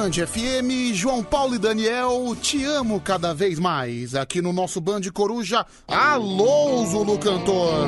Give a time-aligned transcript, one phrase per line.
[0.00, 4.14] Band FM, João Paulo e Daniel, te amo cada vez mais.
[4.14, 7.86] Aqui no nosso Band Coruja, alô, Zulu Cantor.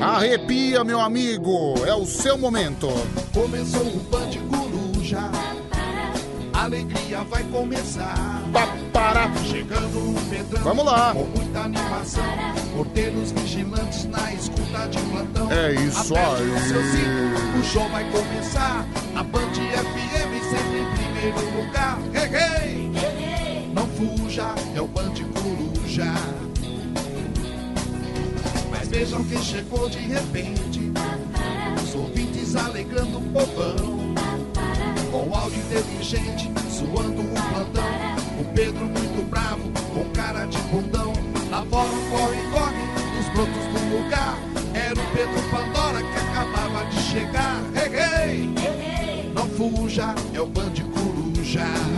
[0.00, 2.88] Arrepia, meu amigo, é o seu momento.
[3.32, 5.30] Começou o Band Coruja,
[6.52, 8.42] alegria vai começar.
[8.92, 9.30] Para.
[9.44, 11.12] Chegando o Pedrão, Vamos lá.
[11.14, 12.24] com muita animação.
[12.76, 15.52] Porteiros vigilantes na escuta de plantão.
[15.52, 16.50] É isso Aperte aí.
[16.50, 18.84] o seu cinto, o show vai começar.
[19.14, 20.43] A Band FM
[21.32, 21.98] primeiro lugar.
[22.14, 22.90] Hey.
[23.72, 26.12] Não fuja, é o Band Coruja.
[28.70, 30.92] Mas vejam quem chegou de repente.
[31.82, 34.14] Os ouvintes alegrando o povão.
[35.10, 37.84] Com áudio inteligente, suando o plantão.
[38.38, 41.12] O Pedro muito bravo, com cara de bundão.
[41.70, 42.82] Fora um corre, corre,
[43.20, 44.36] os brotos do lugar.
[44.74, 47.62] Era o Pedro Pandora que acabava de chegar.
[47.74, 48.52] Hey.
[49.32, 50.83] Não fuja, é o Band Coruja.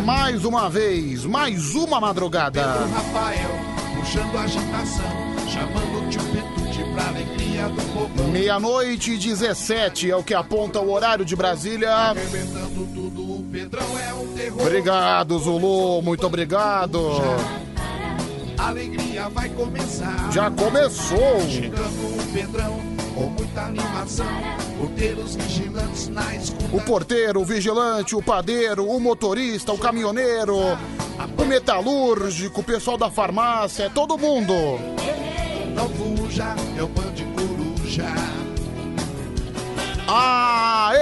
[0.05, 2.63] Mais uma vez, mais uma madrugada.
[2.63, 3.51] Pedro Rafael,
[3.97, 5.27] puxando a agitação.
[5.49, 8.29] Chamando o tio Petute pra alegria do povão.
[8.29, 11.91] Meia-noite e 17 é o que aponta o horário de Brasília.
[11.91, 14.61] Arrebentando tudo, o Pedrão é um terror.
[14.61, 17.01] Obrigado, Zulu, muito obrigado.
[18.59, 20.31] A alegria vai começar.
[20.33, 21.41] Já começou.
[21.49, 24.27] Chegando o Pedrão com muita animação.
[24.79, 26.77] Porteiros vigilantes na escuta.
[26.77, 30.55] O porteiro, o vigilante, o padeiro, o motorista, o caminhoneiro,
[31.37, 34.53] o metalúrgico, o pessoal da farmácia, é todo mundo.
[35.75, 38.05] Não fuja, é o Band Coruja.
[40.07, 40.97] Aê!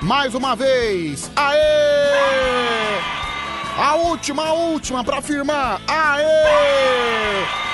[0.00, 1.30] Mais uma vez.
[1.34, 1.58] Aê!
[3.76, 5.80] A última, a última pra firmar.
[5.88, 7.71] Aê!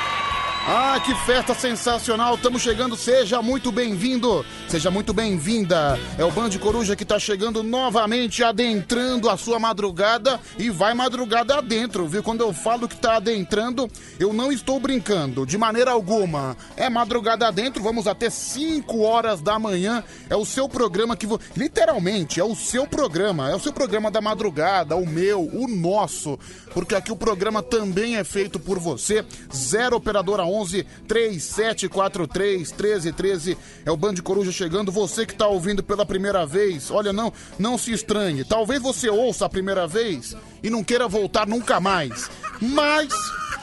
[0.71, 2.35] Ah, que festa sensacional!
[2.35, 5.99] Estamos chegando, seja muito bem-vindo, seja muito bem-vinda.
[6.19, 11.57] É o Band Coruja que tá chegando novamente, adentrando a sua madrugada e vai madrugada
[11.57, 12.23] adentro, viu?
[12.23, 13.89] Quando eu falo que tá adentrando,
[14.21, 16.55] eu não estou brincando, de maneira alguma.
[16.77, 20.05] É madrugada adentro, vamos até 5 horas da manhã.
[20.29, 21.27] É o seu programa que.
[21.27, 23.51] vo- Literalmente, é o seu programa.
[23.51, 26.39] É o seu programa da madrugada, o meu, o nosso.
[26.75, 29.25] Porque aqui o programa também é feito por você.
[29.55, 33.59] Zero Operadora 11 3743 1313.
[33.85, 34.93] É o Band Coruja chegando.
[34.93, 38.45] Você que tá ouvindo pela primeira vez, olha, não, não se estranhe.
[38.45, 42.31] Talvez você ouça a primeira vez e não queira voltar nunca mais.
[42.61, 43.09] Mas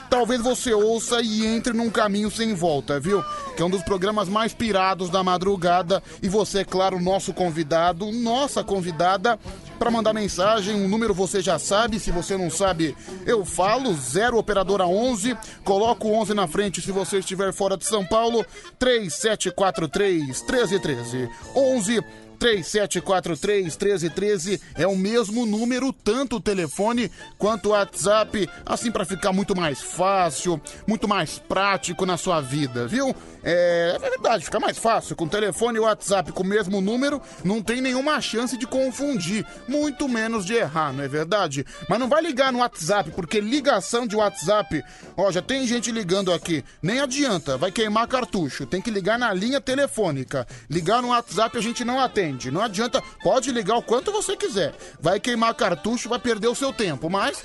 [0.09, 3.23] talvez você ouça e entre num caminho sem volta, viu?
[3.55, 6.01] Que é um dos programas mais pirados da madrugada.
[6.21, 9.39] E você, é claro, nosso convidado, nossa convidada,
[9.75, 10.83] para mandar mensagem.
[10.83, 13.93] O número você já sabe, se você não sabe, eu falo.
[13.93, 15.37] 0 Operadora 11.
[15.63, 18.45] Coloco o 11 na frente se você estiver fora de São Paulo.
[18.79, 21.29] 3743 1313.
[21.55, 22.03] 11
[22.35, 29.55] 3743-1313 é o mesmo número, tanto o telefone quanto o WhatsApp, assim para ficar muito
[29.55, 33.15] mais fácil, muito mais prático na sua vida, viu?
[33.43, 35.15] É, é verdade, fica mais fácil.
[35.15, 40.09] Com telefone e WhatsApp com o mesmo número, não tem nenhuma chance de confundir, muito
[40.09, 41.63] menos de errar, não é verdade?
[41.87, 44.83] Mas não vai ligar no WhatsApp, porque ligação de WhatsApp,
[45.15, 49.31] ó, já tem gente ligando aqui, nem adianta, vai queimar cartucho, tem que ligar na
[49.31, 50.47] linha telefônica.
[50.69, 54.73] Ligar no WhatsApp a gente não atende, não adianta, pode ligar o quanto você quiser.
[54.99, 57.43] Vai queimar cartucho, vai perder o seu tempo, mas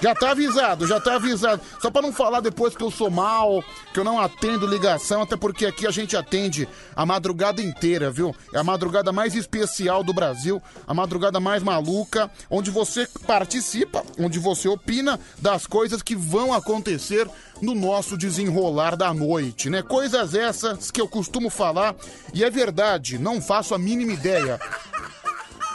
[0.00, 1.60] já tá avisado, já tá avisado.
[1.80, 5.36] Só pra não falar depois que eu sou mal, que eu não atendo ligação, até
[5.36, 8.34] porque aqui a gente atende a madrugada inteira, viu?
[8.52, 14.38] É a madrugada mais especial do Brasil, a madrugada mais maluca, onde você participa, onde
[14.38, 17.28] você opina das coisas que vão acontecer
[17.60, 19.82] no nosso desenrolar da noite, né?
[19.82, 21.94] Coisas essas que eu costumo falar
[22.32, 24.58] e é verdade, não faço a mínima ideia.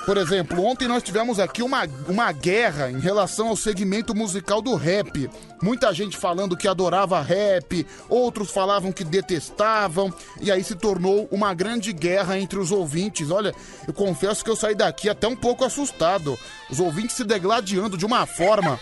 [0.09, 4.73] Por exemplo, ontem nós tivemos aqui uma, uma guerra em relação ao segmento musical do
[4.73, 5.29] rap.
[5.61, 10.11] Muita gente falando que adorava rap, outros falavam que detestavam,
[10.41, 13.29] e aí se tornou uma grande guerra entre os ouvintes.
[13.29, 13.53] Olha,
[13.87, 16.39] eu confesso que eu saí daqui até um pouco assustado.
[16.71, 18.79] Os ouvintes se degladiando de uma forma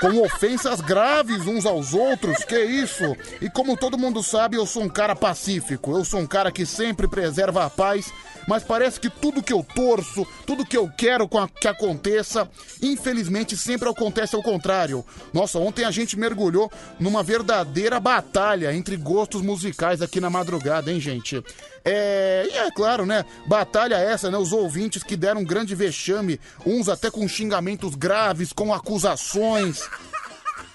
[0.00, 3.16] com ofensas graves uns aos outros, que isso?
[3.40, 6.64] E como todo mundo sabe, eu sou um cara pacífico, eu sou um cara que
[6.64, 8.12] sempre preserva a paz,
[8.48, 11.28] mas parece que tudo que eu torço, tudo que eu quero
[11.60, 12.48] que aconteça,
[12.82, 15.04] infelizmente sempre acontece ao contrário.
[15.34, 20.98] Nossa, ontem a gente mergulhou numa verdadeira batalha entre gostos musicais aqui na madrugada, hein,
[20.98, 21.44] gente?
[21.84, 23.22] É, e é claro, né?
[23.46, 24.38] Batalha essa, né?
[24.38, 29.86] Os ouvintes que deram um grande vexame, uns até com xingamentos graves, com acusações.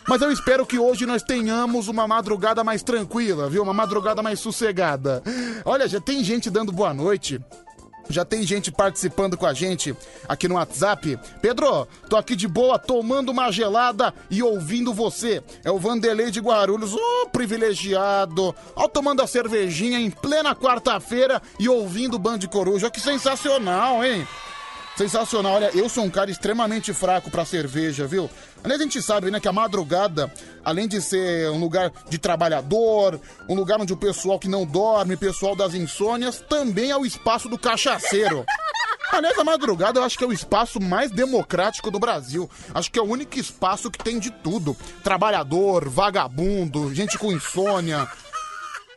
[0.07, 3.63] Mas eu espero que hoje nós tenhamos uma madrugada mais tranquila, viu?
[3.63, 5.23] Uma madrugada mais sossegada.
[5.63, 7.39] Olha, já tem gente dando boa noite.
[8.09, 9.95] Já tem gente participando com a gente
[10.27, 11.17] aqui no WhatsApp.
[11.41, 15.41] Pedro, tô aqui de boa, tomando uma gelada e ouvindo você.
[15.63, 18.55] É o Vanderlei de Guarulhos, ô oh, privilegiado.
[18.75, 22.91] Ó, tomando a cervejinha em plena quarta-feira e ouvindo o Band Coruja.
[22.91, 24.27] Que sensacional, hein?
[24.95, 25.53] Sensacional.
[25.53, 28.29] Olha, eu sou um cara extremamente fraco pra cerveja, viu?
[28.63, 30.31] Aliás, a gente sabe, né, que a madrugada,
[30.63, 33.19] além de ser um lugar de trabalhador,
[33.49, 37.49] um lugar onde o pessoal que não dorme, pessoal das insônias, também é o espaço
[37.49, 38.45] do cachaceiro.
[39.11, 42.49] Aliás, a madrugada eu acho que é o espaço mais democrático do Brasil.
[42.73, 48.09] Acho que é o único espaço que tem de tudo: trabalhador, vagabundo, gente com insônia,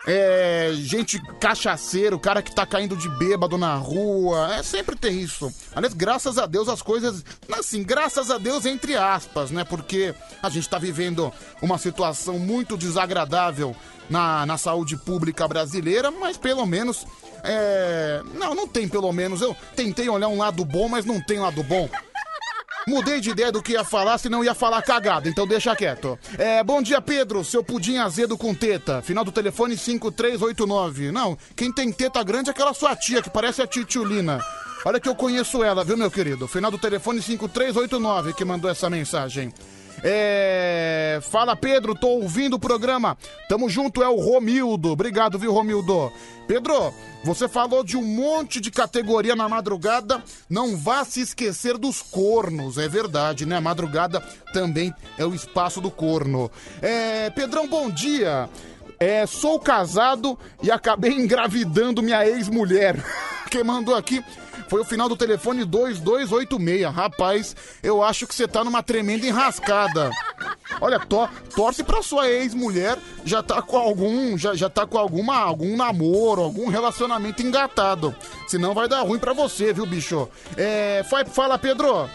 [0.06, 4.54] é, gente cachaceiro, cara que tá caindo de bêbado na rua.
[4.54, 5.52] É, sempre tem isso.
[5.74, 7.24] Aliás, graças a Deus as coisas.
[7.52, 9.64] Assim, graças a Deus, entre aspas, né?
[9.64, 13.74] Porque a gente tá vivendo uma situação muito desagradável
[14.08, 17.04] na, na saúde pública brasileira, mas pelo menos.
[17.42, 18.22] É...
[18.34, 19.40] Não, não tem pelo menos.
[19.40, 21.88] Eu tentei olhar um lado bom, mas não tem lado bom.
[22.88, 26.16] Mudei de ideia do que ia falar, senão ia falar cagada, então deixa quieto.
[26.38, 29.02] É, bom dia, Pedro, seu pudim azedo com teta.
[29.02, 31.10] Final do telefone 5389.
[31.10, 34.38] Não, quem tem teta grande é aquela sua tia, que parece a titiulina.
[34.84, 36.46] Olha que eu conheço ela, viu, meu querido?
[36.46, 39.52] Final do telefone 5389 que mandou essa mensagem.
[40.02, 41.18] É...
[41.22, 43.16] Fala, Pedro, tô ouvindo o programa.
[43.48, 44.90] Tamo junto, é o Romildo.
[44.90, 46.12] Obrigado, viu, Romildo?
[46.46, 46.92] Pedro,
[47.24, 50.22] você falou de um monte de categoria na madrugada.
[50.48, 52.78] Não vá se esquecer dos cornos.
[52.78, 53.56] É verdade, né?
[53.56, 54.20] A madrugada
[54.52, 56.50] também é o espaço do corno.
[56.80, 57.30] É...
[57.30, 58.48] Pedrão, bom dia.
[58.98, 62.96] É, sou casado e acabei engravidando minha ex-mulher.
[63.50, 64.24] Quem mandou aqui
[64.68, 66.94] foi o final do telefone 2286.
[66.94, 70.10] Rapaz, eu acho que você tá numa tremenda enrascada.
[70.80, 75.36] Olha, to, torce pra sua ex-mulher já tá com algum, já, já tá com alguma,
[75.36, 78.14] algum namoro, algum relacionamento engatado.
[78.46, 80.28] Senão vai dar ruim pra você, viu, bicho?
[80.56, 82.08] É, fala, Pedro.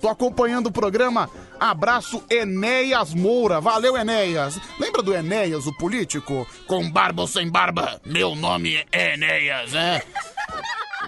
[0.00, 1.30] Tô acompanhando o programa.
[1.58, 3.58] Abraço Enéas Moura.
[3.58, 4.60] Valeu, Enéas.
[4.78, 6.46] Lembra do Enéas, o político?
[6.66, 7.98] Com barba ou sem barba?
[8.04, 10.02] Meu nome é Enéas, né?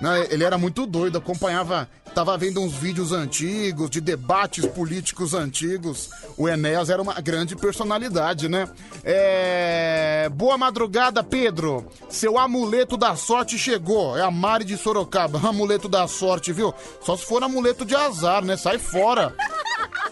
[0.00, 1.88] Não, ele era muito doido, acompanhava.
[2.16, 6.08] Tava vendo uns vídeos antigos, de debates políticos antigos.
[6.34, 8.66] O Enéas era uma grande personalidade, né?
[9.04, 10.26] É...
[10.32, 11.86] Boa madrugada, Pedro.
[12.08, 14.16] Seu amuleto da sorte chegou.
[14.16, 15.38] É a Mari de Sorocaba.
[15.46, 16.72] Amuleto da sorte, viu?
[17.02, 18.56] Só se for amuleto de azar, né?
[18.56, 19.34] Sai fora.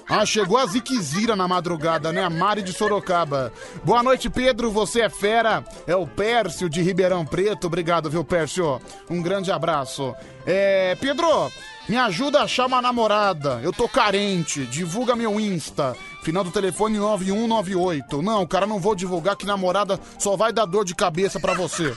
[0.07, 2.23] Ah, chegou a Ziquezira na madrugada, né?
[2.23, 3.50] A Mari de Sorocaba.
[3.83, 4.71] Boa noite, Pedro.
[4.71, 5.65] Você é fera.
[5.87, 7.67] É o Pércio de Ribeirão Preto.
[7.67, 8.79] Obrigado, viu, Pércio?
[9.09, 10.15] Um grande abraço.
[10.45, 10.95] É.
[10.97, 11.50] Pedro,
[11.89, 13.61] me ajuda a achar uma namorada.
[13.63, 14.65] Eu tô carente.
[14.67, 15.97] Divulga meu Insta.
[16.23, 18.23] Final do telefone 9198.
[18.23, 21.95] Não, cara, não vou divulgar que namorada só vai dar dor de cabeça pra você.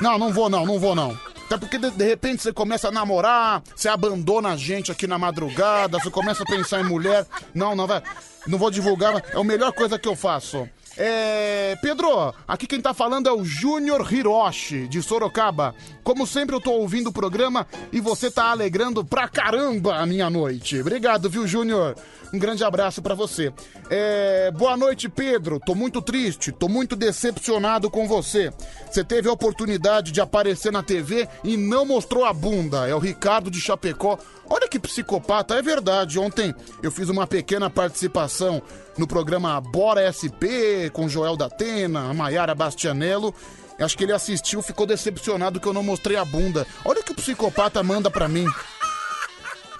[0.00, 1.18] Não, não vou não, não vou não.
[1.46, 5.18] Até porque de, de, repente você começa a namorar, você abandona a gente aqui na
[5.18, 7.26] madrugada, você começa a pensar em mulher.
[7.54, 8.02] Não, não vai.
[8.46, 10.68] Não vou divulgar, é a melhor coisa que eu faço.
[10.96, 11.76] É.
[11.82, 15.74] Pedro, aqui quem tá falando é o Júnior Hiroshi, de Sorocaba.
[16.02, 20.30] Como sempre, eu tô ouvindo o programa e você tá alegrando pra caramba a minha
[20.30, 20.80] noite.
[20.80, 21.96] Obrigado, viu, Júnior?
[22.34, 23.52] Um grande abraço para você.
[23.88, 24.50] É...
[24.50, 25.60] Boa noite, Pedro.
[25.64, 28.52] Tô muito triste, tô muito decepcionado com você.
[28.90, 32.88] Você teve a oportunidade de aparecer na TV e não mostrou a bunda.
[32.88, 34.18] É o Ricardo de Chapecó.
[34.50, 36.18] Olha que psicopata, é verdade.
[36.18, 38.60] Ontem eu fiz uma pequena participação
[38.98, 43.32] no programa Bora SP com Joel da Atena, Maiara Bastianello.
[43.78, 46.66] Acho que ele assistiu, ficou decepcionado que eu não mostrei a bunda.
[46.84, 48.46] Olha o que o psicopata manda pra mim.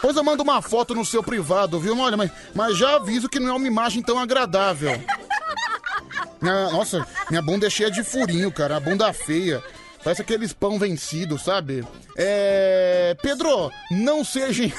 [0.05, 1.99] Depois eu mando uma foto no seu privado, viu?
[1.99, 4.91] Olha, mas, mas já aviso que não é uma imagem tão agradável.
[6.43, 8.77] Minha, nossa, minha bunda é cheia de furinho, cara.
[8.77, 9.65] A bunda feia.
[10.03, 11.89] Parece aqueles pão vencido, sabe?
[12.19, 13.17] É.
[13.23, 14.65] Pedro, não seja.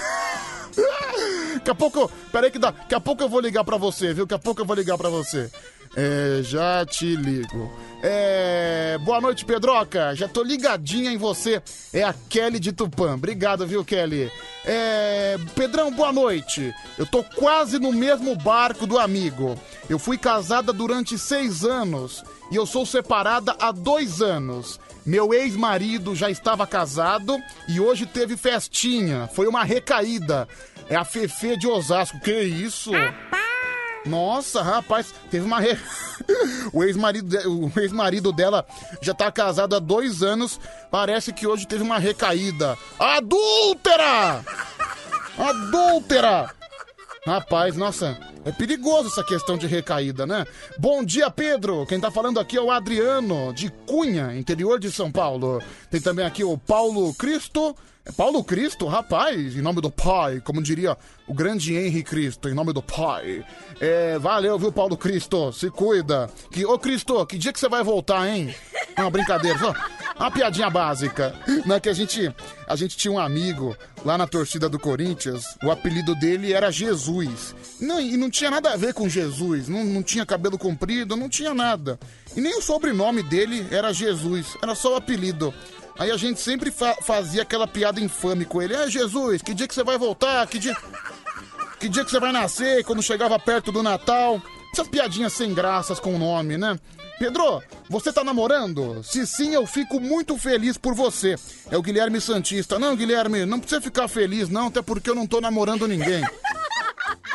[1.56, 2.08] Daqui a pouco.
[2.32, 2.70] Peraí que dá.
[2.70, 4.28] Daqui a pouco eu vou ligar pra você, viu?
[4.28, 5.50] Daqui a pouco eu vou ligar pra você.
[5.96, 7.72] É, já te ligo.
[8.04, 10.14] É, boa noite, Pedroca.
[10.14, 11.62] Já tô ligadinha em você.
[11.94, 13.14] É a Kelly de Tupã.
[13.16, 14.32] Obrigado, viu, Kelly?
[14.66, 16.74] É, Pedrão, boa noite.
[16.98, 19.58] Eu tô quase no mesmo barco do amigo.
[19.90, 24.80] Eu fui casada durante seis anos e eu sou separada há dois anos.
[25.06, 29.30] Meu ex-marido já estava casado e hoje teve festinha.
[29.34, 30.48] Foi uma recaída.
[30.90, 32.20] É a Fefe de Osasco.
[32.20, 32.92] Que isso?
[34.06, 35.60] Nossa, rapaz, teve uma.
[35.60, 35.78] Re...
[36.72, 38.66] o ex-marido o ex-marido dela
[39.02, 40.60] já tá casado há dois anos.
[40.92, 42.78] Parece que hoje teve uma recaída.
[43.00, 44.44] Adúltera!
[45.38, 46.54] Adúltera!
[47.26, 50.46] Rapaz, nossa, é perigoso essa questão de recaída, né?
[50.78, 51.84] Bom dia, Pedro.
[51.88, 55.60] Quem tá falando aqui é o Adriano, de Cunha, interior de São Paulo.
[55.90, 57.76] Tem também aqui o Paulo Cristo.
[58.08, 60.96] É Paulo Cristo, rapaz, em nome do Pai, como diria
[61.28, 63.44] o grande Henry Cristo, em nome do Pai.
[63.82, 65.52] É, valeu, viu, Paulo Cristo?
[65.52, 66.30] Se cuida.
[66.52, 68.54] Que, ô, Cristo, que dia que você vai voltar, hein?
[68.96, 69.74] Não, brincadeira, só
[70.20, 71.34] uma piadinha básica.
[71.66, 72.32] Não é que a gente,
[72.68, 77.56] a gente tinha um amigo lá na torcida do Corinthians, o apelido dele era Jesus.
[77.82, 81.28] Não, e não tinha nada a ver com Jesus, não, não tinha cabelo comprido, não
[81.28, 82.00] tinha nada.
[82.36, 85.54] E nem o sobrenome dele era Jesus, era só o apelido.
[85.98, 88.76] Aí a gente sempre fa fazia aquela piada infame com ele.
[88.76, 90.46] É, Jesus, que dia que você vai voltar?
[90.48, 90.76] Que dia...
[91.80, 92.84] Que dia que você vai nascer?
[92.84, 94.42] Quando chegava perto do Natal.
[94.74, 96.78] Essas piadinhas sem graças com o nome, né?
[97.18, 99.02] Pedro, você tá namorando?
[99.04, 101.36] Se sim, eu fico muito feliz por você.
[101.72, 102.78] É o Guilherme Santista.
[102.78, 106.24] Não, Guilherme, não precisa ficar feliz, não, até porque eu não tô namorando ninguém.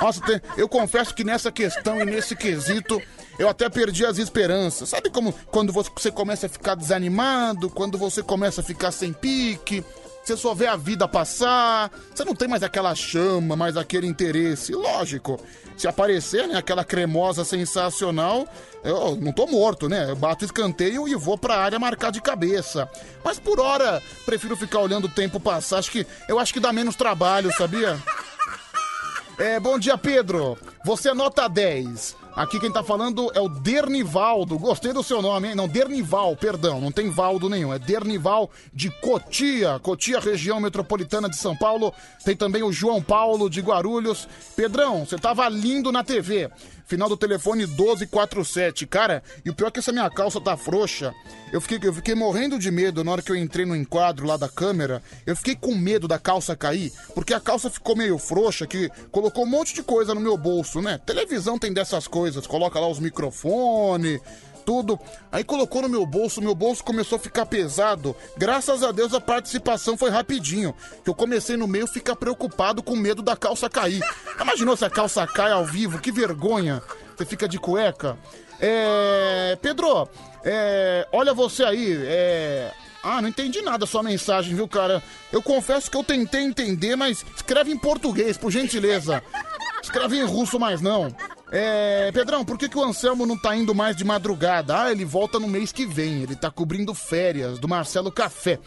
[0.01, 0.21] Nossa,
[0.57, 3.01] eu confesso que nessa questão e nesse quesito
[3.41, 4.91] eu até perdi as esperanças.
[4.91, 9.83] Sabe como quando você começa a ficar desanimado, quando você começa a ficar sem pique,
[10.23, 14.75] você só vê a vida passar, você não tem mais aquela chama, mais aquele interesse.
[14.75, 15.41] Lógico,
[15.75, 18.47] se aparecer, né, aquela cremosa sensacional,
[18.85, 20.11] eu não tô morto, né?
[20.11, 22.91] Eu bato escanteio e vou pra área marcar de cabeça.
[23.25, 25.79] Mas por hora, prefiro ficar olhando o tempo passar.
[25.79, 27.99] Acho que eu acho que dá menos trabalho, sabia?
[29.41, 30.59] É, bom dia, Pedro.
[30.85, 32.15] Você é nota 10.
[32.37, 34.59] Aqui quem tá falando é o Dernivaldo.
[34.59, 35.55] Gostei do seu nome, hein?
[35.55, 37.73] Não, Dernival, perdão, não tem Valdo nenhum.
[37.73, 41.91] É Dernival de Cotia, Cotia, região metropolitana de São Paulo.
[42.23, 44.29] Tem também o João Paulo de Guarulhos.
[44.55, 46.51] Pedrão, você tava lindo na TV.
[46.91, 48.85] Final do telefone 1247.
[48.85, 51.15] Cara, e o pior é que essa minha calça tá frouxa.
[51.53, 54.37] Eu fiquei, eu fiquei morrendo de medo na hora que eu entrei no enquadro lá
[54.37, 55.01] da câmera.
[55.25, 59.45] Eu fiquei com medo da calça cair, porque a calça ficou meio frouxa, que colocou
[59.45, 60.99] um monte de coisa no meu bolso, né?
[61.07, 64.21] Televisão tem dessas coisas, coloca lá os microfones,
[64.65, 64.99] tudo.
[65.33, 68.15] Aí colocou no meu bolso, meu bolso começou a ficar pesado.
[68.37, 70.75] Graças a Deus a participação foi rapidinho.
[71.05, 74.03] Eu comecei no meio ficar preocupado com medo da calça cair.
[74.41, 75.99] Imaginou se a calça cai ao vivo?
[75.99, 76.83] Que vergonha.
[77.17, 78.19] Você fica de cueca.
[78.61, 79.59] É.
[79.61, 80.09] Pedro,
[80.45, 81.07] é.
[81.13, 82.73] Olha você aí, é.
[83.03, 85.03] Ah, não entendi nada a sua mensagem, viu, cara?
[85.33, 89.23] Eu confesso que eu tentei entender, mas escreve em português, por gentileza.
[89.83, 91.15] Escreve em russo, mas não.
[91.53, 94.83] É, Pedrão, por que, que o Anselmo não tá indo mais de madrugada?
[94.83, 98.59] Ah, ele volta no mês que vem, ele tá cobrindo férias do Marcelo Café.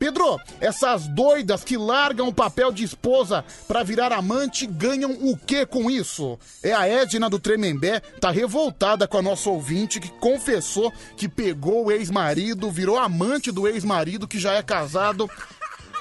[0.00, 5.66] Pedro, essas doidas que largam o papel de esposa pra virar amante ganham o que
[5.66, 6.38] com isso?
[6.62, 11.84] É a Edna do Tremembé, tá revoltada com a nossa ouvinte que confessou que pegou
[11.84, 15.28] o ex-marido, virou amante do ex-marido que já é casado.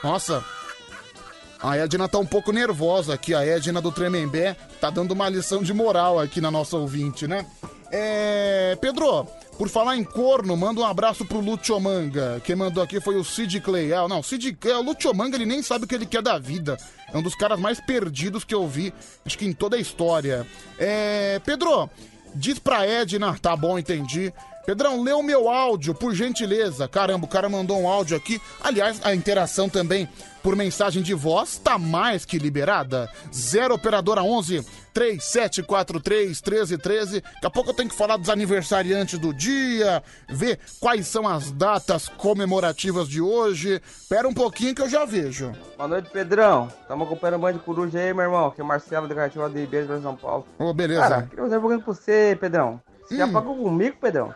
[0.02, 0.46] Nossa,
[1.62, 5.62] a Edna tá um pouco nervosa aqui, a Edna do Tremembé tá dando uma lição
[5.62, 7.46] de moral aqui na nossa ouvinte, né?
[7.92, 8.78] É.
[8.80, 12.42] Pedro, por falar em corno, manda um abraço pro Luciomanga.
[12.46, 13.92] Quem mandou aqui foi o Sid Clay.
[13.94, 16.78] Ah, não, Sid Clay, o Luciomanga ele nem sabe o que ele quer da vida.
[17.12, 18.94] É um dos caras mais perdidos que eu vi,
[19.26, 20.46] acho que em toda a história.
[20.78, 21.42] É.
[21.44, 21.90] Pedro,
[22.34, 24.32] diz pra Edna, tá bom, entendi.
[24.66, 26.88] Pedrão, lê o meu áudio, por gentileza.
[26.88, 28.40] Caramba, o cara mandou um áudio aqui.
[28.64, 30.08] Aliás, a interação também
[30.42, 33.10] por mensagem de voz tá mais que liberada.
[33.34, 37.22] 0 operadora 11 3743 1313.
[37.22, 41.52] Daqui a pouco eu tenho que falar dos aniversariantes do dia, ver quais são as
[41.52, 43.82] datas comemorativas de hoje.
[43.86, 45.54] Espera um pouquinho que eu já vejo.
[45.78, 46.68] Boa noite, Pedrão.
[46.82, 48.52] Estamos acompanhando o banho de coruja aí, meu irmão.
[48.52, 50.46] Que é Marcelo da Cativa de Ibeiras, São Paulo.
[50.58, 51.02] Ô, oh, beleza.
[51.02, 52.82] Cara, queria fazer um pouquinho pra você, Pedrão.
[53.06, 53.18] Você hum.
[53.18, 54.34] já pagou comigo, Pedrão?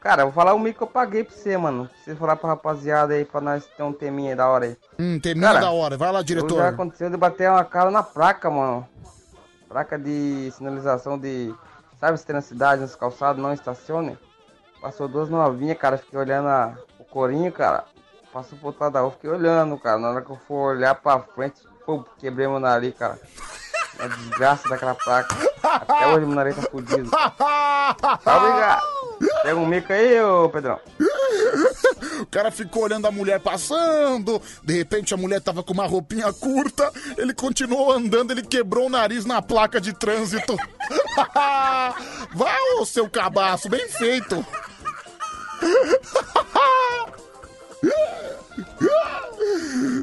[0.00, 1.90] Cara, vou falar o mico que eu paguei pra você, mano.
[2.04, 4.76] Você falar pra rapaziada aí, pra nós ter um teminha da hora aí.
[4.98, 5.96] Hum, teminha Cara, da hora.
[5.96, 6.56] Vai lá, diretor.
[6.56, 8.88] Já aconteceu de bater uma cara na placa, mano.
[9.68, 11.52] Placa de sinalização de...
[11.98, 14.16] Sabe se tem na cidade, nos calçados, não estacione?
[14.80, 15.98] Passou duas novinhas, cara.
[15.98, 16.78] Fiquei olhando a...
[17.00, 17.84] o corinho, cara.
[18.32, 19.98] Passou pro outro lado da rua, fiquei olhando, cara.
[19.98, 23.18] Na hora que eu for olhar pra frente, pô, quebrei meu nariz, cara.
[23.98, 25.36] A desgraça daquela placa.
[25.62, 27.10] Até hoje meu nariz tá fudido.
[27.10, 28.82] Tá obrigado.
[29.42, 30.78] Pega um mico aí, ô Pedrão.
[32.20, 34.40] O cara ficou olhando a mulher passando.
[34.62, 36.90] De repente a mulher tava com uma roupinha curta.
[37.16, 40.56] Ele continuou andando, ele quebrou o nariz na placa de trânsito.
[42.34, 44.44] Vai, ô seu cabaço, bem feito.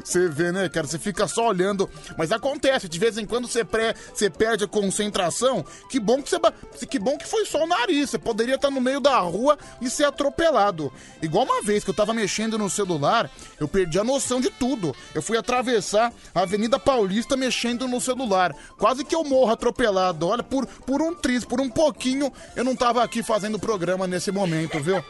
[0.04, 0.86] Você vê, né, cara?
[0.86, 1.88] Você fica só olhando.
[2.16, 5.64] Mas acontece, de vez em quando você, pré, você perde a concentração.
[5.90, 6.38] Que bom que você.
[6.86, 8.10] Que bom que foi só o nariz.
[8.10, 10.92] Você poderia estar no meio da rua e ser atropelado.
[11.22, 14.94] Igual uma vez que eu tava mexendo no celular, eu perdi a noção de tudo.
[15.14, 18.54] Eu fui atravessar a Avenida Paulista mexendo no celular.
[18.78, 20.26] Quase que eu morro atropelado.
[20.28, 24.30] Olha, por, por um triz, por um pouquinho, eu não tava aqui fazendo programa nesse
[24.30, 25.02] momento, viu?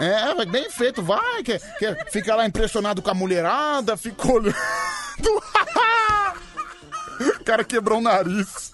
[0.00, 4.56] É, bem feito, vai, que, que fica lá impressionado com a mulherada, fica olhando.
[7.20, 8.72] o cara quebrou o nariz.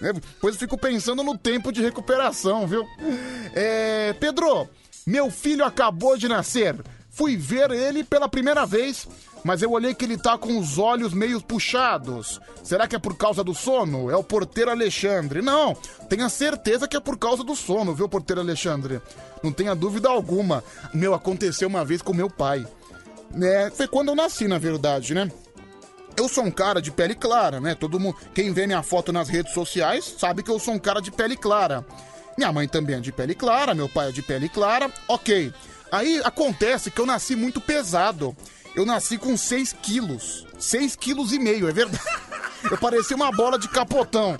[0.00, 2.86] É, depois eu fico pensando no tempo de recuperação, viu?
[3.54, 4.68] É, Pedro,
[5.06, 6.76] meu filho acabou de nascer.
[7.10, 9.06] Fui ver ele pela primeira vez
[9.46, 12.40] mas eu olhei que ele tá com os olhos meio puxados.
[12.64, 14.10] Será que é por causa do sono?
[14.10, 15.40] É o porteiro Alexandre.
[15.40, 15.72] Não,
[16.08, 19.00] tenha certeza que é por causa do sono, viu, porteiro Alexandre?
[19.44, 20.64] Não tenha dúvida alguma.
[20.92, 22.66] Meu, aconteceu uma vez com meu pai.
[23.30, 23.70] né?
[23.70, 25.30] foi quando eu nasci, na verdade, né?
[26.16, 27.76] Eu sou um cara de pele clara, né?
[27.76, 31.00] Todo mundo, quem vê minha foto nas redes sociais sabe que eu sou um cara
[31.00, 31.86] de pele clara.
[32.36, 34.90] Minha mãe também é de pele clara, meu pai é de pele clara.
[35.06, 35.52] OK.
[35.92, 38.36] Aí acontece que eu nasci muito pesado
[38.76, 40.46] eu nasci com 6 quilos.
[40.58, 42.04] 6 quilos e meio, é verdade.
[42.70, 44.36] Eu parecia uma bola de capotão.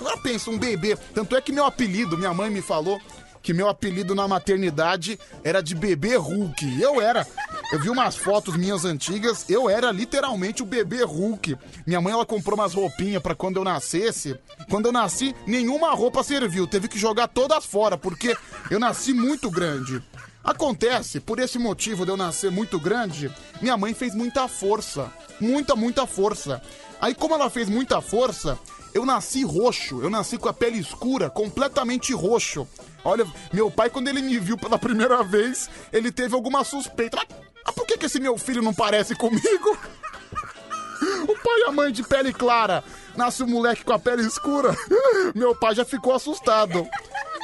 [0.00, 0.96] Agora pensa, um bebê.
[1.14, 2.98] Tanto é que meu apelido, minha mãe me falou
[3.46, 6.80] que meu apelido na maternidade era de bebê Hulk.
[6.80, 7.24] Eu era.
[7.72, 11.56] Eu vi umas fotos minhas antigas, eu era literalmente o bebê Hulk.
[11.86, 14.36] Minha mãe ela comprou umas roupinhas para quando eu nascesse.
[14.68, 18.36] Quando eu nasci, nenhuma roupa serviu, teve que jogar todas fora porque
[18.68, 20.02] eu nasci muito grande.
[20.46, 25.12] Acontece, por esse motivo de eu nascer muito grande, minha mãe fez muita força.
[25.40, 26.62] Muita, muita força.
[27.00, 28.56] Aí, como ela fez muita força,
[28.94, 30.00] eu nasci roxo.
[30.00, 32.64] Eu nasci com a pele escura, completamente roxo.
[33.04, 37.18] Olha, meu pai, quando ele me viu pela primeira vez, ele teve alguma suspeita.
[37.64, 39.76] Mas por que, que esse meu filho não parece comigo?
[41.28, 42.82] O pai e a mãe de pele clara.
[43.14, 44.74] Nasce um moleque com a pele escura.
[45.34, 46.88] Meu pai já ficou assustado.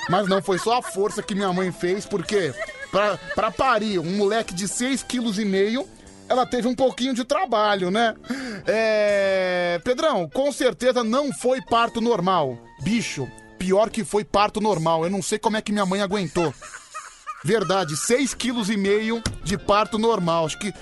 [0.09, 2.55] Mas não foi só a força que minha mãe fez, porque
[2.93, 5.89] pra, pra parir um moleque de 6,5 kg,
[6.29, 8.15] ela teve um pouquinho de trabalho, né?
[8.67, 9.81] É.
[9.83, 12.57] Pedrão, com certeza não foi parto normal.
[12.83, 15.05] Bicho, pior que foi parto normal.
[15.05, 16.55] Eu não sei como é que minha mãe aguentou.
[17.45, 18.37] Verdade, 6,5
[19.23, 20.47] kg de parto normal.
[20.47, 20.73] Acho que.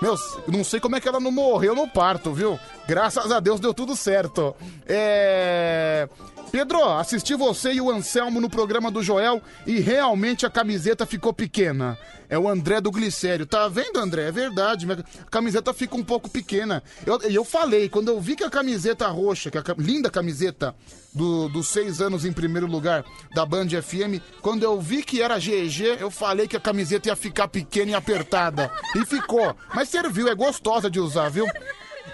[0.00, 0.14] Meu,
[0.48, 2.58] não sei como é que ela não morreu no parto, viu?
[2.86, 4.54] Graças a Deus deu tudo certo.
[4.86, 6.08] É.
[6.50, 11.32] Pedro, assisti você e o Anselmo no programa do Joel e realmente a camiseta ficou
[11.32, 11.98] pequena.
[12.28, 13.46] É o André do Glicério.
[13.46, 14.28] Tá vendo, André?
[14.28, 14.86] É verdade.
[14.90, 16.82] A camiseta fica um pouco pequena.
[17.04, 20.74] Eu, eu, falei, quando eu vi que a camiseta roxa, que a linda camiseta
[21.14, 23.04] do, dos seis anos em primeiro lugar
[23.34, 27.16] da Band FM, quando eu vi que era GG, eu falei que a camiseta ia
[27.16, 28.70] ficar pequena e apertada.
[28.94, 29.54] E ficou.
[29.74, 31.46] Mas serviu, é gostosa de usar, viu?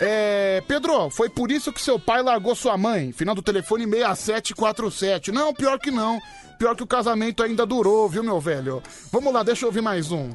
[0.01, 3.13] É, Pedro, foi por isso que seu pai largou sua mãe.
[3.13, 5.31] Final do telefone 6747.
[5.33, 6.19] Não, pior que não.
[6.59, 8.83] Pior que o casamento ainda durou, viu, meu velho?
[9.11, 10.31] Vamos lá, deixa eu ouvir mais um.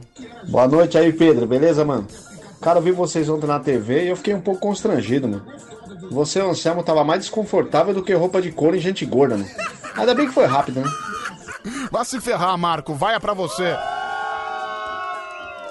[0.50, 1.48] Boa noite aí, Pedro.
[1.48, 2.08] Beleza, mano?
[2.62, 5.46] Cara, eu vi vocês ontem na TV e eu fiquei um pouco constrangido, mano.
[6.12, 9.50] Você, Anselmo, tava mais desconfortável do que roupa de couro em gente gorda, né?
[9.96, 10.90] Ainda bem que foi rápido, né?
[11.92, 12.94] Vai se ferrar, Marco.
[12.94, 13.76] Vai é pra você.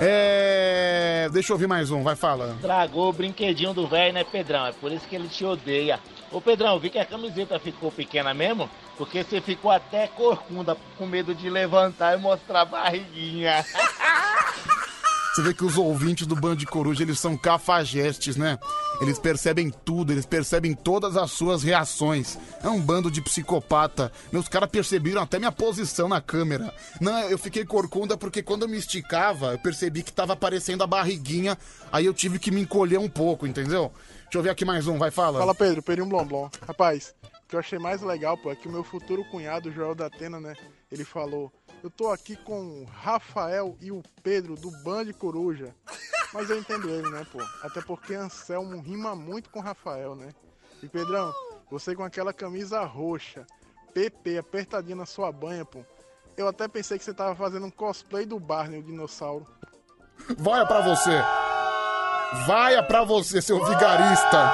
[0.01, 1.29] É.
[1.33, 2.61] Deixa eu ouvir mais um, vai falando.
[2.61, 4.67] Tragou o brinquedinho do velho, né, Pedrão?
[4.67, 5.99] É por isso que ele te odeia.
[6.31, 8.69] Ô, Pedrão, vi que a camiseta ficou pequena mesmo?
[8.97, 13.65] Porque você ficou até corcunda com medo de levantar e mostrar a barriguinha.
[15.37, 18.59] Você vê que os ouvintes do Band de Coruja, eles são cafajestes, né?
[19.03, 22.39] Eles percebem tudo, eles percebem todas as suas reações.
[22.63, 24.11] É um bando de psicopata.
[24.33, 26.75] Meus caras perceberam até minha posição na câmera.
[27.03, 30.87] Não, eu fiquei corcunda porque quando eu me esticava, eu percebi que tava aparecendo a
[30.87, 31.59] barriguinha,
[31.93, 33.93] aí eu tive que me encolher um pouco, entendeu?
[34.23, 35.39] Deixa eu ver aqui mais um, vai, fala.
[35.39, 36.49] Fala, Pedro, Pedrinho Blomblom.
[36.67, 39.95] Rapaz, o que eu achei mais legal, pô, é que o meu futuro cunhado, Joel
[39.95, 40.55] da Atena, né,
[40.91, 41.53] ele falou
[41.87, 45.73] eu tô aqui com o Rafael e o Pedro do Band Coruja.
[46.33, 47.39] Mas eu entendo ele, né, pô?
[47.63, 50.31] Até porque Anselmo rima muito com Rafael, né?
[50.83, 51.33] E Pedrão,
[51.71, 53.47] você com aquela camisa roxa,
[53.95, 55.85] PP apertadinha na sua banha, pô.
[56.37, 59.47] Eu até pensei que você tava fazendo um cosplay do Barney, o dinossauro.
[60.37, 61.23] Vai pra você!
[62.49, 64.53] Vai pra você, seu vigarista!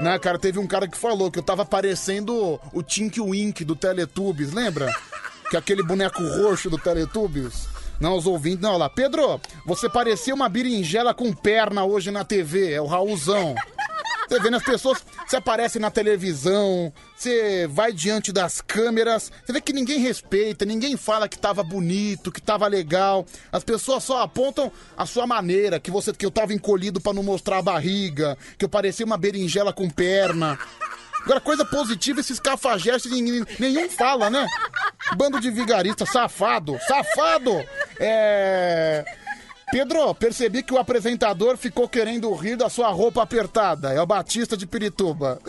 [0.00, 3.76] Né, cara, teve um cara que falou que eu tava parecendo o Tink Wink do
[3.76, 4.92] Teletubbies, lembra?
[5.50, 7.68] Que aquele boneco roxo do Teletubbies.
[7.98, 8.90] Não, os ouvintes, não, lá.
[8.90, 13.54] Pedro, você parecia uma berinjela com perna hoje na TV, é o Raulzão.
[14.28, 19.52] Você vê, né, as pessoas se aparecem na televisão, você vai diante das câmeras, você
[19.52, 23.24] vê que ninguém respeita, ninguém fala que tava bonito, que tava legal.
[23.52, 27.22] As pessoas só apontam a sua maneira, que você que eu tava encolhido pra não
[27.22, 30.58] mostrar a barriga, que eu parecia uma berinjela com perna.
[31.26, 34.46] Agora, coisa positiva, esses cafajestes nenhum fala, né?
[35.16, 37.50] Bando de vigarista, safado, safado!
[37.98, 39.04] É.
[39.72, 43.92] Pedro, percebi que o apresentador ficou querendo rir da sua roupa apertada.
[43.92, 45.40] É o Batista de Pirituba.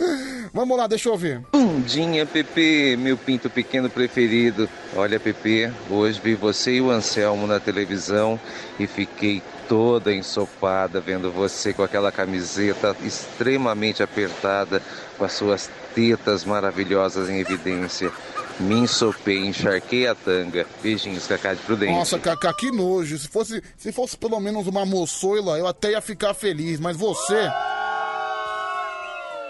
[0.52, 1.42] Vamos lá, deixa eu ver.
[1.52, 4.68] Bundinha, Pepe, meu pinto pequeno preferido.
[4.96, 8.40] Olha, Pepe, hoje vi você e o Anselmo na televisão
[8.80, 14.82] e fiquei toda ensopada vendo você com aquela camiseta extremamente apertada,
[15.16, 18.10] com as suas tetas maravilhosas em evidência.
[18.58, 20.66] Me ensopei, encharquei a tanga.
[20.82, 21.92] Beijinhos, Cacá de Prudente.
[21.92, 23.16] Nossa, Cacá, que nojo.
[23.16, 26.80] Se fosse, se fosse pelo menos uma moçoila, eu até ia ficar feliz.
[26.80, 27.48] Mas você.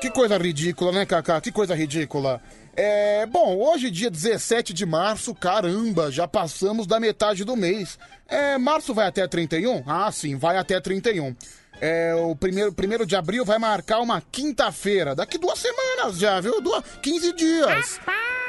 [0.03, 1.41] Que coisa ridícula, né, Cacá?
[1.41, 2.41] Que coisa ridícula.
[2.77, 3.25] É.
[3.27, 7.99] Bom, hoje, dia 17 de março, caramba, já passamos da metade do mês.
[8.29, 8.59] É.
[8.59, 9.83] Março vai até 31?
[9.87, 11.35] Ah, sim, vai até 31.
[11.81, 15.15] É, o primeiro, primeiro de abril vai marcar uma quinta-feira.
[15.15, 16.61] Daqui duas semanas já, viu?
[16.61, 18.01] Duas, 15 dias.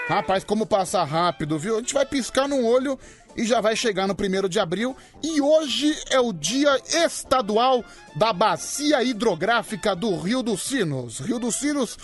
[0.07, 1.75] Rapaz, como passa rápido, viu?
[1.75, 2.97] A gente vai piscar no olho
[3.37, 4.97] e já vai chegar no primeiro de abril.
[5.23, 11.19] E hoje é o dia estadual da Bacia Hidrográfica do Rio dos Sinos.
[11.19, 11.95] Rio dos Sinos,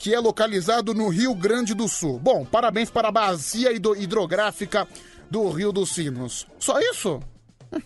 [0.00, 2.18] que é localizado no Rio Grande do Sul.
[2.18, 4.88] Bom, parabéns para a Bacia Hidro- Hidrográfica
[5.30, 6.46] do Rio dos Sinos.
[6.58, 7.20] Só isso?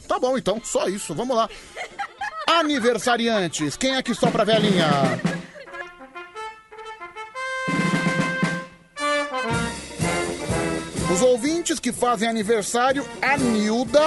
[0.09, 1.15] Tá bom, então, só isso.
[1.15, 1.49] Vamos lá.
[2.47, 4.87] Aniversariantes, quem é que sopra a velhinha?
[11.13, 14.01] Os ouvintes que fazem aniversário, a Nilda,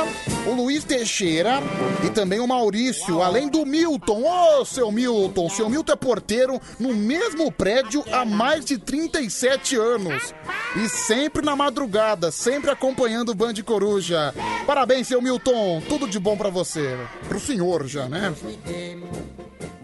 [0.47, 1.59] o Luiz Teixeira
[2.05, 4.23] e também o Maurício, além do Milton.
[4.23, 10.33] Ô, seu Milton, seu Milton é porteiro no mesmo prédio há mais de 37 anos.
[10.75, 14.33] E sempre na madrugada, sempre acompanhando o Band Coruja.
[14.65, 16.97] Parabéns, seu Milton, tudo de bom pra você.
[17.29, 18.33] Pro senhor já, né?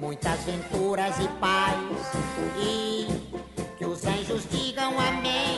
[0.04, 1.78] muitas venturas e paz
[2.62, 3.08] e
[3.78, 5.53] que os anjos digam amém.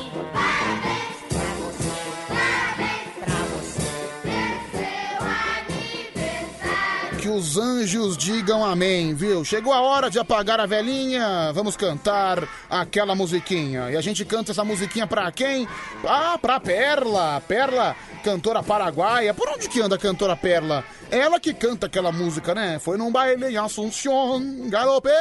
[7.25, 9.43] Que os anjos digam amém, viu?
[9.43, 11.51] Chegou a hora de apagar a velhinha.
[11.53, 13.89] Vamos cantar aquela musiquinha.
[13.89, 15.67] E a gente canta essa musiquinha pra quem?
[16.07, 17.41] Ah, pra Perla.
[17.47, 19.33] Perla, cantora paraguaia.
[19.33, 20.83] Por onde que anda a cantora Perla?
[21.09, 22.77] Ela que canta aquela música, né?
[22.77, 25.15] Foi num baile em Assunción, galopeira.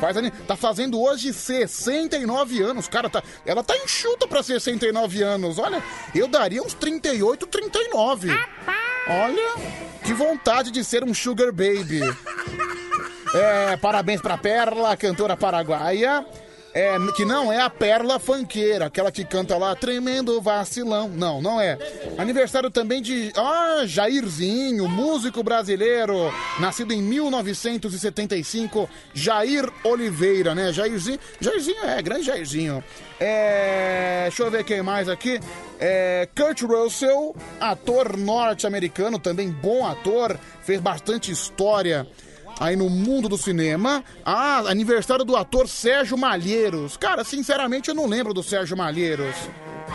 [0.00, 2.88] Faz, tá fazendo hoje 69 anos.
[2.88, 5.56] Cara, tá, ela tá enxuta pra 69 anos.
[5.56, 5.80] Olha,
[6.12, 8.30] eu daria uns 38, 39.
[9.06, 9.54] Olha,
[10.02, 12.00] que vontade de ser um sugar baby.
[13.34, 16.24] É, parabéns pra Perla, cantora paraguaia.
[16.74, 21.08] É, que não é a Perla Fanqueira, aquela que canta lá, tremendo vacilão.
[21.08, 21.78] Não, não é.
[22.18, 23.32] Aniversário também de.
[23.36, 30.72] Ah, Jairzinho, músico brasileiro, nascido em 1975, Jair Oliveira, né?
[30.72, 31.20] Jairzinho.
[31.40, 32.82] Jairzinho, é, grande Jairzinho.
[33.20, 34.22] É.
[34.24, 35.38] Deixa eu ver quem mais aqui.
[35.78, 42.04] É, Kurt Russell, ator norte-americano, também bom ator, fez bastante história
[42.58, 44.04] aí no mundo do cinema.
[44.24, 46.96] Ah, aniversário do ator Sérgio Malheiros.
[46.96, 49.34] Cara, sinceramente eu não lembro do Sérgio Malheiros.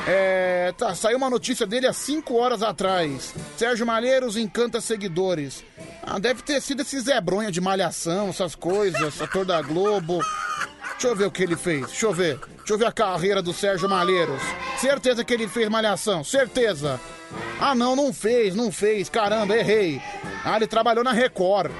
[0.08, 3.34] É, tá, saiu uma notícia dele há cinco horas atrás.
[3.58, 5.64] Sérgio Malheiros encanta seguidores.
[6.04, 10.20] Ah, deve ter sido esse Zé Bronha de malhação, essas coisas, ator da Globo.
[10.92, 11.88] Deixa eu ver o que ele fez.
[11.88, 12.40] Deixa eu ver.
[12.58, 14.42] Deixa eu ver a carreira do Sérgio Malheiros.
[14.78, 16.24] Certeza que ele fez malhação.
[16.24, 17.00] Certeza.
[17.60, 19.10] Ah, não, não fez, não fez.
[19.10, 20.02] Caramba, errei.
[20.44, 21.72] Ah, ele trabalhou na Record.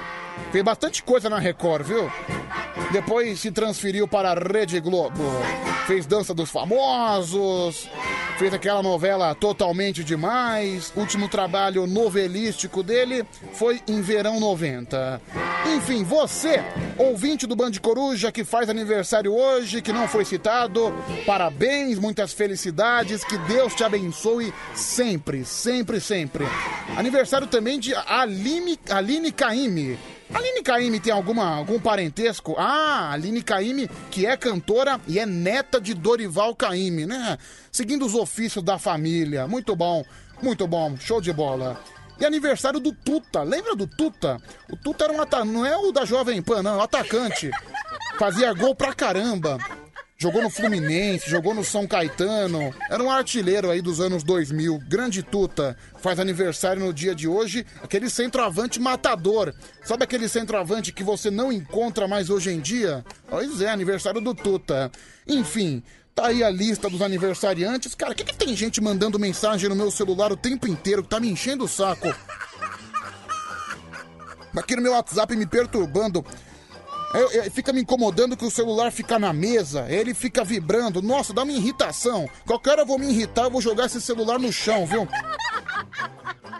[0.52, 2.10] Fez bastante coisa na Record, viu?
[2.92, 5.22] Depois se transferiu para a Rede Globo.
[5.86, 7.88] Fez Dança dos Famosos.
[8.38, 10.92] Fez aquela novela Totalmente Demais.
[10.96, 15.20] Último trabalho novelístico dele foi em Verão 90.
[15.76, 16.64] Enfim, você,
[16.96, 20.92] ouvinte do Band Coruja, que faz aniversário hoje, que não foi citado,
[21.26, 26.46] parabéns, muitas felicidades, que Deus te abençoe sempre, sempre, sempre.
[26.96, 29.98] Aniversário também de Aline, Aline.
[30.32, 32.54] Aline Caime tem alguma, algum parentesco?
[32.56, 37.36] Ah, Aline Caime, que é cantora e é neta de Dorival Caime, né?
[37.72, 39.48] Seguindo os ofícios da família.
[39.48, 40.04] Muito bom,
[40.40, 41.80] muito bom, show de bola.
[42.18, 44.40] E aniversário do Tuta, lembra do Tuta?
[44.70, 47.50] O Tuta era um atacante, não é o da Jovem Pan, não, é atacante.
[48.18, 49.58] Fazia gol pra caramba.
[50.22, 52.74] Jogou no Fluminense, jogou no São Caetano.
[52.90, 54.78] Era um artilheiro aí dos anos 2000.
[54.86, 55.74] Grande Tuta.
[55.98, 57.64] Faz aniversário no dia de hoje.
[57.82, 59.54] Aquele centroavante matador.
[59.82, 63.02] Sabe aquele centroavante que você não encontra mais hoje em dia?
[63.30, 64.92] Pois é, aniversário do Tuta.
[65.26, 65.82] Enfim,
[66.14, 67.94] tá aí a lista dos aniversariantes.
[67.94, 71.08] Cara, o que, que tem gente mandando mensagem no meu celular o tempo inteiro que
[71.08, 72.14] tá me enchendo o saco?
[74.54, 76.22] Aqui no meu WhatsApp me perturbando.
[77.12, 81.02] Eu- eu- fica me incomodando que o celular fica na mesa, ele fica vibrando.
[81.02, 82.28] Nossa, dá uma irritação.
[82.46, 85.08] Qualquer hora eu vou me irritar, eu vou jogar esse celular no chão, viu?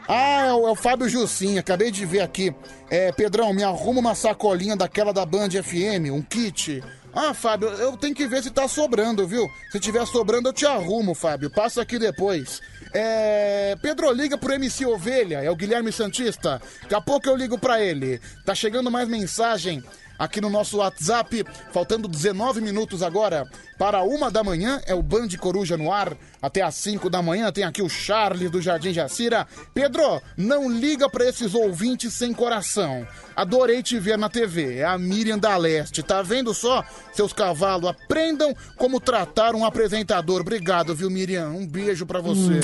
[0.09, 2.53] Ah, é o, é o Fábio Jussim, acabei de ver aqui.
[2.91, 6.83] É, Pedrão, me arruma uma sacolinha daquela da Band FM, um kit.
[7.15, 9.49] Ah, Fábio, eu tenho que ver se tá sobrando, viu?
[9.71, 11.49] Se tiver sobrando, eu te arrumo, Fábio.
[11.51, 12.61] Passa aqui depois.
[12.93, 13.77] É.
[13.81, 16.61] Pedro, liga pro MC Ovelha, é o Guilherme Santista.
[16.83, 18.21] Daqui a pouco eu ligo pra ele.
[18.45, 19.83] Tá chegando mais mensagem
[20.21, 25.29] aqui no nosso WhatsApp, faltando 19 minutos agora para uma da manhã, é o Band
[25.39, 29.49] Coruja no ar, até às 5 da manhã tem aqui o Charles do Jardim Jacira.
[29.73, 33.09] Pedro, não liga para esses ouvintes sem coração.
[33.35, 36.03] Adorei te ver na TV, é a Miriam da Leste.
[36.03, 36.85] Tá vendo só?
[37.15, 40.43] Seus cavalos, aprendam como tratar um apresentador.
[40.43, 41.49] Obrigado, viu, Miriam?
[41.49, 42.61] Um beijo para você.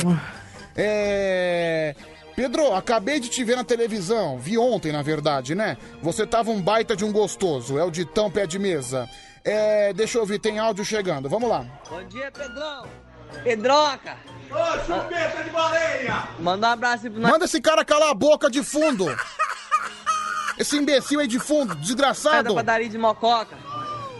[0.76, 1.96] É...
[2.36, 4.38] Pedro, acabei de te ver na televisão.
[4.38, 5.78] Vi ontem, na verdade, né?
[6.02, 7.78] Você tava um baita de um gostoso.
[7.78, 9.08] É o ditão pé de mesa.
[9.42, 11.30] É, deixa eu ver, tem áudio chegando.
[11.30, 11.64] Vamos lá.
[11.88, 12.86] Bom dia, Pedrão.
[13.42, 14.16] Pedroca.
[14.50, 16.28] Ô, chupeta de baleia.
[16.38, 19.06] Manda um abraço pro Manda esse cara calar a boca de fundo.
[20.58, 22.54] Esse imbecil aí de fundo, da desgraçado.
[22.54, 23.56] padaria de Mococa.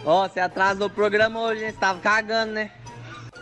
[0.05, 1.71] Ó, você atrasou o programa hoje, hein?
[1.71, 2.71] Você tava cagando, né?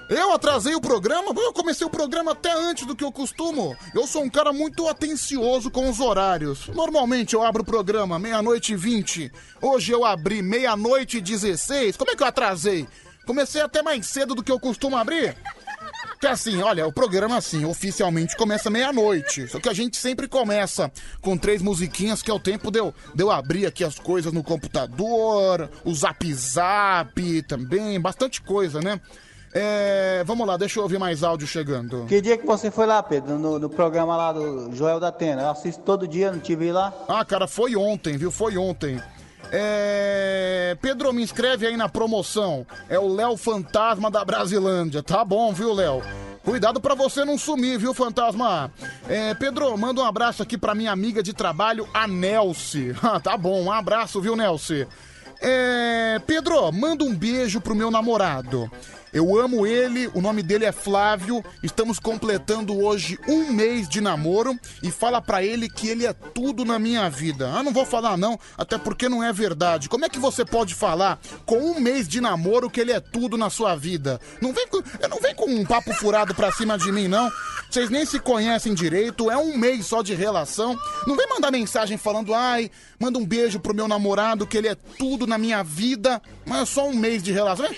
[0.09, 1.33] Eu atrasei o programa?
[1.35, 3.75] Eu comecei o programa até antes do que eu costumo.
[3.93, 6.67] Eu sou um cara muito atencioso com os horários.
[6.67, 9.31] Normalmente eu abro o programa meia-noite e vinte.
[9.61, 11.97] Hoje eu abri meia-noite e dezesseis.
[11.97, 12.87] Como é que eu atrasei?
[13.25, 15.35] Comecei até mais cedo do que eu costumo abrir.
[16.19, 19.47] Que assim, olha, o programa assim, oficialmente começa meia-noite.
[19.47, 22.93] Só que a gente sempre começa com três musiquinhas, que é o tempo de eu,
[23.13, 29.01] de eu abrir aqui as coisas no computador, o zap zap também, bastante coisa, né?
[29.57, 32.05] É, vamos lá, deixa eu ouvir mais áudio chegando.
[32.09, 33.39] Que dia que você foi lá, Pedro?
[33.39, 35.43] No, no programa lá do Joel da Atena?
[35.43, 36.93] Eu assisto todo dia, não te vi lá.
[37.07, 38.29] Ah, cara, foi ontem, viu?
[38.29, 39.01] Foi ontem.
[39.53, 40.75] É...
[40.81, 42.67] Pedro, me inscreve aí na promoção.
[42.89, 45.01] É o Léo Fantasma da Brasilândia.
[45.01, 46.01] Tá bom, viu, Léo?
[46.43, 48.69] Cuidado pra você não sumir, viu, fantasma?
[49.09, 52.93] É, Pedro, manda um abraço aqui pra minha amiga de trabalho, a Nelce.
[53.01, 54.85] Ah, tá bom, um abraço, viu, Nelce?
[55.41, 58.69] É, Pedro, manda um beijo pro meu namorado.
[59.15, 61.41] Eu amo ele, o nome dele é Flávio.
[61.63, 66.65] Estamos completando hoje um mês de namoro e fala pra ele que ele é tudo
[66.65, 67.49] na minha vida.
[67.49, 69.87] Ah, não vou falar não, até porque não é verdade.
[69.87, 73.37] Como é que você pode falar com um mês de namoro que ele é tudo
[73.37, 74.19] na sua vida?
[74.41, 77.31] Não vem com, não vem com um papo furado pra cima de mim não.
[77.69, 80.77] Vocês nem se conhecem direito, é um mês só de relação.
[81.07, 84.75] Não vem mandar mensagem falando, ai, manda um beijo pro meu namorado que ele é
[84.75, 87.73] tudo na minha vida, mas é só um mês de relação.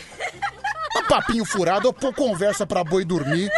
[1.08, 3.50] Papinho furado, pô, conversa pra boi dormir.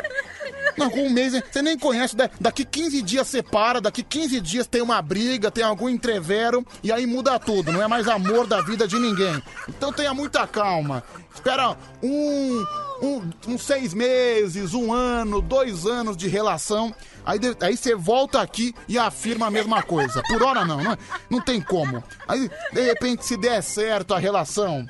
[0.77, 2.15] Não, com um mês, você nem conhece.
[2.15, 6.91] da- Daqui 15 dias separa, daqui 15 dias tem uma briga, tem algum entrevero, e
[6.91, 7.71] aí muda tudo.
[7.71, 9.41] Não é mais amor da vida de ninguém.
[9.67, 11.03] Então tenha muita calma.
[11.33, 12.63] Espera um,
[13.01, 16.93] um, uns seis meses, um ano, dois anos de relação.
[17.25, 20.21] Aí, de- aí você volta aqui e afirma a mesma coisa.
[20.29, 20.97] Por hora não, não,
[21.29, 22.01] não tem como.
[22.27, 24.85] Aí, de repente, se der certo a relação,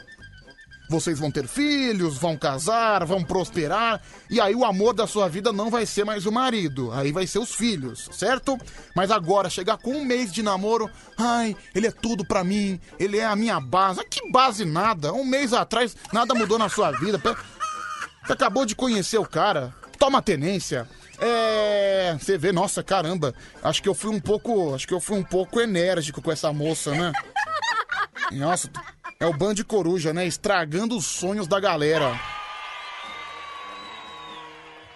[0.89, 5.53] vocês vão ter filhos, vão casar, vão prosperar, e aí o amor da sua vida
[5.53, 8.57] não vai ser mais o marido, aí vai ser os filhos, certo?
[8.95, 13.19] Mas agora, chegar com um mês de namoro, ai, ele é tudo pra mim, ele
[13.19, 14.03] é a minha base.
[14.09, 15.13] Que base nada?
[15.13, 17.21] Um mês atrás, nada mudou na sua vida.
[18.25, 20.87] Você acabou de conhecer o cara, toma tenência.
[21.19, 22.15] É.
[22.19, 24.73] Você vê, nossa, caramba, acho que eu fui um pouco.
[24.73, 27.11] Acho que eu fui um pouco enérgico com essa moça, né?
[28.31, 28.69] Nossa,
[29.21, 30.25] é o Band Coruja, né?
[30.25, 32.17] Estragando os sonhos da galera.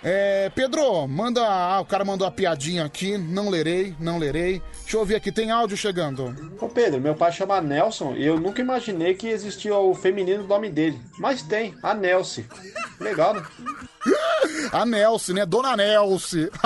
[0.02, 1.46] É, Pedro, manda.
[1.46, 3.18] Ah, o cara mandou a piadinha aqui.
[3.18, 4.62] Não lerei, não lerei.
[4.82, 6.34] Deixa eu ver aqui, tem áudio chegando.
[6.62, 10.48] Ô Pedro, meu pai chama Nelson e eu nunca imaginei que existia o feminino do
[10.48, 11.02] nome dele.
[11.20, 12.46] Mas tem, a Nelce.
[13.02, 13.44] Legal, né?
[14.72, 15.46] A Nelce, né?
[15.46, 16.50] Dona Nelce.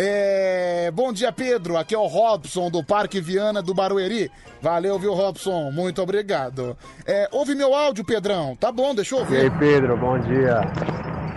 [0.00, 1.76] É, Bom dia, Pedro.
[1.76, 4.30] Aqui é o Robson do Parque Viana do Barueri.
[4.62, 5.72] Valeu, viu, Robson?
[5.72, 6.76] Muito obrigado.
[7.04, 8.54] É, ouve meu áudio, Pedrão.
[8.54, 9.50] Tá bom, deixa eu E aí.
[9.50, 10.60] Pedro, bom dia.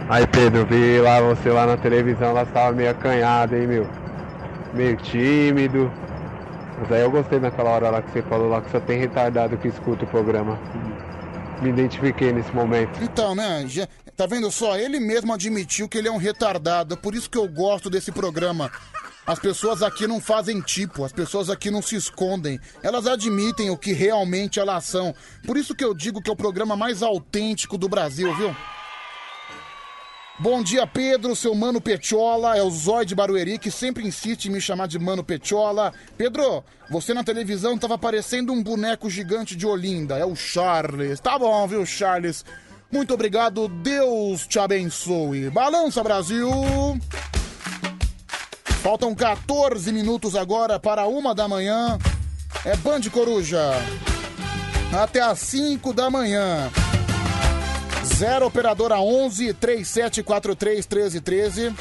[0.10, 3.88] Aí, Pedro, vi lá você lá na televisão, lá você tava meio acanhado, hein, meu?
[4.76, 5.92] Meio tímido.
[6.82, 9.58] Mas aí eu gostei naquela hora lá que você falou lá que só tem retardado
[9.58, 10.60] que escuta o programa.
[11.62, 13.00] me identifiquei nesse momento.
[13.04, 13.66] Então, né?
[14.16, 14.78] Tá vendo só?
[14.78, 16.98] Ele mesmo admitiu que ele é um retardado.
[16.98, 18.72] Por isso que eu gosto desse programa.
[19.26, 22.60] As pessoas aqui não fazem tipo, as pessoas aqui não se escondem.
[22.82, 25.14] Elas admitem o que realmente elas são.
[25.46, 28.56] Por isso que eu digo que é o programa mais autêntico do Brasil, viu?
[30.40, 34.52] Bom dia, Pedro, seu Mano Petiola, é o Zói de Barueri, que sempre insiste em
[34.52, 35.94] me chamar de Mano Petiola.
[36.18, 41.20] Pedro, você na televisão tava parecendo um boneco gigante de Olinda, é o Charles.
[41.20, 42.44] Tá bom, viu, Charles?
[42.92, 45.50] Muito obrigado, Deus te abençoe.
[45.50, 46.50] Balança, Brasil!
[48.82, 51.98] Faltam 14 minutos agora para uma da manhã.
[52.66, 53.62] É Band Coruja.
[54.92, 56.70] Até às 5 da manhã.
[58.04, 61.74] 0 operadora 11 3743 1313.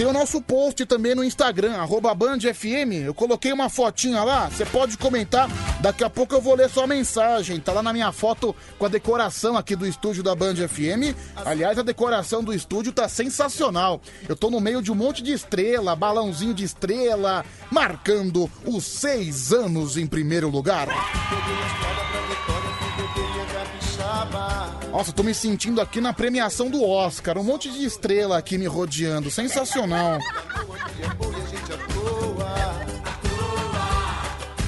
[0.00, 3.04] Tem o nosso post também no Instagram, arroba Band FM.
[3.04, 5.46] Eu coloquei uma fotinha lá, você pode comentar.
[5.82, 7.60] Daqui a pouco eu vou ler sua mensagem.
[7.60, 11.14] Tá lá na minha foto com a decoração aqui do estúdio da Band FM.
[11.44, 14.00] Aliás, a decoração do estúdio tá sensacional.
[14.26, 19.52] Eu tô no meio de um monte de estrela, balãozinho de estrela, marcando os seis
[19.52, 20.88] anos em primeiro lugar.
[24.92, 27.38] Nossa, tô me sentindo aqui na premiação do Oscar.
[27.38, 29.30] Um monte de estrela aqui me rodeando.
[29.30, 30.18] Sensacional.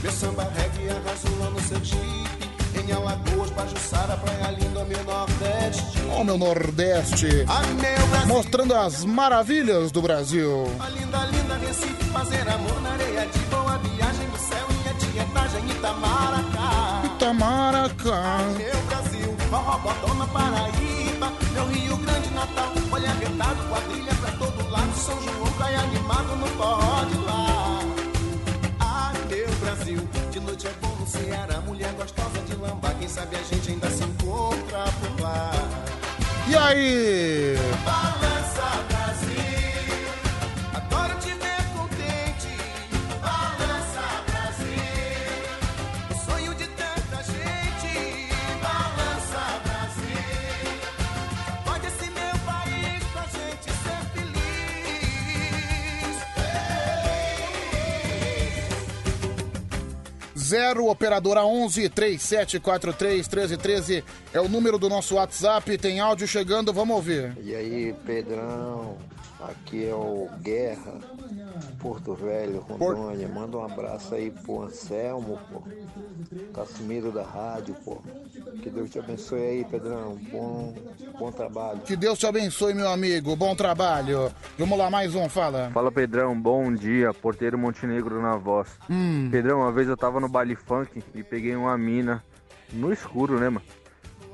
[0.02, 6.36] Meu samba reggae arrasou lá no Sergipe Em Alagoas, Praia Linda, meu Nordeste Ó, meu
[6.38, 7.44] Nordeste.
[7.48, 10.66] Ah, meu Brasil Mostrando as maravilhas do Brasil.
[10.80, 14.94] A linda, linda Recife Fazer amor na areia de boa viagem do céu E a
[14.94, 18.38] tietagem Itamaracá Itamaracá.
[18.58, 22.72] Meu Brasil, forró, botona, Paraíba Meu Rio Grande, Natal.
[22.90, 24.94] Olha arretado, quadrilha pra todo lado.
[24.94, 27.80] São João, praia animado no forró de lá.
[28.80, 31.60] Ah, meu Brasil, de noite é bom no Ceará.
[31.60, 35.50] Mulher gostosa de lambar Quem sabe a gente ainda se encontra por lá.
[36.48, 37.56] E aí?
[60.52, 65.78] 0, operadora 11 3743 1313 é o número do nosso WhatsApp.
[65.78, 67.34] Tem áudio chegando, vamos ouvir.
[67.42, 68.98] E aí, Pedrão,
[69.40, 71.00] aqui é o Guerra.
[71.78, 73.28] Porto Velho, Rondônia.
[73.28, 75.62] Manda um abraço aí pro Anselmo, pô.
[76.52, 78.00] Casimiro da rádio, pô.
[78.62, 80.18] Que Deus te abençoe aí, Pedrão.
[80.30, 80.74] Bom,
[81.18, 81.80] bom trabalho.
[81.80, 83.34] Que Deus te abençoe, meu amigo.
[83.34, 84.32] Bom trabalho.
[84.58, 85.70] Vamos lá, mais um, fala.
[85.72, 88.68] Fala Pedrão, bom dia, porteiro Montenegro na voz.
[88.88, 89.28] Hum.
[89.30, 92.22] Pedrão, uma vez eu tava no baile funk e peguei uma mina
[92.72, 93.66] no escuro, né, mano?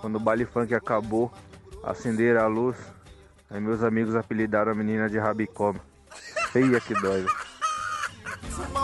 [0.00, 1.32] Quando o baile funk acabou,
[1.82, 2.76] acenderam a luz,
[3.50, 5.80] aí meus amigos apelidaram a menina de Rabicoma.
[6.52, 7.26] Feia que dói.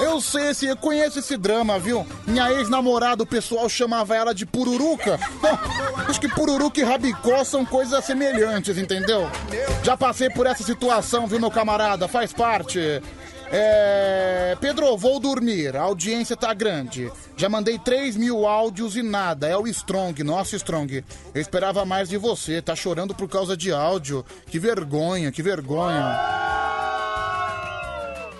[0.01, 2.07] Eu sei, esse, eu conheço esse drama, viu?
[2.27, 5.19] Minha ex-namorada, o pessoal chamava ela de pururuca.
[5.41, 5.59] Bom,
[6.09, 9.29] acho que pururuca e rabicó são coisas semelhantes, entendeu?
[9.83, 12.09] Já passei por essa situação, viu, meu camarada?
[12.09, 13.03] Faz parte.
[13.51, 14.57] É...
[14.61, 15.77] Pedro, vou dormir.
[15.77, 17.11] A audiência tá grande.
[17.37, 19.47] Já mandei 3 mil áudios e nada.
[19.47, 21.05] É o Strong, nosso Strong.
[21.35, 22.61] Eu esperava mais de você.
[22.61, 24.25] Tá chorando por causa de áudio.
[24.47, 26.84] Que vergonha, que vergonha.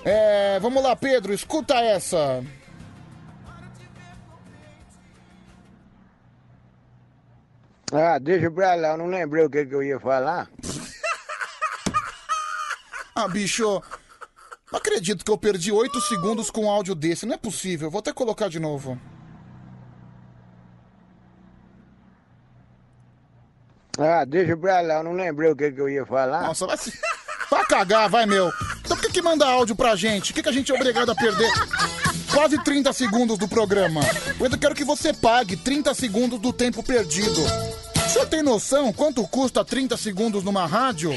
[0.05, 2.45] É, vamos lá, Pedro, escuta essa.
[7.93, 10.49] Ah, deixa pra lá, eu não lembrei o que, que eu ia falar.
[13.17, 13.81] Ah, bicho,
[14.73, 17.25] não acredito que eu perdi 8 segundos com um áudio desse.
[17.25, 19.01] Não é possível, vou até colocar de novo.
[23.97, 26.43] Ah, deixa pra lá, eu não lembrei o que, que eu ia falar.
[26.43, 26.93] Nossa, vai se.
[27.49, 28.51] Vai cagar, vai, meu.
[29.15, 30.33] Que, manda áudio pra gente?
[30.33, 31.49] O que, que a gente é obrigado a perder?
[32.33, 34.01] Quase 30 segundos do programa.
[34.41, 37.41] Eu quero que você pague 30 segundos do tempo perdido.
[38.13, 41.17] Senhor tem noção quanto custa 30 segundos numa rádio?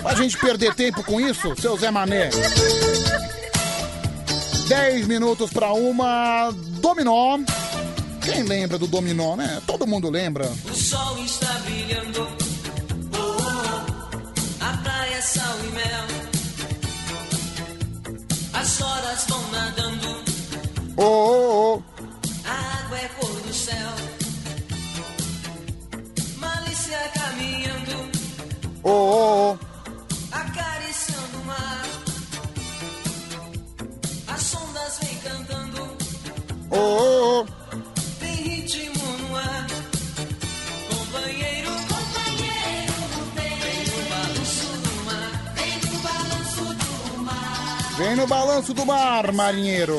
[0.00, 2.30] Pra gente perder tempo com isso, seu Zé Mané?
[4.68, 6.54] 10 minutos pra uma.
[6.80, 7.40] Dominó.
[8.22, 9.60] Quem lembra do Dominó, né?
[9.66, 10.48] Todo mundo lembra.
[10.70, 12.28] O sol está brilhando.
[13.12, 16.15] Oh, oh, a praia sal e mel.
[18.76, 20.22] As horas vão nadando.
[20.98, 21.82] Ô, ô, ô.
[22.44, 23.88] A água é cor do céu.
[26.36, 28.10] Malícia caminhando.
[28.82, 29.58] Ô, ô, ô.
[30.30, 31.86] Acariciando o mar.
[34.26, 35.96] As ondas vêm cantando.
[36.70, 37.65] Ô, ô, ô.
[47.96, 49.98] Vem no balanço do mar, marinheiro.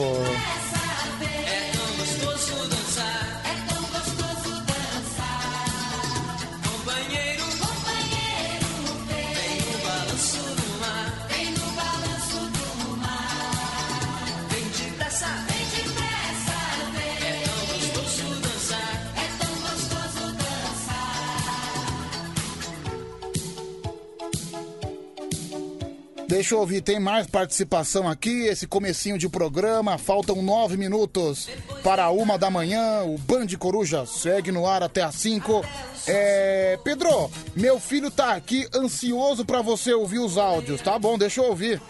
[26.38, 31.50] Deixa eu ouvir, tem mais participação aqui, esse comecinho de programa, faltam nove minutos
[31.84, 35.66] para uma da manhã, o Band Coruja segue no ar até às cinco.
[36.06, 41.42] É, Pedro, meu filho tá aqui ansioso pra você ouvir os áudios, tá bom, deixa
[41.42, 41.82] eu ouvir.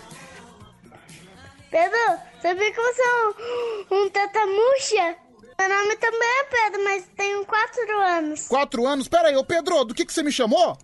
[1.69, 5.17] Pedro, sabia que você é um, um tetamuxa?
[5.59, 8.47] Meu nome também é Pedro, mas tenho quatro anos.
[8.47, 9.09] Quatro anos?
[9.09, 10.77] Pera aí, ô Pedro, do que, que você me chamou?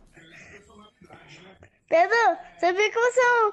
[1.88, 3.45] Pedro, sabia que você é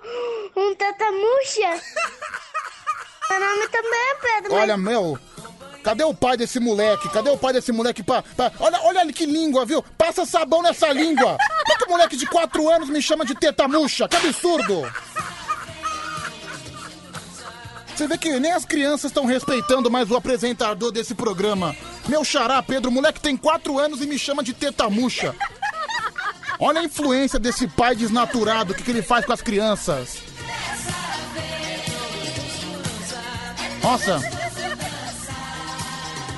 [0.61, 1.83] um, um tetamuxa?
[3.31, 4.93] Meu nome também é Pedro, Olha, mas...
[4.93, 5.19] meu,
[5.85, 7.09] cadê o pai desse moleque?
[7.11, 8.03] Cadê o pai desse moleque?
[8.03, 9.83] Pra, pra- Olha, olha que língua, viu?
[9.97, 11.37] Passa sabão nessa língua.
[11.65, 14.09] Por que o moleque de quatro anos me chama de teta murcha?
[14.09, 14.83] Que absurdo!
[17.95, 21.77] Você vê que nem as crianças estão respeitando mais o apresentador desse programa.
[22.09, 25.35] Meu xará, Pedro, o moleque tem quatro anos e me chama de teta murcha.
[26.61, 30.19] Olha a influência desse pai desnaturado, o que, que ele faz com as crianças.
[33.83, 34.21] Nossa,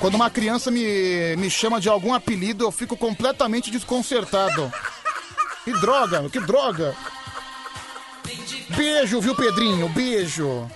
[0.01, 4.73] quando uma criança me, me chama de algum apelido, eu fico completamente desconcertado.
[5.65, 6.95] Que droga, que droga.
[8.77, 9.89] Beijo, viu, Pedrinho?
[9.89, 10.69] Beijo.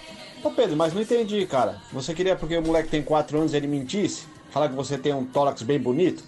[0.42, 1.80] Ô Pedro, mas não entendi, cara.
[1.92, 4.26] Você queria porque o moleque tem 4 anos e ele mentisse?
[4.50, 6.22] Falar que você tem um tórax bem bonito?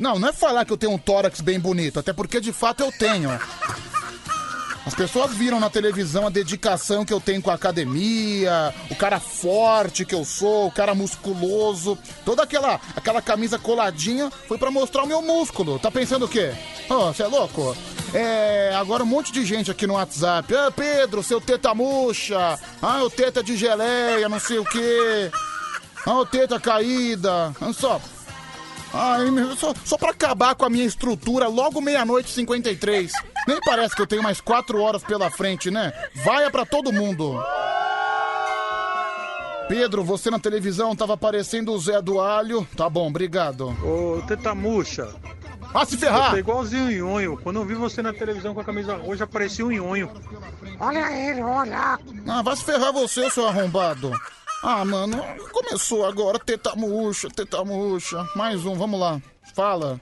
[0.00, 2.82] Não, não é falar que eu tenho um tórax bem bonito, até porque de fato
[2.82, 3.30] eu tenho.
[4.86, 9.20] As pessoas viram na televisão a dedicação que eu tenho com a academia, o cara
[9.20, 11.98] forte que eu sou, o cara musculoso.
[12.24, 15.78] Toda aquela, aquela camisa coladinha foi pra mostrar o meu músculo.
[15.78, 16.54] Tá pensando o quê?
[16.88, 17.76] Ô, você é louco?
[18.14, 20.52] É, agora um monte de gente aqui no WhatsApp.
[20.56, 22.58] Ah, Pedro, seu teta murcha.
[22.80, 25.30] Ah, o teta de geleia, não sei o quê.
[26.06, 27.54] Ah, o teta caída.
[27.60, 28.00] Olha só.
[28.92, 33.12] Ai, meu, só, só pra acabar com a minha estrutura, logo meia-noite e 53.
[33.46, 35.92] Nem parece que eu tenho mais quatro horas pela frente, né?
[36.24, 37.42] Vaia pra todo mundo.
[39.68, 42.66] Pedro, você na televisão tava parecendo o Zé do Alho.
[42.76, 43.68] Tá bom, obrigado.
[43.84, 45.08] Ô, Teta Murcha.
[45.72, 46.30] Ah, se ferrar!
[46.30, 47.36] Você é igualzinho o Nhonho.
[47.36, 50.10] Quando eu vi você na televisão com a camisa roxa, parecia um Nhonho.
[50.80, 51.96] Olha ele, olha.
[52.26, 54.10] Ah, vai se ferrar você, seu arrombado.
[54.62, 58.26] Ah, mano, começou agora, teta murcha, teta murcha.
[58.36, 59.20] Mais um, vamos lá.
[59.54, 59.98] Fala.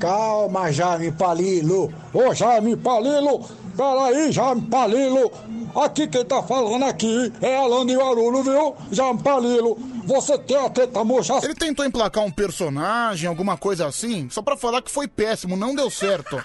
[0.00, 1.92] Calma, Jaime Palilo.
[2.12, 3.48] Ô, Jaime Palilo.
[3.76, 5.30] Peraí, Jaime Palilo.
[5.76, 8.76] Aqui quem tá falando aqui é Alan de Guarulho, viu?
[8.90, 9.78] Jaime Palilo.
[10.06, 11.38] Você tem a teta murcha.
[11.42, 15.72] Ele tentou emplacar um personagem, alguma coisa assim, só pra falar que foi péssimo, não
[15.72, 16.42] deu certo.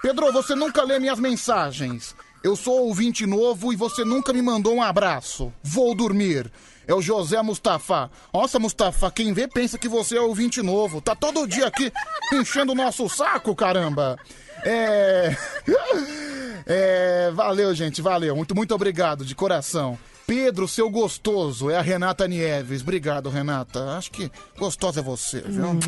[0.00, 2.14] Pedro, você nunca lê minhas mensagens.
[2.42, 5.52] Eu sou ouvinte novo e você nunca me mandou um abraço.
[5.62, 6.50] Vou dormir.
[6.86, 8.10] É o José Mustafa.
[8.34, 11.00] Nossa, Mustafa, quem vê pensa que você é ouvinte novo.
[11.00, 11.92] Tá todo dia aqui
[12.34, 14.18] enchendo o nosso saco, caramba.
[14.64, 15.36] É.
[16.64, 17.32] É.
[17.34, 18.36] Valeu, gente, valeu.
[18.36, 19.98] Muito, muito obrigado, de coração.
[20.24, 22.82] Pedro, seu gostoso, é a Renata Nieves.
[22.82, 23.96] Obrigado, Renata.
[23.96, 25.80] Acho que gostosa é você, viu?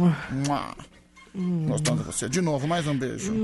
[1.35, 1.71] Mua.
[1.71, 2.29] Gostosa é você.
[2.29, 3.35] De novo, mais um beijo.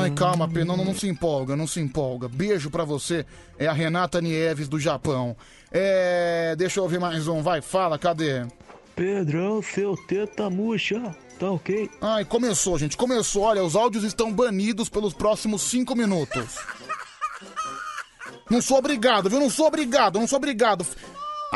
[0.00, 2.28] Ai, calma, Pedro, não, não, não se empolga, não se empolga.
[2.28, 3.26] Beijo pra você,
[3.58, 5.36] é a Renata Nieves do Japão.
[5.72, 6.54] É.
[6.56, 8.46] Deixa eu ouvir mais um, vai, fala, cadê?
[8.94, 11.90] Pedrão, seu teta murcha, tá ok?
[12.00, 13.42] Ai, começou, gente, começou.
[13.42, 16.56] Olha, os áudios estão banidos pelos próximos cinco minutos.
[18.48, 19.40] Não sou obrigado, viu?
[19.40, 20.86] Não sou obrigado, não sou obrigado.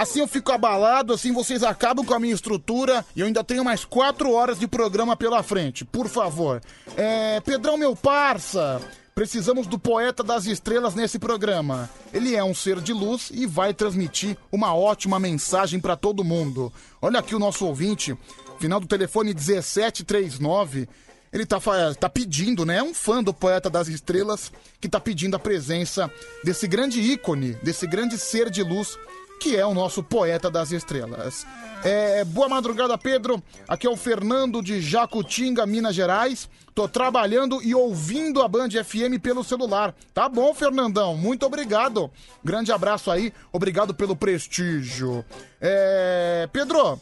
[0.01, 3.62] Assim eu fico abalado, assim vocês acabam com a minha estrutura e eu ainda tenho
[3.62, 5.84] mais quatro horas de programa pela frente.
[5.84, 6.62] Por favor.
[6.96, 7.38] É.
[7.40, 8.80] Pedrão, meu parça.
[9.14, 11.90] Precisamos do poeta das estrelas nesse programa.
[12.14, 16.72] Ele é um ser de luz e vai transmitir uma ótima mensagem pra todo mundo.
[17.03, 18.16] Olha aqui o nosso ouvinte,
[18.59, 20.88] final do telefone 1739.
[21.30, 21.61] Ele tá,
[22.01, 22.78] tá pedindo, né?
[22.78, 26.11] É um fã do Poeta das Estrelas que tá pedindo a presença
[26.42, 28.98] desse grande ícone, desse grande ser de luz
[29.41, 31.47] que é o nosso Poeta das Estrelas.
[31.82, 33.43] É, boa madrugada, Pedro.
[33.66, 36.47] Aqui é o Fernando de Jacutinga, Minas Gerais.
[36.74, 39.95] Tô trabalhando e ouvindo a Band FM pelo celular.
[40.12, 41.16] Tá bom, Fernandão.
[41.16, 42.11] Muito obrigado.
[42.45, 43.32] Grande abraço aí.
[43.51, 45.24] Obrigado pelo prestígio.
[45.59, 47.01] É, Pedro,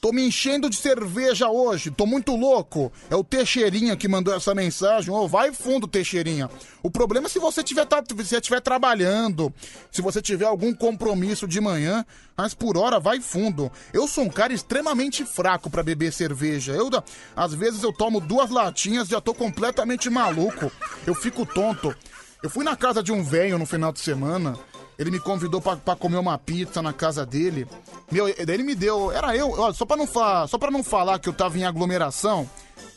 [0.00, 2.90] Tô me enchendo de cerveja hoje, tô muito louco.
[3.10, 5.12] É o Teixeirinha que mandou essa mensagem.
[5.28, 6.48] Vai fundo, Teixeirinha.
[6.82, 9.52] O problema é se você tiver, tá, se você estiver trabalhando,
[9.92, 12.02] se você tiver algum compromisso de manhã,
[12.34, 13.70] mas por hora vai fundo.
[13.92, 16.72] Eu sou um cara extremamente fraco pra beber cerveja.
[16.72, 16.88] Eu,
[17.36, 20.72] às vezes eu tomo duas latinhas e já tô completamente maluco.
[21.06, 21.94] Eu fico tonto.
[22.42, 24.58] Eu fui na casa de um velho no final de semana.
[25.00, 27.66] Ele me convidou pra, pra comer uma pizza na casa dele.
[28.12, 29.10] Meu, daí ele me deu.
[29.10, 32.48] Era eu, só pra não falar, só para não falar que eu tava em aglomeração,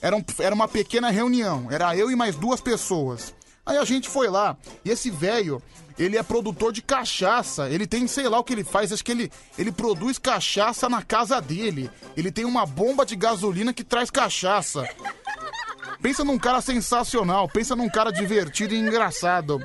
[0.01, 1.70] era, um- era uma pequena reunião.
[1.72, 3.34] Era eu e mais duas pessoas.
[3.66, 5.64] Aí a gente foi lá, e esse velho,
[5.97, 7.70] ele é produtor de cachaça.
[7.70, 11.01] Ele tem, sei lá o que ele faz, acho que ele, ele produz cachaça na
[11.01, 11.89] casa dele.
[12.18, 14.86] Ele tem uma bomba de gasolina que traz cachaça.
[16.01, 19.64] Pensa num cara sensacional, pensa num cara divertido e engraçado.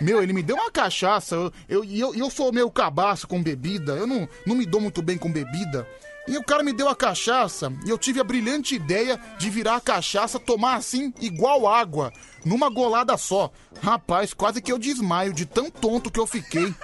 [0.00, 3.92] Meu, ele me deu uma cachaça, eu, eu, eu, eu sou meio cabaço com bebida,
[3.92, 5.86] eu não, não me dou muito bem com bebida.
[6.26, 9.76] E o cara me deu a cachaça e eu tive a brilhante ideia de virar
[9.76, 12.10] a cachaça, tomar assim, igual água,
[12.44, 13.52] numa golada só.
[13.82, 16.74] Rapaz, quase que eu desmaio de tão tonto que eu fiquei.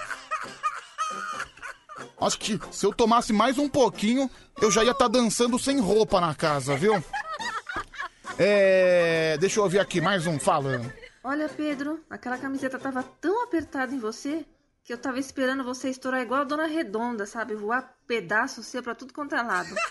[2.19, 4.29] Acho que se eu tomasse mais um pouquinho,
[4.61, 7.03] eu já ia estar dançando sem roupa na casa, viu?
[8.37, 9.37] É.
[9.39, 11.00] Deixa eu ouvir aqui mais um falando.
[11.23, 14.43] Olha, Pedro, aquela camiseta tava tão apertada em você
[14.83, 17.53] que eu tava esperando você estourar igual a Dona Redonda, sabe?
[17.53, 19.69] Voar pedaço seu pra tudo quanto é lado.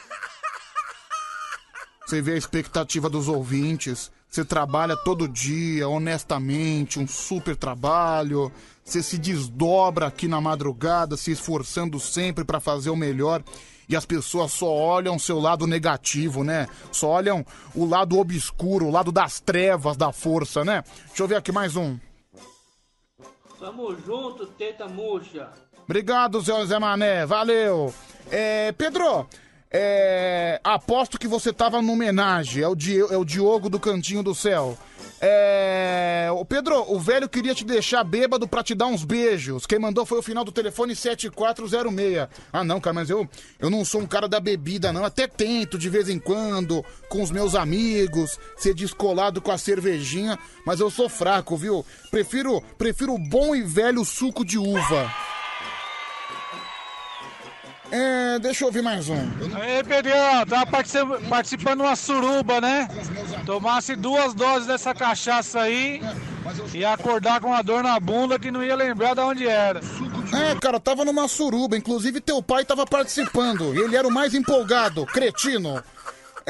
[2.04, 4.10] Você vê a expectativa dos ouvintes.
[4.28, 8.50] Você trabalha todo dia, honestamente, um super trabalho.
[8.84, 13.44] Você se desdobra aqui na madrugada, se esforçando sempre pra fazer o melhor.
[13.90, 16.68] E as pessoas só olham o seu lado negativo, né?
[16.92, 20.84] Só olham o lado obscuro, o lado das trevas da força, né?
[21.08, 21.98] Deixa eu ver aqui mais um.
[23.58, 25.50] Tamo junto, teta murcha.
[25.82, 27.26] Obrigado, Zé Zé Mané.
[27.26, 27.92] Valeu.
[28.30, 29.26] É, Pedro,
[29.72, 32.62] é, aposto que você tava numa homenagem.
[32.62, 32.76] É o,
[33.10, 34.76] é o Diogo do Cantinho do Céu.
[35.22, 39.66] É, o Pedro, o velho queria te deixar bêbado pra te dar uns beijos.
[39.66, 42.28] Quem mandou foi o final do telefone 7406.
[42.52, 45.04] Ah, não, cara, mas eu, eu não sou um cara da bebida, não.
[45.04, 50.38] Até tento de vez em quando, com os meus amigos, ser descolado com a cervejinha,
[50.64, 51.84] mas eu sou fraco, viu?
[52.10, 55.12] Prefiro, prefiro o bom e velho suco de uva.
[57.92, 59.16] É, deixa eu ouvir mais um.
[59.60, 62.88] Aí, Pedrão, tava partici- participando de uma suruba, né?
[63.44, 66.00] Tomasse duas doses dessa cachaça aí
[66.72, 69.80] e acordar com uma dor na bunda que não ia lembrar de onde era.
[70.32, 71.76] É, cara, tava numa suruba.
[71.76, 73.74] Inclusive, teu pai tava participando.
[73.74, 75.82] Ele era o mais empolgado, cretino.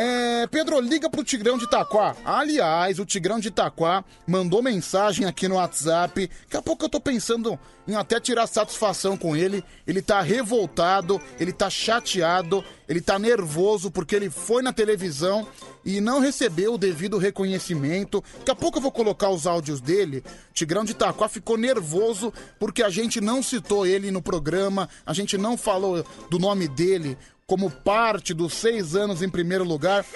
[0.03, 2.17] É, Pedro, liga pro Tigrão de Itaquá.
[2.25, 6.27] Aliás, o Tigrão de Itaquá mandou mensagem aqui no WhatsApp.
[6.45, 9.63] Daqui a pouco eu tô pensando em até tirar satisfação com ele.
[9.87, 15.47] Ele tá revoltado, ele tá chateado, ele tá nervoso porque ele foi na televisão
[15.85, 18.25] e não recebeu o devido reconhecimento.
[18.39, 20.25] Daqui a pouco eu vou colocar os áudios dele.
[20.55, 25.37] Tigrão de Itaquá ficou nervoso porque a gente não citou ele no programa, a gente
[25.37, 27.19] não falou do nome dele
[27.51, 30.07] como parte dos seis anos em primeiro lugar.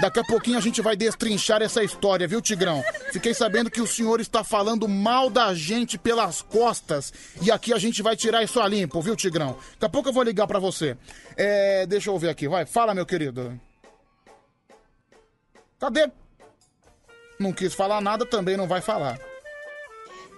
[0.00, 2.82] Daqui a pouquinho a gente vai destrinchar essa história, viu, Tigrão?
[3.12, 7.12] Fiquei sabendo que o senhor está falando mal da gente pelas costas
[7.42, 9.58] e aqui a gente vai tirar isso a limpo, viu, Tigrão?
[9.72, 10.96] Daqui a pouco eu vou ligar pra você.
[11.36, 12.64] É, deixa eu ver aqui, vai.
[12.64, 13.60] Fala, meu querido.
[15.78, 16.10] Cadê?
[17.38, 19.20] Não quis falar nada, também não vai falar.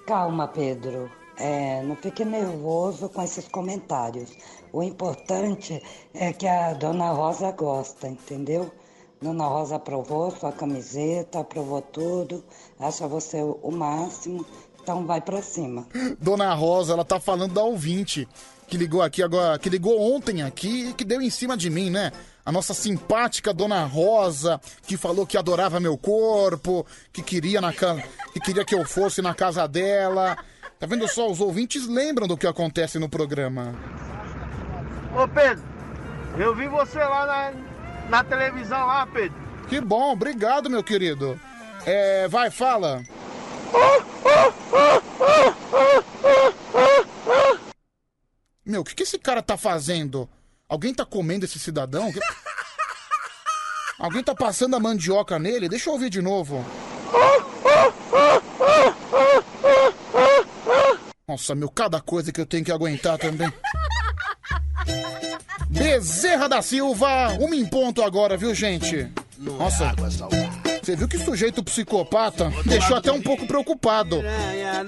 [0.05, 1.12] Calma, Pedro.
[1.36, 4.36] É, não fique nervoso com esses comentários.
[4.73, 5.83] O importante
[6.14, 8.71] é que a dona Rosa gosta, entendeu?
[9.21, 12.43] Dona Rosa aprovou sua camiseta, aprovou tudo,
[12.79, 14.47] acha você o máximo,
[14.83, 15.87] então vai pra cima.
[16.18, 18.27] Dona Rosa, ela tá falando da ouvinte
[18.66, 21.91] que ligou aqui agora, que ligou ontem aqui e que deu em cima de mim,
[21.91, 22.12] né?
[22.47, 27.97] A nossa simpática Dona Rosa, que falou que adorava meu corpo, que queria na ca...
[28.33, 30.39] que queria que eu fosse na casa dela.
[30.79, 31.31] Tá vendo só?
[31.31, 33.75] Os ouvintes lembram do que acontece no programa.
[35.15, 35.65] Ô Pedro,
[36.39, 39.37] eu vi você lá na, na televisão lá, Pedro.
[39.69, 41.39] Que bom, obrigado, meu querido.
[41.85, 43.03] É, vai, fala.
[48.65, 50.29] Meu, o que, que esse cara tá fazendo?
[50.69, 52.13] Alguém tá comendo esse cidadão?
[53.99, 55.69] Alguém tá passando a mandioca nele?
[55.69, 56.65] Deixa eu ouvir de novo.
[61.27, 63.53] Nossa, meu, cada coisa que eu tenho que aguentar também.
[65.81, 69.09] Bezerra da Silva, uma em ponto agora, viu, gente?
[69.39, 69.95] Nossa,
[70.83, 74.22] você viu que sujeito psicopata deixou até um pouco preocupado.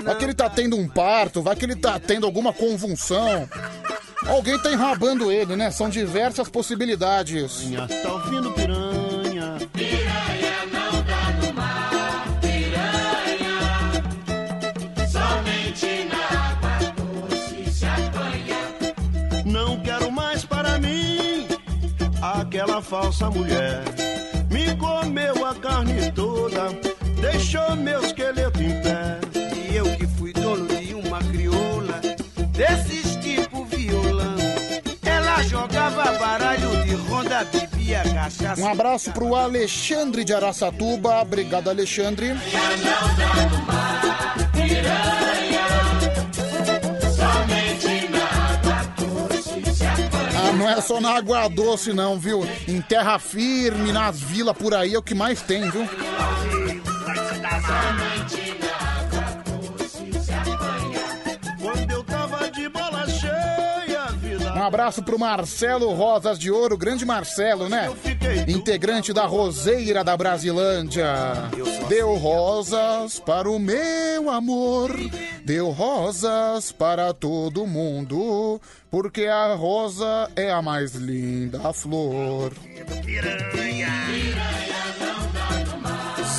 [0.04, 3.48] Vai que ele tá tendo um parto, vai que ele tá tendo alguma convulsão.
[4.26, 5.70] Alguém tá enrabando ele, né?
[5.70, 7.62] São diversas possibilidades.
[8.02, 9.56] Tá ouvindo piranha?
[22.62, 23.82] Aquela falsa mulher.
[24.50, 26.68] Me comeu a carne toda,
[27.20, 29.18] deixou meu esqueleto em pé.
[29.68, 32.00] E eu que fui dono de uma crioula,
[32.52, 34.36] desses tipo violão.
[35.04, 38.62] Ela jogava baralho de ronda, bebia cachaça.
[38.62, 41.20] Um abraço pro Alexandre de Araçatuba.
[41.20, 42.36] Obrigado, Alexandre.
[44.52, 45.51] Piranha.
[50.56, 52.46] Não é só na água doce, não, viu?
[52.68, 55.88] Em terra firme, nas vilas por aí é o que mais tem, viu?
[64.62, 67.90] Um abraço pro Marcelo Rosas de Ouro, grande Marcelo, né?
[68.46, 71.04] Integrante da Roseira da Brasilândia.
[71.88, 74.94] Deu rosas para o meu amor,
[75.44, 82.52] deu rosas para todo mundo, porque a rosa é a mais linda flor.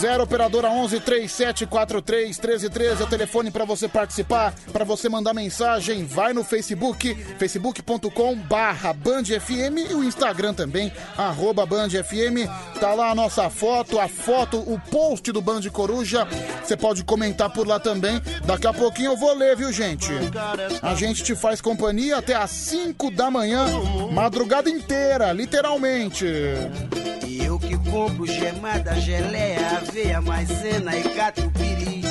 [0.04, 6.06] Zero operadora 11 3743 1313 é o telefone para você participar, para você mandar mensagem.
[6.06, 12.52] Vai no Facebook, facebook.com barra Band FM e o Instagram também, arroba Band FM.
[12.82, 16.28] Tá lá a nossa foto, a foto, o post do Band Coruja.
[16.62, 18.22] Você pode comentar por lá também.
[18.46, 20.12] Daqui a pouquinho eu vou ler, viu, gente?
[20.82, 23.68] A gente te faz companhia até às 5 da manhã,
[24.12, 26.26] madrugada inteira, literalmente.
[27.26, 32.02] E eu que compro gemada, geleia, aveia, maisena e catupiry.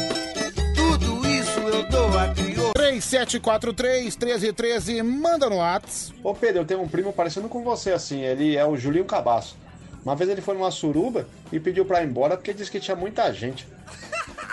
[0.76, 2.72] Tudo isso eu dou a crioula.
[2.74, 6.12] 3743 1313, manda no Whats.
[6.22, 9.57] Ô Pedro, eu tenho um primo parecendo com você assim, ele é o Julinho Cabaço.
[10.05, 12.97] Uma vez ele foi numa suruba e pediu pra ir embora porque disse que tinha
[12.97, 13.66] muita gente.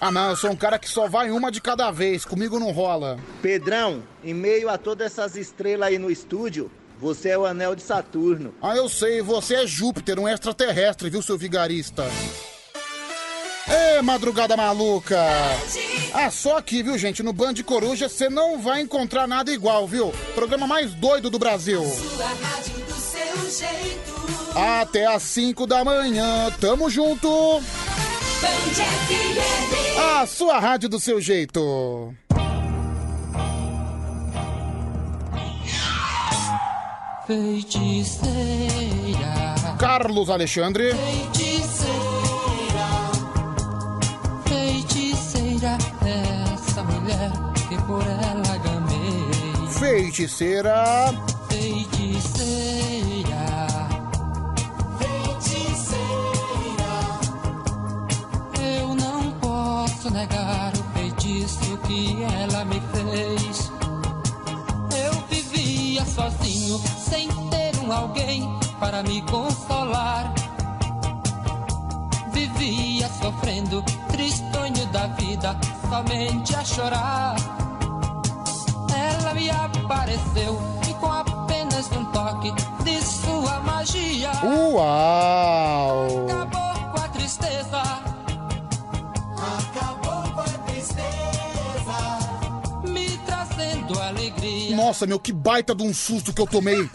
[0.00, 2.70] Ah, não, eu sou um cara que só vai uma de cada vez, comigo não
[2.70, 3.18] rola.
[3.42, 6.70] Pedrão, em meio a todas essas estrelas aí no estúdio,
[7.00, 8.54] você é o anel de Saturno.
[8.60, 12.04] Ah, eu sei, você é Júpiter, um extraterrestre, viu, seu vigarista?
[13.68, 15.20] Ê, madrugada maluca!
[16.14, 17.22] Ah, só aqui, viu, gente?
[17.22, 20.12] No Band Coruja você não vai encontrar nada igual, viu?
[20.34, 21.84] Programa mais doido do Brasil.
[21.84, 24.58] Sua rádio do seu jeito.
[24.80, 27.28] Até às 5 da manhã, tamo junto!
[28.40, 29.98] Band FM.
[30.20, 32.14] A sua rádio do seu jeito.
[37.28, 38.24] Feiticeira,
[39.78, 40.94] Carlos Alexandre.
[40.94, 41.36] feiticeira,
[44.46, 45.76] feiticeira,
[46.54, 47.30] essa mulher
[47.68, 49.68] que por ela gamei.
[49.68, 51.12] Feiticeira.
[51.50, 52.88] Feiticeira,
[58.80, 62.80] eu não posso negar o feitiço que ela me
[66.08, 68.48] sozinho, sem ter um alguém
[68.80, 70.32] para me consolar.
[72.32, 75.56] Vivia sofrendo, tristonho da vida,
[75.88, 77.36] somente a chorar.
[78.94, 82.52] Ela me apareceu e com apenas um toque
[82.84, 84.32] de sua magia.
[84.44, 86.57] Uau!
[94.88, 96.88] Nossa, meu, que baita de um susto que eu tomei.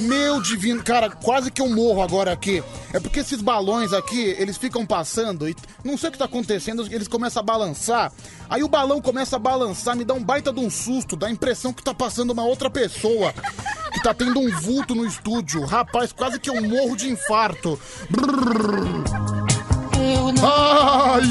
[0.00, 2.62] Meu divino, cara, quase que eu morro agora aqui.
[2.92, 6.86] É porque esses balões aqui, eles ficam passando e não sei o que tá acontecendo,
[6.90, 8.12] eles começam a balançar.
[8.50, 11.30] Aí o balão começa a balançar, me dá um baita de um susto, dá a
[11.30, 13.32] impressão que tá passando uma outra pessoa.
[13.94, 15.64] Que tá tendo um vulto no estúdio.
[15.64, 17.80] Rapaz, quase que eu morro de infarto.
[18.10, 19.04] Brrr.
[20.42, 21.22] Ai!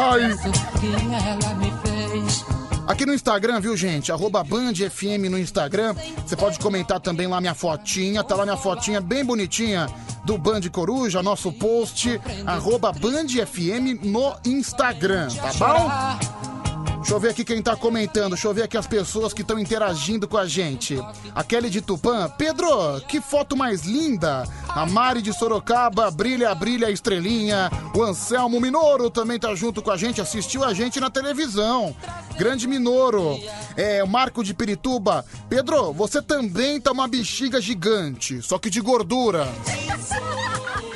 [0.00, 1.75] Ai!
[2.86, 4.12] Aqui no Instagram, viu, gente?
[4.12, 5.94] Arroba Band FM no Instagram.
[6.24, 8.22] Você pode comentar também lá minha fotinha.
[8.22, 9.88] Tá lá minha fotinha bem bonitinha
[10.24, 12.20] do Band Coruja, nosso post.
[12.46, 16.55] Arroba Band FM no Instagram, tá bom?
[17.06, 18.30] Deixa eu ver aqui quem tá comentando.
[18.30, 20.98] Deixa eu ver aqui as pessoas que estão interagindo com a gente.
[21.36, 22.28] A Kelly de Tupã.
[22.36, 24.42] Pedro, que foto mais linda.
[24.68, 26.10] A Mari de Sorocaba.
[26.10, 27.70] Brilha, brilha estrelinha.
[27.94, 30.20] O Anselmo Minoro também tá junto com a gente.
[30.20, 31.94] Assistiu a gente na televisão.
[32.36, 33.38] Grande Minoro.
[33.76, 35.24] É, o Marco de Pirituba.
[35.48, 38.42] Pedro, você também tá uma bexiga gigante.
[38.42, 39.46] Só que de gordura.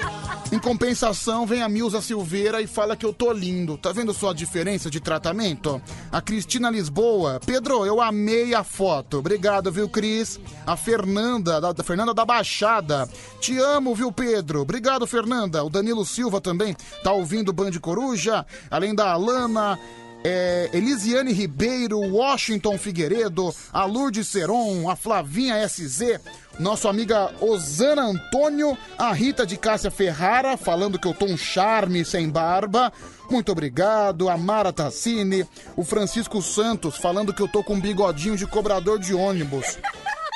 [0.53, 3.79] Em compensação, vem a Milza Silveira e fala que eu tô lindo.
[3.79, 5.81] Tá vendo só a diferença de tratamento?
[6.11, 7.39] A Cristina Lisboa.
[7.47, 9.19] Pedro, eu amei a foto.
[9.19, 10.41] Obrigado, viu, Cris?
[10.67, 13.09] A Fernanda, da, da Fernanda da Baixada.
[13.41, 14.63] Te amo, viu, Pedro?
[14.63, 15.63] Obrigado, Fernanda.
[15.63, 16.75] O Danilo Silva também
[17.05, 18.45] tá ouvindo Band Coruja.
[18.69, 19.79] Além da Alana.
[20.23, 26.21] É, Elisiane Ribeiro, Washington Figueiredo, a Lourdes Seron, a Flavinha SZ,
[26.59, 32.05] nossa amiga Osana Antônio, a Rita de Cássia Ferrara, falando que eu tô um charme
[32.05, 32.93] sem barba.
[33.31, 34.29] Muito obrigado.
[34.29, 39.15] A Mara Tassini, o Francisco Santos, falando que eu tô com bigodinho de cobrador de
[39.15, 39.79] ônibus.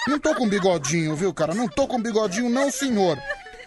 [0.08, 1.54] Não tô com bigodinho, viu, cara?
[1.54, 3.18] Não tô com bigodinho, não, senhor.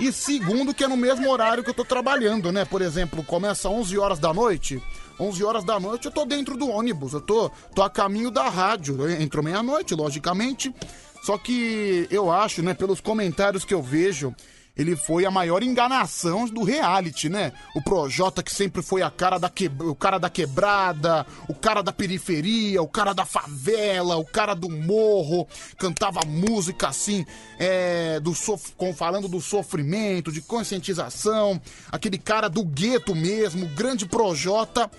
[0.00, 2.64] E segundo, que é no mesmo horário que eu tô trabalhando, né?
[2.64, 4.82] Por exemplo, começa 11 horas da noite.
[5.18, 8.48] 11 horas da noite eu tô dentro do ônibus, eu tô, tô a caminho da
[8.48, 9.00] rádio.
[9.00, 10.74] Eu entro meia-noite, logicamente.
[11.22, 14.34] Só que eu acho, né, pelos comentários que eu vejo,
[14.76, 17.52] ele foi a maior enganação do reality, né?
[17.74, 19.70] O Projota que sempre foi a cara da que...
[19.80, 24.68] o cara da quebrada, o cara da periferia, o cara da favela, o cara do
[24.68, 25.46] morro,
[25.78, 27.24] cantava música assim,
[27.58, 28.72] é, do sof...
[28.96, 31.60] falando do sofrimento, de conscientização,
[31.92, 34.90] aquele cara do gueto mesmo, grande Projota.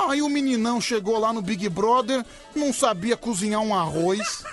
[0.00, 2.24] Aí o meninão chegou lá no Big Brother,
[2.54, 4.44] não sabia cozinhar um arroz.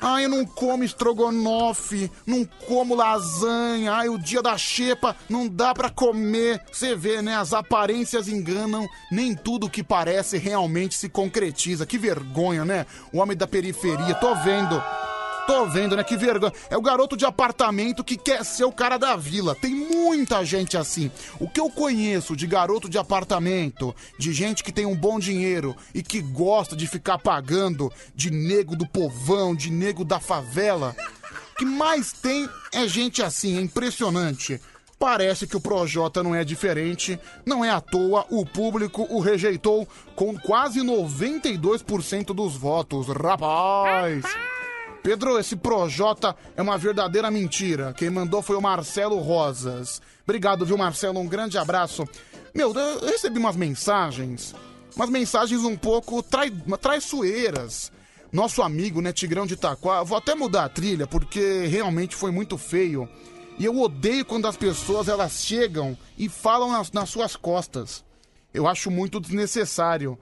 [0.00, 3.92] Ai, eu não como estrogonofe, não como lasanha.
[3.92, 6.62] Ai, o dia da xepa não dá pra comer.
[6.70, 7.36] Você vê, né?
[7.36, 8.88] As aparências enganam.
[9.10, 11.86] Nem tudo que parece realmente se concretiza.
[11.86, 12.86] Que vergonha, né?
[13.12, 14.14] O homem da periferia.
[14.14, 14.82] Tô vendo.
[15.46, 16.02] Tô vendo, né?
[16.02, 16.52] Que vergonha.
[16.68, 19.54] É o garoto de apartamento que quer ser o cara da vila.
[19.54, 21.10] Tem muita gente assim.
[21.38, 25.76] O que eu conheço de garoto de apartamento, de gente que tem um bom dinheiro
[25.94, 30.96] e que gosta de ficar pagando de nego do povão, de nego da favela.
[31.52, 34.60] O que mais tem é gente assim, é impressionante.
[34.98, 39.86] Parece que o Projota não é diferente, não é à toa, o público o rejeitou
[40.14, 43.06] com quase 92% dos votos.
[43.08, 44.24] Rapaz!
[45.06, 47.94] Pedro, esse Projota é uma verdadeira mentira.
[47.96, 50.02] Quem mandou foi o Marcelo Rosas.
[50.24, 51.20] Obrigado, viu, Marcelo?
[51.20, 52.08] Um grande abraço.
[52.52, 54.52] Meu, eu recebi umas mensagens,
[54.96, 56.50] umas mensagens um pouco trai...
[56.80, 57.92] traiçoeiras.
[58.32, 62.58] Nosso amigo, né, Tigrão de Itaquá, vou até mudar a trilha porque realmente foi muito
[62.58, 63.08] feio.
[63.60, 68.04] E eu odeio quando as pessoas elas chegam e falam nas, nas suas costas.
[68.52, 70.18] Eu acho muito desnecessário.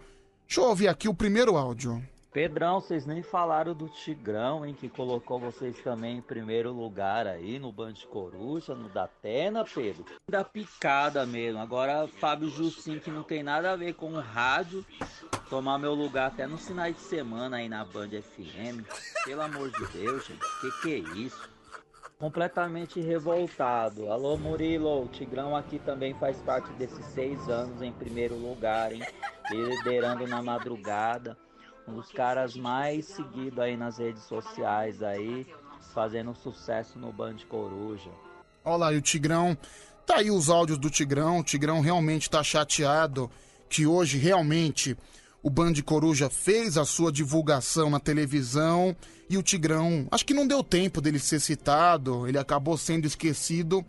[0.46, 2.06] Deixa eu ouvir aqui o primeiro áudio.
[2.34, 7.60] Pedrão, vocês nem falaram do Tigrão, hein, que colocou vocês também em primeiro lugar aí
[7.60, 10.04] no Band Coruja, no Datena, Pedro.
[10.28, 11.60] Da picada mesmo.
[11.60, 14.84] Agora, Fábio Jussim, que não tem nada a ver com o rádio,
[15.48, 18.82] tomar meu lugar até nos finais de semana aí na Band FM.
[19.24, 21.48] Pelo amor de Deus, gente, que que é isso?
[22.18, 24.10] Completamente revoltado.
[24.10, 29.06] Alô, Murilo, o Tigrão aqui também faz parte desses seis anos em primeiro lugar, hein?
[29.52, 31.43] Liderando na madrugada.
[31.86, 35.46] Um dos caras mais seguidos aí nas redes sociais aí,
[35.92, 38.10] fazendo sucesso no Band Coruja.
[38.64, 39.56] Olha lá, e o Tigrão.
[40.06, 41.40] Tá aí os áudios do Tigrão.
[41.40, 43.30] O Tigrão realmente tá chateado
[43.68, 44.96] que hoje realmente
[45.42, 48.96] o Band Coruja fez a sua divulgação na televisão
[49.28, 53.84] e o Tigrão, acho que não deu tempo dele ser citado, ele acabou sendo esquecido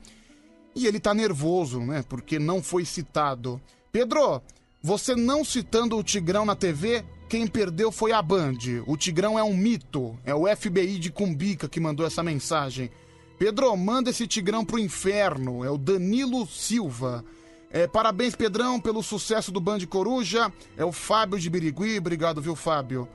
[0.76, 2.04] e ele tá nervoso, né?
[2.08, 3.62] Porque não foi citado.
[3.92, 4.42] Pedro,
[4.82, 8.58] você não citando o Tigrão na TV, quem perdeu foi a Band.
[8.86, 10.18] O Tigrão é um mito.
[10.24, 12.92] É o FBI de Cumbica que mandou essa mensagem.
[13.38, 15.64] Pedro, manda esse Tigrão pro inferno.
[15.64, 17.26] É o Danilo Silva.
[17.70, 20.52] É, parabéns, Pedrão, pelo sucesso do Band Coruja.
[20.78, 21.98] É o Fábio de Birigui.
[21.98, 23.10] Obrigado, viu, Fábio?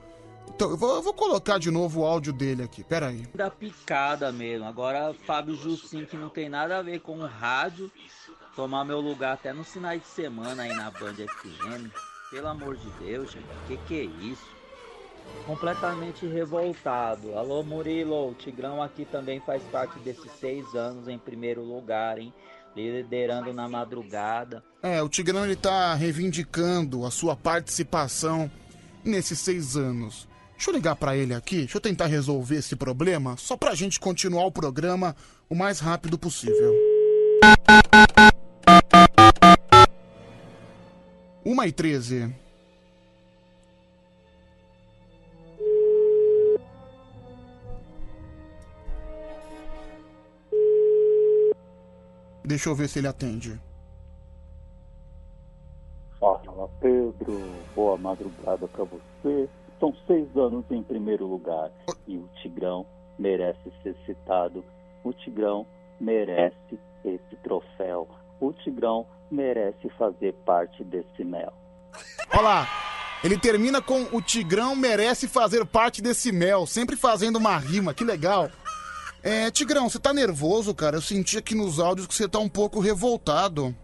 [0.53, 2.83] Então, eu vou, eu vou colocar de novo o áudio dele aqui.
[2.83, 3.25] Pera aí.
[3.33, 4.67] Da picada mesmo.
[4.67, 7.89] Agora, Fábio Jussim, que não tem nada a ver com o rádio,
[8.55, 12.10] tomar meu lugar até no finais de semana aí na Band FM.
[12.31, 14.47] Pelo amor de Deus, gente, que que é isso?
[15.45, 17.37] Completamente revoltado.
[17.37, 22.33] Alô, Murilo, o Tigrão aqui também faz parte desses seis anos em primeiro lugar, hein?
[22.73, 24.63] Liderando na madrugada.
[24.81, 28.49] É, o Tigrão ele tá reivindicando a sua participação
[29.03, 30.25] nesses seis anos.
[30.53, 33.99] Deixa eu ligar pra ele aqui, deixa eu tentar resolver esse problema, só pra gente
[33.99, 35.17] continuar o programa
[35.49, 36.73] o mais rápido possível.
[41.43, 42.33] Uma e treze.
[52.45, 53.59] Deixa eu ver se ele atende.
[56.19, 57.41] Fala Pedro,
[57.73, 59.49] boa madrugada pra você.
[59.79, 61.71] São seis anos em primeiro lugar
[62.07, 62.85] e o Tigrão
[63.17, 64.63] merece ser citado.
[65.03, 65.65] O Tigrão
[65.99, 68.07] merece esse troféu.
[68.39, 71.53] O Tigrão merece fazer parte desse mel.
[72.33, 72.67] Olha lá,
[73.23, 78.03] ele termina com o Tigrão merece fazer parte desse mel, sempre fazendo uma rima, que
[78.03, 78.49] legal.
[79.23, 80.97] É, Tigrão, você tá nervoso, cara?
[80.97, 83.75] Eu senti aqui nos áudios que você tá um pouco revoltado.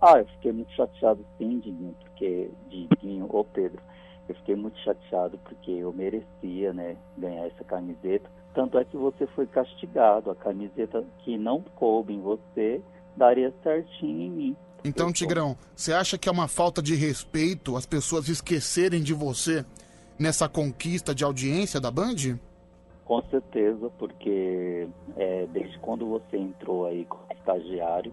[0.00, 3.80] Ah, eu fiquei muito chateado sim, Diguinho, porque, Diguinho, ô Pedro,
[4.28, 8.30] eu fiquei muito chateado porque eu merecia, né, ganhar essa camiseta.
[8.54, 10.30] Tanto é que você foi castigado.
[10.30, 12.80] A camiseta que não coube em você
[13.16, 14.56] daria certinho em mim.
[14.84, 19.64] Então, Tigrão, você acha que é uma falta de respeito as pessoas esquecerem de você
[20.18, 22.38] nessa conquista de audiência da Band?
[23.04, 28.12] Com certeza, porque é, desde quando você entrou aí como estagiário,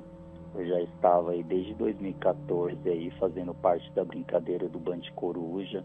[0.55, 5.83] eu já estava aí desde 2014 aí fazendo parte da brincadeira do Band Coruja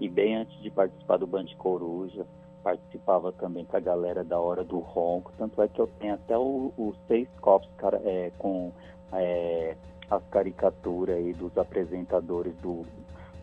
[0.00, 2.26] e bem antes de participar do Band Coruja
[2.64, 6.36] participava também com a galera da Hora do Ronco, tanto é que eu tenho até
[6.36, 8.72] os seis copos cara, é, com
[9.12, 9.76] é,
[10.10, 12.86] as caricaturas aí dos apresentadores do,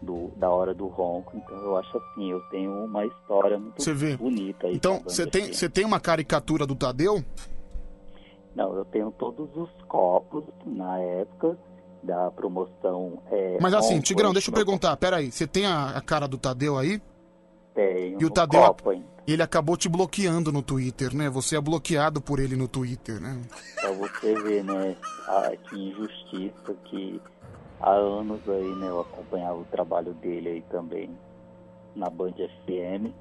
[0.02, 4.18] do- da Hora do Ronco, então eu acho assim, eu tenho uma história muito vê.
[4.18, 4.76] bonita aí.
[4.76, 7.24] Então, você tem, você tem uma caricatura do Tadeu?
[8.56, 11.58] Não, eu tenho todos os copos na época
[12.04, 13.20] da promoção.
[13.32, 16.78] É, Mas assim, Tigrão, deixa eu perguntar, peraí, você tem a, a cara do Tadeu
[16.78, 17.00] aí?
[17.74, 19.11] Tenho E o Tadeu, copo ainda.
[19.28, 21.30] Ele acabou te bloqueando no Twitter, né?
[21.30, 23.42] Você é bloqueado por ele no Twitter, né?
[23.76, 24.96] Pra você ver, né,
[25.28, 27.22] a, que injustiça que
[27.80, 31.10] há anos aí, né, eu acompanhava o trabalho dele aí também
[31.96, 33.14] na Band FM.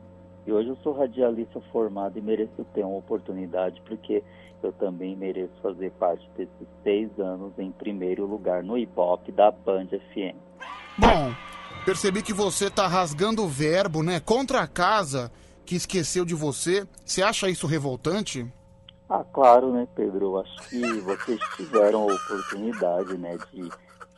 [0.46, 4.22] E hoje eu sou radialista formado e mereço ter uma oportunidade, porque
[4.62, 9.88] eu também mereço fazer parte desses seis anos em primeiro lugar no Ibope da Band
[9.88, 10.36] FM.
[10.98, 11.34] Bom,
[11.84, 14.18] percebi que você tá rasgando o verbo, né?
[14.18, 15.30] Contra a casa
[15.64, 16.86] que esqueceu de você.
[17.04, 18.46] Você acha isso revoltante?
[19.08, 20.26] Ah, claro, né, Pedro?
[20.26, 23.68] Eu acho que vocês tiveram a oportunidade, né, de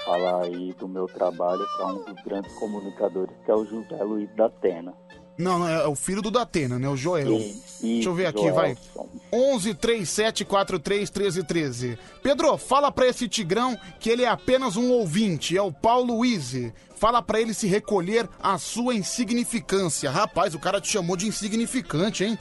[0.05, 4.28] falar aí do meu trabalho para um dos grandes comunicadores, que é o José Luiz
[4.34, 4.95] da Atena.
[5.38, 6.88] Não, não, é o filho do Datena, né?
[6.88, 7.32] O Joel.
[7.38, 8.76] Isso, Deixa eu ver aqui, vai.
[8.95, 9.09] Joelson.
[9.32, 11.99] 11 37 43 13 13.
[12.22, 16.74] Pedro, fala pra esse Tigrão que ele é apenas um ouvinte, é o Paulo Wise.
[17.03, 20.09] Fala pra ele se recolher a sua insignificância.
[20.09, 22.38] Rapaz, o cara te chamou de insignificante, hein?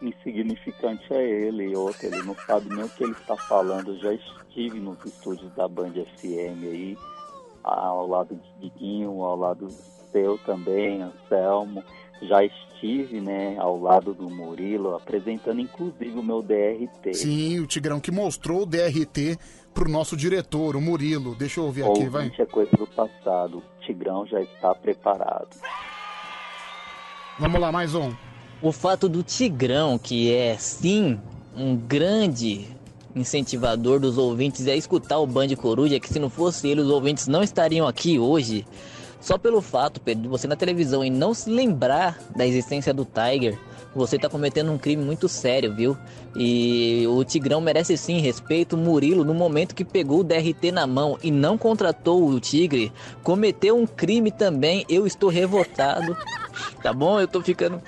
[0.00, 3.90] Insignificante é ele outro, ele não sabe nem o que ele está falando.
[3.90, 6.96] Eu já estive nos estúdios da Band FM aí,
[7.64, 9.66] ao lado de Diguinho, ao lado
[10.12, 11.82] seu também, Anselmo.
[12.22, 17.14] Já estive, né, ao lado do Murilo, apresentando inclusive o meu DRT.
[17.14, 19.36] Sim, o Tigrão que mostrou o DRT
[19.74, 21.34] pro nosso diretor, o Murilo.
[21.34, 22.32] Deixa eu ouvir aqui, vai.
[22.38, 23.60] É coisa do passado.
[23.82, 25.56] Tigrão já está preparado.
[27.38, 28.12] Vamos lá, mais um.
[28.60, 31.20] O fato do Tigrão, que é sim
[31.56, 32.68] um grande
[33.14, 37.26] incentivador dos ouvintes a escutar o Band Coruja, que se não fosse ele, os ouvintes
[37.26, 38.64] não estariam aqui hoje.
[39.20, 43.04] Só pelo fato, Pedro, de você na televisão e não se lembrar da existência do
[43.04, 43.58] Tiger,
[43.94, 45.96] você tá cometendo um crime muito sério, viu?
[46.34, 48.74] E o Tigrão merece sim respeito.
[48.74, 52.92] O Murilo, no momento que pegou o DRT na mão e não contratou o Tigre,
[53.22, 54.84] cometeu um crime também.
[54.88, 56.16] Eu estou revoltado.
[56.82, 57.20] Tá bom?
[57.20, 57.80] Eu tô ficando.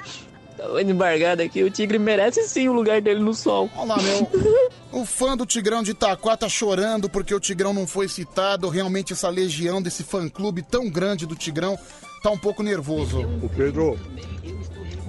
[0.86, 1.62] Embargado aqui.
[1.62, 3.68] O Tigre merece sim o lugar dele no sol.
[3.76, 4.30] Olha lá, meu.
[4.94, 8.68] O fã do Tigrão de Itaquá tá chorando porque o Tigrão não foi citado.
[8.68, 11.76] Realmente essa legião desse fã-clube tão grande do Tigrão
[12.22, 13.22] tá um pouco nervoso.
[13.42, 13.98] Ô Pedro,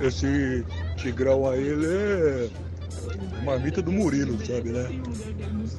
[0.01, 0.65] esse
[0.95, 2.49] Tigrão aí, ele é
[3.43, 4.89] marmita do Murilo, sabe, né?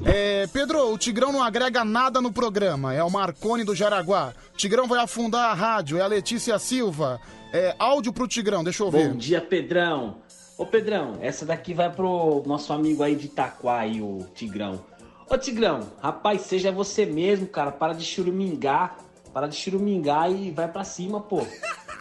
[0.05, 2.93] É, Pedro, o Tigrão não agrega nada no programa.
[2.93, 4.33] É o Marcone do Jaraguá.
[4.55, 5.97] Tigrão vai afundar a rádio.
[5.97, 7.19] É a Letícia Silva.
[7.51, 9.09] É áudio pro Tigrão, deixa eu ver.
[9.09, 10.17] Bom dia, Pedrão.
[10.57, 14.83] Ô, Pedrão, essa daqui vai pro nosso amigo aí de Itaquá, aí, o Tigrão.
[15.29, 17.71] Ô, Tigrão, rapaz, seja você mesmo, cara.
[17.71, 18.97] Para de churumingar.
[19.33, 21.45] Para de churumingar e vai pra cima, pô.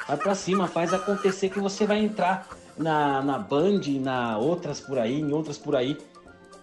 [0.06, 4.98] Vai pra cima, faz acontecer que você vai entrar na, na Band, na outras por
[4.98, 5.96] aí, em outras por aí.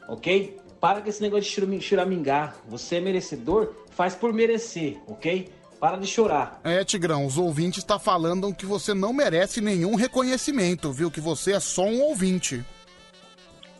[0.07, 0.57] Ok?
[0.79, 2.55] Para com esse negócio de churamingar.
[2.67, 5.49] Você é merecedor, faz por merecer, ok?
[5.79, 6.59] Para de chorar.
[6.63, 11.11] É, Tigrão, os ouvintes tá falando que você não merece nenhum reconhecimento, viu?
[11.11, 12.63] Que você é só um ouvinte.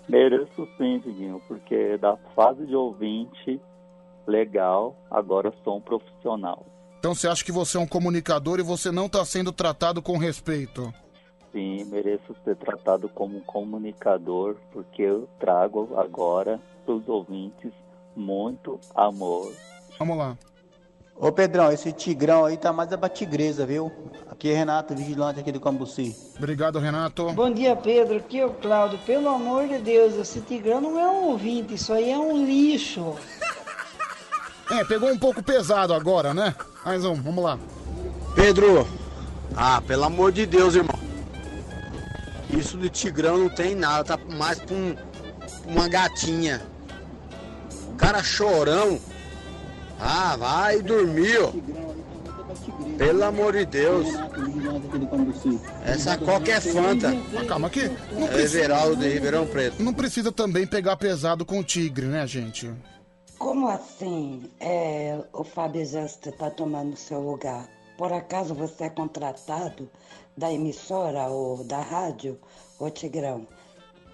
[0.07, 3.59] Mereço sim, Diguinho, porque da fase de ouvinte,
[4.27, 6.65] legal, agora sou um profissional.
[6.99, 10.17] Então você acha que você é um comunicador e você não tá sendo tratado com
[10.17, 10.93] respeito?
[11.53, 17.71] Sim, mereço ser tratado como um comunicador, porque eu trago agora para os ouvintes
[18.15, 19.53] muito amor.
[19.99, 20.35] Vamos lá.
[21.15, 23.91] Ô Pedrão, esse tigrão aí tá mais a tigresa, viu?
[24.31, 26.15] Aqui é Renato, vigilante aqui do Cambuci.
[26.35, 27.31] Obrigado, Renato.
[27.33, 28.17] Bom dia, Pedro.
[28.17, 28.97] Aqui é o Cláudio.
[29.05, 33.15] Pelo amor de Deus, esse Tigrão não é um ouvinte, isso aí é um lixo.
[34.71, 36.55] É, pegou um pouco pesado agora, né?
[36.83, 37.59] Mais um, vamos lá.
[38.33, 38.87] Pedro,
[39.55, 41.12] ah, pelo amor de Deus, irmão.
[42.57, 44.95] Isso de tigrão não tem nada, tá mais pra um-
[45.67, 46.61] uma gatinha.
[47.97, 48.99] Cara chorão.
[49.99, 51.51] Ah, vai dormir, ó.
[52.97, 54.07] Pelo amor de Deus.
[55.85, 57.13] Essa coca é Fanta.
[57.33, 57.89] Mas calma aqui.
[58.11, 59.81] Não É Everaldo de Ribeirão Preto.
[59.81, 62.71] Não precisa também pegar pesado com o tigre, né, gente?
[63.37, 67.67] Como assim é, o Fábio Justo está tomando seu lugar?
[67.97, 69.89] Por acaso você é contratado
[70.35, 72.39] da emissora ou da rádio,
[72.79, 73.47] ô Tigrão?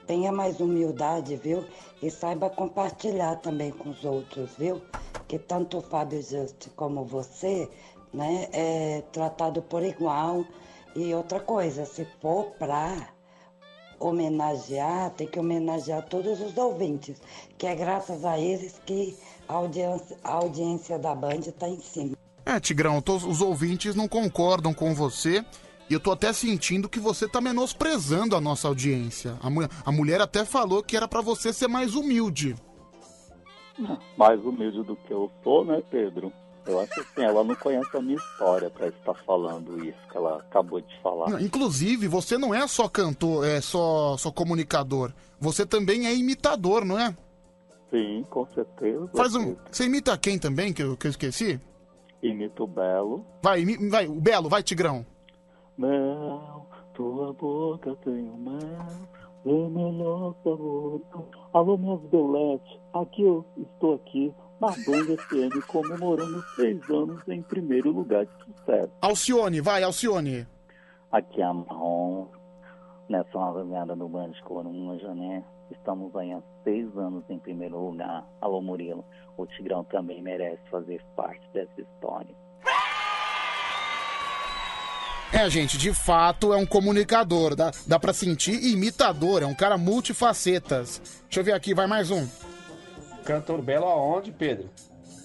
[0.06, 1.64] Tenha mais humildade, viu?
[2.02, 4.82] E saiba compartilhar também com os outros, viu?
[5.28, 7.70] Que tanto o Fábio Justo como você,
[8.14, 10.44] né, é tratado por igual.
[10.96, 13.10] E outra coisa, se for pra
[14.00, 17.22] homenagear, tem que homenagear todos os ouvintes,
[17.58, 19.16] que é graças a eles que
[19.48, 22.18] a audiência, a audiência da Band está em cima.
[22.46, 25.46] É, Tigrão, todos os ouvintes não concordam com você.
[25.90, 29.36] E eu tô até sentindo que você tá menosprezando a nossa audiência.
[29.42, 32.56] A, mu- a mulher até falou que era pra você ser mais humilde.
[34.18, 36.32] Mais humilde do que eu sou, né, Pedro?
[36.66, 40.38] Eu acho assim, ela não conhece a minha história para estar falando isso que ela
[40.38, 41.30] acabou de falar.
[41.30, 45.12] Não, Inclusive, você não é só cantor, é só, só comunicador.
[45.40, 47.16] Você também é imitador, não é?
[47.90, 49.10] Sim, com certeza.
[49.16, 49.56] Faz um.
[49.72, 51.60] Você imita quem também, que eu, que eu esqueci?
[52.22, 53.26] Imito o Belo.
[53.42, 55.04] Vai, imi- vai, o Belo, vai, Tigrão.
[55.80, 58.60] Mel, tua boca tem um mel,
[59.46, 61.02] o melhor sabor.
[61.54, 67.92] Alô, minhas beletes, aqui eu estou aqui na Band FM comemorando seis anos em primeiro
[67.92, 68.92] lugar de sucesso.
[69.00, 70.46] Alcione, vai, Alcione.
[71.14, 72.28] Aqui é a Marrom,
[73.08, 75.46] nessa nova meada do Band Coruja, né?
[75.72, 78.28] Estamos aí há seis anos em primeiro lugar.
[78.42, 79.06] Alô, Murilo,
[79.38, 82.36] o Tigrão também merece fazer parte dessa história.
[85.32, 87.56] É, gente, de fato é um comunicador.
[87.56, 89.44] Dá, dá pra sentir imitador.
[89.44, 91.02] É um cara multifacetas.
[91.26, 92.28] Deixa eu ver aqui, vai mais um.
[93.24, 94.70] Cantor Belo aonde, Pedro?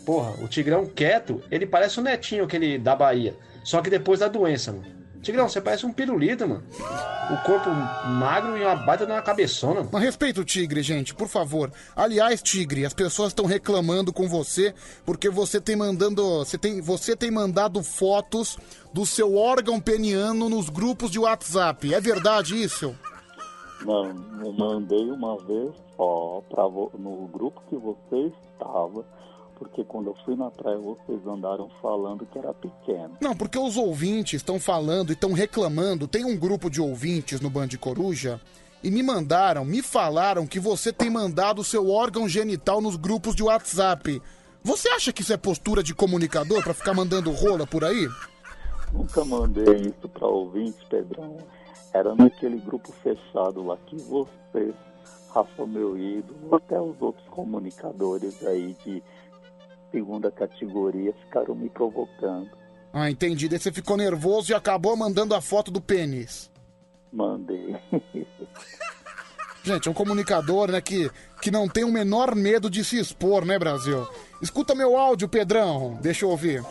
[0.04, 3.34] Porra, o Tigrão quieto, ele parece o netinho aquele da Bahia.
[3.64, 4.93] Só que depois da doença, mano.
[5.24, 6.62] Tigrão, você parece um pirulito, mano.
[7.30, 9.88] O corpo magro e uma baita de uma cabeçona.
[9.90, 11.72] Mas respeita o Tigre, gente, por favor.
[11.96, 17.16] Aliás, Tigre, as pessoas estão reclamando com você porque você tem mandando, você tem, você
[17.16, 18.58] tem mandado fotos
[18.92, 21.92] do seu órgão peniano nos grupos de WhatsApp.
[21.92, 22.94] É verdade isso?
[23.84, 24.06] Não,
[24.44, 29.04] eu mandei uma vez só pra no grupo que você estava,
[29.58, 33.16] porque quando eu fui na praia vocês andaram falando que era pequeno.
[33.20, 36.08] Não, porque os ouvintes estão falando e estão reclamando.
[36.08, 38.40] Tem um grupo de ouvintes no Band Coruja
[38.82, 43.34] e me mandaram, me falaram que você tem mandado o seu órgão genital nos grupos
[43.34, 44.20] de WhatsApp.
[44.62, 48.08] Você acha que isso é postura de comunicador pra ficar mandando rola por aí?
[48.94, 51.36] nunca mandei isso para ouvintes, Pedrão.
[51.92, 54.72] Era naquele grupo fechado lá que você,
[55.30, 59.02] Rafa, meu ídolo, até os outros comunicadores aí de
[59.94, 62.50] segunda categoria ficaram me provocando.
[62.92, 63.48] Ah, entendi.
[63.48, 66.50] Daí você ficou nervoso e acabou mandando a foto do pênis.
[67.12, 67.76] Mandei.
[69.62, 73.46] Gente, é um comunicador, né, que, que não tem o menor medo de se expor,
[73.46, 74.06] né, Brasil?
[74.42, 75.96] Escuta meu áudio, Pedrão.
[76.02, 76.62] Deixa eu ouvir.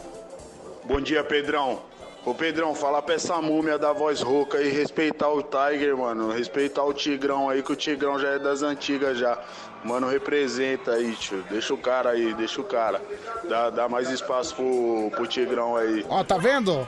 [0.86, 1.82] Bom dia, Pedrão.
[2.26, 6.32] Ô, Pedrão, fala pra essa múmia da voz rouca aí, respeitar o Tiger, mano.
[6.32, 9.44] Respeitar o Tigrão aí, que o Tigrão já é das antigas já.
[9.84, 11.44] Mano, representa aí, tio.
[11.50, 13.02] Deixa o cara aí, deixa o cara.
[13.48, 16.06] Dá, dá mais espaço pro, pro Tigrão aí.
[16.10, 16.88] Ó, tá vendo?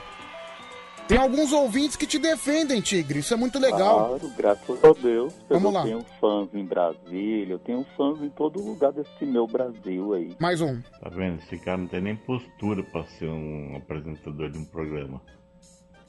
[1.06, 3.20] Tem alguns ouvintes que te defendem, Tigre.
[3.20, 4.18] Isso é muito legal.
[4.18, 5.34] Claro, graças a Deus.
[5.48, 5.82] Vamos eu lá.
[5.84, 10.36] tenho fãs em Brasília, eu tenho fãs em todo lugar desse meu Brasil aí.
[10.40, 10.80] Mais um.
[11.00, 11.40] Tá vendo?
[11.42, 15.20] Esse cara não tem nem postura pra ser um apresentador de um programa.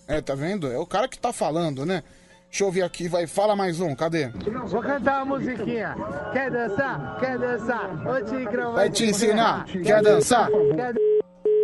[0.08, 0.72] É, tá vendo?
[0.72, 2.02] É o cara que tá falando, né?
[2.50, 3.28] Deixa eu ouvir aqui, vai.
[3.28, 4.30] Fala mais um, cadê?
[4.68, 5.96] Vou cantar uma musiquinha.
[6.34, 7.20] Quer dançar?
[7.20, 8.08] Quer dançar?
[8.08, 9.66] O Tigrão Vai te ensinar.
[9.66, 10.50] Quer dançar?
[10.50, 10.94] Quer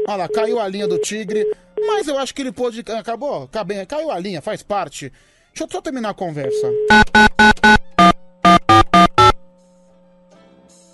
[0.07, 1.45] Olha lá, caiu a linha do Tigre.
[1.87, 2.83] Mas eu acho que ele pôde.
[2.97, 3.47] Acabou?
[3.47, 5.11] Cabe- Caiu a linha, faz parte.
[5.53, 6.67] Deixa eu só terminar a conversa.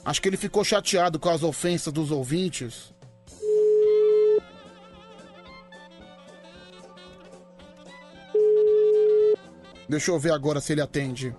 [0.06, 2.94] Acho que ele ficou chateado com as ofensas dos ouvintes.
[9.90, 11.36] Deixa eu ver agora se ele atende.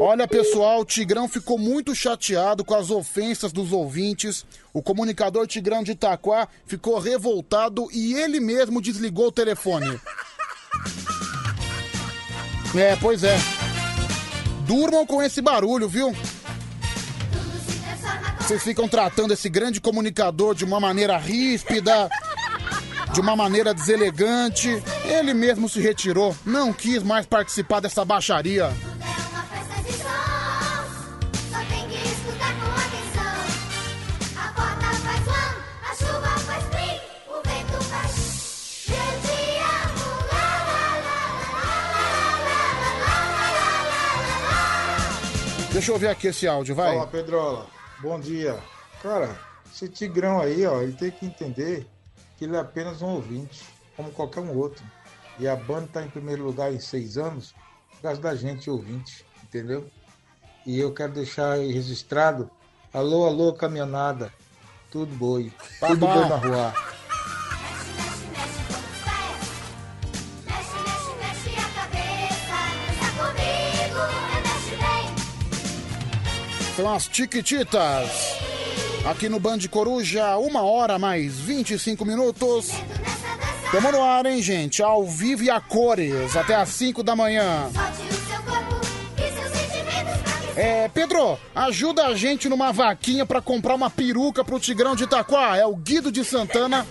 [0.00, 4.44] Olha, pessoal, o Tigrão ficou muito chateado com as ofensas dos ouvintes.
[4.72, 10.00] O comunicador Tigrão de Itaquá ficou revoltado e ele mesmo desligou o telefone.
[12.76, 13.36] É, pois é.
[14.66, 16.12] Durmam com esse barulho, viu?
[18.48, 22.08] Vocês ficam tratando esse grande comunicador de uma maneira ríspida,
[23.12, 24.82] de uma maneira deselegante.
[25.04, 28.72] Ele mesmo se retirou, não quis mais participar dessa baixaria.
[45.70, 46.94] Deixa eu ver aqui esse áudio, vai.
[46.94, 47.77] Fala, Pedrola.
[48.00, 48.56] Bom dia.
[49.02, 49.36] Cara,
[49.66, 51.86] esse Tigrão aí, ó, ele tem que entender
[52.36, 53.64] que ele é apenas um ouvinte,
[53.96, 54.84] como qualquer um outro.
[55.38, 57.54] E a banda tá em primeiro lugar em seis anos,
[57.90, 59.88] por causa da gente ouvinte, entendeu?
[60.64, 62.48] E eu quero deixar aí registrado,
[62.92, 64.32] alô, alô, caminhonada,
[64.90, 66.74] tudo boi, tudo boi na rua.
[76.78, 78.38] São as Tiquititas.
[79.04, 82.70] Aqui no Band Coruja, uma hora mais 25 minutos.
[83.72, 84.80] Tamo no ar, hein, gente?
[84.80, 87.68] Ao vivo e a cores, até às 5 da manhã.
[90.54, 95.56] É, Pedro, ajuda a gente numa vaquinha pra comprar uma peruca pro Tigrão de Itaquá.
[95.56, 96.86] É o Guido de Santana.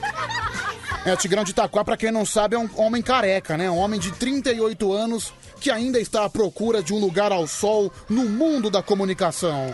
[1.06, 3.72] É, o Tigrão de Itaquá, pra quem não sabe, é um homem careca, né?
[3.72, 7.92] Um homem de 38 anos que ainda está à procura de um lugar ao sol
[8.10, 9.74] no mundo da comunicação.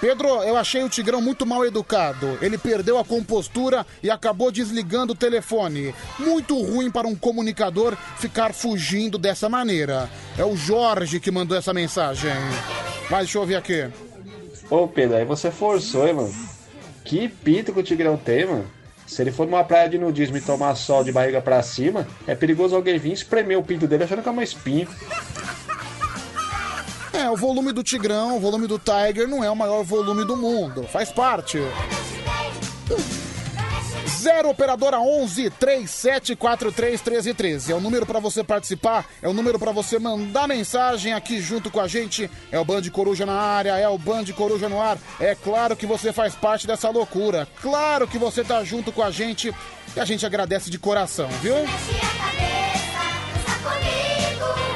[0.00, 2.38] Pedro, eu achei o Tigrão muito mal educado.
[2.42, 5.94] Ele perdeu a compostura e acabou desligando o telefone.
[6.18, 10.10] Muito ruim para um comunicador ficar fugindo dessa maneira.
[10.36, 12.30] É o Jorge que mandou essa mensagem.
[13.08, 13.88] Vai, deixa eu ouvir aqui.
[14.68, 16.34] Ô Pedro, aí você forçou, hein, mano?
[17.04, 18.75] Que pinto que o Tigrão tem, mano?
[19.06, 22.34] Se ele for numa praia de nudismo e tomar sol de barriga pra cima, é
[22.34, 24.88] perigoso alguém vir espremer o pinto dele achando que é uma espinha.
[27.12, 30.36] É, o volume do Tigrão, o volume do Tiger não é o maior volume do
[30.36, 30.82] mundo.
[30.84, 31.58] Faz parte.
[34.26, 37.70] Zero operadora 11 3743 1313.
[37.70, 41.70] É o número pra você participar, é o número pra você mandar mensagem aqui junto
[41.70, 42.28] com a gente.
[42.50, 44.98] É o Band Coruja na área, é o Band Coruja no ar.
[45.20, 47.46] É claro que você faz parte dessa loucura.
[47.62, 49.54] Claro que você tá junto com a gente
[49.94, 51.54] e a gente agradece de coração, viu?
[51.54, 51.68] dança
[53.62, 54.75] comigo, mexe bem.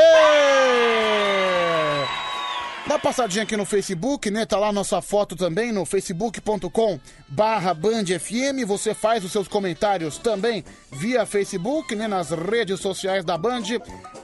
[0.00, 0.60] Aê!
[2.90, 4.44] Dá pra passadinha aqui no Facebook, né?
[4.44, 6.98] Tá lá nossa foto também no facebook.com
[7.28, 8.66] barra Band FM.
[8.66, 12.08] Você faz os seus comentários também via Facebook, né?
[12.08, 13.62] Nas redes sociais da Band.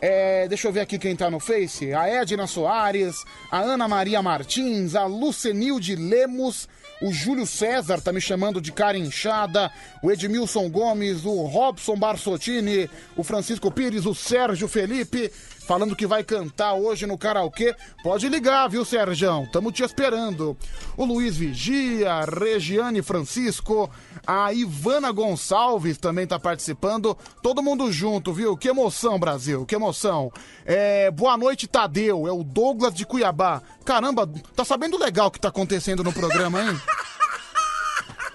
[0.01, 1.95] É, deixa eu ver aqui quem tá no Face.
[1.95, 3.15] A Edna Soares,
[3.53, 6.69] a Ana Maria Martins, a Lucenilde Lemos,
[7.01, 9.71] o Júlio César tá me chamando de cara inchada,
[10.03, 15.31] o Edmilson Gomes, o Robson Barsottini, o Francisco Pires, o Sérgio Felipe,
[15.67, 17.75] falando que vai cantar hoje no karaokê.
[18.03, 19.49] Pode ligar, viu, Sérgio?
[19.53, 20.57] Tamo te esperando.
[20.97, 23.91] O Luiz Vigia, Regiane Francisco,
[24.27, 27.17] a Ivana Gonçalves também tá participando.
[27.43, 28.57] Todo mundo junto, viu?
[28.57, 30.33] Que emoção, Brasil, que emoção.
[30.65, 32.29] É, boa noite, Tadeu.
[32.29, 33.61] É o Douglas de Cuiabá.
[33.85, 36.81] Caramba, tá sabendo legal o que tá acontecendo no programa, hein?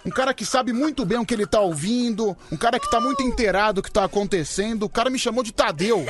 [0.03, 2.99] Um cara que sabe muito bem o que ele tá ouvindo, um cara que tá
[2.99, 4.83] muito inteirado do que tá acontecendo.
[4.83, 6.03] O cara me chamou de Tadeu.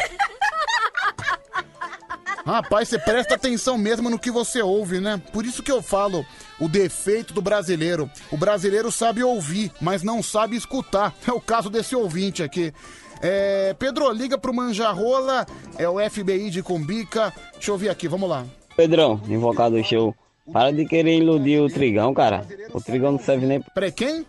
[2.46, 5.22] Rapaz, você presta atenção mesmo no que você ouve, né?
[5.32, 6.26] Por isso que eu falo
[6.60, 8.10] o defeito do brasileiro.
[8.32, 11.14] O brasileiro sabe ouvir, mas não sabe escutar.
[11.28, 12.74] É o caso desse ouvinte aqui.
[13.22, 15.46] É, Pedro, liga pro Manjarrola,
[15.78, 17.32] é o FBI de Cumbica.
[17.54, 18.46] Deixa eu ver aqui, vamos lá.
[18.76, 20.16] Pedrão, invocado do show.
[20.52, 22.46] Para de querer iludir o Trigão, cara.
[22.74, 23.62] O Trigão não serve nem.
[23.62, 24.26] Pra quem?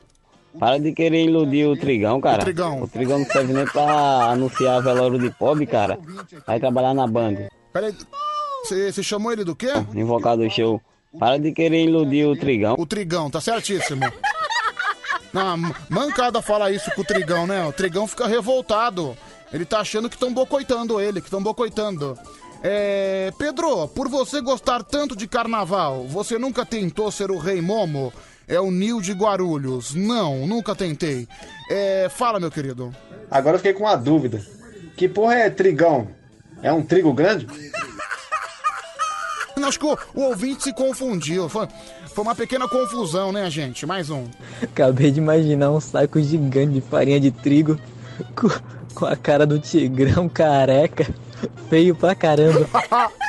[0.59, 2.43] Para de querer iludir o Trigão, cara.
[2.43, 2.83] O Trigão.
[2.83, 5.99] O Trigão não serve nem pra anunciar velório de pobre, cara.
[6.47, 7.49] Vai trabalhar na Band.
[7.73, 7.95] Peraí,
[8.65, 9.73] você você chamou ele do quê?
[9.95, 10.81] Invocado do show.
[11.19, 12.75] Para de querer iludir o Trigão.
[12.79, 14.03] O Trigão, tá certíssimo.
[15.33, 15.57] Não,
[15.89, 17.65] mancada falar isso com o Trigão, né?
[17.67, 19.17] O Trigão fica revoltado.
[19.53, 22.19] Ele tá achando que estão bocoitando ele, que estão bocoitando.
[22.63, 28.13] É, Pedro, por você gostar tanto de carnaval, você nunca tentou ser o Rei Momo?
[28.47, 29.95] É o Nil de Guarulhos.
[29.95, 31.27] Não, nunca tentei.
[31.71, 32.95] É, fala, meu querido.
[33.31, 34.45] Agora eu fiquei com uma dúvida.
[34.97, 36.09] Que porra é trigão?
[36.63, 37.47] É um trigo grande?
[39.65, 41.49] Acho que o, o ouvinte se confundiu.
[41.49, 41.69] Foi,
[42.07, 43.87] foi uma pequena confusão, né, gente?
[43.87, 44.27] Mais um.
[44.63, 47.79] Acabei de imaginar um saco gigante de farinha de trigo
[48.35, 48.49] com,
[48.95, 51.07] com a cara do tigrão careca,
[51.69, 52.69] feio pra caramba.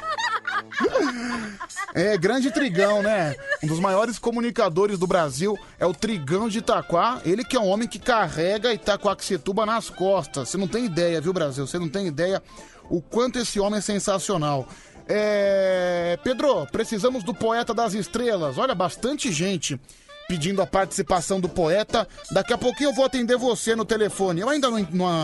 [1.95, 3.35] É, grande Trigão, né?
[3.61, 7.21] Um dos maiores comunicadores do Brasil é o Trigão de Itaquá.
[7.23, 10.49] Ele que é um homem que carrega Itaquaquecetuba nas costas.
[10.49, 11.67] Você não tem ideia, viu, Brasil?
[11.67, 12.41] Você não tem ideia
[12.89, 14.67] o quanto esse homem é sensacional.
[15.07, 16.17] É...
[16.23, 18.57] Pedro, precisamos do Poeta das Estrelas.
[18.57, 19.79] Olha, bastante gente
[20.27, 22.07] pedindo a participação do poeta.
[22.31, 24.41] Daqui a pouquinho eu vou atender você no telefone.
[24.41, 24.79] Eu ainda não,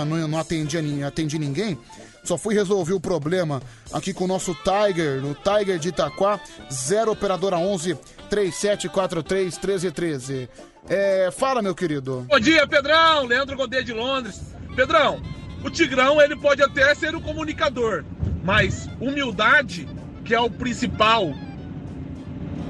[0.06, 1.78] não, não, atendi, atendi ninguém.
[2.24, 3.62] Só fui resolver o problema
[3.92, 6.40] aqui com o nosso Tiger, no Tiger de Itaquá,
[6.72, 7.98] 0 operadora 11
[8.30, 10.50] 3743 1313.
[10.88, 12.26] É, fala, meu querido.
[12.30, 13.26] Bom dia, Pedrão!
[13.26, 14.42] Leandro Godet de Londres.
[14.76, 15.22] Pedrão,
[15.64, 18.04] o Tigrão ele pode até ser o comunicador,
[18.44, 19.88] mas humildade,
[20.24, 21.34] que é o principal,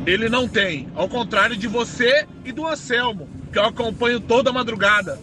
[0.06, 0.88] ele não tem.
[0.96, 5.20] Ao contrário de você e do Anselmo, que eu acompanho toda madrugada.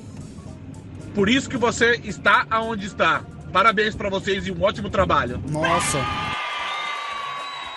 [1.15, 3.23] Por isso que você está aonde está.
[3.53, 5.43] Parabéns pra vocês e um ótimo trabalho.
[5.49, 5.99] Nossa.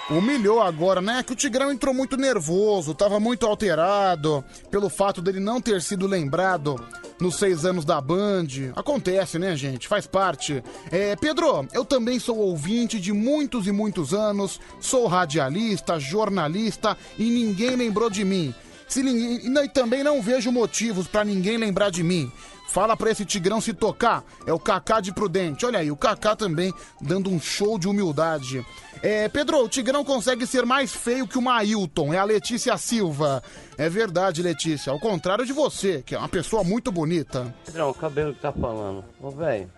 [0.10, 1.22] Humilhou agora, né?
[1.22, 6.08] Que o Tigrão entrou muito nervoso, tava muito alterado pelo fato dele não ter sido
[6.08, 6.84] lembrado
[7.20, 8.48] nos seis anos da Band.
[8.76, 9.88] Acontece, né, gente?
[9.88, 10.64] Faz parte.
[10.90, 17.30] É, Pedro, eu também sou ouvinte de muitos e muitos anos, sou radialista, jornalista e
[17.30, 18.54] ninguém lembrou de mim.
[18.88, 22.32] Se ninguém, e também não vejo motivos pra ninguém lembrar de mim.
[22.70, 24.24] Fala pra esse Tigrão se tocar.
[24.46, 25.66] É o Kaká de Prudente.
[25.66, 26.72] Olha aí, o Kaká também
[27.02, 28.64] dando um show de humildade.
[29.02, 32.14] É, Pedro, o Tigrão consegue ser mais feio que o Mailton.
[32.14, 33.42] É a Letícia Silva.
[33.78, 34.92] É verdade, Letícia.
[34.92, 37.54] Ao contrário de você, que é uma pessoa muito bonita.
[37.66, 39.04] Pedrão, o cabelo que tá falando.
[39.22, 39.70] Ô, velho,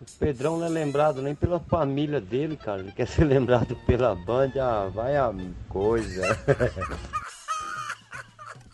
[0.00, 2.80] o Pedrão não é lembrado nem pela família dele, cara.
[2.80, 4.52] Ele quer ser lembrado pela Band.
[4.60, 5.32] Ah, vai a
[5.68, 6.38] coisa.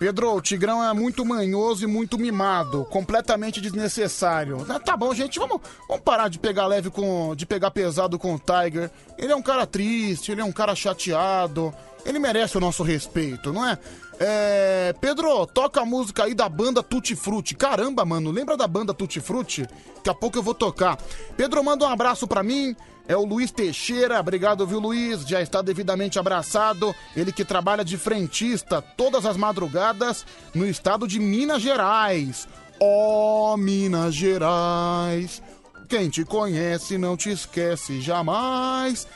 [0.03, 4.67] Pedro, o Tigrão é muito manhoso e muito mimado, completamente desnecessário.
[4.69, 7.37] Ah, Tá bom, gente, vamos, vamos parar de pegar leve com.
[7.37, 8.91] de pegar pesado com o Tiger.
[9.17, 11.73] Ele é um cara triste, ele é um cara chateado.
[12.05, 13.79] Ele merece o nosso respeito, não é?
[14.19, 14.93] É.
[15.01, 17.55] Pedro, toca a música aí da banda Tutti Frutti.
[17.55, 19.69] Caramba, mano, lembra da banda Tutti Frutti?
[19.99, 20.99] Daqui a pouco eu vou tocar.
[21.37, 22.75] Pedro, manda um abraço pra mim.
[23.09, 25.23] É o Luiz Teixeira, obrigado, viu, Luiz?
[25.27, 26.95] Já está devidamente abraçado.
[27.17, 30.25] Ele que trabalha de frentista todas as madrugadas
[30.55, 32.49] no estado de Minas Gerais.
[32.81, 35.43] Ó, Minas Gerais.
[35.89, 39.07] Quem te conhece não te esquece jamais.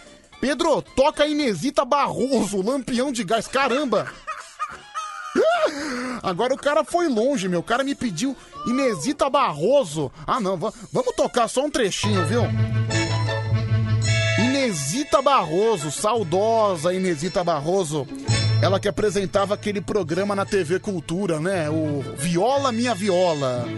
[0.40, 3.46] Pedro, toca Inesita Barroso, lampião de gás.
[3.48, 4.06] Caramba!
[6.22, 7.60] Agora o cara foi longe, meu.
[7.60, 8.36] O cara me pediu
[8.66, 10.10] Inesita Barroso.
[10.26, 12.42] Ah, não, va- vamos tocar só um trechinho, viu?
[14.56, 18.06] Inesita Barroso, saudosa Inesita Barroso.
[18.62, 21.68] Ela que apresentava aquele programa na TV Cultura, né?
[21.68, 23.68] O Viola Minha Viola.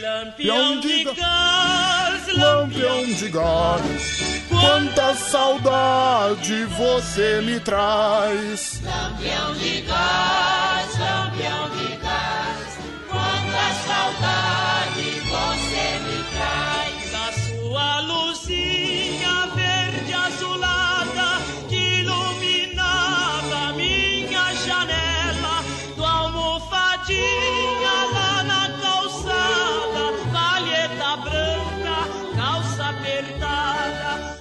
[0.00, 8.80] Lampião de gás, Lampião de gás, quanta saudade você me traz.
[8.82, 17.12] Lampião de gás, lampião de gás, quanta saudade você me traz.
[17.12, 19.39] Da sua luzinha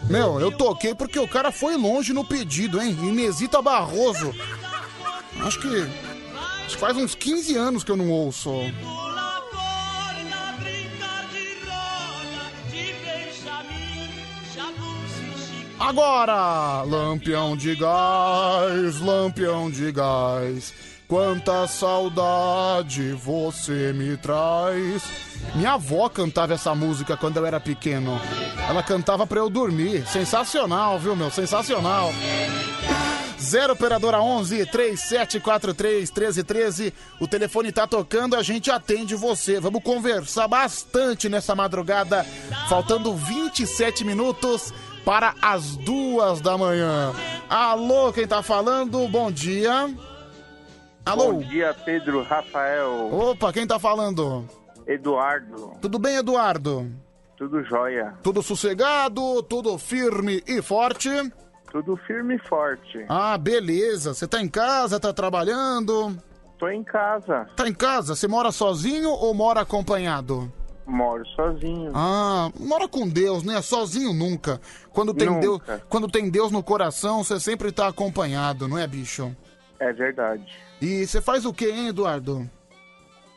[0.10, 2.98] Meu, eu toquei porque o cara foi longe no pedido, hein?
[3.00, 4.34] Inesita Barroso.
[5.42, 5.68] Acho que.
[6.66, 8.50] Acho que faz uns 15 anos que eu não ouço.
[15.80, 16.82] Agora!
[16.84, 20.74] Lampião de gás, lampião de gás.
[21.10, 25.02] Quanta saudade você me traz.
[25.56, 28.22] Minha avó cantava essa música quando eu era pequeno.
[28.70, 30.06] Ela cantava pra eu dormir.
[30.06, 31.32] Sensacional, viu, meu?
[31.32, 32.14] Sensacional.
[33.42, 36.94] 0 operadora 11 3743 1313.
[37.20, 39.60] O telefone tá tocando, a gente atende você.
[39.60, 42.24] Vamos conversar bastante nessa madrugada.
[42.70, 44.72] Faltando 27 minutos
[45.04, 47.12] para as duas da manhã.
[47.50, 49.08] Alô, quem tá falando?
[49.08, 49.90] Bom dia.
[51.10, 51.34] Alô?
[51.34, 53.10] Bom dia, Pedro Rafael.
[53.12, 54.48] Opa, quem tá falando?
[54.86, 55.72] Eduardo.
[55.82, 56.88] Tudo bem, Eduardo?
[57.36, 58.14] Tudo jóia.
[58.22, 61.10] Tudo sossegado, tudo firme e forte?
[61.72, 63.04] Tudo firme e forte.
[63.10, 64.14] Ah, beleza.
[64.14, 66.16] Você tá em casa, tá trabalhando?
[66.60, 67.50] Tô em casa.
[67.56, 68.14] Tá em casa?
[68.16, 70.54] Você mora sozinho ou mora acompanhado?
[70.86, 71.92] Moro sozinho.
[71.96, 73.60] Ah, mora com Deus, né?
[73.64, 74.62] Sozinho nunca.
[74.92, 75.42] Quando tem Nunca.
[75.42, 79.36] Deus, quando tem Deus no coração, você sempre tá acompanhado, não é, bicho?
[79.80, 80.69] É verdade.
[80.82, 82.50] E você faz o quê, hein, Eduardo?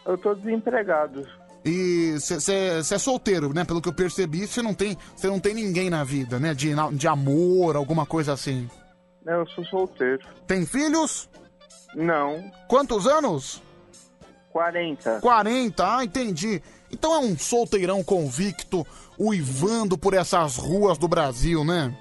[0.06, 1.26] Eu tô desempregado.
[1.64, 3.64] E você é solteiro, né?
[3.64, 6.54] Pelo que eu percebi, você não tem, você não tem ninguém na vida, né?
[6.54, 8.68] De, de amor, alguma coisa assim.
[9.24, 10.26] Eu sou solteiro.
[10.46, 11.28] Tem filhos?
[11.94, 12.50] Não.
[12.66, 13.62] Quantos anos?
[14.50, 15.20] 40.
[15.20, 16.60] 40, ah, entendi.
[16.90, 18.86] Então é um solteirão convicto,
[19.18, 21.96] uivando por essas ruas do Brasil, né?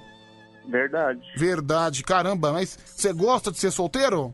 [0.68, 1.22] Verdade.
[1.38, 4.34] Verdade, caramba, mas você gosta de ser solteiro?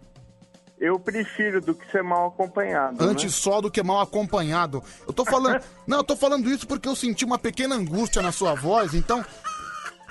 [0.79, 3.03] Eu prefiro do que ser mal acompanhado.
[3.03, 3.29] Antes né?
[3.31, 4.83] só do que mal acompanhado.
[5.07, 5.61] Eu tô falando.
[5.87, 9.25] não, eu tô falando isso porque eu senti uma pequena angústia na sua voz, então.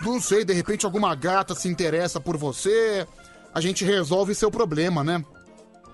[0.02, 3.06] Não sei, de repente alguma gata se interessa por você.
[3.54, 5.24] A gente resolve seu problema, né?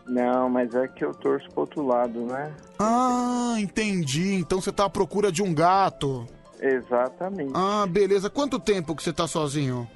[0.06, 2.52] Não, mas é que eu torço pro outro lado, né?
[2.78, 4.34] Ah, entendi.
[4.34, 6.26] Então você tá à procura de um gato.
[6.60, 7.52] Exatamente.
[7.54, 8.28] Ah, beleza.
[8.28, 9.88] Quanto tempo que você tá sozinho?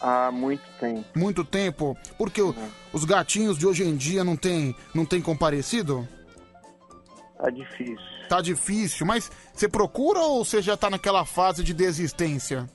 [0.00, 1.04] Há muito tempo.
[1.18, 1.96] Muito tempo?
[2.16, 2.54] Porque o-
[2.92, 6.06] os gatinhos de hoje em dia não tem, não tem comparecido?
[7.36, 7.98] Tá difícil.
[8.28, 12.68] Tá difícil, mas você procura ou você já tá naquela fase de desistência?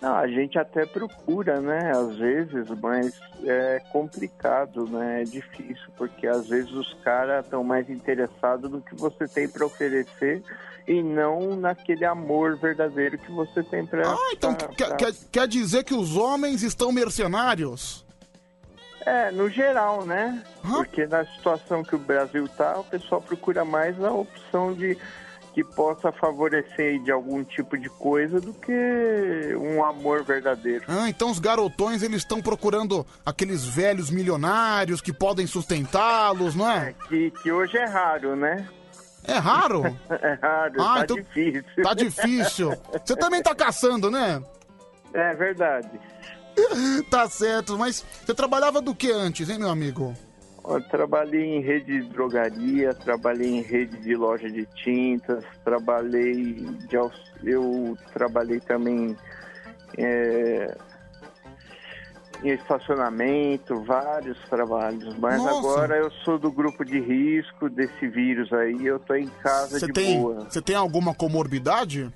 [0.00, 1.90] Não, a gente até procura, né?
[1.90, 5.22] Às vezes, mas é complicado, né?
[5.22, 9.64] É difícil, porque às vezes os caras estão mais interessados no que você tem para
[9.64, 10.42] oferecer
[10.86, 14.08] e não naquele amor verdadeiro que você tem para.
[14.08, 18.04] Ah, então quer, quer, quer dizer que os homens estão mercenários?
[19.04, 20.42] É, no geral, né?
[20.62, 24.98] Porque na situação que o Brasil tá, o pessoal procura mais a opção de
[25.54, 30.84] que possa favorecer de algum tipo de coisa do que um amor verdadeiro.
[30.86, 36.94] Ah, então os garotões eles estão procurando aqueles velhos milionários que podem sustentá-los, não é?
[37.08, 38.68] Que, que hoje é raro, né?
[39.26, 39.82] É raro?
[40.10, 41.82] É raro, Ah, tá então difícil.
[41.82, 42.70] Tá difícil.
[43.04, 44.42] Você também tá caçando, né?
[45.12, 45.90] É verdade.
[47.10, 50.14] tá certo, mas você trabalhava do que antes, hein, meu amigo?
[50.68, 56.54] Eu trabalhei em rede de drogaria, trabalhei em rede de loja de tintas, trabalhei
[56.88, 56.96] de
[57.44, 59.16] eu trabalhei também
[59.96, 60.76] é, em
[62.44, 65.16] estacionamento, vários trabalhos.
[65.18, 65.58] Mas Nossa.
[65.58, 69.86] agora eu sou do grupo de risco desse vírus aí, eu tô em casa Você
[69.86, 70.40] de tem, boa.
[70.48, 72.10] você tem alguma comorbidade?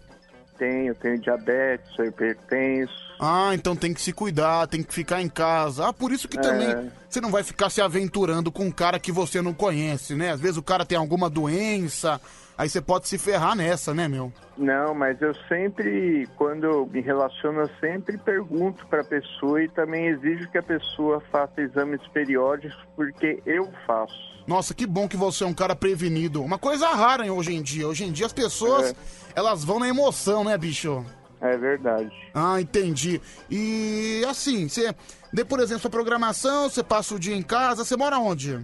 [0.59, 2.93] Tenho, tenho diabetes, sou hipertenso.
[3.19, 5.89] Ah, então tem que se cuidar, tem que ficar em casa.
[5.89, 6.43] Ah, por isso que É.
[6.43, 10.31] também você não vai ficar se aventurando com um cara que você não conhece, né?
[10.31, 12.21] Às vezes o cara tem alguma doença,
[12.61, 14.33] aí você pode se ferrar nessa, né, meu?
[14.57, 19.69] Não, mas eu sempre, quando eu me relaciono, eu sempre pergunto para a pessoa e
[19.69, 24.15] também exijo que a pessoa faça exames periódicos, porque eu faço.
[24.47, 26.43] Nossa, que bom que você é um cara prevenido.
[26.43, 27.89] Uma coisa rara hein, hoje em dia.
[27.89, 28.95] Hoje em dia as pessoas, É.
[29.35, 31.05] elas vão na emoção, né, bicho?
[31.41, 32.11] É verdade.
[32.35, 33.21] Ah, entendi.
[33.51, 34.95] E assim, você.
[35.33, 38.59] De, por exemplo, sua programação, você passa o dia em casa, você mora onde?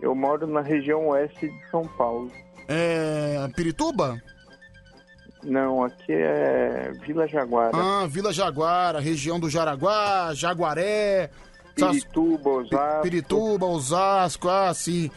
[0.00, 2.30] Eu moro na região oeste de São Paulo.
[2.68, 3.48] É.
[3.54, 4.20] Pirituba?
[5.42, 7.76] Não, aqui é Vila Jaguara.
[7.76, 11.30] Ah, Vila Jaguara, região do Jaraguá, Jaguaré.
[11.74, 13.02] Pirituba, Osasco.
[13.02, 15.10] Pirituba, Osasco, ah, sim.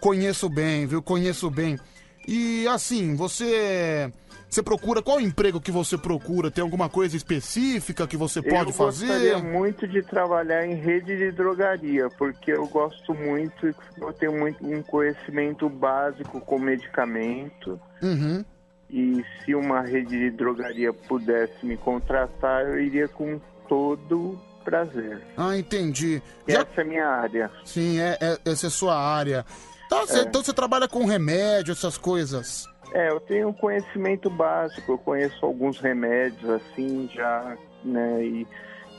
[0.00, 1.02] Conheço bem, viu?
[1.02, 1.78] Conheço bem.
[2.26, 4.10] E assim, você.
[4.54, 5.02] Você procura.
[5.02, 6.48] Qual emprego que você procura?
[6.48, 9.06] Tem alguma coisa específica que você pode eu fazer?
[9.08, 14.64] gostaria muito de trabalhar em rede de drogaria, porque eu gosto muito, eu tenho muito
[14.64, 17.80] um conhecimento básico com medicamento.
[18.00, 18.44] Uhum.
[18.88, 25.20] E se uma rede de drogaria pudesse me contratar, eu iria com todo prazer.
[25.36, 26.22] Ah, entendi.
[26.46, 27.50] Essa é a minha área.
[27.64, 29.44] Sim, é, é- essa é a sua área.
[29.90, 30.22] Tá, você- É.
[30.22, 32.66] Então você trabalha com remédio, essas coisas.
[32.94, 38.24] É, eu tenho um conhecimento básico, eu conheço alguns remédios assim já, né?
[38.24, 38.46] E,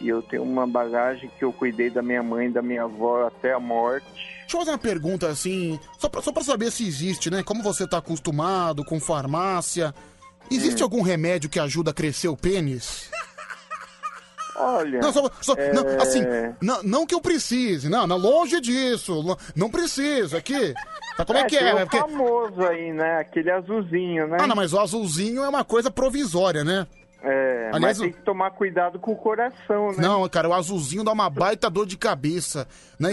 [0.01, 3.25] e eu tenho uma bagagem que eu cuidei da minha mãe e da minha avó
[3.25, 4.05] até a morte.
[4.41, 7.41] Deixa eu fazer uma pergunta assim, só pra, só pra saber se existe, né?
[7.41, 9.95] Como você tá acostumado com farmácia.
[10.51, 10.85] Existe Hum.
[10.85, 13.09] algum remédio que ajuda a crescer o pênis?
[14.55, 14.99] Olha.
[14.99, 16.21] Não, só, só- é, não, assim,
[16.61, 20.73] não, não que eu precise, não, não, longe disso, não preciso, aqui.
[21.17, 21.73] Tá, como é, que tem é?
[21.75, 23.19] um É porque- famoso aí, né?
[23.19, 24.37] Aquele azulzinho, né?
[24.39, 26.85] Ah, não, mas o azulzinho é uma coisa provisória, né?
[27.27, 29.97] É, Aliás, mas tem que tomar cuidado com o coração, né?
[29.97, 32.67] Não, cara, o azulzinho dá uma baita dor de cabeça.
[32.99, 33.09] Né?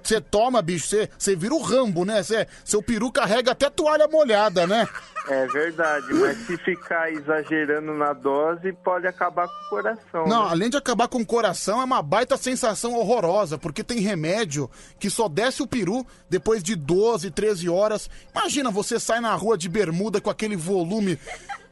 [0.00, 2.22] Você toma, bicho, você vira o rambo, né?
[2.22, 4.86] Cê, seu peru carrega até toalha molhada, né?
[5.28, 10.26] É verdade, mas se ficar exagerando na dose, pode acabar com o coração.
[10.28, 10.50] Não, né?
[10.50, 14.70] além de acabar com o coração, é uma baita sensação horrorosa, porque tem remédio
[15.00, 18.08] que só desce o peru depois de 12, 13 horas.
[18.32, 21.18] Imagina, você sai na rua de bermuda com aquele volume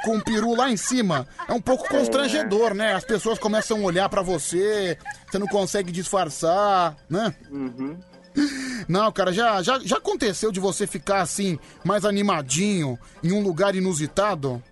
[0.04, 1.26] com o peru lá em cima.
[1.48, 2.92] É um pouco constrangedor, né?
[2.92, 7.34] As pessoas começam a olhar pra você, você não consegue disfarçar, né?
[7.50, 7.98] Uhum.
[8.88, 13.74] Não, cara, já, já, já aconteceu de você ficar assim, mais animadinho, em um lugar
[13.74, 14.62] inusitado?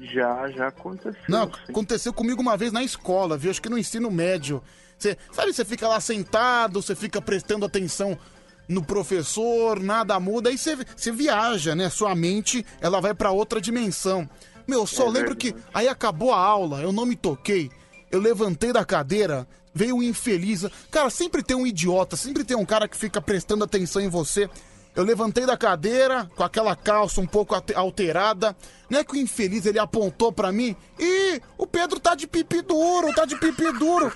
[0.00, 1.20] Já, já aconteceu.
[1.28, 1.60] Não, sim.
[1.68, 3.50] aconteceu comigo uma vez na escola, viu?
[3.50, 4.62] Acho que no ensino médio.
[4.96, 8.18] Você, sabe, você fica lá sentado, você fica prestando atenção
[8.68, 10.76] no professor, nada muda, aí você,
[11.12, 11.88] viaja, né?
[11.88, 14.28] Sua mente, ela vai pra outra dimensão.
[14.66, 17.70] Meu, eu só É lembro que aí acabou a aula, eu não me toquei,
[18.10, 20.64] eu levantei da cadeira, veio um infeliz.
[20.90, 24.48] Cara, sempre tem um idiota, sempre tem um cara que fica prestando atenção em você.
[24.96, 28.56] Eu levantei da cadeira, com aquela calça um pouco alterada.
[28.88, 30.74] Não é que o infeliz ele apontou pra mim?
[30.98, 34.10] Ih, o Pedro tá de pipi duro, tá de pipi duro.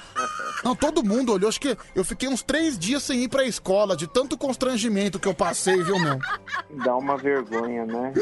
[0.65, 1.49] Não, todo mundo olhou.
[1.51, 5.29] Acho que eu fiquei uns três dias sem ir pra escola, de tanto constrangimento que
[5.29, 6.19] eu passei, viu, meu?
[6.83, 8.13] Dá uma vergonha, né?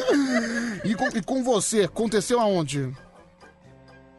[0.85, 2.93] E com, e com você, aconteceu aonde?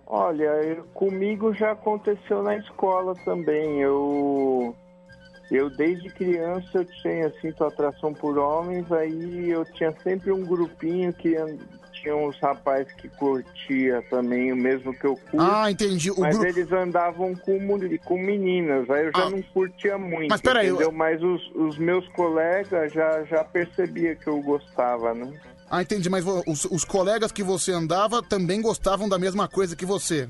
[0.07, 3.79] Olha, eu- comigo já aconteceu na escola também.
[3.81, 4.75] Eu,
[5.51, 11.11] eu desde criança eu tinha sinto atração por homens, aí eu tinha sempre um grupinho
[11.13, 11.35] que
[11.93, 15.37] tinha uns rapazes que curtia também o mesmo que eu curto.
[15.41, 16.09] Ah, entendi.
[16.11, 17.59] O mas eles andavam com,
[18.05, 19.29] com meninas, aí eu já Ah.
[19.29, 20.29] não curtia muito.
[20.29, 20.91] Mas peraí, eu- entendeu?
[20.93, 25.33] Mas os, os meus colegas já, já percebia que eu gostava, né?
[25.69, 29.85] Ah, entendi, mas os, os colegas que você andava também gostavam da mesma coisa que
[29.85, 30.27] você.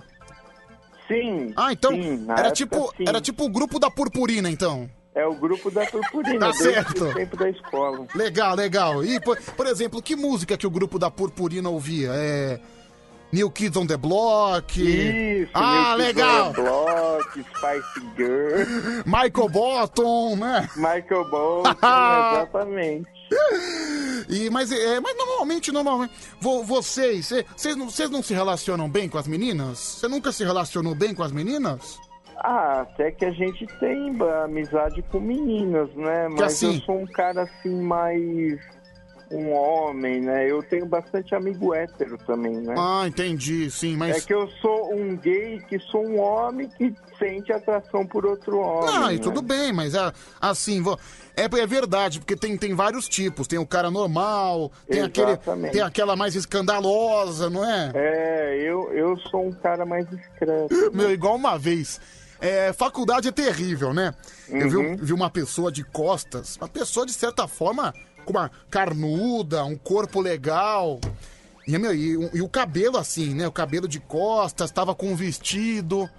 [1.07, 1.53] Sim.
[1.55, 3.05] Ah, então sim, era época, tipo, sim.
[3.07, 4.89] era tipo o grupo da purpurina, então.
[5.19, 7.05] É o grupo da purpurina, Tá certo.
[7.05, 8.05] o tempo da escola.
[8.15, 9.03] Legal, legal.
[9.03, 12.11] E, por, por exemplo, que música que o grupo da Purpurina ouvia?
[12.13, 12.59] É.
[13.31, 14.79] New Kids on the Block?
[14.81, 16.49] Isso, Ah, New Kids legal!
[16.49, 20.67] on the Block, Spice Girl, Michael Bottom, né?
[20.75, 23.07] Michael Bolton, exatamente.
[24.27, 28.89] E, mas, é, mas normalmente, normalmente, vo- vocês, cê- vocês não, vocês não se relacionam
[28.89, 29.77] bem com as meninas?
[29.77, 31.99] Você nunca se relacionou bem com as meninas?
[32.41, 36.27] Ah, até que a gente tem amizade com meninas, né?
[36.29, 38.59] Mas assim- eu sou um cara assim mais
[39.31, 40.49] um homem, né?
[40.49, 42.73] Eu tenho bastante amigo hétero também, né?
[42.77, 44.17] Ah, entendi, sim, mas.
[44.17, 48.57] É que eu sou um gay que sou um homem que sente atração por outro
[48.57, 48.89] homem.
[49.05, 49.21] Ah, e né?
[49.21, 50.11] tudo bem, mas ah,
[50.41, 50.97] assim, vo-
[51.35, 53.47] é, é verdade, porque tem, tem vários tipos.
[53.47, 55.37] Tem o cara normal, tem, aquele,
[55.71, 57.91] tem aquela mais escandalosa, não é?
[57.93, 60.69] É, eu, eu sou um cara mais discreto.
[60.93, 61.99] Meu, igual uma vez.
[62.41, 64.13] É, faculdade é terrível, né?
[64.47, 64.91] Eu vi, Uhum.
[64.93, 67.93] um- vi uma pessoa de costas, uma pessoa de certa forma
[68.25, 70.99] com uma carnuda, um corpo legal.
[71.67, 73.47] E, meu, e, o- e o cabelo assim, né?
[73.47, 76.09] O cabelo de costas, tava com um vestido.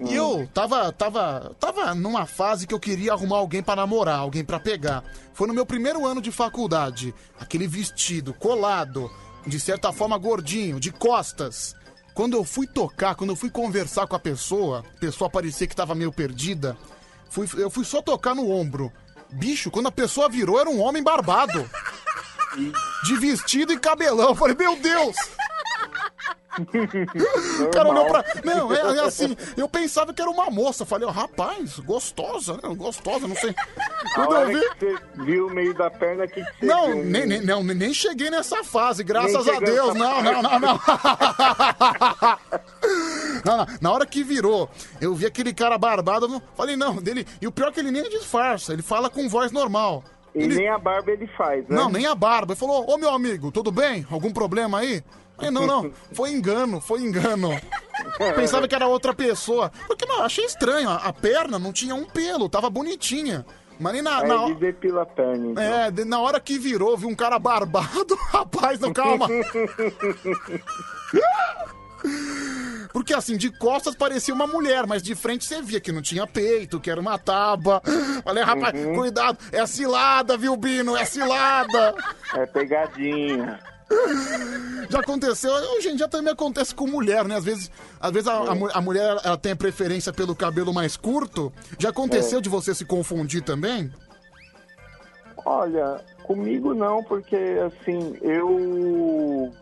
[0.00, 4.44] E eu tava, tava, tava numa fase que eu queria arrumar alguém pra namorar, alguém
[4.44, 5.02] pra pegar.
[5.32, 7.12] Foi no meu primeiro ano de faculdade.
[7.40, 9.10] Aquele vestido colado,
[9.46, 11.74] de certa forma gordinho, de costas.
[12.18, 15.76] Quando eu fui tocar, quando eu fui conversar com a pessoa, a pessoa parecia que
[15.76, 16.76] tava meio perdida.
[17.30, 18.92] Fui, eu fui só tocar no ombro.
[19.30, 21.70] Bicho, quando a pessoa virou, era um homem barbado.
[23.06, 24.30] De vestido e cabelão.
[24.30, 25.14] Eu falei, meu Deus!
[26.58, 28.24] O cara olhou pra.
[28.44, 29.36] Não, é, é assim.
[29.56, 30.84] Eu pensava que era uma moça.
[30.84, 32.74] Falei, ó, rapaz, gostosa, né?
[32.74, 33.54] Gostosa, não sei.
[34.14, 34.68] Quando eu vi.
[34.78, 37.04] você viu o meio da perna, que, que você Não, viu?
[37.04, 39.94] nem, nem, não, nem cheguei nessa fase, graças Nem a Deus.
[39.94, 40.80] Não, não, não, não.
[43.44, 43.66] Não, não.
[43.80, 44.68] Na hora que virou,
[45.00, 47.26] eu vi aquele cara barbado, eu falei, não, dele.
[47.40, 50.02] E o pior é que ele nem disfarça, ele fala com voz normal.
[50.34, 51.76] E nem a barba ele faz, né?
[51.76, 52.52] Não, nem a barba.
[52.52, 54.06] Ele falou, ô meu amigo, tudo bem?
[54.10, 55.02] Algum problema aí?
[55.38, 57.50] Falei, não, não, foi engano, foi engano.
[58.36, 59.72] Pensava que era outra pessoa.
[59.86, 63.46] Porque, não, achei estranho, a, a perna não tinha um pelo, tava bonitinha.
[63.80, 65.52] Mas nem na, Aí na, ele depila a perna.
[65.52, 65.62] então.
[65.62, 69.28] é, de- na hora que virou, vi um cara barbado, rapaz, não, calma.
[72.92, 76.26] Porque assim, de costas parecia uma mulher, mas de frente você via que não tinha
[76.26, 77.82] peito, que era uma tábua.
[78.24, 78.94] Falei, rapaz, Uhum.
[78.94, 80.96] cuidado, é cilada, viu, Bino?
[80.96, 81.94] É cilada.
[82.34, 83.60] É pegadinha.
[84.90, 87.36] Já aconteceu, hoje em dia também acontece com mulher, né?
[87.36, 87.70] Às vezes,
[88.00, 91.52] às vezes a, a mu- a mulher ela tem a preferência pelo cabelo mais curto.
[91.78, 92.42] Já aconteceu É.
[92.42, 93.90] de você se confundir também?
[95.44, 99.52] Olha, comigo não, porque assim, eu.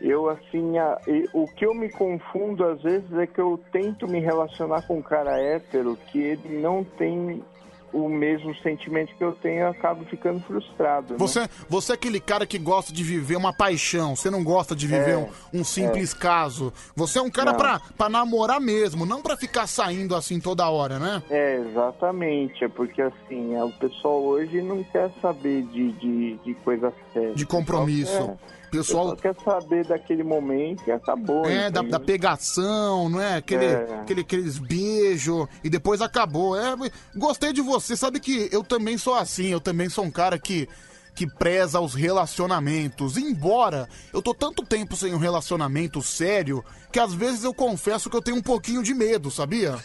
[0.00, 4.08] Eu, assim, a- e- o que eu me confundo às vezes é que eu tento
[4.08, 7.44] me relacionar com um cara hétero que ele não tem
[7.92, 11.12] o mesmo sentimento que eu tenho eu acabo ficando frustrado.
[11.12, 11.18] né?
[11.18, 14.86] Você, você é aquele cara que gosta de viver uma paixão, você não gosta de
[14.86, 16.72] viver É, um, um simples caso.
[16.94, 17.58] Você é um cara Não.
[17.58, 21.22] pra, pra namorar mesmo, não pra ficar saindo assim toda hora, né?
[21.30, 22.64] É, exatamente.
[22.64, 27.34] É porque assim, é, o pessoal hoje não quer saber de, de, de coisa séria.
[27.34, 28.22] De compromisso.
[28.22, 28.38] O
[28.70, 31.44] Pessoal- quer saber daquele momento e acabou.
[31.44, 33.36] É, da, da pegação, não é?
[33.36, 33.98] Aquele, É.
[34.00, 36.56] aquele, aqueles beijos e depois acabou.
[36.56, 36.74] É,
[37.16, 40.68] gostei de você, sabe que eu também sou assim, eu também sou um cara que,
[41.14, 43.16] que preza os relacionamentos.
[43.16, 48.16] Embora eu tô tanto tempo sem um relacionamento sério que às vezes eu confesso que
[48.16, 49.76] eu tenho um pouquinho de medo, sabia?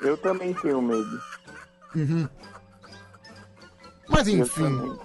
[0.00, 1.20] Eu também tenho medo.
[1.94, 2.28] Uhum.
[4.08, 4.96] Mas enfim.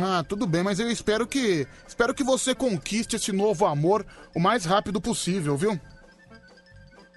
[0.00, 4.04] Ah, tudo bem, mas eu espero que espero que você conquiste esse novo amor
[4.34, 5.80] o mais rápido possível, viu?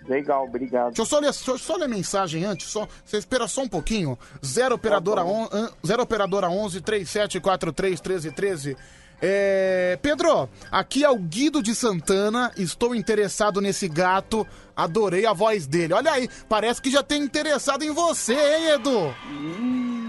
[0.08, 0.88] Legal, obrigado.
[0.88, 3.62] Deixa eu só ler, deixa eu só ler a mensagem antes, só, você espera só
[3.64, 4.18] um pouquinho.
[4.46, 8.78] Zero operadora, on, an- zero operadora 11 3743 1313.
[9.22, 14.46] É, Pedro, aqui é o Guido de Santana, estou interessado nesse gato,
[14.76, 15.94] adorei a voz dele.
[15.94, 19.14] Olha aí, parece que já tem interessado em você, hein, Edu?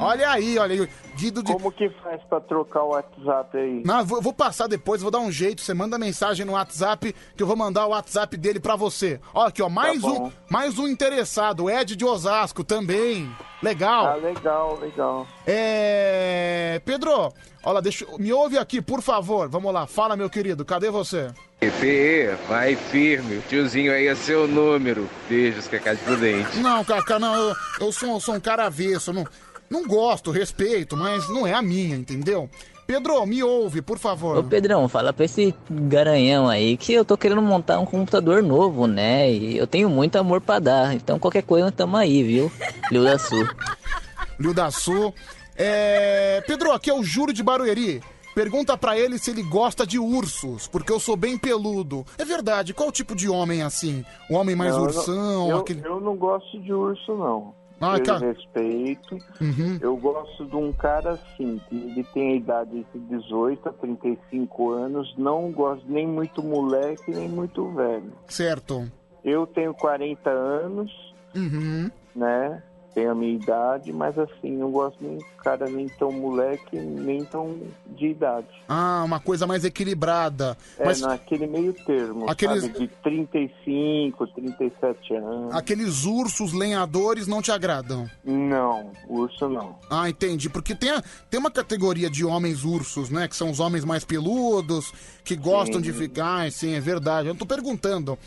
[0.00, 1.52] Olha aí, olha aí, Guido de...
[1.52, 3.82] Como que faz pra trocar o WhatsApp aí?
[3.84, 5.62] Não, vou, vou passar depois, vou dar um jeito.
[5.62, 9.20] Você manda mensagem no WhatsApp que eu vou mandar o WhatsApp dele pra você.
[9.32, 13.30] Ó, aqui, ó, mais Tá um, mais um interessado, Ed de Osasco também.
[13.62, 14.06] Legal.
[14.06, 15.26] Ah, legal, legal.
[15.46, 16.80] É.
[16.84, 17.32] Pedro,
[17.64, 19.48] olha, deixa, me ouve aqui, por favor.
[19.48, 21.32] Vamos lá, fala, meu querido, cadê você?
[21.70, 23.36] Fê, vai firme.
[23.36, 25.08] O tiozinho aí é seu número.
[25.28, 26.58] Beijos, Cacá de Prudente.
[26.58, 29.26] Não, Cacá, não, eu, eu sou, sou um cara avesso, não,
[29.70, 32.48] não gosto, respeito, mas não é a minha, entendeu?
[32.86, 34.36] Pedro, me ouve, por favor.
[34.36, 38.86] Ô Pedrão, fala pra esse garanhão aí que eu tô querendo montar um computador novo,
[38.86, 39.30] né?
[39.30, 40.94] E eu tenho muito amor pra dar.
[40.94, 42.52] Então qualquer coisa tamo aí, viu?
[42.90, 43.48] Lio da Sul.
[44.38, 45.14] Lio da Sul.
[45.56, 46.42] É...
[46.46, 48.02] Pedro, aqui é o Júlio de Barueri.
[48.34, 52.04] Pergunta pra ele se ele gosta de ursos, porque eu sou bem peludo.
[52.18, 54.04] É verdade, qual tipo de homem é assim?
[54.30, 55.86] O homem mais Não, ursão, eu, aquele...
[55.86, 57.54] eu não gosto de urso, não.
[57.80, 58.32] Ah, eu cara.
[58.32, 59.14] respeito.
[59.40, 59.78] Uhum.
[59.80, 64.70] Eu gosto de um cara assim, que ele tem a idade de 18 a 35
[64.72, 68.12] anos, não gosto nem muito moleque, nem muito velho.
[68.28, 68.90] Certo.
[69.24, 70.90] Eu tenho 40 anos,
[71.34, 71.90] Uhum.
[72.14, 72.62] né?
[72.94, 77.58] Tenho a minha idade, mas assim, não gosto nem cara nem tão moleque, nem tão
[77.88, 78.46] de idade.
[78.68, 80.56] Ah, uma coisa mais equilibrada.
[80.78, 82.78] É, Mas naquele meio termo, Aqueles- sabe?
[82.78, 85.54] De 35, 37 anos.
[85.54, 88.08] aqueles ursos lenhadores não te agradam?
[88.24, 89.76] Não, urso não.
[89.90, 90.48] Ah, entendi.
[90.48, 93.28] Porque tem, a- tem uma categoria de homens ursos, né?
[93.28, 94.92] Que são os homens mais peludos,
[95.24, 96.50] que gostam de ficar.
[96.52, 97.28] Sim, é verdade.
[97.28, 98.18] Eu tô perguntando.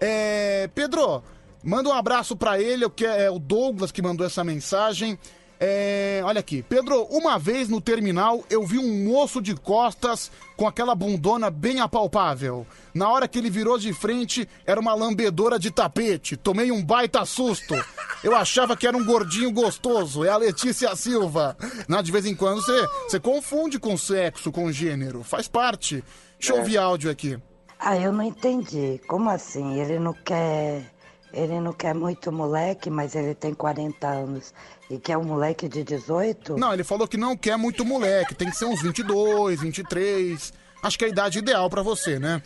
[0.00, 1.22] É, Pedro,
[1.64, 5.18] manda um abraço pra ele, que é o Douglas que mandou essa mensagem.
[5.60, 10.66] É, olha aqui, Pedro, uma vez no terminal eu vi um moço de costas com
[10.66, 12.66] aquela bundona bem apalpável.
[12.92, 16.36] Na hora que ele virou de frente, era uma lambedora de tapete.
[16.36, 17.74] Tomei um baita susto.
[18.22, 20.24] Eu achava que era um gordinho gostoso.
[20.24, 21.56] É a Letícia Silva.
[21.88, 25.22] Na, de vez em quando você, você confunde com sexo, com gênero.
[25.22, 26.02] Faz parte.
[26.38, 26.60] Deixa eu É.
[26.60, 27.38] ouvir áudio aqui.
[27.78, 29.00] Ah, eu não entendi.
[29.06, 29.78] Como assim?
[29.80, 30.93] Ele não quer.
[31.34, 34.54] Ele não quer muito moleque, mas ele tem 40 anos
[34.88, 36.56] e quer um moleque de 18?
[36.56, 38.34] Não, ele falou que não quer muito moleque.
[38.34, 40.52] Tem que ser uns 22, 23.
[40.82, 42.40] Acho que é a idade ideal pra você, né?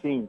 [0.00, 0.28] Sim.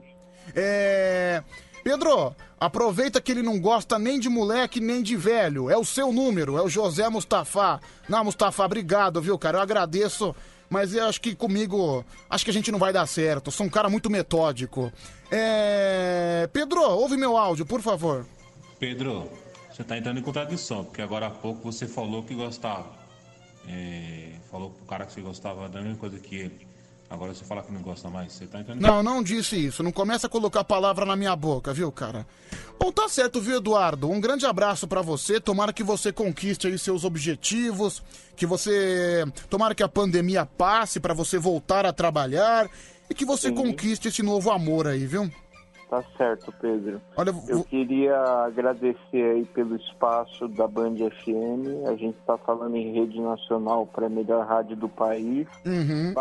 [0.55, 1.41] É.
[1.83, 5.69] Pedro, aproveita que ele não gosta nem de moleque nem de velho.
[5.69, 7.79] É o seu número, é o José Mustafa.
[8.07, 9.59] Não, Mustafa, obrigado, viu, cara?
[9.59, 10.35] Eu agradeço,
[10.69, 12.05] mas eu acho que comigo.
[12.29, 13.51] Acho que a gente não vai dar certo.
[13.51, 14.91] Sou um cara muito metódico.
[15.31, 16.47] É.
[16.53, 18.25] Pedro, ouve meu áudio, por favor.
[18.79, 19.29] Pedro,
[19.71, 22.99] você tá entrando em contradição, porque agora há pouco você falou que gostava.
[23.67, 26.68] É, falou pro cara que você gostava da mesma coisa que ele.
[27.09, 28.33] Agora você fala que não gosta mais.
[28.33, 29.81] Você tá em Não, não disse isso.
[29.81, 32.25] Não começa a colocar palavra na minha boca, viu, cara?
[32.79, 34.09] Bom, tá certo, viu, Eduardo?
[34.09, 35.39] Um grande abraço pra você.
[35.39, 38.03] Tomara que você conquiste aí seus objetivos,
[38.35, 42.69] que você, tomara que a pandemia passe pra você voltar a trabalhar
[43.09, 45.31] e que você conquiste esse novo amor aí, viu?
[45.89, 47.01] Tá certo, Pedro.
[47.17, 51.87] Olha, eu queria agradecer aí pelo espaço da Band FM.
[51.87, 55.47] A gente está falando em rede nacional para a melhor rádio do país.
[55.65, 56.13] Uhum.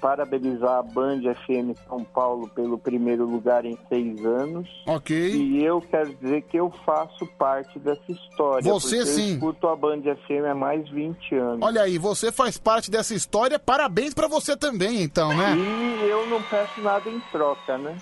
[0.00, 4.68] Parabenizar a Band FM São Paulo pelo primeiro lugar em seis anos.
[4.88, 5.16] Ok.
[5.16, 8.72] E eu quero dizer que eu faço parte dessa história.
[8.72, 9.28] Você sim.
[9.28, 11.58] Eu escuto a Band FM há mais de 20 anos.
[11.62, 13.56] Olha aí, você faz parte dessa história.
[13.56, 15.54] Parabéns pra você também, então, né?
[15.56, 17.96] E eu não peço nada em troca, né?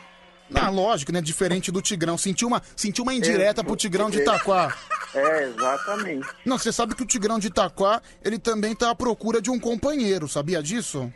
[0.54, 1.20] Ah, lógico, né?
[1.20, 2.18] Diferente do Tigrão.
[2.18, 4.76] Sentiu uma, sentiu uma indireta pro Tigrão de Itaquá.
[5.14, 6.26] É, exatamente.
[6.44, 9.58] Não, você sabe que o Tigrão de Itaquá, ele também tá à procura de um
[9.58, 11.10] companheiro, sabia disso?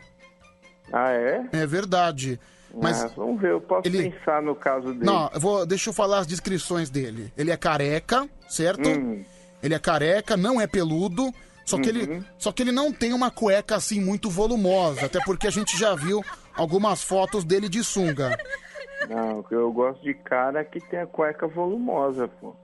[0.91, 1.45] Ah, é?
[1.51, 2.39] É verdade.
[2.73, 5.05] Mas Ah, vamos ver, eu posso ele- pensar no caso dele.
[5.05, 7.31] Não, eu vou, deixa eu falar as descrições dele.
[7.37, 8.87] Ele é careca, certo?
[8.87, 9.23] Hum.
[9.61, 11.33] Ele é careca, não é peludo.
[11.65, 11.97] Só que, Uhum.
[11.97, 15.77] ele, só que ele não tem uma cueca assim muito volumosa, até porque a gente
[15.77, 16.23] já viu
[16.55, 18.35] algumas fotos dele de sunga.
[19.07, 22.55] Não, eu gosto de cara que tem a cueca volumosa, pô.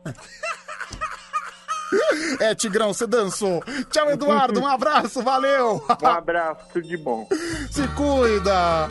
[2.40, 3.64] É, Tigrão, você dançou.
[3.90, 5.84] Tchau, Eduardo, um abraço, valeu.
[6.02, 7.28] Um abraço, tudo de bom.
[7.72, 8.90] Se cuida.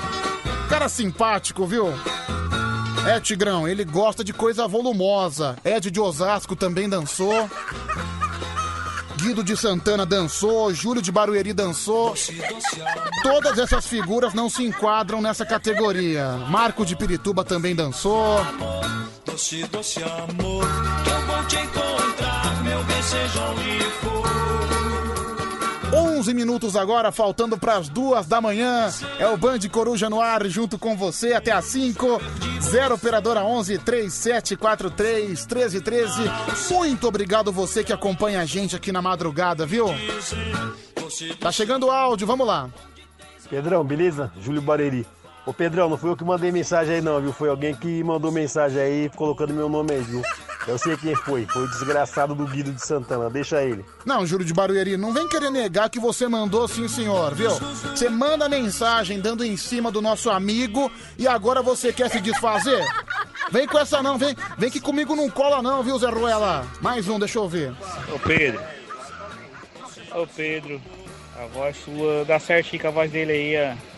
[0.68, 1.88] Cara simpático, viu?
[3.06, 5.56] É, Tigrão, ele gosta de coisa volumosa.
[5.64, 7.50] Ed de Osasco também dançou.
[9.16, 12.14] Guido de Santana dançou, Júlio de Barueri dançou.
[13.22, 16.28] Todas essas figuras não se enquadram nessa categoria.
[16.48, 18.44] Marco de Pirituba também dançou.
[19.24, 20.64] Doce, doce amor,
[21.10, 24.13] eu vou te encontrar, meu bem, seja.
[26.24, 28.88] 11 minutos agora, faltando para as duas da manhã.
[29.18, 32.18] É o Band Coruja no ar, junto com você até às 5.
[32.62, 36.22] 0 Operadora 11 3743 1313.
[36.72, 39.88] Muito obrigado você que acompanha a gente aqui na madrugada, viu?
[41.38, 42.70] Tá chegando o áudio, vamos lá.
[43.50, 44.32] Pedrão, beleza?
[44.40, 45.06] Júlio Bareri.
[45.46, 47.32] Ô Pedrão, não fui eu que mandei mensagem aí não, viu?
[47.32, 50.22] Foi alguém que mandou mensagem aí colocando meu nome aí, viu?
[50.66, 51.44] Eu sei quem foi.
[51.46, 53.28] Foi o desgraçado do Guido de Santana.
[53.28, 53.84] Deixa ele.
[54.06, 57.50] Não, Júlio de Barueri, não vem querer negar que você mandou sim, senhor, viu?
[57.50, 62.82] Você manda mensagem dando em cima do nosso amigo e agora você quer se desfazer?
[63.52, 66.66] Vem com essa não, vem, vem que comigo não cola não, viu, Zé Ruela?
[66.80, 67.74] Mais um, deixa eu ver.
[68.10, 68.62] Ô Pedro.
[70.14, 70.80] Ô Pedro.
[71.36, 73.93] A voz sua dá certinho com a voz dele aí, ó.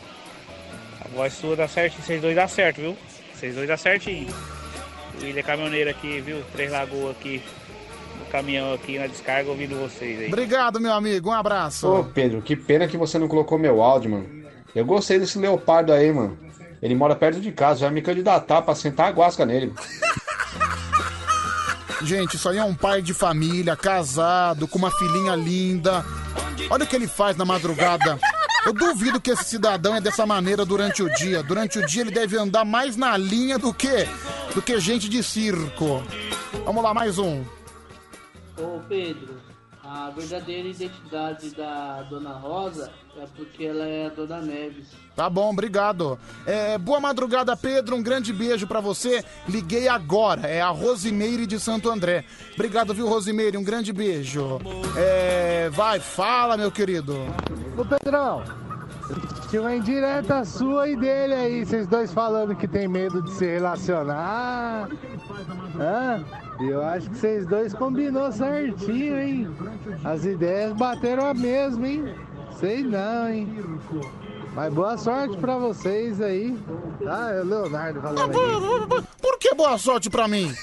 [1.06, 2.02] A voz sua dá certinho.
[2.02, 2.96] Vocês dois dá certo, viu?
[3.32, 4.28] Vocês dois dá certinho.
[5.14, 6.42] O William é caminhoneiro aqui, viu?
[6.52, 7.40] Três Lagoas aqui.
[8.18, 10.26] No caminhão aqui na descarga ouvindo vocês aí.
[10.26, 11.88] Obrigado, meu amigo, um abraço.
[11.88, 14.26] Ô, Pedro, que pena que você não colocou meu áudio, mano.
[14.74, 16.36] Eu gostei desse leopardo aí, mano.
[16.82, 19.72] Ele mora perto de casa, já me candidatar pra sentar a guasca nele.
[22.02, 26.04] Gente, isso aí é um pai de família, casado, com uma filhinha linda.
[26.68, 28.18] Olha o que ele faz na madrugada.
[28.66, 31.40] Eu duvido que esse cidadão é dessa maneira durante o dia.
[31.40, 34.08] Durante o dia ele deve andar mais na linha do que
[34.56, 36.02] do que gente de circo.
[36.64, 37.44] Vamos lá, mais um.
[38.58, 39.36] Ô Pedro,
[39.88, 44.88] a verdadeira identidade da Dona Rosa é porque ela é a Dona Neves.
[45.14, 46.18] Tá bom, obrigado.
[46.44, 47.94] É, boa madrugada, Pedro.
[47.94, 49.24] Um grande beijo pra você.
[49.48, 50.48] Liguei agora.
[50.48, 52.24] É a Rosimeire de Santo André.
[52.54, 53.56] Obrigado, viu, Rosimeire?
[53.56, 54.58] Um grande beijo.
[54.96, 57.16] É, vai, fala, meu querido.
[57.78, 58.42] Ô Pedrão,
[59.48, 63.46] tinha uma indireta sua e dele aí, vocês dois falando que tem medo de se
[63.46, 64.88] relacionar.
[65.78, 66.24] Hã?
[66.60, 69.56] Eu acho que vocês dois combinou certinho, hein?
[70.04, 72.14] As ideias bateram a mesma, hein?
[72.58, 73.64] Sei não, hein?
[74.54, 76.56] Mas boa sorte pra vocês aí.
[77.04, 79.06] Tá, é o Leonardo falando aqui.
[79.20, 80.54] Por que boa sorte pra mim?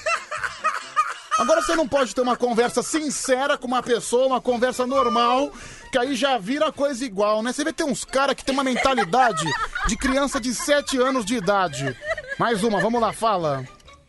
[1.38, 5.50] Agora você não pode ter uma conversa sincera com uma pessoa, uma conversa normal,
[5.90, 7.52] que aí já vira coisa igual, né?
[7.52, 9.44] Você vê tem uns caras que tem uma mentalidade
[9.88, 11.96] de criança de 7 anos de idade.
[12.38, 13.64] Mais uma, vamos lá, fala.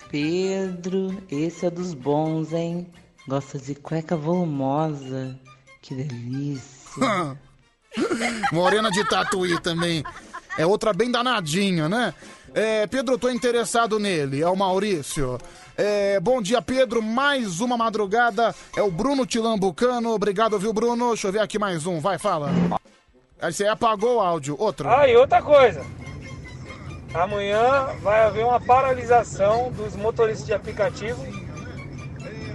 [0.10, 2.88] Pedro, esse é dos bons, hein?
[3.28, 5.36] Gosta de cueca volumosa.
[5.82, 7.38] Que delícia.
[8.52, 10.04] Morena de Tatuí também.
[10.58, 12.14] É outra bem danadinha, né?
[12.54, 14.42] É, Pedro, tô interessado nele.
[14.42, 15.38] É o Maurício.
[15.78, 17.02] É, bom dia, Pedro.
[17.02, 18.56] Mais uma madrugada.
[18.76, 20.12] É o Bruno Tilambucano.
[20.14, 21.10] Obrigado, viu, Bruno?
[21.10, 22.00] Deixa eu ver aqui mais um.
[22.00, 22.50] Vai, fala.
[23.42, 24.56] Aí você apagou o áudio.
[24.58, 24.88] Outro.
[24.90, 25.86] Ah, e outra coisa.
[27.14, 31.22] Amanhã vai haver uma paralisação dos motoristas de aplicativo.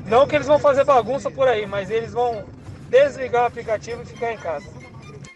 [0.06, 2.44] Não que eles vão fazer bagunça por aí, mas eles vão
[2.88, 4.66] desligar o aplicativo e ficar em casa.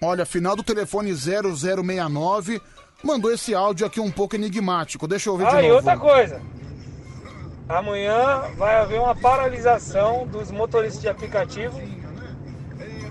[0.02, 2.60] Olha, final do telefone 0069
[3.02, 5.06] mandou esse áudio aqui um pouco enigmático.
[5.06, 5.74] Deixa eu ver Ah, de e novo.
[5.76, 6.40] outra coisa.
[7.68, 11.80] Amanhã vai haver uma paralisação dos motoristas de aplicativo.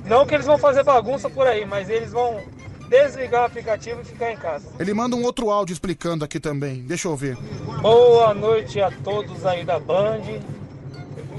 [0.06, 2.40] Não que eles vão fazer bagunça por aí, mas eles vão
[2.88, 4.68] desligar o aplicativo e ficar em casa.
[4.80, 6.82] Ele manda um outro áudio explicando aqui também.
[6.82, 7.36] Deixa eu ver.
[7.82, 10.22] Boa noite a todos aí da Band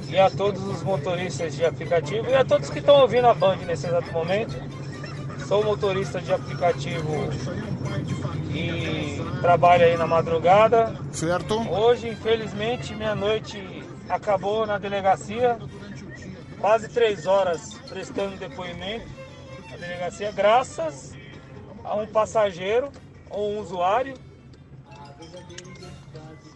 [0.08, 3.56] e a todos os motoristas de aplicativo e a todos que estão ouvindo a Band
[3.58, 4.56] nesse exato momento.
[5.46, 7.12] Sou motorista de aplicativo
[8.50, 10.94] e trabalho aí na madrugada.
[11.12, 11.60] Certo.
[11.70, 15.58] Hoje, infelizmente, minha noite acabou na delegacia.
[16.58, 19.06] Quase três horas prestando depoimento
[19.70, 21.12] na delegacia, graças
[21.84, 22.90] a um passageiro
[23.28, 24.14] ou um usuário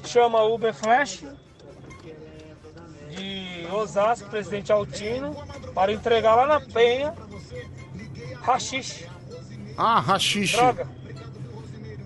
[0.04, 1.24] chama Uber Flash
[3.10, 5.36] de Osasco, Presidente Altino,
[5.74, 7.14] para entregar lá na Penha
[8.52, 9.06] rachixe.
[9.76, 10.56] Ah, rachixe.
[10.56, 10.88] Droga.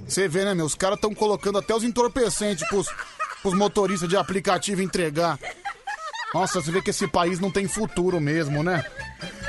[0.07, 0.67] Você vê, né, meu?
[0.67, 2.87] Os caras estão colocando até os entorpecentes pros,
[3.41, 5.39] pros motoristas de aplicativo entregar.
[6.35, 8.85] Nossa, você vê que esse país não tem futuro mesmo, né?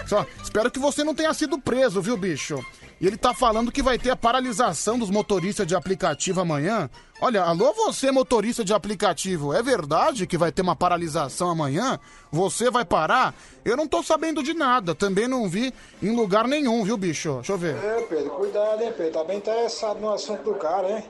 [0.08, 2.64] Só, espero que você não tenha sido preso, viu, bicho?
[3.04, 6.90] E ele tá falando que vai ter a paralisação dos motoristas de aplicativo amanhã.
[7.20, 12.00] Olha, alô você, motorista de aplicativo, é verdade que vai ter uma paralisação amanhã?
[12.32, 13.36] Você vai parar?
[13.66, 17.34] Eu não tô sabendo de nada, também não vi em lugar nenhum, viu, bicho?
[17.36, 17.76] Deixa eu ver.
[17.76, 19.12] É, Pedro, cuidado, hein, Pedro.
[19.12, 21.04] Tá bem interessado no assunto do cara, hein?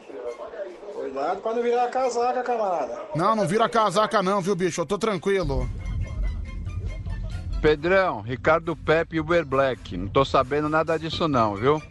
[0.96, 3.02] Cuidado pra não virar casaca, camarada.
[3.16, 4.82] Não, não vira casaca não, viu, bicho?
[4.82, 5.70] Eu tô tranquilo.
[7.64, 9.96] Pedrão, Ricardo Pepe e Uber Black.
[9.96, 11.82] Não tô sabendo nada disso não, viu?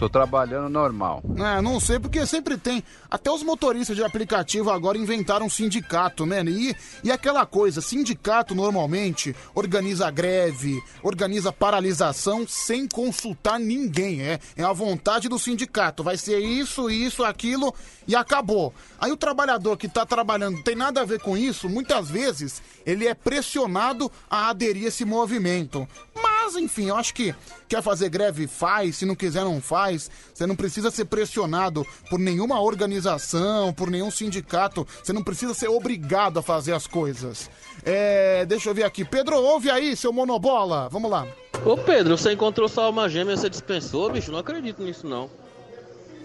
[0.00, 1.22] Tô trabalhando normal.
[1.36, 2.82] É, não sei, porque sempre tem.
[3.10, 6.42] Até os motoristas de aplicativo agora inventaram um sindicato, né?
[6.44, 6.74] E,
[7.04, 14.22] e aquela coisa, sindicato normalmente organiza greve, organiza paralisação sem consultar ninguém.
[14.22, 16.02] É, é a vontade do sindicato.
[16.02, 17.74] Vai ser isso, isso, aquilo
[18.08, 18.72] e acabou.
[18.98, 23.06] Aí o trabalhador que tá trabalhando tem nada a ver com isso, muitas vezes ele
[23.06, 25.86] é pressionado a aderir a esse movimento.
[26.14, 27.34] Mas, enfim, eu acho que
[27.68, 28.96] quer fazer greve, faz.
[28.96, 30.10] Se não quiser, não faz.
[30.32, 34.86] Você não precisa ser pressionado por nenhuma organização, por nenhum sindicato.
[35.02, 37.50] Você não precisa ser obrigado a fazer as coisas.
[37.84, 39.04] É, deixa eu ver aqui.
[39.04, 40.88] Pedro, ouve aí, seu monobola.
[40.88, 41.26] Vamos lá.
[41.64, 44.32] Ô Pedro, você encontrou sua alma gêmea e você dispensou, bicho?
[44.32, 45.30] Não acredito nisso não.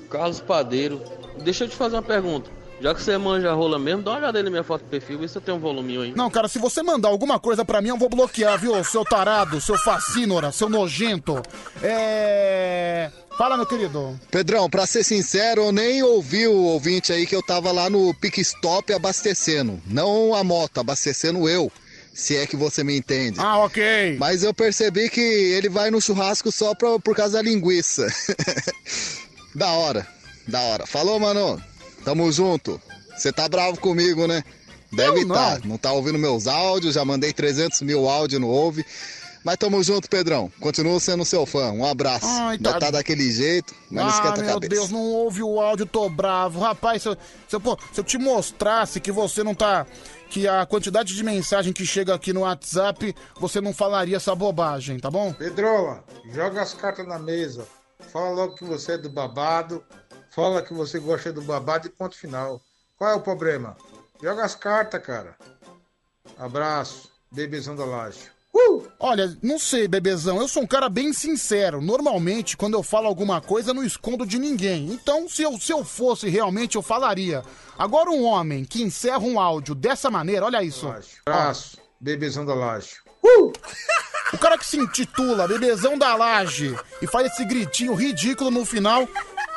[0.10, 1.02] Carlos Padeiro,
[1.44, 2.50] deixa eu te fazer uma pergunta.
[2.82, 4.90] Já que você manja a rola mesmo, dá uma olhada aí na minha foto de
[4.90, 6.14] perfil, vê se eu tenho um voluminho aí.
[6.16, 8.84] Não, cara, se você mandar alguma coisa pra mim, eu vou bloquear, viu?
[8.84, 11.42] Seu tarado, seu fascínora, seu nojento.
[11.82, 13.10] É.
[13.38, 14.20] Fala, meu querido.
[14.30, 18.14] Pedrão, pra ser sincero, eu nem ouvi o ouvinte aí que eu tava lá no
[18.14, 19.82] Pick Stop abastecendo.
[19.86, 21.72] Não a moto, abastecendo eu.
[22.14, 23.38] Se é que você me entende.
[23.42, 24.16] Ah, ok.
[24.18, 28.08] Mas eu percebi que ele vai no churrasco só pra, por causa da linguiça.
[29.54, 30.08] da hora,
[30.48, 30.86] da hora.
[30.86, 31.62] Falou, mano.
[32.06, 32.80] Tamo junto.
[33.18, 34.44] Você tá bravo comigo, né?
[34.94, 35.36] Deve Eu não.
[35.36, 35.68] estar.
[35.68, 38.86] Não tá ouvindo meus áudios, já mandei 300 mil áudios, não ouve.
[39.44, 40.52] Mas tamo junto, Pedrão.
[40.60, 41.72] Continuo sendo seu fã.
[41.72, 42.26] Um abraço.
[42.27, 44.69] Ai, tá- tá daquele jeito, mas não ah, esquenta a meu cabeça.
[44.69, 46.60] Deus, não ouve o áudio, tô bravo.
[46.60, 47.18] Rapaz, se eu,
[47.48, 49.86] se, eu, pô, se eu te mostrasse que você não tá.
[50.32, 54.99] Que a quantidade de mensagem que chega aqui no WhatsApp, você não falaria essa bobagem,
[54.99, 55.32] tá bom?
[55.34, 56.03] Pedrola,
[56.34, 57.68] joga as cartas na mesa.
[58.11, 59.84] Fala logo que você é do babado.
[60.36, 62.62] Fala que você gosta do babado e ponto final.
[62.98, 63.78] Qual é o problema?
[64.22, 65.34] Joga as cartas, cara.
[66.38, 67.10] Abraço.
[67.32, 68.20] Bebezão da laje.
[68.53, 68.86] Uh!
[68.99, 70.41] Olha, não sei, bebezão.
[70.41, 71.80] Eu sou um cara bem sincero.
[71.80, 74.91] Normalmente, quando eu falo alguma coisa, eu não escondo de ninguém.
[74.91, 77.41] Então, se eu, se eu fosse realmente, eu falaria.
[77.78, 80.86] Agora, um homem que encerra um áudio dessa maneira, olha isso.
[81.26, 82.98] Abraço, bebezão da laje.
[84.34, 89.07] O cara que se intitula Bebezão da Laje e faz esse gritinho ridículo no final,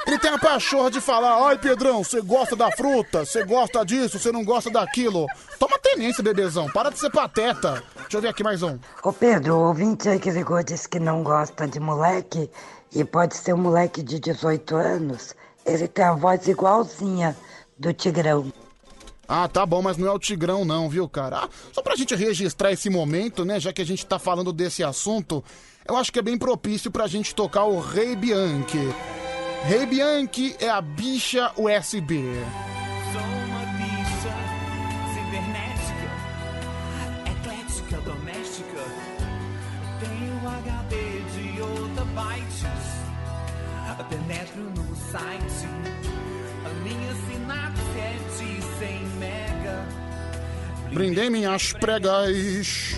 [0.09, 4.18] ele tem a pachorra de falar: Ai, Pedrão, você gosta da fruta, você gosta disso,
[4.18, 5.26] você não gosta daquilo.
[5.59, 7.82] Toma tenência, bebezão, para de ser pateta.
[7.94, 8.78] Deixa eu ver aqui mais um.
[9.02, 12.51] Ô Pedro, o ouvinte aí que ligou disse que não gosta de moleque
[12.94, 15.35] e pode ser um moleque de 18 anos.
[15.66, 17.36] Ele tem a voz igualzinha
[17.78, 18.51] do Tigrão.
[19.28, 21.40] Ah, tá bom, mas não é o Tigrão não, viu, cara?
[21.44, 24.82] Ah, só pra gente registrar esse momento, né, já que a gente tá falando desse
[24.82, 25.44] assunto,
[25.86, 28.89] eu acho que é bem propício pra gente tocar o Rei Bianchi.
[29.64, 32.14] Rei Bianchi é a bicha USB.
[33.12, 34.32] Sou uma bicha
[35.14, 36.09] cibernética,
[37.30, 38.85] eclética, doméstica.
[40.01, 40.94] Tenho HD
[41.35, 42.98] de otabytes.
[44.09, 45.68] Penetro no site.
[46.64, 49.86] A minha sinapse é de 100 mega.
[50.93, 52.97] Brindei minhas pregas.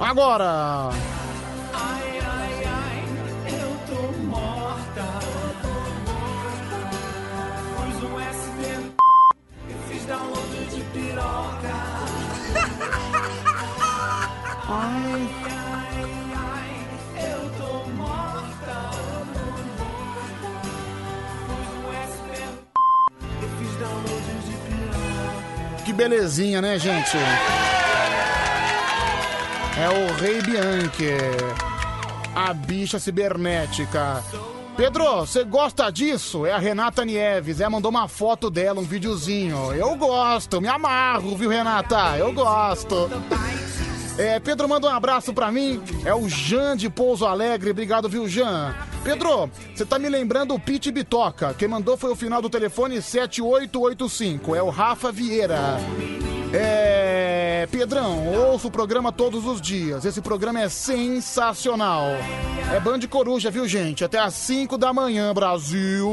[0.00, 0.90] Agora!
[1.72, 3.04] Ai, ai, ai,
[3.46, 5.06] eu tô morta.
[7.78, 8.60] Um USB,
[9.70, 11.76] eu fiz download de piroca.
[14.68, 16.02] Ai, ai,
[16.36, 16.72] ai,
[17.30, 18.76] eu tô morta.
[21.48, 21.52] Um
[21.88, 22.30] USB,
[23.42, 25.84] eu fiz download de piroca.
[25.84, 27.16] Que belezinha, né, gente?
[29.76, 31.16] É o Rei Bianchi.
[32.34, 34.22] A bicha cibernética.
[34.76, 36.46] Pedro, você gosta disso?
[36.46, 37.60] É a Renata Nieves.
[37.60, 39.72] Ela mandou uma foto dela, um videozinho.
[39.72, 42.16] Eu gosto, me amarro, viu, Renata?
[42.16, 43.10] Eu gosto.
[44.16, 45.82] É, Pedro manda um abraço pra mim.
[46.04, 47.70] É o Jean de Pouso Alegre.
[47.70, 48.74] Obrigado, viu, Jean?
[49.02, 51.52] Pedro, você tá me lembrando o Pete Bitoca.
[51.54, 54.54] Quem mandou foi o final do telefone 7885.
[54.54, 55.78] É o Rafa Vieira.
[56.52, 57.43] É.
[57.66, 60.04] Pedrão, ouço o programa todos os dias.
[60.04, 62.04] Esse programa é sensacional.
[62.74, 64.04] É Band Coruja, viu, gente?
[64.04, 66.10] Até às 5 da manhã, Brasil.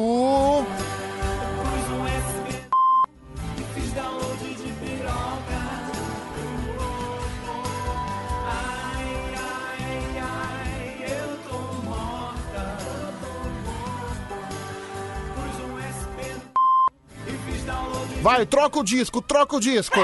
[18.21, 19.99] Vai, troca o disco, troca o disco.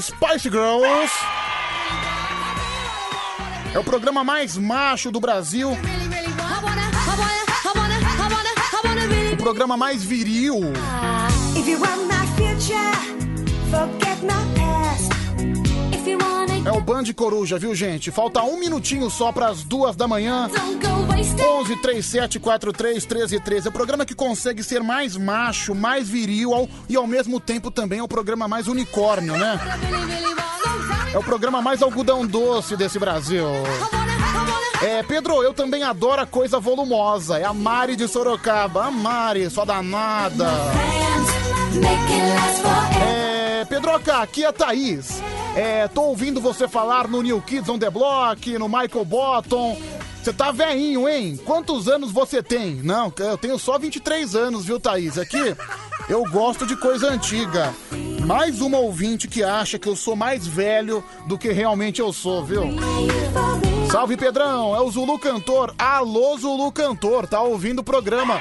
[0.00, 1.12] Spice Girls.
[3.72, 5.76] É o programa mais macho do Brasil.
[9.32, 10.72] O programa mais viril.
[11.56, 12.92] If you want my future,
[13.70, 15.13] forget my past.
[16.66, 18.10] É o Band Coruja, viu, gente?
[18.10, 20.48] Falta um minutinho só para as duas da manhã.
[21.60, 23.66] 11 37 43 13 13.
[23.66, 27.70] É o programa que consegue ser mais macho, mais viril ao- e ao mesmo tempo
[27.70, 29.60] também é o programa mais unicórnio, né?
[31.12, 33.44] É o programa mais algodão doce desse Brasil.
[34.82, 37.38] É, Pedro, eu também adoro a coisa volumosa.
[37.38, 38.86] É a Mari de Sorocaba.
[38.86, 40.46] A Mari, sua danada.
[43.00, 45.22] É, Pedroca, aqui é Thaís.
[45.56, 49.76] É, tô ouvindo você falar no New Kids on the Block, no Michael Bottom.
[50.22, 51.38] Você tá veinho, hein?
[51.44, 52.76] Quantos anos você tem?
[52.76, 55.18] Não, eu tenho só 23 anos, viu, Thaís?
[55.18, 55.54] Aqui
[56.08, 57.74] eu gosto de coisa antiga.
[58.26, 62.44] Mais uma ouvinte que acha que eu sou mais velho do que realmente eu sou,
[62.44, 62.64] viu?
[63.90, 64.74] Salve, Pedrão!
[64.74, 65.74] É o Zulu Cantor.
[65.78, 67.26] Alô, Zulu Cantor.
[67.26, 68.40] Tá ouvindo o programa.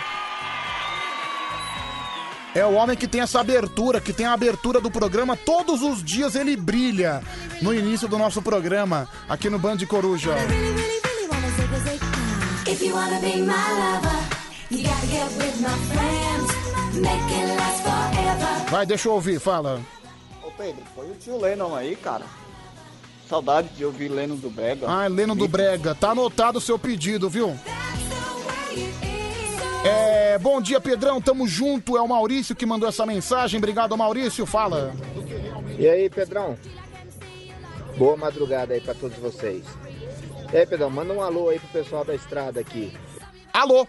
[2.56, 5.36] É o homem que tem essa abertura, que tem a abertura do programa.
[5.36, 7.24] Todos os dias ele brilha
[7.62, 10.36] no início do nosso programa, aqui no Band Coruja.
[17.56, 18.70] Last forever.
[18.70, 19.82] Vai, deixa eu ouvir, fala.
[20.44, 22.26] Ô Pedro, foi o tio Lennon aí, cara.
[23.28, 24.86] Saudade de ouvir Lennon do Brega.
[24.88, 27.58] Ah, Leno do Brega, tá anotado o seu pedido, viu?
[29.86, 31.98] É, bom dia, Pedrão, tamo junto.
[31.98, 33.58] É o Maurício que mandou essa mensagem.
[33.58, 34.46] Obrigado, Maurício.
[34.46, 34.94] Fala.
[35.78, 36.58] E aí, Pedrão?
[37.98, 39.64] Boa madrugada aí pra todos vocês.
[40.52, 42.94] E aí, Pedrão, manda um alô aí pro pessoal da estrada aqui.
[43.52, 43.88] Alô?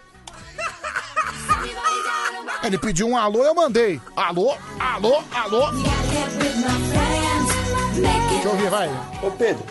[2.63, 4.01] Ele pediu um alô, eu mandei.
[4.17, 5.71] Alô, alô, alô.
[8.31, 8.89] Deixa eu ouvir, vai.
[9.23, 9.65] Ô Pedro,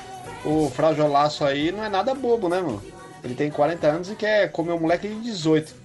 [0.45, 2.81] o frajolaço aí não é nada bobo, né, mano?
[3.23, 5.82] Ele tem 40 anos e quer comer um moleque de 18.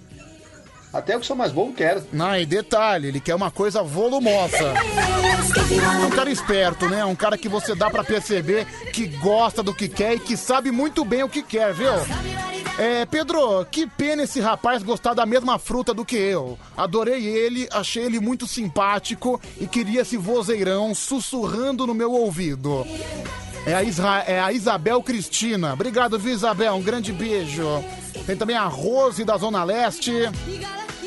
[0.93, 2.03] Até eu que sou mais bobo quero.
[2.13, 4.57] Não, e detalhe, ele quer uma coisa volumosa.
[4.57, 7.05] É um cara esperto, né?
[7.05, 10.71] Um cara que você dá pra perceber que gosta do que quer e que sabe
[10.71, 11.93] muito bem o que quer, viu?
[12.79, 16.57] É, Pedro, que pena esse rapaz gostar da mesma fruta do que eu.
[16.77, 22.87] Adorei ele, achei ele muito simpático e queria esse vozeirão sussurrando no meu ouvido.
[23.67, 25.73] É a, Isra- é a Isabel Cristina.
[25.73, 26.75] Obrigado, viu, Isabel?
[26.75, 27.67] Um grande beijo.
[28.25, 30.13] Tem também a Rose da Zona Leste.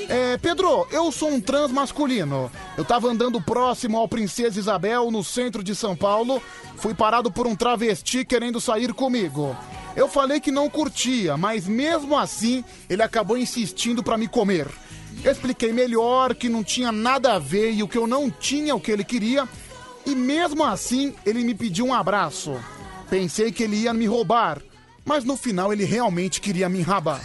[0.10, 2.52] É, Pedro, eu sou um trans masculino.
[2.78, 6.44] Eu tava andando próximo ao Princesa Isabel, no centro de São Paulo.
[6.76, 9.56] Fui parado por um travesti querendo sair comigo.
[9.96, 14.68] Eu falei que não curtia, mas mesmo assim ele acabou insistindo pra me comer.
[15.24, 18.74] Eu expliquei melhor que não tinha nada a ver e o que eu não tinha
[18.74, 19.48] o que ele queria.
[20.06, 22.58] E mesmo assim ele me pediu um abraço.
[23.10, 24.62] Pensei que ele ia me roubar,
[25.04, 27.22] mas no final ele realmente queria me enrabar.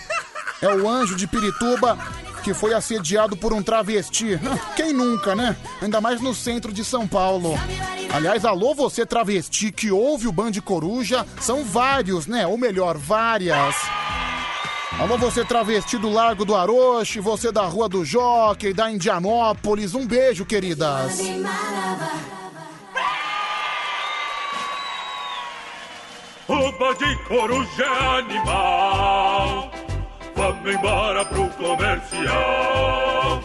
[0.60, 1.97] É o anjo de Pirituba
[2.47, 4.39] que foi assediado por um travesti.
[4.77, 5.56] Quem nunca, né?
[5.82, 7.59] Ainda mais no centro de São Paulo.
[8.14, 12.47] Aliás, alô você travesti que ouve o Band Coruja, são vários, né?
[12.47, 13.74] Ou melhor, várias.
[14.93, 20.06] Alô você travesti do Largo do Aroche, você da Rua do Jockey, da Indianópolis, um
[20.06, 21.18] beijo, queridas.
[26.47, 29.85] O Band Coruja é animal.
[30.36, 33.42] Vamos embora pro comercial.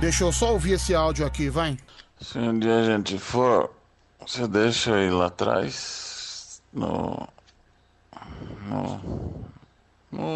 [0.00, 1.76] Deixa eu só ouvir esse áudio aqui, vai.
[2.20, 3.70] Se um dia a gente for,
[4.26, 7.28] você deixa eu ir lá atrás no.
[8.66, 9.00] no.
[10.10, 10.28] no...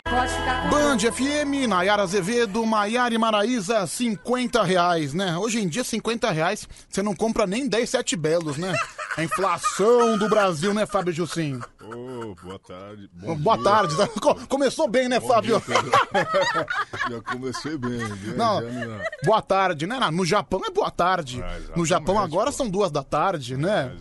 [0.71, 5.37] Band FM, Nayara Azevedo, Maiara e Maraíza, 50 reais, né?
[5.39, 8.75] Hoje em dia, 50 reais, você não compra nem 10 sete belos, né?
[9.17, 11.61] A inflação do Brasil, né, Fábio Jussim?
[11.89, 13.09] Ô, boa tarde.
[13.13, 13.65] Bom Boa dia.
[13.65, 13.97] tarde.
[13.97, 14.09] tá?
[14.21, 15.63] Co- Começou bem, né, Bom Fábio?
[15.65, 15.77] dia.
[17.11, 17.99] Já comecei bem.
[17.99, 18.37] viu?
[18.37, 19.99] Não, Já boa tarde, né?
[20.11, 21.43] No Japão é boa tarde.
[21.77, 23.95] no Japão agora são duas da tarde, né?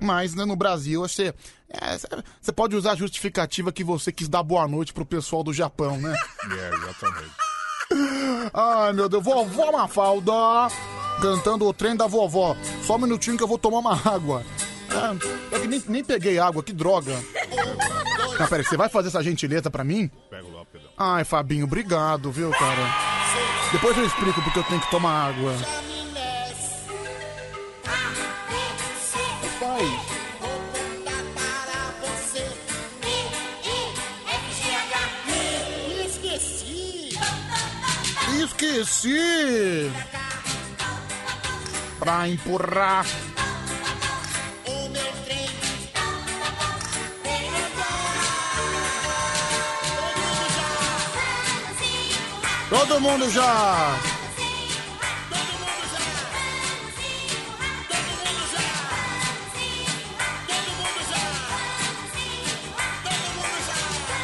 [0.00, 1.34] Mas né, no Brasil você,
[1.68, 1.98] é,
[2.40, 5.96] você pode usar a justificativa que você quis dar boa noite pro pessoal do Japão,
[5.98, 6.14] né?
[6.52, 7.32] É, exatamente.
[8.54, 10.32] Ai, meu Deus, vovó Mafalda
[11.20, 12.56] cantando o trem da vovó.
[12.84, 14.42] Só um minutinho que eu vou tomar uma água.
[14.92, 17.12] É, é que nem, nem peguei água, que droga.
[18.38, 20.10] Não, peraí, você vai fazer essa gentileza pra mim?
[20.30, 20.88] Lá, Pedro.
[20.96, 23.12] Ai, Fabinho, obrigado, viu, cara?
[23.72, 25.54] Depois eu explico porque eu tenho que tomar água.
[29.58, 30.00] Pai.
[36.04, 37.18] Esqueci.
[38.42, 39.90] Esqueci!
[41.98, 43.06] Pra empurrar.
[52.72, 54.00] Todo mundo já!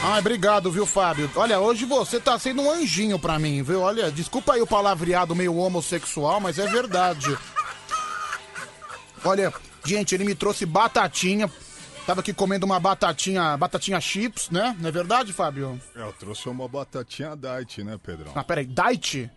[0.03, 1.31] Ai, obrigado, viu, Fábio?
[1.37, 3.83] Olha, hoje você tá sendo um anjinho pra mim, viu?
[3.83, 7.37] Olha, desculpa aí o palavreado meio homossexual, mas é verdade.
[9.23, 9.53] Olha,
[9.85, 11.51] gente, ele me trouxe batatinha.
[12.09, 14.75] Tava aqui comendo uma batatinha, batatinha chips, né?
[14.81, 15.79] Não é verdade, Fábio?
[15.95, 18.33] É, eu trouxe uma batatinha diet, né, Pedrão?
[18.35, 19.31] Ah, peraí, diet?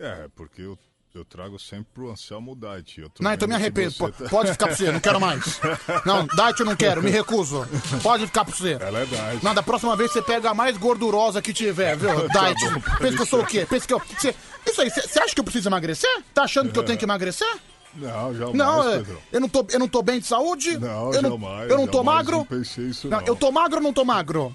[0.00, 0.76] É, porque eu,
[1.14, 3.00] eu trago sempre pro Anselmo diet.
[3.02, 3.92] Eu tô Não, então me arrependo.
[3.92, 5.60] você Po- Pode ficar pra você, não quero mais.
[6.04, 7.64] Não, diet eu não quero, me recuso.
[8.02, 8.72] Pode ficar pra você.
[8.80, 9.44] Ela é diet.
[9.44, 12.10] Não, da próxima vez você pega a mais gordurosa que tiver, viu?
[12.30, 12.58] Tá Diet.
[12.98, 13.64] Pensa que eu sou o quê?
[13.64, 14.02] Pensa que eu.
[14.18, 14.34] Cê,
[14.66, 16.10] isso aí, você acha que eu preciso emagrecer?
[16.34, 17.46] Tá achando que eu tenho que emagrecer?
[17.94, 19.18] Não, jamais, Não, é, Pedrão.
[19.32, 20.78] eu não, tô, eu não tô bem de saúde?
[20.78, 21.70] Não, eu não, jamais.
[21.70, 22.36] Eu não tô jamais magro?
[22.38, 23.26] Não pensei isso, Não, não.
[23.26, 24.54] eu tô magro ou não tô magro?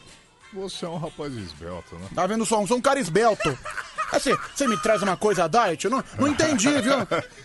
[0.53, 2.07] Você é um rapaz esbelto, né?
[2.15, 2.61] Tá vendo só?
[2.61, 3.57] Eu sou um cara esbelto.
[4.11, 5.84] Assim, você me traz uma coisa diet?
[5.84, 6.93] Eu não, não entendi, viu?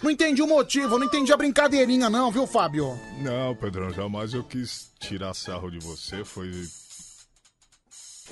[0.03, 2.97] Não entendi o motivo, não entendi a brincadeirinha, não, viu, Fábio?
[3.19, 6.25] Não, Pedrão, jamais eu quis tirar sarro de você.
[6.25, 6.49] Foi.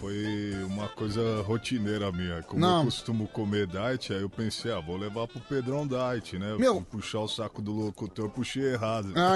[0.01, 2.43] Foi uma coisa rotineira minha.
[2.43, 2.79] Como Não.
[2.79, 6.57] eu costumo comer diet, aí eu pensei, ah, vou levar pro Pedrão diet, né?
[6.59, 9.13] Meu- Fui puxar o saco do locutor, puxei errado.
[9.15, 9.35] Ah,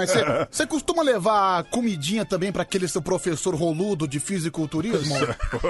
[0.49, 5.13] você costuma levar comidinha também pra aquele seu professor roludo de fisiculturismo?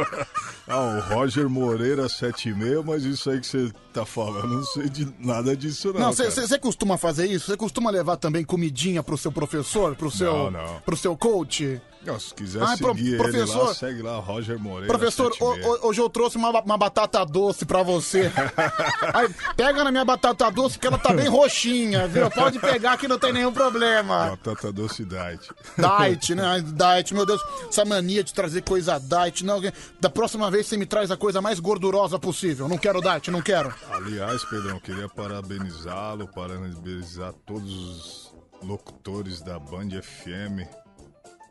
[0.66, 5.14] ah, o Roger Moreira 76, mas isso aí que você tá falando, não sei de
[5.20, 6.00] nada disso não.
[6.00, 7.48] Não, você costuma fazer isso?
[7.48, 10.80] Você costuma levar também comidinha pro seu professor, pro seu, Não, não.
[10.86, 11.82] pro seu coach?
[12.06, 14.88] Não, se quiser Ai, pro- seguir ele professor- lá, segue lá, Roger Moreira.
[14.88, 15.66] Professor, o- 76.
[15.84, 18.32] o- hoje eu trouxe uma, uma batata doce pra você.
[19.14, 22.30] Aí, pega na minha batata doce que ela tá bem roxinha, viu?
[22.30, 24.30] Pode pegar que não tem nenhum problema.
[24.32, 25.50] Batata doce diet.
[25.78, 26.64] Diet, né?
[26.64, 29.44] Diet, meu Deus, essa mania de trazer coisa diet.
[29.44, 29.60] Não,
[30.00, 32.68] da próxima vez você me traz a coisa mais gordurosa possível.
[32.68, 33.74] Não quero diet, não quero.
[33.92, 40.68] Aliás, Pedrão, queria parabenizá-lo, parabenizar todos os locutores da Band FM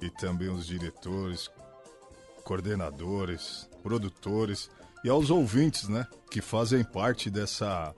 [0.01, 1.51] e também os diretores,
[2.45, 4.71] coordenadores, produtores
[5.03, 7.95] e aos ouvintes, né, que fazem parte dessa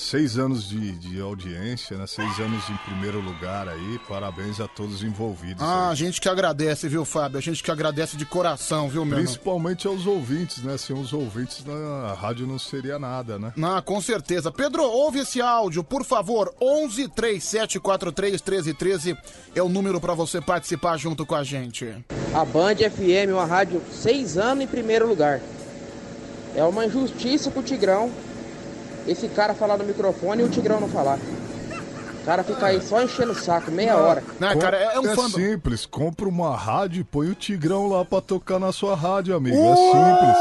[0.00, 4.00] seis anos de, de audiência, né, seis anos em primeiro lugar aí.
[4.08, 5.62] Parabéns a todos os envolvidos.
[5.62, 7.38] Ah, a gente que agradece, viu, Fábio?
[7.38, 9.18] A gente que agradece de coração, viu, meu?
[9.18, 10.76] Principalmente aos ouvintes, né?
[10.78, 13.52] Sem os ouvintes, a rádio não seria nada, né?
[13.62, 14.50] Ah, com certeza.
[14.50, 16.52] Pedro, ouve esse áudio, por favor.
[16.60, 19.16] 11 3743 1313
[19.54, 21.94] é o número pra você participar junto com a gente.
[22.34, 25.40] A Band FM, uma rádio seis anos em primeiro lugar.
[26.54, 28.10] É uma injustiça pro Tigrão
[29.10, 31.18] esse cara falar no microfone e o Tigrão não falar.
[31.18, 34.22] O cara fica aí só enchendo o saco, meia hora.
[35.00, 38.94] um é simples, compra uma rádio e põe o Tigrão lá pra tocar na sua
[38.94, 39.56] rádio, amigo.
[39.56, 40.36] É simples.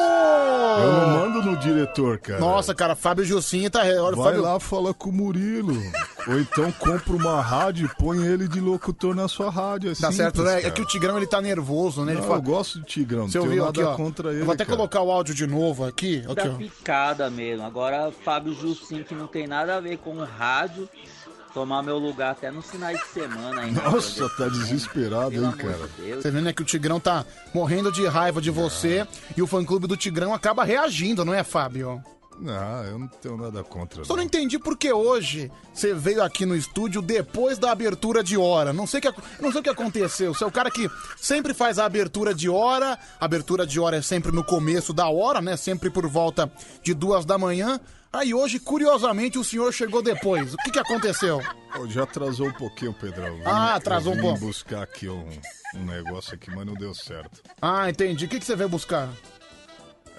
[0.82, 2.40] Eu não mando no diretor, cara.
[2.40, 3.82] Nossa, cara, Fábio Gilcinho tá.
[3.82, 4.42] Olha, Vai Fábio...
[4.42, 5.76] lá, fala com o Murilo.
[6.30, 9.90] Ou então compra uma rádio e põe ele de locutor na sua rádio.
[9.92, 10.60] É Tá simples, certo, né?
[10.60, 10.74] É cara.
[10.74, 12.12] que o Tigrão ele tá nervoso, né?
[12.12, 13.96] Ele Não, fala- Eu gosto do Tigrão, não Você tenho ouviu nada aqui, ó.
[13.96, 14.42] contra ele.
[14.42, 14.78] Eu vou até cara.
[14.78, 16.20] colocar o áudio de novo aqui.
[16.22, 16.54] Da aqui ó.
[16.58, 17.66] picada mesmo.
[17.66, 20.88] Agora, Fábio Jussim, que não tem nada a ver com o rádio,
[21.54, 23.82] tomar meu lugar até nos finais de semana ainda.
[23.82, 25.80] Nossa, tá desesperado, hein, cara.
[26.22, 29.88] Você vê, né, que o Tigrão tá morrendo de raiva de você e o fã-clube
[29.88, 32.04] do Tigrão acaba reagindo, não é, Fábio?
[32.40, 34.04] Não, eu não tenho nada contra.
[34.06, 38.38] Só não entendi por que hoje você veio aqui no estúdio depois da abertura de
[38.38, 38.72] hora.
[38.72, 40.34] Não sei, o que, não sei o que aconteceu.
[40.34, 42.98] Você é o cara que sempre faz a abertura de hora.
[43.20, 45.58] A abertura de hora é sempre no começo da hora, né?
[45.58, 46.50] Sempre por volta
[46.82, 47.80] de duas da manhã.
[48.12, 50.54] Aí hoje, curiosamente, o senhor chegou depois.
[50.54, 51.40] O que, que aconteceu?
[51.80, 53.28] Ô, Já atrasou um pouquinho, Pedrão.
[53.28, 54.46] Eu vim- Ah, atrasou eu um vim pouco.
[54.48, 55.28] buscar aqui um,
[55.76, 57.42] um negócio aqui, mas não deu certo.
[57.62, 58.26] Ah, entendi.
[58.26, 59.10] O que, que você veio buscar?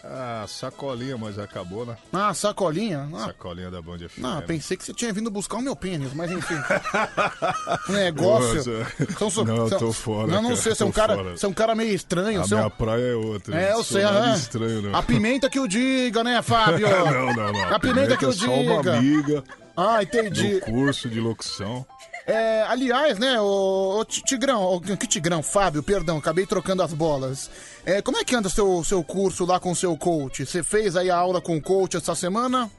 [0.03, 1.95] Ah, sacolinha, mas acabou, né?
[2.13, 3.07] Ah, sacolinha?
[3.15, 4.19] Ah, Sacolinha da Band FM.
[4.21, 6.55] Não, pensei que você tinha vindo buscar o meu pênis, mas enfim.
[7.89, 8.57] Negócio.
[8.79, 9.17] Nossa.
[9.19, 11.31] São so- Não, eu tô fora, Não, não cara, sei, você é um cara, fora.
[11.37, 12.41] você é um cara meio estranho.
[12.41, 13.61] A é um- minha praia é outra.
[13.61, 14.35] É, eu sei, aham.
[14.35, 14.95] estranho, não.
[14.99, 16.87] A pimenta que o diga, né, Fábio?
[16.89, 17.75] não, não, não.
[17.75, 18.97] A pimenta que é eu só uma diga.
[18.99, 19.45] amiga
[19.77, 20.55] Ah, entendi.
[20.55, 21.85] do curso de locução.
[22.27, 26.93] É, aliás, né, o, o Ti- Tigrão, o, que Tigrão, Fábio, perdão, acabei trocando as
[26.93, 27.51] bolas.
[27.85, 30.45] É, como é que anda seu seu curso lá com o seu coach?
[30.47, 32.71] Você fez aí a aula com o coach essa semana?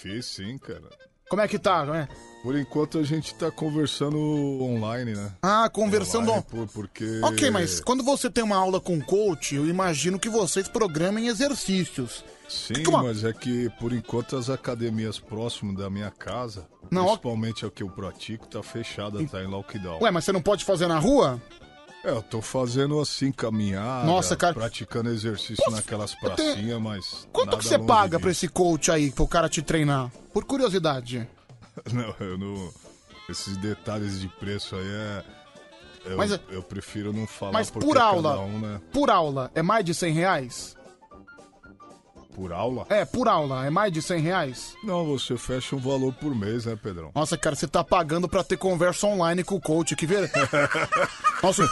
[0.00, 0.88] Fiz sim, cara.
[1.28, 2.08] Como é que tá, né?
[2.42, 4.16] Por enquanto a gente tá conversando
[4.62, 5.32] online, né?
[5.42, 6.28] Ah, conversando.
[6.30, 7.20] Online, por- porque...
[7.22, 12.24] Ok, mas quando você tem uma aula com coach, eu imagino que vocês programem exercícios.
[12.48, 17.08] Sim, uma- mas é que por enquanto as academias próximas da minha casa, Não, ó-
[17.08, 19.98] principalmente a que eu pratico, tá fechada, tá em lockdown.
[20.02, 21.40] Ué, mas você não pode fazer na rua?
[22.04, 24.54] É, eu tô fazendo assim, caminhada, Nossa, cara.
[24.54, 27.28] praticando exercício naquelas tenho- pracinhas, mas.
[27.32, 30.10] Quanto que você paga pra esse coach aí, pro cara te treinar?
[30.32, 31.28] Por curiosidade.
[31.92, 32.70] Não, eu não.
[33.28, 35.24] Esses detalhes de preço aí é.
[36.06, 38.80] Eu, Mas é- eu prefiro não falar Mas por cada aula, um, né?
[38.92, 40.76] por aula, é mais de 100 reais?
[42.38, 42.86] Por aula?
[42.88, 44.76] É, por aula, é mais de 100 reais?
[44.84, 47.10] Não, você fecha um valor por mês, né, Pedrão?
[47.12, 50.30] Nossa, cara, você tá pagando pra ter conversa online com o coach, que ver...
[51.42, 51.68] Nossa,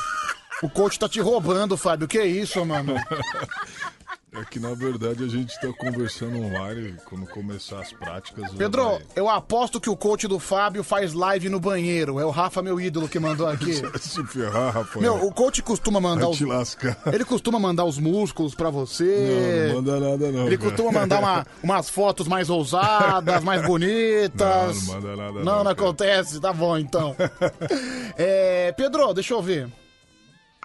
[0.65, 2.97] o coach tá te roubando, Fábio, que isso, mano?
[4.33, 8.45] É que na verdade a gente tá conversando online, quando começar as práticas.
[8.51, 12.21] já Pedro, vai- eu aposto que o coach do Fábio faz live no banheiro.
[12.21, 13.73] É o Rafa, meu ídolo, que mandou aqui.
[13.99, 15.01] Se ferrar, Rafael.
[15.01, 16.37] Meu, o coach costuma mandar Vai os...
[16.37, 16.99] te lascar.
[17.11, 19.65] Ele costuma mandar os músculos pra você.
[19.65, 20.47] Não, não manda nada não.
[20.49, 20.71] Ele cara.
[20.71, 24.37] costuma mandar uma- umas fotos mais ousadas, mais bonitas.
[24.87, 26.39] Não, não manda nada Não, não, não acontece.
[26.41, 27.17] Tá bom, então.
[28.19, 29.69] É, Pedro, deixa eu ver.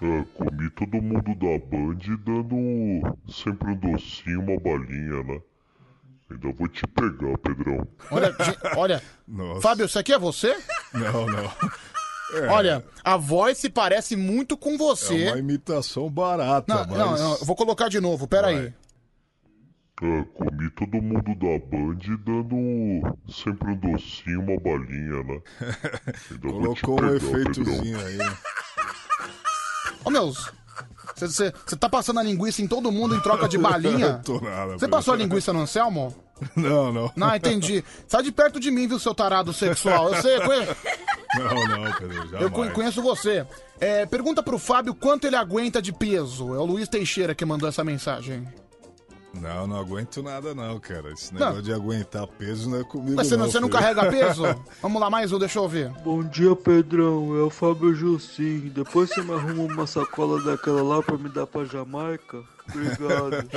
[0.01, 5.41] É, comi todo mundo da Band dando sempre um docinho, uma balinha, né?
[6.31, 7.87] Ainda vou te pegar, Pedrão.
[8.09, 9.03] Olha, gente, olha.
[9.61, 10.57] Fábio, isso aqui é você?
[10.93, 11.51] Não, não.
[12.33, 12.47] É.
[12.47, 15.25] Olha, a voz se parece muito com você.
[15.25, 16.97] É uma imitação barata, Não, mas...
[16.97, 18.73] não, não, eu vou colocar de novo, peraí.
[20.01, 25.41] É, comi todo mundo da Band dando sempre um docinho, uma balinha, né?
[26.31, 28.27] Ainda Colocou um efeitozinho Pedrão.
[28.27, 28.37] aí.
[30.03, 30.51] Ô, meus,
[31.15, 34.21] você tá passando a linguiça em todo mundo em troca de balinha?
[34.25, 36.15] Tô nada, Você passou a linguiça no Anselmo?
[36.55, 37.11] Não, não.
[37.15, 37.83] Não, entendi.
[38.07, 40.09] Sai de perto de mim, viu, seu tarado sexual.
[40.15, 40.67] Eu sei, conhe-
[41.35, 42.41] Não, não, Pedro, jamais.
[42.41, 43.45] Eu con- conheço você.
[43.79, 46.55] É, pergunta pro Fábio quanto ele aguenta de peso.
[46.55, 48.47] É o Luiz Teixeira que mandou essa mensagem.
[49.33, 51.11] Não, não aguento nada não, cara.
[51.11, 51.39] Esse Não.
[51.39, 53.79] negócio de aguentar peso não é comigo Mas você não, não, você não filho.
[53.79, 54.43] carrega peso?
[54.81, 55.89] Vamos lá, mais um, deixa eu ver.
[56.03, 57.37] Bom dia, Pedrão.
[57.39, 58.69] É o Fábio Jussim.
[58.75, 62.43] Depois você me arruma uma sacola daquela lá pra me dar pra Jamaica?
[62.69, 63.49] Obrigado.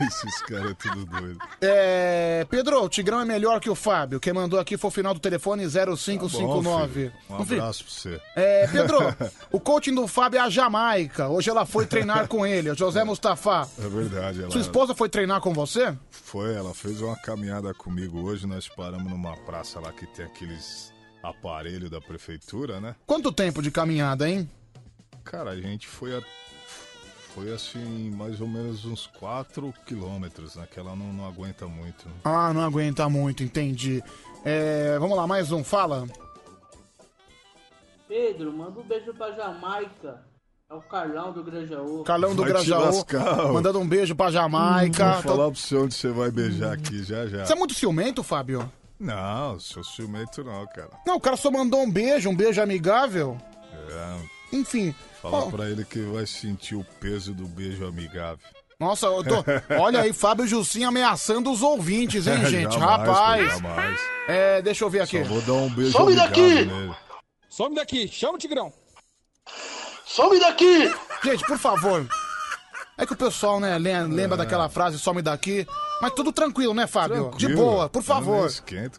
[0.00, 1.38] Esses caras é tudo doido.
[1.60, 4.20] É, Pedro, o Tigrão é melhor que o Fábio.
[4.20, 6.32] Quem mandou aqui foi o final do telefone 0559.
[6.48, 8.20] Bom, filho, um abraço pra você.
[8.36, 8.98] É, Pedro,
[9.50, 11.28] o coaching do Fábio é a Jamaica.
[11.28, 13.68] Hoje ela foi treinar com ele, o José Mustafa.
[13.78, 14.42] É verdade.
[14.42, 15.96] Ela Sua esposa foi treinar com você?
[16.10, 18.46] Foi, ela fez uma caminhada comigo hoje.
[18.46, 20.92] Nós paramos numa praça lá que tem aqueles
[21.22, 22.94] aparelhos da prefeitura, né?
[23.06, 24.48] Quanto tempo de caminhada, hein?
[25.24, 26.22] Cara, a gente foi a...
[27.34, 30.66] Foi assim, mais ou menos uns 4 quilômetros, né?
[30.70, 32.08] Que ela não, não aguenta muito.
[32.08, 32.14] né?
[32.24, 34.02] Ah, não aguenta muito, entendi.
[34.44, 36.06] É, vamos lá, mais um, fala.
[38.08, 40.22] Pedro, manda um beijo pra Jamaica.
[40.70, 42.04] É o Carlão do Grajaú.
[42.04, 43.04] Carlão do Vai Grajaú,
[43.54, 45.12] mandando um beijo pra Jamaica.
[45.12, 47.46] Vou falar pra você onde você vai beijar aqui já já.
[47.46, 48.70] Você é muito ciumento, Fábio?
[49.00, 50.90] Não, sou ciumento não, cara.
[51.06, 53.38] Não, o cara só mandou um beijo, um beijo amigável.
[53.90, 54.94] É, Enfim.
[55.22, 58.38] Falar Ó, pra ele que vai sentir o peso do beijo amigável.
[58.80, 59.44] Nossa, eu tô...
[59.82, 62.74] olha aí, Fábio Jussim ameaçando os ouvintes, hein, gente?
[62.74, 63.48] Jamais, Rapaz.
[63.54, 64.00] jamais.
[64.28, 65.18] É, deixa eu ver aqui.
[65.24, 66.40] Só vou dar um beijo Some daqui!
[66.64, 66.94] nele.
[67.48, 68.72] Some daqui, chama o Tigrão.
[70.06, 70.92] Some daqui!
[71.24, 72.06] Gente, por favor.
[72.96, 75.66] É que o pessoal, né, lem- lembra daquela frase, some daqui.
[76.00, 77.30] Mas tudo tranquilo, né, Fábio?
[77.36, 77.56] De Tranquilo.
[77.56, 78.48] boa, por favor.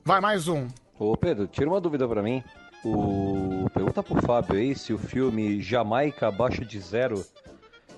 [0.03, 0.67] Vai, mais um.
[0.97, 2.43] Ô Pedro, tira uma dúvida pra mim.
[2.83, 3.69] O...
[3.73, 7.25] Pergunta pro Fábio aí se o filme Jamaica Abaixo de Zero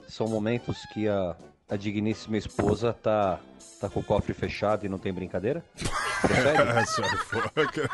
[0.08, 1.36] são momentos que a,
[1.70, 3.40] a digníssima esposa tá,
[3.80, 5.64] tá com o cofre fechado e não tem brincadeira?
[6.86, 7.90] Sai fora, cara.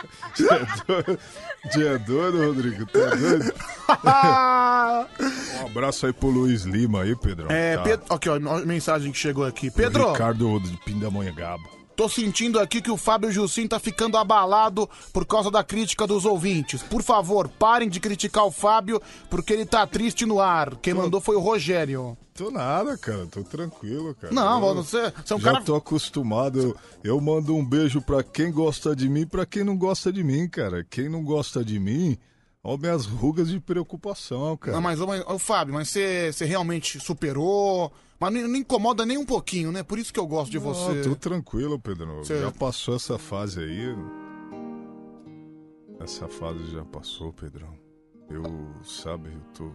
[1.77, 2.85] É doido, Rodrigo?
[2.87, 3.53] Tá doido?
[5.63, 7.49] um abraço aí pro Luiz Lima aí, Pedrão.
[7.49, 7.83] É, Tá.
[7.83, 9.67] Pedro, aqui, ó, mensagem que chegou aqui.
[9.67, 11.77] O Pedro, Ricardo de Pindamonhangaba.
[11.97, 16.25] Tô sentindo aqui que o Fábio Jussim tá ficando abalado por causa da crítica dos
[16.25, 16.83] ouvintes.
[16.83, 19.01] Por favor, parem de criticar o Fábio,
[19.31, 20.75] porque ele tá triste no ar.
[20.75, 22.15] Quem mandou foi o Rogério.
[22.35, 23.25] Tô nada, cara.
[23.25, 24.31] Tô tranquilo, cara.
[24.31, 25.63] Não, Eu você, você é um já cara...
[25.65, 26.59] tô acostumado.
[26.59, 30.13] Eu, eu mando um beijo pra quem gosta de mim e pra quem não gosta
[30.13, 30.85] de mim, cara.
[30.87, 32.15] Quem não gosta de mim,
[32.69, 34.73] ó minhas rugas de preocupação, cara.
[34.75, 37.91] Não, mas, ô, mas, ô, Fábio, mas você, você realmente superou...
[38.19, 39.83] Mas não, não incomoda nem um pouquinho, né?
[39.83, 41.01] Por isso que eu gosto de Não, você.
[41.01, 42.17] tô tranquilo, Pedro.
[42.17, 43.95] Você- Já passou essa fase aí.
[45.99, 47.73] Essa fase já passou, Pedrão.
[48.29, 48.43] Eu,
[48.83, 49.71] sabe, eu tô.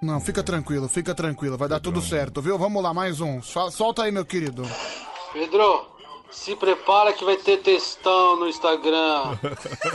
[0.00, 1.56] Não, fica tranquilo, fica tranquilo.
[1.56, 2.58] Vai dar tudo certo, viu?
[2.58, 3.40] Vamos lá, mais um.
[3.42, 4.62] Sol- Solta aí, meu querido.
[5.32, 5.91] Pedro,
[6.32, 9.38] se prepara que vai ter textão no Instagram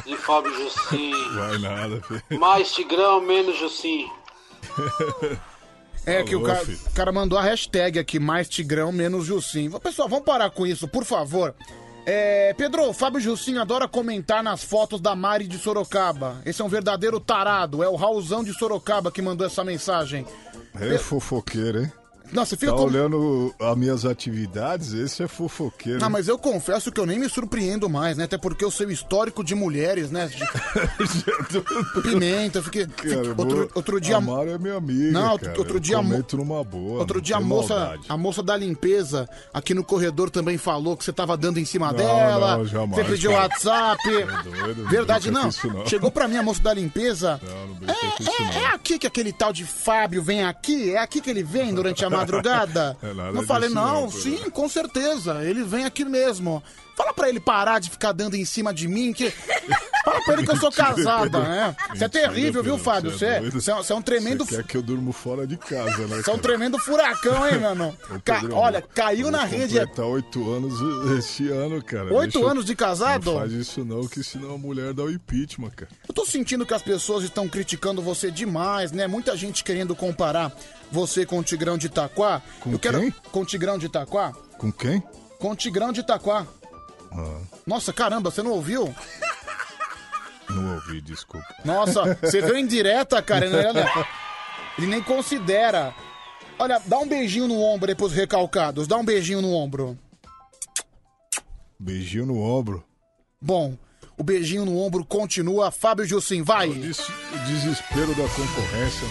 [0.06, 1.12] de Fábio Jussim.
[1.34, 2.40] Vai nada, filho.
[2.40, 4.10] Mais Tigrão, menos Jussim.
[6.06, 9.70] É que o cara, o cara mandou a hashtag aqui, mais Tigrão, menos Jussim.
[9.72, 11.54] Pessoal, vamos parar com isso, por favor.
[12.06, 16.42] É, Pedro, Fábio Jussim adora comentar nas fotos da Mari de Sorocaba.
[16.46, 17.84] Esse é um verdadeiro tarado.
[17.84, 20.26] É o Raulzão de Sorocaba que mandou essa mensagem.
[20.80, 21.92] É fofoqueiro, hein?
[22.32, 24.94] Nossa, fica Tá com- olhando as minhas atividades?
[24.94, 26.04] Esse é fofoqueiro.
[26.04, 28.26] Ah, mas eu confesso que eu nem me surpreendo mais, né?
[28.26, 30.28] Até porque o seu histórico de mulheres, né?
[30.28, 30.38] De...
[32.02, 32.86] Pimenta, eu fiquei.
[32.88, 34.18] Cara, eu outro, outro dia.
[34.18, 35.12] A Mara é minha amiga.
[35.12, 35.60] Não, outro- cara.
[35.60, 37.00] outro eu dia comento numa boa.
[37.00, 38.04] Outro dia a moça, maldade.
[38.10, 41.88] a moça da limpeza aqui no corredor também falou que você tava dando em cima
[41.88, 42.58] Não, dela.
[42.58, 43.44] não, jamais, você pediu cara.
[43.44, 44.10] WhatsApp.
[44.10, 45.50] É doido, Verdade, não.
[45.50, 45.86] isso, não.
[45.86, 47.40] Chegou pra mim a moça da limpeza.
[47.44, 48.52] Não, não brinca com isso, É, não.
[48.62, 50.92] é aqui que aquele tal de Fábio vem aqui?
[50.92, 52.98] É aqui que ele vem durante a madrugada?
[53.02, 55.44] É eu falei, disso não, não, sim, com certeza.
[55.44, 56.64] Ele vem aqui mesmo.
[56.98, 59.30] Fala pra ele parar de ficar dando em cima de mim, que.
[60.04, 61.76] Fala pra ele que eu sou casada, né?
[61.94, 63.12] Você é terrível, viu, Fábio?
[63.12, 64.44] você é é, você é- você é um tremendo.
[64.44, 66.18] Você quer que eu durmo fora de casa, né?
[66.24, 67.96] Você é um tremendo furacão, hein, mano?
[68.26, 69.78] Ca- Olha, caiu na rede.
[69.80, 70.74] completar oito anos
[71.20, 72.06] esse ano, cara.
[72.14, 73.32] Oito Deixa eu- anos de casado?
[73.32, 75.92] Não faz isso não, que senão a mulher dá o impeachment, cara.
[76.08, 79.06] Eu tô sentindo que as pessoas estão criticando você demais, né?
[79.06, 80.52] Muita gente querendo comparar
[80.92, 82.42] você com o Tigrão de Itaquá.
[82.60, 83.00] Com Eu quero...
[83.02, 83.12] quem?
[83.32, 84.32] Com o Tigrão de Itaquá?
[84.58, 85.04] Com quem?
[85.38, 86.48] Com o Tigrão de Itaquá.
[87.12, 88.94] Ah, Nossa, caramba, você não ouviu?
[90.50, 91.48] não ouvi, desculpa.
[91.66, 93.46] Nossa, você veio em direta, cara.
[93.46, 93.56] Ele,
[94.78, 95.94] ele nem considera.
[96.60, 98.88] Olha, dá um beijinho no ombro aí pros recalcados.
[98.88, 99.98] Dá um beijinho no ombro.
[101.80, 102.84] Beijinho no ombro.
[103.40, 103.78] Bom,
[104.18, 105.70] o beijinho no ombro continua.
[105.70, 106.70] Fábio Jussim, vai.
[106.70, 109.08] O desespero da concorrência.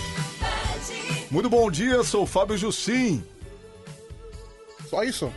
[1.30, 3.22] Muito bom dia, sou o Fábio Jussim.
[4.88, 5.32] Só isso?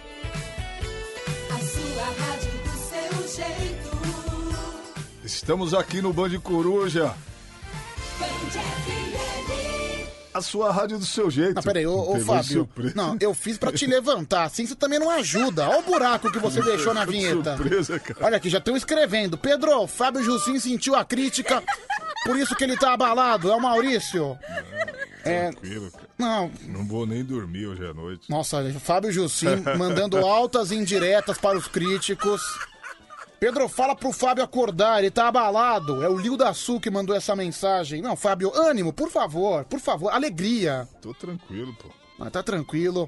[3.40, 3.90] Jeito.
[5.24, 7.14] Estamos aqui no Band Coruja.
[10.32, 11.56] A sua rádio do seu jeito.
[11.56, 12.44] Não, peraí, ô, ô Fábio.
[12.44, 12.94] surpresa.
[12.96, 15.68] Não, eu fiz pra te levantar, assim você também não ajuda.
[15.68, 17.58] Olha o buraco que você deixou na vinheta.
[17.58, 18.26] Surpresa, cara.
[18.26, 19.38] Olha aqui, já estão escrevendo.
[19.38, 21.64] Pedro, Fábio Jussim sentiu a crítica,
[22.26, 23.52] por isso que ele tá abalado.
[23.52, 24.38] É o Maurício.
[25.26, 26.08] É, Tranquilo, cara.
[26.18, 28.30] não, Não vou nem dormir hoje à noite.
[28.30, 32.42] Nossa, Fábio Jussim mandando altas indiretas para os críticos.
[33.40, 36.04] Pedro, fala pro Fábio acordar, ele tá abalado.
[36.04, 38.02] É o Lio da Sul que mandou essa mensagem.
[38.02, 40.88] Não, Fábio, ânimo, por favor, por favor, alegria.
[41.02, 41.90] Tô tranquilo, pô.
[42.20, 43.08] Ah, tá tranquilo.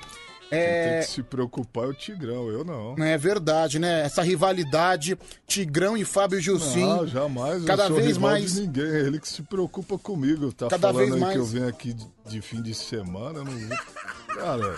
[0.49, 2.95] Quem É, tem que se preocupar é o Tigrão, eu não.
[3.03, 4.01] é verdade, né?
[4.05, 5.17] Essa rivalidade,
[5.47, 6.85] Tigrão e Fábio Jussim.
[6.85, 7.63] Não, jamais.
[7.63, 8.53] Cada eu vez mais.
[8.53, 8.83] de ninguém.
[8.83, 10.51] É ele que se preocupa comigo.
[10.51, 11.33] Tá Cada falando vez mais.
[11.33, 13.43] que eu venho aqui de, de fim de semana.
[13.45, 14.35] Não...
[14.35, 14.77] Cara,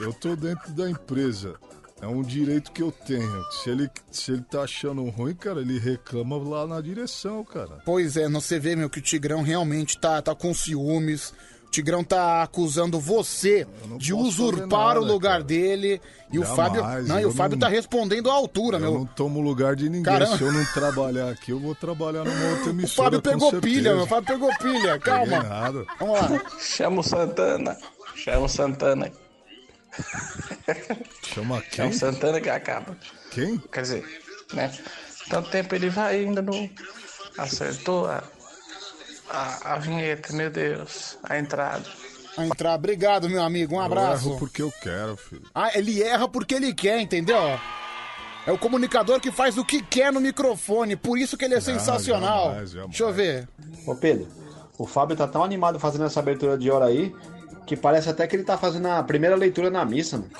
[0.00, 1.54] eu tô dentro da empresa.
[2.00, 3.42] É um direito que eu tenho.
[3.50, 7.78] Se ele, se ele tá achando ruim, cara, ele reclama lá na direção, cara.
[7.86, 11.32] Pois é, você vê, meu, que o Tigrão realmente tá, tá com ciúmes.
[11.66, 13.66] O Tigrão tá acusando você
[13.98, 16.00] de usurpar nada, o lugar dele.
[16.30, 17.08] E o Jamais, Fábio.
[17.08, 18.92] Não, e o eu Fábio não- tá respondendo à altura, Eu meu.
[18.94, 20.02] não tomo lugar de ninguém.
[20.02, 20.36] Caramba.
[20.36, 23.04] Se eu não trabalhar aqui, eu vou trabalhar numa outra O emissora.
[23.10, 24.04] Fábio com pegou pilha, meu.
[24.04, 24.98] O Fábio pegou pilha.
[25.00, 25.42] Calma.
[25.42, 25.84] nada.
[25.98, 26.42] Vamos lá.
[26.60, 27.76] Chama o Santana.
[28.14, 29.10] Chama o Santana.
[31.22, 31.88] Chama É quem?
[31.88, 32.96] o Santana que acaba.
[33.30, 33.58] Quem?
[33.72, 34.72] Quer dizer, né?
[35.28, 36.68] Tanto tempo ele vai ainda não
[37.38, 38.22] acertou a,
[39.28, 41.84] a, a vinheta, meu Deus, a entrada.
[42.36, 42.74] A entrar.
[42.74, 43.74] Obrigado, meu amigo.
[43.74, 44.28] Um Eu abraço.
[44.28, 45.42] erro porque eu quero, filho.
[45.54, 47.38] Ah, ele erra porque ele quer, entendeu?
[48.46, 51.60] É o comunicador que faz o que quer no microfone, por isso que ele é
[51.60, 52.50] sensacional.
[52.50, 52.90] jamais, jamais.
[52.90, 53.48] Deixa eu ver.
[53.86, 54.28] Ô Pedro,
[54.78, 57.12] o Fábio tá tão animado fazendo essa abertura de hora aí
[57.66, 60.30] que parece até que ele tá fazendo a primeira leitura na missa, mano.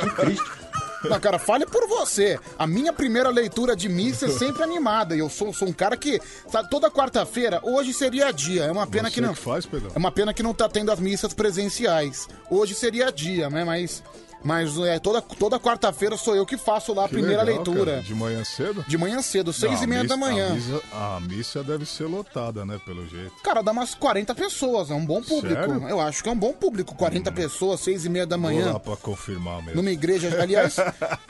[0.00, 0.44] Que triste.
[1.08, 2.38] Não, cara, fale por você.
[2.58, 5.14] A minha primeira leitura de missa é sempre animada.
[5.14, 6.18] E eu sou, sou um cara que.
[6.48, 8.64] Sabe, toda quarta-feira, hoje seria dia.
[8.64, 9.34] É uma pena Você que não.
[9.34, 9.92] que faz, Pedro?
[9.94, 12.26] É uma pena que não tá tendo as missas presenciais.
[12.48, 13.64] Hoje seria dia, né?
[13.64, 14.02] Mas.
[14.44, 17.92] Mas é, toda, toda quarta-feira sou eu que faço lá a Que primeira legal, leitura.
[17.92, 18.02] cara.
[18.02, 18.84] De manhã cedo?
[18.86, 20.50] De manhã cedo, seis Não, e meia missa- da manhã.
[20.50, 22.78] A missa, a missa deve ser lotada, né?
[22.84, 23.32] Pelo jeito.
[23.42, 25.54] Cara, dá umas 40 pessoas, é um bom público.
[25.60, 25.88] Sério?
[25.88, 26.94] Eu acho que é um bom público.
[26.94, 28.72] 40 pessoas, seis e meia da Vou manhã.
[28.74, 29.76] lá pra confirmar mesmo.
[29.76, 30.28] Numa igreja.
[30.40, 30.76] Aliás,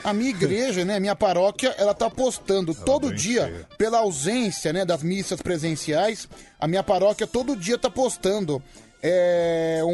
[0.03, 0.99] a minha igreja, né?
[0.99, 3.67] Minha paróquia, ela tá postando todo bem dia, cheia.
[3.77, 6.27] pela ausência, né, das missas presenciais,
[6.59, 8.61] a minha paróquia todo dia tá postando.
[9.03, 9.89] É um-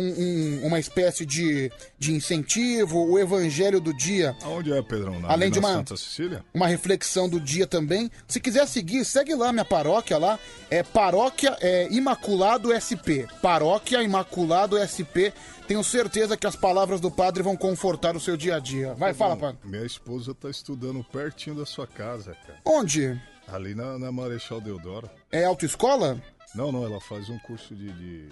[0.63, 4.35] um- uma espécie de, de incentivo, o evangelho do dia.
[4.43, 5.19] Aonde é, Pedrão?
[5.19, 6.43] Na, Além de uma- Santa Cecília?
[6.53, 8.09] Uma reflexão do dia também.
[8.27, 10.39] Se quiser seguir, segue lá minha paróquia lá.
[10.69, 13.27] É Paróquia é, Imaculado SP.
[13.41, 15.33] Paróquia Imaculado SP.
[15.67, 18.93] Tenho certeza que as palavras do padre vão confortar o seu dia a dia.
[18.95, 19.57] Vai, fala, padre.
[19.63, 22.59] Minha esposa tá estudando pertinho da sua casa, cara.
[22.65, 23.19] Onde?
[23.47, 25.09] Ali na, na Marechal Deodoro.
[25.31, 26.21] É autoescola?
[26.55, 28.29] Não, não, ela faz um curso de, de,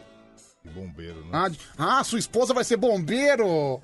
[0.63, 1.29] de bombeiro, né?
[1.31, 3.81] Ah, de- ah, sua esposa vai ser bombeiro.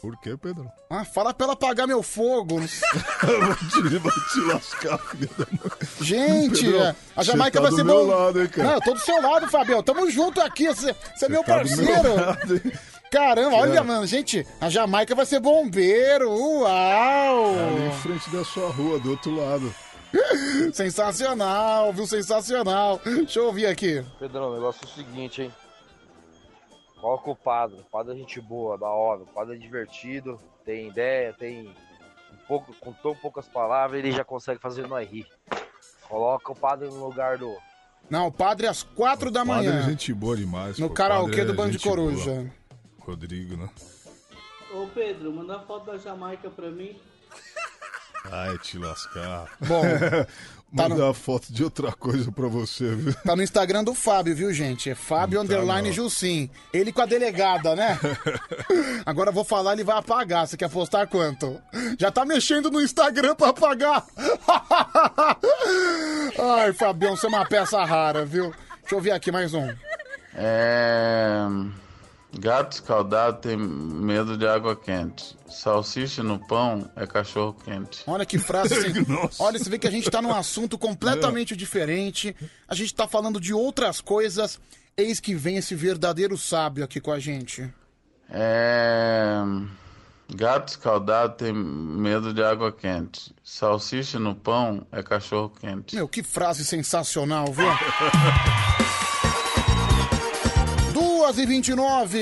[0.00, 0.70] Por quê, Pedro?
[0.90, 2.58] Ah, fala pra ela apagar meu fogo.
[2.60, 5.88] vai, te, vai te lascar, filha da mãe.
[6.02, 8.14] Gente, Pedro, a- a você Jamaica tá vai do ser meu bom.
[8.14, 8.68] lado, hein, cara?
[8.68, 9.82] Não, eu tô do seu lado, Fabião.
[9.82, 10.66] Tamo junto aqui.
[10.68, 12.72] Você você é meu tá do meu parceiro.
[13.10, 13.82] Caramba, olha, É.
[13.82, 16.30] mano, gente, a Jamaica vai ser bombeiro.
[16.30, 17.54] Uau!
[17.56, 19.74] É ali em frente da sua rua, do outro lado.
[20.72, 22.06] Sensacional, viu?
[22.06, 23.00] Sensacional.
[23.04, 24.04] Deixa eu ouvir aqui.
[24.18, 25.52] Pedrão, o negócio é o seguinte, hein?
[27.00, 27.80] Coloca o padre.
[27.80, 29.22] O padre é gente boa, da hora.
[29.22, 31.68] O padre é divertido, tem ideia, tem.
[32.32, 35.26] Um pouco, com tão poucas palavras, ele já consegue fazer nós rir.
[36.08, 37.56] Coloca o padre no lugar do.
[38.08, 39.80] Não, o padre às quatro da Padre manhã.
[39.80, 40.78] é gente boa demais.
[40.78, 42.30] No karaokê Padre do é Band gente Coruja.
[42.30, 42.50] boa.
[43.00, 43.68] Rodrigo, né?
[44.72, 46.96] Ô Pedro, manda foto da Jamaica pra mim.
[48.30, 49.46] Ai, te lascar.
[49.60, 49.82] Bom,
[50.76, 53.14] tá Mandar foto de outra coisa pra você, viu?
[53.24, 54.90] Tá no Instagram do Fábio, viu, gente?
[54.90, 55.94] É Fábio Não tá, Underline não.
[55.94, 56.50] Jussim.
[56.72, 57.98] Ele com a delegada, né?
[59.06, 60.46] Agora eu vou falar, ele vai apagar.
[60.46, 61.60] Você quer postar quanto?
[61.98, 64.04] Já tá mexendo no Instagram pra apagar.
[66.38, 68.52] Ai, Fabião, você é uma peça rara, viu?
[68.80, 69.68] Deixa eu ver aqui mais um.
[70.34, 71.46] É...
[72.38, 75.36] Gato escaldado tem medo de água quente.
[75.48, 78.02] Salsicha no pão é cachorro quente.
[78.06, 79.06] Olha que frase assim.
[79.38, 82.36] Olha, você vê que a gente tá num assunto completamente diferente.
[82.68, 84.60] A gente tá falando de outras coisas.
[84.96, 87.72] Eis que vem esse verdadeiro sábio aqui com a gente.
[88.28, 89.38] É...
[90.34, 93.34] Gato escaldado tem medo de água quente.
[93.42, 95.94] Salsicha no pão é cachorro quente.
[95.94, 97.66] Meu, que frase sensacional, viu?
[101.26, 102.20] Duas e 29.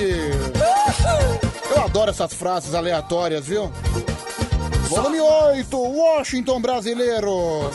[1.76, 3.70] Eu adoro essas frases aleatórias, viu?
[4.88, 7.70] Volume 8, Washington brasileiro.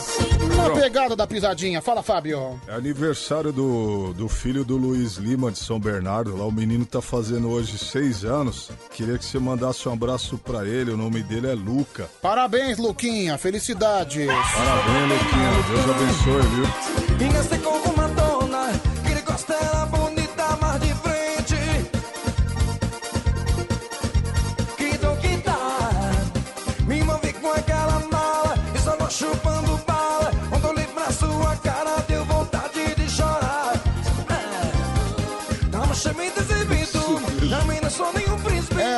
[0.56, 1.80] Na pegada da pisadinha.
[1.80, 2.60] Fala, Fábio.
[2.66, 6.36] É aniversário do, do filho do Luiz Lima de São Bernardo.
[6.36, 8.68] Lá o menino tá fazendo hoje seis anos.
[8.90, 10.90] Queria que você mandasse um abraço pra ele.
[10.90, 12.10] O nome dele é Luca.
[12.20, 13.38] Parabéns, Luquinha.
[13.38, 14.26] Felicidades.
[14.26, 15.50] Parabéns, Luquinha.
[15.68, 17.86] Deus abençoe, viu?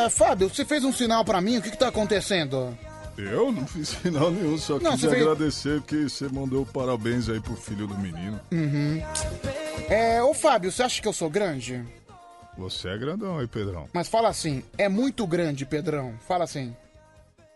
[0.05, 1.59] É, Fábio, você fez um sinal pra mim.
[1.59, 2.77] O que que tá acontecendo?
[3.17, 7.29] Eu não fiz sinal nenhum, só Não, quis você fez- agradecer que você mandou parabéns
[7.29, 8.41] aí pro filho do menino.
[8.51, 9.03] Uhum.
[9.89, 11.85] É, ô Fábio, você acha que eu sou grande?
[12.57, 13.87] Você é grandão aí, Pedrão.
[13.93, 16.15] Mas fala assim, é muito grande, Pedrão.
[16.27, 16.75] Fala assim.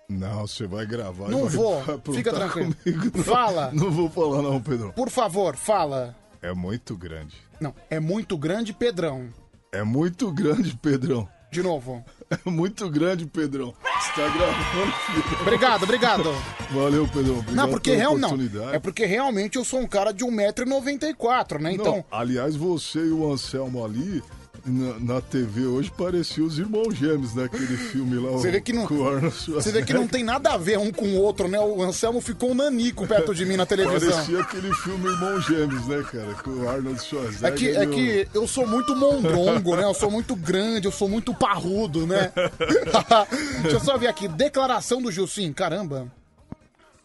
[0.08, 1.28] Não, você vai gravar.
[1.28, 2.74] e Não vai- vou, aprontar fica tranquilo.
[3.14, 3.70] Não- Fala.
[3.74, 4.90] Não vou falar não, Pedrão.
[4.92, 6.14] Por favor, fala.
[6.42, 7.34] É muito grande.
[7.58, 9.28] Não, é muito grande, Pedrão.
[9.72, 11.28] É muito grande, Pedrão.
[11.50, 12.04] De novo.
[12.30, 13.74] É muito grande, Pedrão.
[13.82, 15.40] Você tá gravando, filho.
[15.42, 16.24] Obrigado, obrigado.
[16.70, 17.38] Valeu, Pedrão.
[17.38, 18.28] Obrigado não, porque pela real, não.
[18.28, 18.74] oportunidade.
[18.74, 21.72] É porque realmente eu sou um cara de 1,94m, né?
[21.72, 21.96] Então.
[21.96, 24.22] Não, aliás, você e o Anselmo ali,
[24.66, 28.32] na, na TV hoje, pareciam os irmãos gêmeos daquele filme lá.
[28.32, 31.06] Você o- vê que não, você vê que não tem nada a ver um com
[31.06, 31.58] o outro, né?
[31.60, 34.10] O Anselmo ficou um nanico perto de mim na televisão.
[34.10, 36.34] Parecia aquele filme Irmãos Gêmeos, né, cara?
[36.42, 37.54] Com o Arnold É Schwarzenegger.
[37.58, 39.84] que, é que eu sou muito mondrongo, né?
[39.84, 42.32] Eu sou muito grande, eu sou muito parrudo, né?
[43.62, 44.26] Deixa eu só ver aqui.
[44.28, 46.06] Declaração do Gilcim, caramba.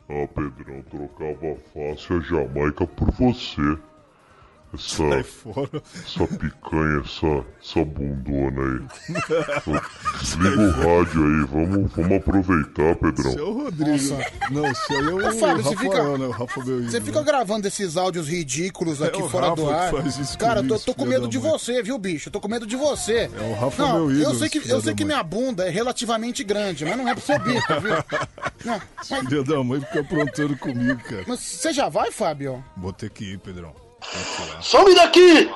[0.09, 3.77] Ah, Pedrão, trocava fácil a Jamaica por você.
[4.73, 9.11] Essa, essa picanha, essa, essa bundona aí.
[10.21, 13.29] Desliga o rádio aí, vamos, vamos aproveitar, Pedrão.
[13.31, 14.17] Esse é o Rodrigo.
[14.51, 16.25] Não, esse aí é o Ô, Fábio, você Rafael, fica- né?
[16.25, 16.89] O Rafa Belino.
[16.91, 19.91] Você fica gravando esses áudios ridículos aqui É o fora do Rafa ar.
[19.93, 21.51] que faz isso Cara, eu comigo, tô, tô com filho medo da de mãe.
[21.51, 22.29] você, viu, bicho?
[22.29, 23.29] Eu tô com medo de você.
[23.37, 25.13] É o Rafa não, meu ídolo, Eu sei que, filho eu da sei que mãe.
[25.15, 27.91] minha bunda é relativamente grande, mas não é pro seu bico, viu?
[28.63, 31.23] Não, mas, Filha da mãe fica aprontando comigo, cara.
[31.27, 32.63] mas você já vai, Fábio?
[32.77, 33.73] Vou ter que ir, Pedrão.
[34.61, 35.49] Some daqui!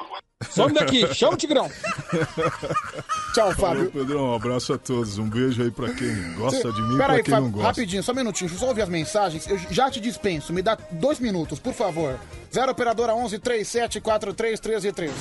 [0.52, 1.70] Some daqui, chama o Tigrão.
[3.34, 3.92] Tchau, Falou, Fábio.
[3.92, 4.32] Pedrão.
[4.32, 5.18] Um abraço a todos.
[5.18, 7.68] Um beijo aí pra quem gosta de mim e pra aí, quem Fábio, não gosta.
[7.70, 9.48] rapidinho, só um minutinho, deixa eu só ouvir as mensagens.
[9.48, 12.20] Eu já te dispenso, me dá dois minutos, por favor.
[12.54, 15.14] 0 operadora 11 37 43 13 13.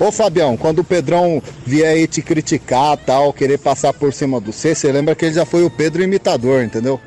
[0.00, 4.52] Ô Fabião, quando o Pedrão vier aí te criticar tal, querer passar por cima do
[4.52, 7.00] C, você lembra que ele já foi o Pedro imitador, entendeu?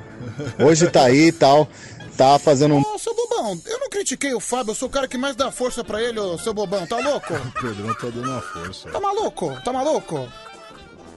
[0.59, 1.67] Hoje tá aí e tal,
[2.15, 2.81] tá fazendo um.
[2.81, 5.51] Ô, seu bobão, eu não critiquei o Fábio, eu sou o cara que mais dá
[5.51, 7.33] força pra ele, ô, seu bobão, tá louco?
[7.47, 8.89] O Pedrão tá dando uma força.
[8.89, 9.61] Tá maluco?
[9.63, 10.27] Tá maluco?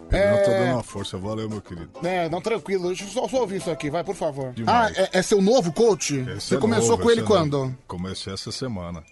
[0.09, 1.19] Pedrão tá dando uma força.
[1.19, 1.91] Valeu, meu querido.
[2.03, 4.53] É, não, tranquilo, deixa eu só, só ouvir isso aqui, vai, por favor.
[4.53, 4.97] Demais.
[4.97, 6.17] Ah, é, é seu novo coach?
[6.19, 7.77] Esse Você é começou novo, com ele é quando?
[7.87, 9.03] Comecei essa semana.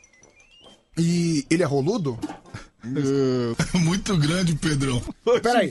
[0.97, 2.19] E ele é roludo?
[2.85, 5.03] É, muito grande, Pedrão.
[5.43, 5.71] Peraí,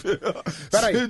[0.70, 1.10] peraí.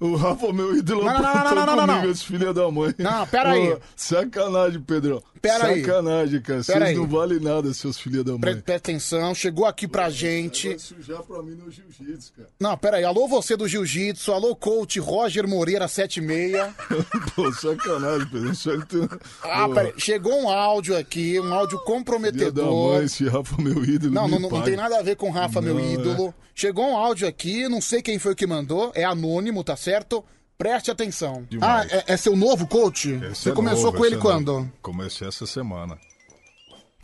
[0.00, 2.10] O Rafa, meu ídolo, Não, não, não, não, não, não, comigo, não.
[2.10, 2.94] esse filho da mãe.
[2.98, 3.72] Não, peraí.
[3.72, 5.22] Ô, sacanagem, Pedrão.
[5.40, 5.80] Peraí.
[5.84, 6.62] Sacanagem, cara.
[6.62, 6.94] Vocês Peraí.
[6.96, 8.40] não valem nada, seus filhos da mãe.
[8.40, 10.68] Presta atenção, chegou aqui pra gente.
[10.68, 12.48] Vai sujar pra mim no jiu-jitsu, cara.
[12.60, 16.52] Não, peraí, alô você do Jiu-Jitsu, alô coach Roger Moreira 76.
[17.34, 18.52] Pô, sacanagem, Pedrão.
[18.66, 19.08] Aí não tem...
[19.42, 22.92] Ah, peraí, chegou um áudio aqui, um áudio Filha da comprometedor.
[22.94, 24.12] mãe, esse Rafa, meu ídolo.
[24.14, 24.71] Não, não, não, não paga.
[24.74, 25.92] Tem nada a ver com Rafa, meu é.
[25.92, 26.34] ídolo.
[26.54, 30.24] Chegou um áudio aqui, não sei quem foi que mandou, é anônimo, tá certo?
[30.56, 31.46] Preste atenção.
[31.50, 31.92] Demais.
[31.92, 33.10] Ah, é, é seu novo coach?
[33.10, 34.28] Esse Você é começou novo, com ele é novo.
[34.28, 34.72] quando?
[34.80, 35.98] Comecei essa semana.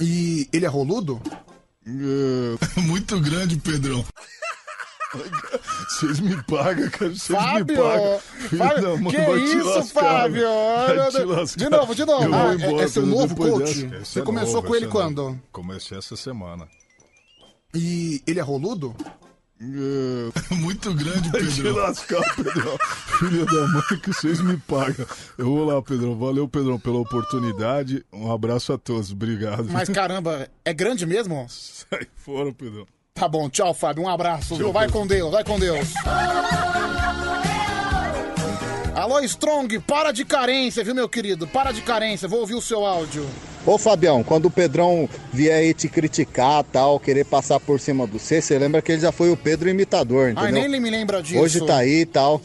[0.00, 1.20] E ele é roludo?
[1.86, 4.04] É, muito grande, Pedrão.
[5.88, 7.10] Vocês me pagam, cara.
[7.10, 7.66] Vocês Fábio!
[7.66, 8.20] me pagam.
[8.58, 10.46] Fábio, mãe, que isso, lascar, Fábio?
[11.56, 12.34] De novo, de novo.
[12.34, 13.86] Ah, é- embora, é seu novo coach?
[13.86, 14.04] dessa.
[14.04, 14.98] Você é começou novo, com ele é novo.
[14.98, 15.40] quando?
[15.50, 16.68] Comecei essa semana.
[17.74, 18.94] E ele é roludo?
[19.60, 22.78] É, muito grande, te lascar, Pedrão.
[23.18, 25.04] Filho da mãe, que vocês me pagam.
[25.36, 26.16] Eu vou lá, Pedrão.
[26.16, 28.04] Valeu, Pedrão, pela oportunidade.
[28.12, 29.10] Um abraço a todos.
[29.10, 29.64] Obrigado.
[29.70, 31.44] Mas caramba, é grande mesmo?
[31.50, 32.86] Sai fora, Pedrão.
[33.14, 34.04] Tá bom, tchau, Fábio.
[34.04, 34.72] Um abraço, Tchau, viu?
[34.72, 35.00] Vai Pedro.
[35.00, 35.88] com Deus, vai com Deus.
[38.98, 41.46] Alô, Strong, para de carência, viu, meu querido?
[41.46, 43.24] Para de carência, vou ouvir o seu áudio.
[43.64, 48.18] Ô Fabião, quando o Pedrão vier aí te criticar tal, querer passar por cima do
[48.18, 50.46] C, você lembra que ele já foi o Pedro imitador, entendeu?
[50.46, 51.40] Ai, nem ele me lembra disso.
[51.40, 52.40] Hoje tá aí e tal,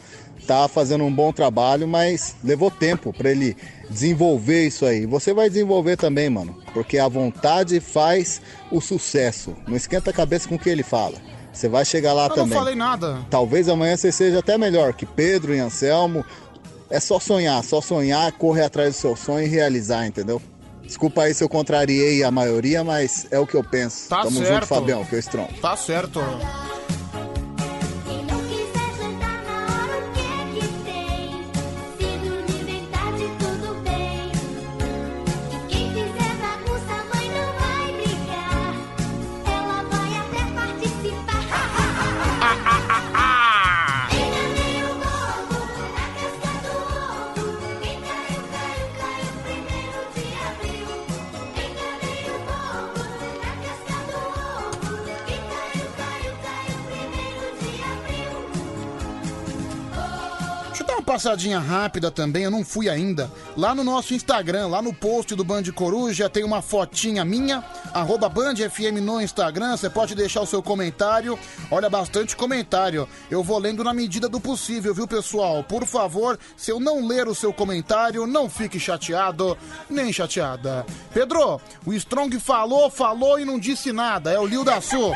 [0.46, 3.56] tá fazendo um bom trabalho, mas levou tempo pra ele
[3.90, 5.06] desenvolver isso aí.
[5.06, 8.40] Você vai desenvolver também, mano, porque a vontade faz
[8.70, 9.56] o sucesso.
[9.66, 11.16] Não esquenta a cabeça com o que ele fala.
[11.54, 12.58] Você vai chegar lá Eu não também.
[12.58, 13.24] falei nada.
[13.30, 16.24] Talvez amanhã você seja até melhor que Pedro e Anselmo.
[16.94, 20.40] É só sonhar, só sonhar, correr atrás do seu sonho e realizar, entendeu?
[20.84, 24.08] Desculpa aí se eu contrariei a maioria, mas é o que eu penso.
[24.08, 24.52] Tá Tamo certo.
[24.52, 25.52] junto, Fabião, que eu strong.
[25.60, 26.20] Tá certo.
[61.14, 63.30] Passadinha rápida também, eu não fui ainda.
[63.56, 67.62] Lá no nosso Instagram, lá no post do Band Coruja, tem uma fotinha minha,
[67.92, 69.76] arroba Band FM no Instagram.
[69.76, 71.38] Você pode deixar o seu comentário.
[71.70, 73.08] Olha, bastante comentário.
[73.30, 75.62] Eu vou lendo na medida do possível, viu, pessoal?
[75.62, 79.56] Por favor, se eu não ler o seu comentário, não fique chateado,
[79.88, 80.84] nem chateada.
[81.12, 84.32] Pedro, o Strong falou, falou e não disse nada.
[84.32, 85.12] É o Lio da Sul.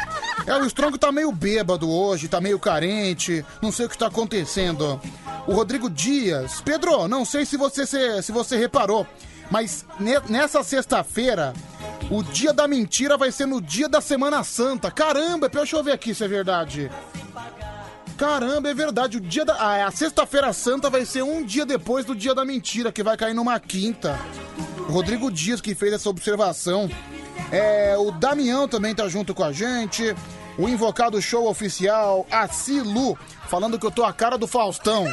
[0.46, 4.06] É, o Strong tá meio bêbado hoje, tá meio carente, não sei o que tá
[4.06, 5.00] acontecendo.
[5.48, 6.60] O Rodrigo Dias.
[6.60, 9.06] Pedro, não sei se você, se, se você reparou,
[9.50, 11.52] mas ne- nessa sexta-feira,
[12.10, 14.90] o dia da mentira vai ser no dia da Semana Santa.
[14.90, 16.90] Caramba, deixa eu ver aqui se é verdade.
[18.16, 19.16] Caramba, é verdade.
[19.18, 19.54] O dia da.
[19.54, 23.16] Ah, a sexta-feira santa vai ser um dia depois do dia da mentira, que vai
[23.16, 24.18] cair numa quinta.
[24.88, 26.90] Rodrigo Dias que fez essa observação.
[27.52, 30.14] É, o Damião também tá junto com a gente.
[30.58, 33.16] O Invocado Show Oficial, a Cilu,
[33.46, 35.06] falando que eu tô a cara do Faustão.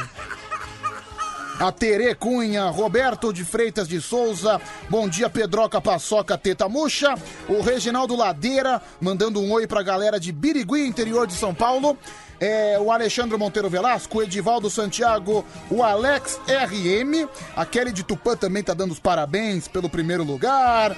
[1.58, 4.60] A Tere Cunha, Roberto de Freitas de Souza,
[4.90, 7.14] bom dia Pedroca Paçoca Teta Murcha,
[7.48, 11.96] o Reginaldo Ladeira, mandando um oi pra galera de Birigui, interior de São Paulo,
[12.38, 17.26] é, o Alexandre Monteiro Velasco, o Edivaldo Santiago, o Alex RM,
[17.56, 20.94] a Kelly de Tupã também tá dando os parabéns pelo primeiro lugar,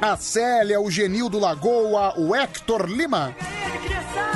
[0.00, 3.34] a Célia, o Genildo Lagoa, o Hector Lima,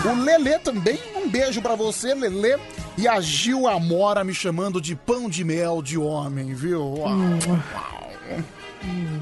[0.05, 2.59] o Lelê também, um beijo pra você, Lelê.
[2.99, 6.83] E a Gil Amora me chamando de pão de mel de homem, viu?
[6.83, 7.09] Uau,
[7.49, 8.03] uau.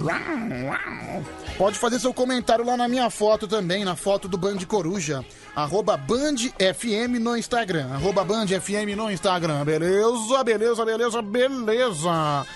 [0.02, 1.24] Uau.
[1.56, 5.24] Pode fazer seu comentário lá na minha foto também, na foto do Band Coruja.
[5.54, 7.92] Arroba Band FM no Instagram.
[7.92, 9.64] Arroba Band FM no Instagram.
[9.64, 12.46] Beleza, beleza, beleza, beleza.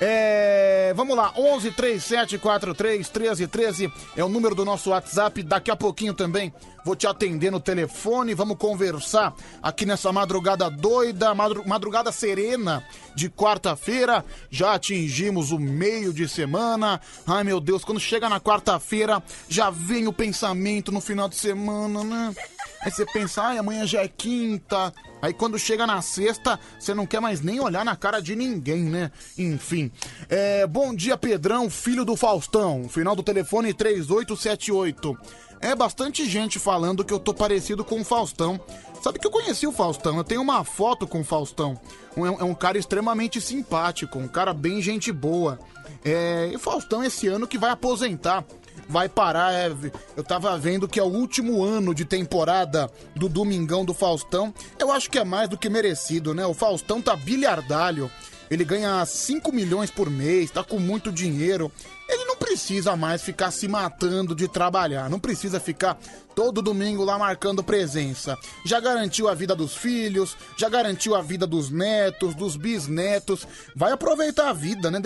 [0.00, 5.42] É, vamos lá, 11 37 43 13 13 é o número do nosso WhatsApp.
[5.42, 6.52] Daqui a pouquinho também
[6.84, 8.32] vou te atender no telefone.
[8.32, 12.84] Vamos conversar aqui nessa madrugada doida, madru- madrugada serena
[13.16, 14.24] de quarta-feira.
[14.50, 17.00] Já atingimos o meio de semana.
[17.26, 22.04] Ai meu Deus, quando chega na quarta-feira já vem o pensamento no final de semana,
[22.04, 22.34] né?
[22.82, 24.94] Aí você pensa, ai, amanhã já é quinta.
[25.20, 28.84] Aí quando chega na sexta, você não quer mais nem olhar na cara de ninguém,
[28.84, 29.10] né?
[29.36, 29.90] Enfim.
[30.28, 32.88] É, bom dia, Pedrão, filho do Faustão.
[32.88, 35.16] Final do telefone 3878.
[35.60, 38.60] É bastante gente falando que eu tô parecido com o Faustão.
[39.02, 41.78] Sabe que eu conheci o Faustão, eu tenho uma foto com o Faustão.
[42.16, 45.58] Um- É um cara extremamente simpático, um cara bem gente boa.
[46.04, 48.44] É, e Faustão esse ano que vai aposentar
[48.88, 49.52] vai parar.
[49.52, 49.70] é,
[50.16, 54.52] eu tava vendo que é o último ano de temporada do Domingão do Faustão.
[54.78, 56.46] Eu acho que é mais do que merecido, né?
[56.46, 58.10] O Faustão tá bilhardalho.
[58.50, 61.70] Ele ganha 5 milhões por mês, tá com muito dinheiro.
[62.08, 65.98] Ele não precisa mais ficar se matando de trabalhar, não precisa ficar
[66.34, 68.38] todo domingo lá marcando presença.
[68.64, 73.46] Já garantiu a vida dos filhos, já garantiu a vida dos netos, dos bisnetos.
[73.76, 74.98] Vai aproveitar a vida, né?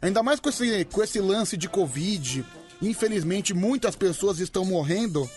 [0.00, 2.44] Ainda mais com esse, com esse lance de Covid.
[2.84, 5.28] Infelizmente, muitas pessoas estão morrendo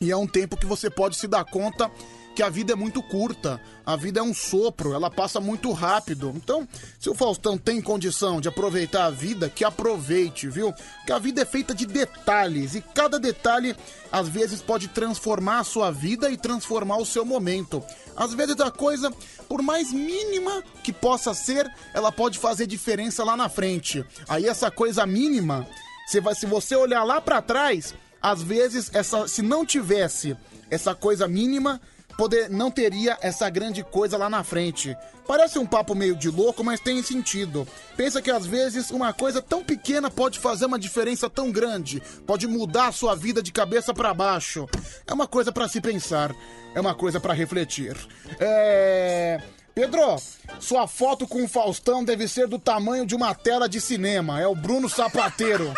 [0.00, 1.90] e é um tempo que você pode se dar conta
[2.38, 6.32] que a vida é muito curta, a vida é um sopro, ela passa muito rápido.
[6.36, 6.68] Então,
[7.00, 10.72] se o Faustão tem condição de aproveitar a vida, que aproveite, viu?
[11.04, 13.74] Que a vida é feita de detalhes e cada detalhe
[14.12, 17.82] às vezes pode transformar a sua vida e transformar o seu momento.
[18.16, 19.12] Às vezes a coisa,
[19.48, 24.04] por mais mínima que possa ser, ela pode fazer diferença lá na frente.
[24.28, 25.66] Aí essa coisa mínima,
[26.08, 30.34] você vai, se você olhar lá pra trás, às vezes essa, se não tivesse
[30.70, 31.78] essa coisa mínima,
[32.16, 34.96] poder, não teria essa grande coisa lá na frente.
[35.26, 37.68] Parece um papo meio de louco, mas tem sentido.
[37.94, 42.46] Pensa que às vezes uma coisa tão pequena pode fazer uma diferença tão grande, pode
[42.46, 44.66] mudar a sua vida de cabeça pra baixo.
[45.06, 46.34] É uma coisa pra se pensar,
[46.74, 47.94] é uma coisa pra refletir.
[48.40, 49.42] É.
[49.78, 50.16] Pedro,
[50.58, 54.40] sua foto com o Faustão deve ser do tamanho de uma tela de cinema.
[54.40, 55.72] É o Bruno Sapateiro.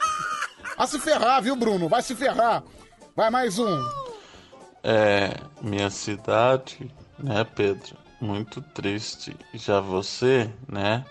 [0.74, 1.86] Vai se ferrar, viu, Bruno?
[1.86, 2.64] Vai se ferrar.
[3.14, 3.88] Vai mais um.
[4.82, 7.94] É, minha cidade, né, Pedro?
[8.22, 9.36] muito triste.
[9.52, 11.04] Já você, né?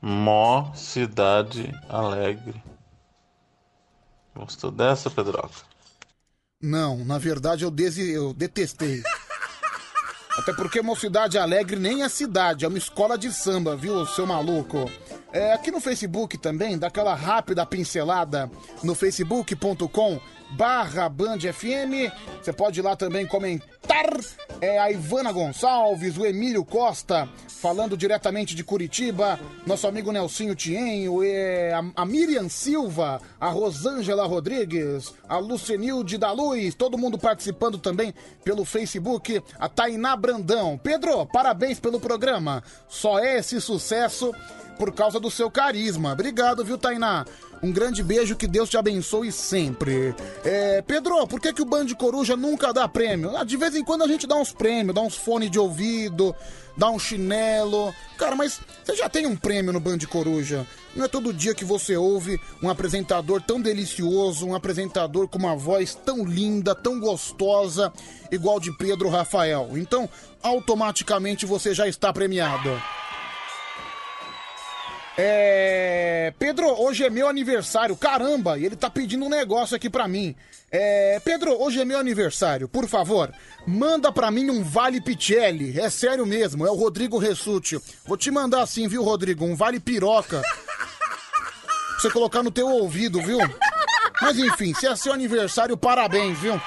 [0.00, 2.62] Mó cidade alegre.
[4.34, 5.66] Gostou dessa, Pedroca?
[6.62, 8.10] Não, na verdade eu, desi...
[8.10, 9.02] eu detestei.
[10.38, 14.88] Até porque Mocidade Alegre nem é cidade, é uma escola de samba, viu, seu maluco?
[15.32, 18.48] É, aqui no Facebook também, dá aquela rápida pincelada
[18.84, 20.20] no facebook.com
[20.50, 22.12] barra Band FM.
[22.42, 23.78] Você pode ir lá também comentar.
[24.60, 31.22] É a Ivana Gonçalves, o Emílio Costa, falando diretamente de Curitiba, nosso amigo Nelsinho Tienho,
[31.24, 38.14] é, a, Miriam Silva, a Rosângela Rodrigues, a Lucenilde da Luz, todo mundo participando também
[38.44, 40.78] pelo Facebook, a Tainá Brandão.
[40.82, 42.62] Pedro, parabéns pelo programa.
[42.88, 44.32] Só é esse sucesso
[44.78, 46.12] por causa do seu carisma.
[46.12, 47.24] Obrigado, viu, Tainá?
[47.62, 50.14] Um grande beijo, que Deus te abençoe sempre.
[50.44, 53.36] É, Pedro, por que, que o Band Coruja nunca dá prêmio?
[53.36, 56.34] Ah, de vez em quando a gente dá uns prêmios, dá uns fones de ouvido,
[56.76, 57.92] dá um chinelo.
[58.16, 60.64] Cara, mas você já tem um prêmio no Band Coruja.
[60.94, 65.56] Não é todo dia que você ouve um apresentador tão delicioso, um apresentador com uma
[65.56, 67.92] voz tão linda, tão gostosa,
[68.30, 69.70] igual de Pedro Rafael.
[69.74, 70.08] Então,
[70.40, 72.80] automaticamente você já está premiado.
[75.20, 76.32] É.
[76.38, 77.96] Pedro, hoje é meu aniversário.
[77.96, 80.36] Caramba, ele tá pedindo um negócio aqui pra mim.
[80.70, 81.20] É.
[81.24, 82.68] Pedro, hoje é meu aniversário.
[82.68, 83.34] Por favor,
[83.66, 85.78] manda pra mim um Vale Pichelli.
[85.78, 87.80] É sério mesmo, é o Rodrigo Ressuti.
[88.06, 89.44] Vou te mandar assim, viu, Rodrigo?
[89.44, 90.40] Um Vale Piroca.
[90.40, 93.38] Pra você colocar no teu ouvido, viu?
[94.22, 96.60] Mas enfim, se é seu aniversário, parabéns, viu?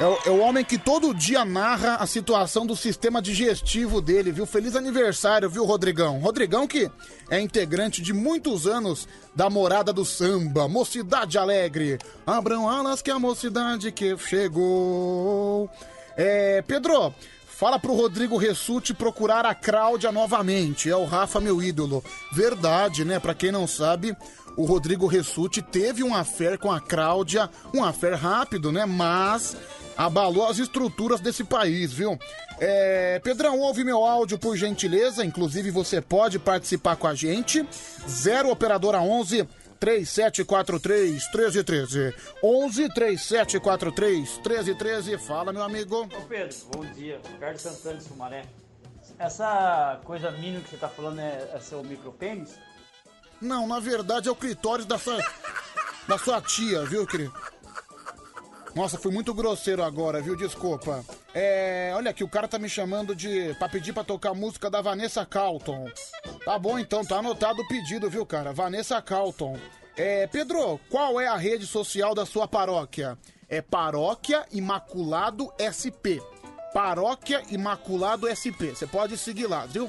[0.00, 4.32] É o, é o homem que todo dia narra a situação do sistema digestivo dele,
[4.32, 4.44] viu?
[4.44, 6.18] Feliz aniversário, viu, Rodrigão?
[6.18, 6.90] Rodrigão que
[7.30, 9.06] é integrante de muitos anos
[9.36, 11.98] da Morada do Samba, Mocidade Alegre.
[12.26, 15.70] Abram alas que a mocidade que chegou.
[16.16, 17.14] É, Pedro,
[17.46, 20.90] fala pro Rodrigo Ressuti procurar a Cláudia novamente.
[20.90, 22.02] É o Rafa, meu ídolo.
[22.32, 23.20] Verdade, né?
[23.20, 24.16] Pra quem não sabe,
[24.56, 28.84] o Rodrigo Ressuti teve um affair com a Cláudia, um affair rápido, né?
[28.84, 29.56] Mas
[29.96, 32.18] abalou as estruturas desse país, viu?
[32.60, 37.66] É, Pedrão, ouve meu áudio por gentileza, inclusive você pode participar com a gente.
[38.08, 39.48] 0 operadora 11
[39.78, 42.14] 3743 1313.
[42.42, 45.18] 11 3743 1313.
[45.18, 46.02] Fala, meu amigo.
[46.04, 47.20] Ô Pedro, bom dia.
[47.32, 48.44] Ricardo Santana de Sumaré.
[49.18, 52.58] Essa coisa mínima que você tá falando é, é seu micropênis?
[53.40, 55.18] Não, na verdade é o clitóris da sua,
[56.08, 57.32] da sua tia, viu, querido?
[58.74, 60.34] Nossa, fui muito grosseiro agora, viu?
[60.34, 61.04] Desculpa.
[61.32, 63.54] É, olha aqui, o cara tá me chamando de.
[63.58, 65.88] pra pedir pra tocar música da Vanessa Calton.
[66.44, 68.52] Tá bom então, tá anotado o pedido, viu, cara?
[68.52, 69.56] Vanessa Calton.
[69.96, 73.16] É, Pedro, qual é a rede social da sua paróquia?
[73.48, 76.18] É Paróquia Imaculado SP.
[76.72, 78.74] Paróquia Imaculado SP.
[78.74, 79.88] Você pode seguir lá, viu?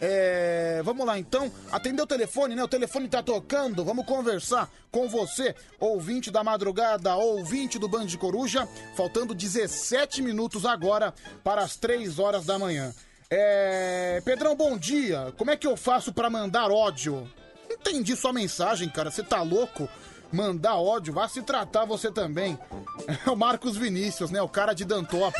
[0.00, 1.50] É, vamos lá então.
[1.70, 2.62] Atendeu o telefone, né?
[2.62, 3.84] O telefone tá tocando.
[3.84, 8.68] Vamos conversar com você, ouvinte da madrugada, ouvinte do Band de Coruja.
[8.96, 12.94] Faltando 17 minutos agora para as 3 horas da manhã.
[13.30, 15.32] É, Pedrão, bom dia.
[15.36, 17.28] Como é que eu faço pra mandar ódio?
[17.70, 19.10] Entendi sua mensagem, cara.
[19.10, 19.88] Você tá louco?
[20.32, 22.58] Mandar ódio, vá se tratar você também.
[23.26, 24.40] É o Marcos Vinícius, né?
[24.40, 25.34] O cara de Dantop.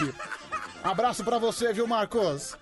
[0.83, 2.57] Abraço pra você, viu, Marcos?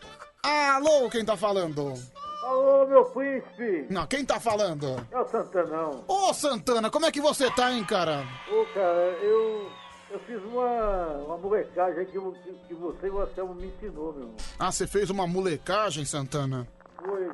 [0.44, 1.94] Alô, quem tá falando?
[2.42, 3.86] Alô, meu príncipe!
[3.88, 5.06] Não, quem tá falando?
[5.12, 6.04] É o Santanão.
[6.08, 8.26] Ô, Santana, como é que você tá, hein, cara?
[8.50, 9.70] Ô, cara, eu.
[10.10, 14.12] Eu fiz uma, uma molecagem que, eu- que, que você e o Anselmo me ensinou,
[14.12, 14.36] meu irmão.
[14.58, 16.68] Ah, você fez uma molecagem, Santana?
[17.02, 17.30] Foi.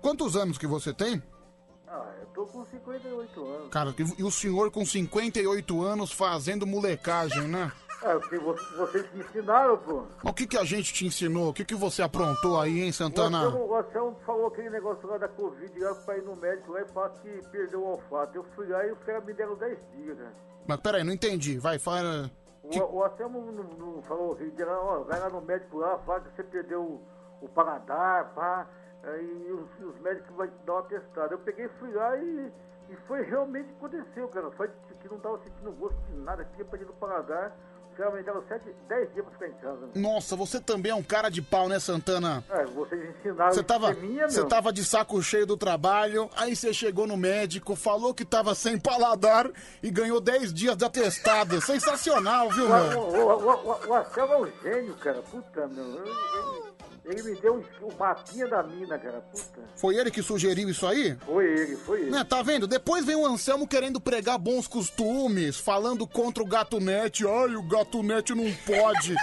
[0.00, 1.20] Quantos anos que você tem?
[1.88, 3.70] Ah, eu tô com 58 anos.
[3.70, 7.72] Cara, e o senhor com 58 anos fazendo molecagem, né?
[8.02, 10.04] É, porque vo- vocês me ensinaram, pô.
[10.24, 11.50] O que que a gente te ensinou?
[11.50, 13.48] O que que você aprontou aí, hein, O Santana?
[13.48, 16.86] O Anselmo falou aquele negócio lá da Covid, lá pra ir no médico lá e
[16.86, 18.36] falar que perdeu o olfato.
[18.36, 20.32] Eu fui lá e os caras me deram 10 dias, né?
[20.66, 21.58] Mas peraí, não entendi.
[21.58, 22.30] Vai, fala...
[22.62, 24.36] O, o Anselmo não, não falou
[24.68, 27.02] ó, vai lá no médico lá, fala que você perdeu o,
[27.42, 28.66] o paladar, pá.
[29.02, 31.34] Aí os, os médicos vão dar uma testada.
[31.34, 32.52] Eu peguei, fui lá e,
[32.90, 34.50] e foi realmente que aconteceu, cara.
[34.52, 37.56] Foi que que não tava sentindo gosto de nada, tinha perdido o paladar.
[37.90, 39.80] Os caras me deram 7, 10 dias pra ficar em casa.
[39.86, 39.92] né?
[39.94, 42.42] Nossa, você também é um cara de pau, né, Santana?
[42.50, 46.54] É, vocês ensinaram Você tava, é minha, você tava de saco cheio do trabalho, aí
[46.56, 49.50] você chegou no médico, falou que tava sem paladar
[49.82, 51.60] e ganhou 10 dias de atestado.
[51.62, 53.00] Sensacional, viu, O, meu?
[53.00, 55.20] o, o, o, o Anselmo é um gênio, cara.
[55.22, 55.84] Puta, meu.
[57.04, 59.20] Ele, ele me deu o um, mapinha da mina, cara.
[59.20, 59.60] Puta.
[59.74, 61.16] Foi ele que sugeriu isso aí?
[61.26, 62.10] Foi ele, foi ele.
[62.10, 62.66] Né, tá vendo?
[62.66, 67.26] Depois vem o Anselmo querendo pregar bons costumes, falando contra o gato net.
[67.26, 69.14] Ai, o gato net não pode.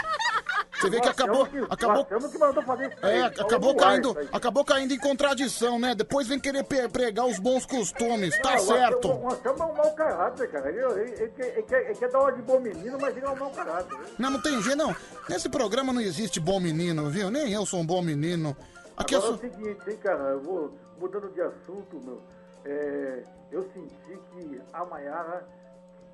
[0.79, 1.47] Você vê que acabou.
[1.69, 5.95] acabou que mandou fazer isso aí, é, acabou caindo, acabou caindo em contradição, né?
[5.95, 8.37] Depois vem querer pe- pregar os bons costumes.
[8.41, 9.07] Tá certo.
[9.11, 10.69] O Anselmo é um mau caráter, cara.
[10.69, 13.25] Ele, ele- ele quer- ele quer, ele quer dar uma de bom menino, mas ele
[13.25, 13.97] é um mau caráter.
[14.19, 14.95] Não, não tem jeito, não.
[15.27, 17.31] Nesse programa não existe bom menino, viu?
[17.31, 18.55] Nem eu sou um bom menino.
[18.95, 22.21] Aqui eu Agora é o seguinte, hein, cara, eu vou mudando de assunto, meu.
[22.65, 25.43] É, eu senti que a Maiara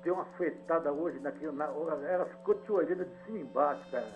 [0.04, 4.06] deu uma fretada hoje naquele, na hora, ela ficou te olhando de cima embaixo, cara.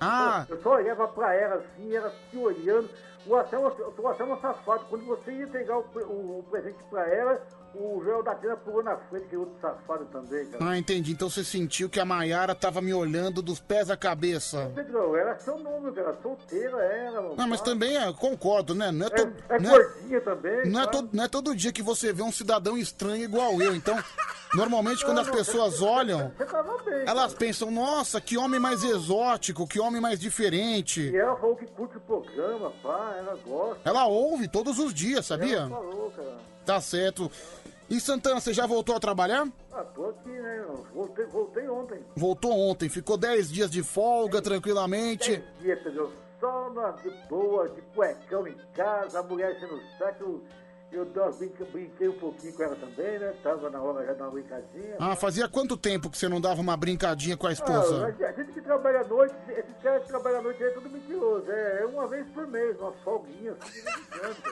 [0.00, 0.44] Ah.
[0.48, 2.90] Eu só olhava pra ela assim, ela te olhando.
[3.26, 4.84] O Anselmo, o Anselmo é um safado.
[4.90, 7.40] Quando você ia entregar o, o- o presente pra ela,
[7.76, 10.64] o Joel da Atena pulou na frente, que é outro safado também, cara.
[10.70, 11.12] Ah, entendi.
[11.12, 14.70] Então você sentiu que a Maiara tava me olhando dos pés à cabeça.
[14.74, 16.16] Pedro, ela é seu número, cara.
[16.22, 17.22] Solteira ela.
[17.22, 17.36] mano.
[17.36, 18.90] Não, mas também é, concordo, né?
[18.92, 20.66] Não é, to- É não é- gordinha também.
[20.70, 23.74] não é todo, não é todo dia que você vê um cidadão estranho igual eu.
[23.74, 23.94] Então,
[24.54, 27.04] normalmente quando as pessoas olham, Você tava bem.
[27.06, 31.00] elas pensam, nossa, que homem mais exótico, que homem mais diferente.
[31.10, 33.80] E ela falou que curte o programa, pá, ela gosta.
[33.84, 35.58] Ela ouve todos os dias, sabia?
[35.58, 36.36] Ela falou, cara.
[36.64, 37.30] Tá certo.
[37.88, 39.46] E Santana, você já voltou a trabalhar?
[39.72, 40.64] Ah, tô aqui, né?
[40.92, 42.00] Voltei, voltei ontem.
[42.16, 45.42] Voltou ontem, ficou 10 dias de folga, tranquilamente.
[45.60, 50.42] Dia, Pedro, só na, de boa, de cuecão em casa, a mulher enchendo o saco.
[50.94, 53.34] Eu, brinquei um pouquinho com ela também, né?
[53.42, 54.96] Tava na hora já de uma brincadinha.
[54.98, 58.06] Ah, fazia quanto tempo que você não dava uma brincadinha com a Ah, esposa?
[58.06, 61.50] a gente que trabalha à noite, esses caras que trabalham à noite é tudo mentiroso.
[61.50, 63.82] É, é uma vez por mês, uma folguinha, assim.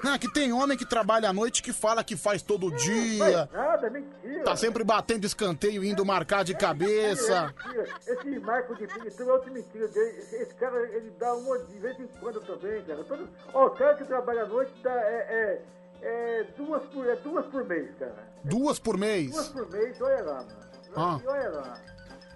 [0.02, 3.18] Não, que tem homem que trabalha à noite que fala que faz todo Não dia.
[3.46, 4.44] faz nada, é mentira.
[4.44, 7.54] Tá sempre batendo escanteio, indo marcar de cabeça.
[7.64, 7.94] É mentira.
[8.06, 10.18] Esse Marco de Pinto é outra mentira dele.
[10.18, 13.04] Esse, esse cara, ele dá uma de vez em quando também, cara.
[13.04, 15.62] Todo, ó, o cara que trabalha à noite dá, é,
[16.02, 18.28] é, duas, por, é duas por mês, cara.
[18.44, 19.30] Duas por mês.
[19.30, 20.62] Duas por mês, olha lá, mano.
[20.96, 21.20] Ah.
[21.24, 21.80] Olha lá.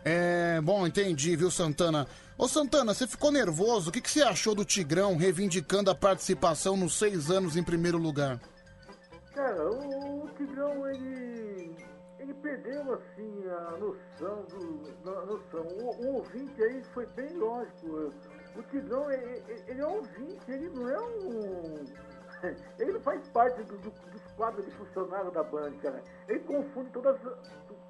[0.05, 2.07] É, bom, entendi, viu, Santana?
[2.39, 3.91] Ô, Santana, você ficou nervoso?
[3.91, 7.99] O que, que você achou do Tigrão reivindicando a participação nos seis anos em primeiro
[7.99, 8.39] lugar?
[9.35, 11.75] Cara, o, o Tigrão, ele.
[12.19, 15.11] Ele perdeu, assim, a noção do.
[15.11, 15.67] A noção.
[15.81, 18.13] O, o ouvinte aí foi bem lógico.
[18.55, 21.85] O Tigrão, ele, ele é um ouvinte, ele não é um.
[22.79, 26.03] Ele não faz parte do- do- dos quadros de funcionário da Band, cara.
[26.29, 27.37] Ele confunde todas, tu-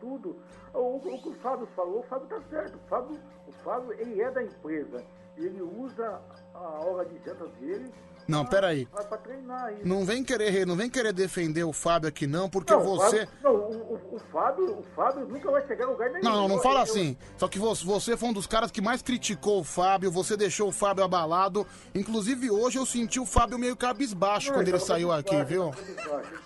[0.00, 0.36] tudo.
[0.74, 2.76] O, o que o Fábio falou, o Fábio tá certo.
[2.76, 5.04] O Fábio, o Fábio, ele é da empresa.
[5.36, 6.20] Ele usa
[6.54, 7.92] a hora de janta dele
[8.26, 8.86] Não, peraí.
[8.86, 9.80] pra, pra treinar aí.
[9.84, 13.26] Não vem querer, não vem querer defender o Fábio aqui não, porque Não, você.
[13.26, 16.24] Fábio- não, o, o- o Fábio, o Fábio nunca vai chegar a lugar nenhum.
[16.24, 17.16] Não, não, não fala eu- assim.
[17.36, 20.72] Só que você, foi um dos caras que mais criticou o Fábio, você deixou o
[20.72, 21.66] Fábio abalado.
[21.94, 25.70] Inclusive hoje eu senti o Fábio meio cabisbaixo Não, quando ele saiu aqui, viu?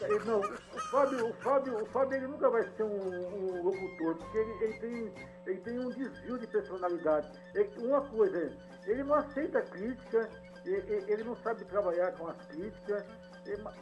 [0.03, 4.17] Ele- Não, o Fábio, o Fábio, o Fábio ele nunca vai ser um, um locutor,
[4.17, 5.13] porque ele, ele tem,
[5.47, 7.31] ele tem um desvio de personalidade.
[7.55, 8.53] Ele- uma coisa,
[8.87, 10.29] ele não aceita crítica,
[10.65, 13.05] ele, não sabe trabalhar com as críticas,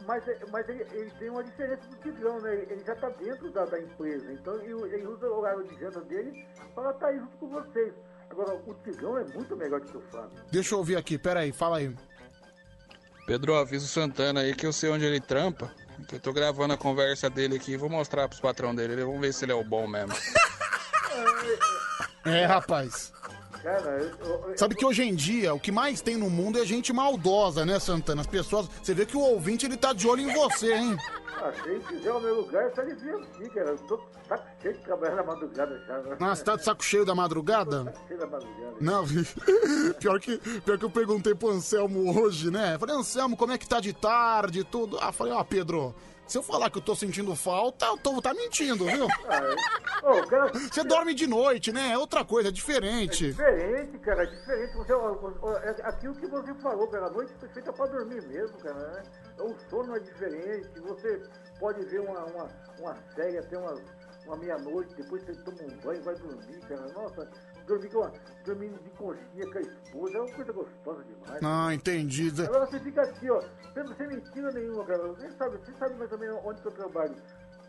[0.05, 2.65] mas, mas ele, ele tem uma diferença do Tigrão, né?
[2.69, 6.47] Ele já está dentro da, da empresa, então ele, usa o horário de janta dele
[6.73, 7.93] para estar aí junto com vocês.
[8.29, 10.31] Agora, o Tigrão é muito melhor do que o Fábio.
[10.51, 11.95] Deixa eu ouvir aqui, peraí, fala aí.
[13.25, 15.71] Pedro, avisa o Santana aí que eu sei onde ele trampa.
[16.07, 19.03] Que eu tô gravando a conversa dele aqui vou mostrar pros patrão dele.
[19.03, 20.13] Vamos ver se ele é o bom mesmo.
[22.25, 23.11] É, rapaz.
[23.63, 26.65] Cara, eu- eu- Sabe que hoje em dia o que mais tem no mundo é
[26.65, 28.21] gente maldosa, né, Santana?
[28.21, 28.67] As pessoas.
[28.81, 30.97] Você vê que o ouvinte ele tá de olho em você, hein?
[31.41, 33.69] Ah, se ele quiser o meu lugar, é só ele vir aqui, cara.
[33.69, 35.97] Eu tô saco cheio de trabalhar na madrugada já.
[35.99, 36.17] né?
[36.19, 37.93] Ah, você tá de saco cheio da madrugada?
[38.07, 38.75] Cheio da madrugada.
[38.79, 39.05] Não,
[39.99, 42.77] pior que, pior que eu perguntei pro Anselmo hoje, né?
[42.79, 44.97] Falei, Anselmo, como é que tá de tarde e tudo?
[45.01, 45.93] Ah, falei, ó, Pedro,
[46.29, 49.07] se eu falar que eu tô sentindo falta, eu tô, tá mentindo, viu?
[50.03, 51.91] Ô, cara, Você dorme de noite, né?
[51.91, 53.31] É outra coisa, é diferente.
[53.31, 54.77] Diferente, cara, é diferente.
[54.77, 58.21] Você, ó, ó, é aquilo que você falou, cara, a noite foi feita pra dormir
[58.27, 58.75] mesmo, cara.
[58.75, 59.03] Né?
[59.39, 61.21] O sono é diferente, você
[61.59, 62.47] pode ver uma, uma,
[62.79, 63.73] uma série até uma,
[64.27, 66.87] uma meia-noite, depois você toma um banho e vai dormir, cara.
[66.93, 67.27] Nossa,
[67.69, 68.11] dormir, com
[68.45, 71.43] dormindo de conchinha com a esposa é uma coisa gostosa demais.
[71.43, 72.29] Ah, entendi.
[72.43, 73.39] Agora você fica aqui, ó,
[73.95, 75.07] sem, mentira nenhuma, cara.
[75.07, 77.15] Você sabe, você sabe mais ou menos onde que eu trabalho.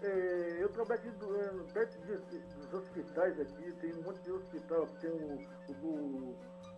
[0.03, 4.33] É, eu trabalho aqui do, é, perto de- dos hospitais aqui, tem um monte de
[4.33, 5.39] hospital, tem o,
[5.85, 6.37] o,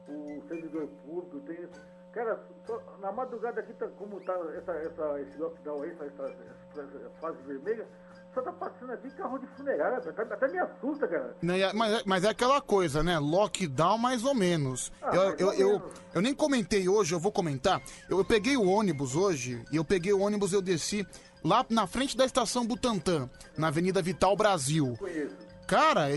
[0.09, 1.68] o servidor público, tem.
[2.12, 6.81] Cara, só- na madrugada aqui, tá, como tá essa, essa, esse lockdown aí, essa, essa,
[6.83, 7.86] essa fase vermelha,
[8.35, 11.36] só tá passando aqui carro de funerária, até, até me assusta, cara.
[11.43, 13.19] Não, e é- Mas, é- mas é aquela coisa, né?
[13.19, 14.91] Lockdown mais ou menos.
[15.02, 15.93] Ah, eu, eu, ou eu, menos.
[16.15, 17.83] eu nem comentei hoje, eu vou comentar.
[18.09, 21.07] Eu, eu peguei o ônibus hoje, e eu peguei o ônibus e eu desci
[21.44, 24.97] lá na frente da estação Butantã, na Avenida Vital Brasil.
[24.99, 25.36] Conheço.
[25.67, 26.09] Cara,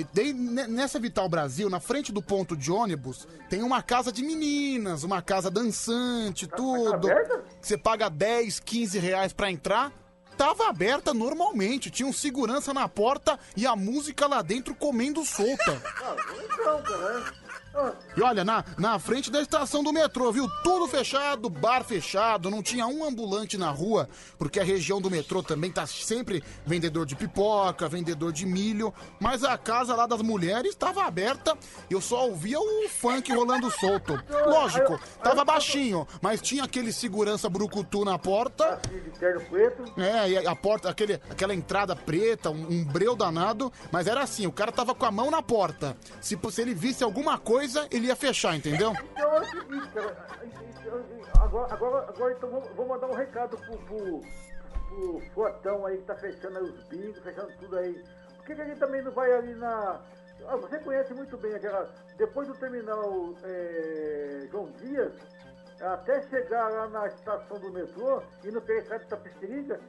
[0.67, 5.21] nessa Vital Brasil, na frente do ponto de ônibus, tem uma casa de meninas, uma
[5.21, 7.07] casa dançante, tudo.
[7.61, 9.93] Você paga 10, 15 reais pra entrar.
[10.37, 15.81] Tava aberta normalmente, tinha um segurança na porta e a música lá dentro comendo solta.
[16.03, 17.44] Ah, então, cara.
[18.15, 20.47] E olha, na, na frente da estação do metrô, viu?
[20.63, 25.43] Tudo fechado, bar fechado, não tinha um ambulante na rua, porque a região do metrô
[25.43, 30.71] também tá sempre vendedor de pipoca, vendedor de milho, mas a casa lá das mulheres
[30.71, 31.57] estava aberta,
[31.89, 34.17] eu só ouvia o funk rolando solto.
[34.45, 38.79] Lógico, tava baixinho, mas tinha aquele segurança brucutu na porta.
[39.97, 44.47] É, e a porta, aquele, aquela entrada preta, um, um breu danado, mas era assim,
[44.47, 45.97] o cara tava com a mão na porta.
[46.21, 48.93] Se, se ele visse alguma coisa, ele ia fechar, entendeu?
[49.11, 50.27] Então é o seguinte, cara.
[51.41, 54.21] Agora, agora, agora então vou, vou mandar um recado pro, pro,
[54.89, 58.03] pro Fotão aí que tá fechando aí os bingos, fechando tudo aí.
[58.37, 60.01] Por que, que a gente também não vai ali na.
[60.47, 61.89] Ah, você conhece muito bem aquela.
[62.17, 65.13] Depois do terminal é, João Dias,
[65.81, 69.79] até chegar lá na estação do metrô e no periférico de Tapicerica,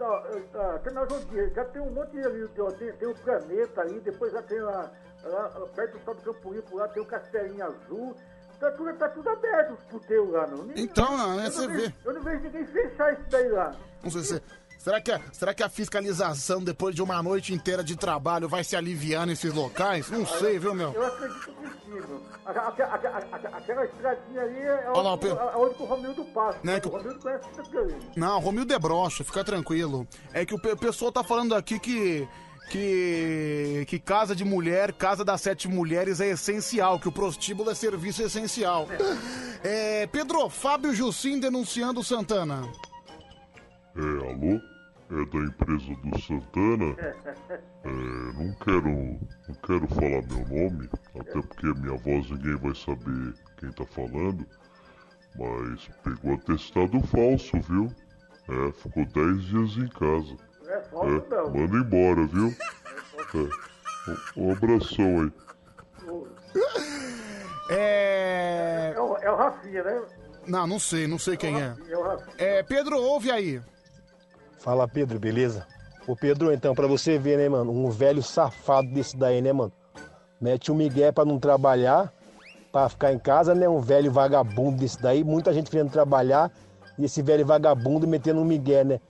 [0.00, 2.48] ó, terminal João Dias, já tem um monte de ali,
[2.78, 4.90] tem, tem o planeta aí, depois já tem lá,
[5.24, 8.16] lá perto do Salto do Campo Limpo lá, tem o Castelinho Azul.
[8.58, 10.64] Tá tudo, tá tudo aberto os puteiros lá, não.
[10.64, 11.94] Nem- Então, não, né, você vejo- vê.
[12.04, 13.74] Eu não vejo ninguém fechar isso daí lá.
[14.02, 14.42] Não sei se.
[14.78, 18.64] Será que, a, será que a fiscalização, depois de uma noite inteira de trabalho, vai
[18.64, 20.10] se aliviar nesses locais?
[20.10, 20.92] Não sei, viu, meu?
[20.92, 22.22] Eu acredito que sim, meu.
[22.46, 25.38] Aquela, estradinha ali é Olha lá, o onde, Pedro.
[25.40, 26.58] a- onde o Romildo passa.
[26.64, 27.94] Né, que O Romildo conhece tudo.
[28.16, 30.06] Não, Romildo é broxa, fica tranquilo.
[30.32, 32.28] É que o pe- pessoal tá falando aqui que.
[32.70, 37.74] Que, que casa de mulher, casa das sete mulheres é essencial, que o prostíbulo é
[37.74, 38.86] serviço essencial.
[39.64, 42.62] É, Pedro, Fábio Jussim denunciando Santana.
[43.96, 44.60] É, alô?
[45.10, 46.96] É da empresa do Santana?
[47.82, 47.88] É,
[48.38, 49.18] não quero,
[49.48, 54.46] não quero falar meu nome, até porque minha voz ninguém vai saber quem tá falando.
[55.36, 57.92] Mas pegou atestado falso, viu?
[58.48, 60.49] É, ficou 10 dias em casa.
[60.70, 61.50] É falso, É, não.
[61.50, 62.54] manda embora, viu?
[63.34, 65.32] É, um, um abração aí.
[67.70, 68.92] É.
[68.94, 70.02] É o, é o Rafinha, né?
[70.46, 71.74] Não, não sei, não sei quem é.
[71.88, 72.34] É o Rafinha.
[72.38, 73.60] É, Pedro, ouve aí.
[74.58, 75.66] Fala, Pedro, beleza?
[76.06, 77.70] Ô, Pedro, então, pra você ver, né, mano?
[77.72, 79.72] Um velho safado desse daí, né, mano?
[80.40, 82.12] Mete um migué pra não trabalhar,
[82.72, 83.68] pra ficar em casa, né?
[83.68, 85.22] Um velho vagabundo desse daí.
[85.22, 86.50] Muita gente querendo trabalhar
[86.98, 89.00] e esse velho vagabundo metendo um migué, né?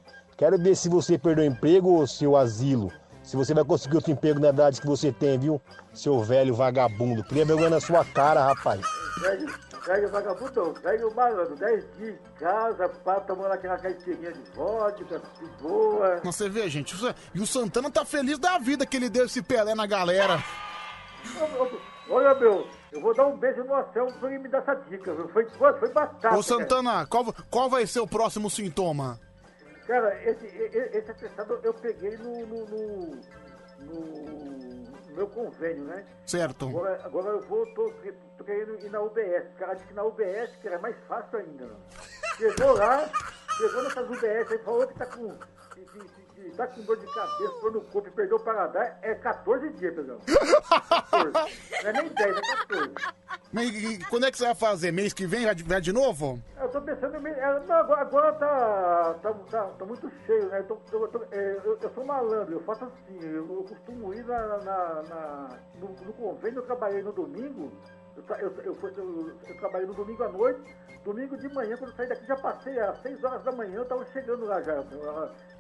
[0.40, 2.90] Quero ver se você perdeu o emprego ou seu asilo.
[3.22, 5.60] Se você vai conseguir outro emprego na idade que você tem, viu?
[5.92, 7.22] Seu velho vagabundo.
[7.22, 8.80] Cria vergonha na sua cara, rapaz.
[9.20, 9.46] Velho,
[9.84, 15.62] velho vagabundo, velho malandro, 10 dias em casa, pá, tomando aquela caipirinha de vodka, de
[15.62, 16.22] boa.
[16.24, 16.96] Você vê, gente.
[17.34, 20.42] E o Santana tá feliz da vida que ele deu esse Pelé na galera.
[22.08, 25.14] Olha, meu, eu vou dar um beijo no Anselmo pra ele me dar essa dica,
[25.14, 25.28] viu?
[25.28, 26.34] Foi, foi, foi batata.
[26.34, 29.20] Ô, Santana, qual, qual vai ser o próximo sintoma?
[29.90, 33.20] Cara, esse, esse atestado eu peguei no, no, no,
[33.80, 36.06] no- no meu convênio, né?
[36.24, 36.68] Certo.
[36.68, 37.92] Agora, agora eu vou, tô,
[38.38, 39.46] tô querendo ir na UBS.
[39.52, 41.66] O cara disse que na UBS que era mais fácil ainda.
[41.66, 41.76] Né?
[42.36, 43.10] Chegou lá,
[43.56, 45.36] chegou nessas UBS aí, falou que tá com,
[46.42, 48.98] que, tá com dor de cabeça, dor no corpo e perdeu o paladar.
[49.02, 50.18] É 14 dias, Pedrão.
[50.18, 51.32] 14.
[51.82, 52.90] Não é nem 10, é 14.
[53.52, 54.92] Mas e- e quando é que você vai fazer?
[54.92, 55.44] Mês que vem?
[55.44, 56.40] Vai de, vai de novo?
[56.60, 57.30] Eu tô pensando em.
[57.32, 60.60] é, Não, agora, agora tá, tá, tá, tá muito cheio, né?
[60.60, 64.14] Eu, tô- eu, tô- é, eu- eu sou malandro, eu faço assim, eu, eu costumo
[64.14, 67.72] ir na, na- na- no, no convênio, eu trabalhei no domingo,
[68.40, 71.96] eu, eu, eu, eu- eu trabalhei no domingo à noite, domingo de manhã, quando eu
[71.96, 74.82] saí daqui, já passei às 6 horas da manhã, eu tava chegando lá já,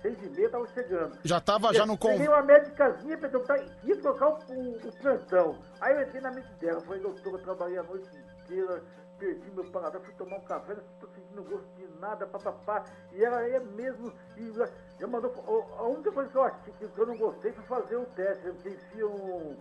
[0.02, 1.18] 6 e meia eu tava chegando.
[1.24, 2.32] Já tava já no Peguei convênio.
[2.32, 5.58] uma médicazinha, Pedro, tá, ia trocar o, o, o plantão.
[5.80, 8.08] Aí eu entrei na mente dela, falei, doutor, eu trabalhei a noite
[8.44, 8.82] inteira,
[9.18, 12.84] perdi meu paladar, fui tomar um café, não tô sentindo gosto de nada, papapá.
[13.12, 14.52] E ela é mesmo, e
[14.98, 15.32] já mandou,
[15.78, 18.70] a única coisa que eu achei que eu não gostei foi fazer o teste, você
[18.70, 19.56] enfia um,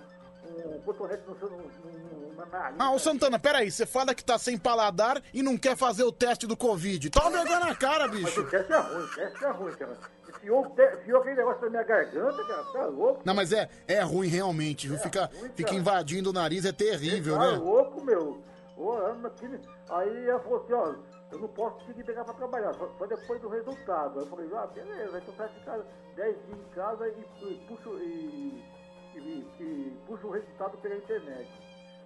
[0.65, 2.75] um cotonete no seu, no, na nariz.
[2.79, 6.11] Ah, ô Santana, peraí, você fala que tá sem paladar e não quer fazer o
[6.11, 7.09] teste do Covid.
[7.09, 8.41] Toma vergonha na cara, Mas bicho.
[8.41, 9.97] o teste é ruim, o teste é ruim, cara.
[10.29, 13.21] Enfiou, o te- enfiou aquele negócio na minha garganta, cara, tá louco?
[13.25, 14.97] Não, mas é, é ruim realmente, viu?
[14.97, 17.57] Fica, fica invadindo o nariz, é terrível, Tá né?
[17.57, 18.41] louco, meu.
[18.77, 20.93] Ô, Ana, aqui- Aí ela falou assim, ó,
[21.31, 24.19] eu não posso conseguir pegar pra trabalhar, só, só depois do resultado.
[24.19, 25.79] Aí eu falei, ah, beleza, então você vai ficar
[26.15, 28.63] 10 dias em casa e, e puxo e,
[29.19, 31.49] e, e puxo o resultado pela internet.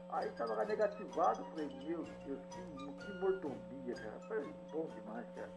[0.10, 4.20] Aí tava lá negativado, falei, meu Deus, que, que mordomia, cara.
[4.28, 5.50] Foi bom demais, cara.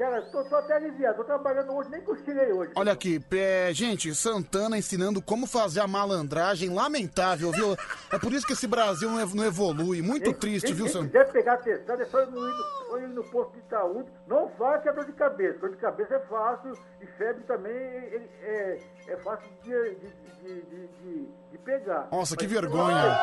[0.00, 2.72] Cara, tô, tô até aliviado, tô trabalhando hoje, nem cochilei hoje.
[2.74, 7.76] Olha aqui, é, gente, Santana ensinando como fazer a malandragem, lamentável, viu?
[8.10, 10.00] É por isso que esse Brasil não ev- não evolui.
[10.00, 11.06] Muito triste, Quem, viu, Santana?
[11.08, 14.10] quiser pegar testado, é só ir no, ir no- posto de saúde.
[14.26, 14.48] Não
[14.78, 15.58] que é dor de cabeça.
[15.58, 16.72] Dor de cabeça é fácil
[17.02, 20.08] e febre também ele- é, é fácil de, de,
[20.40, 22.08] de, de, pegar.
[22.10, 23.20] Nossa, que Mas- vergonha.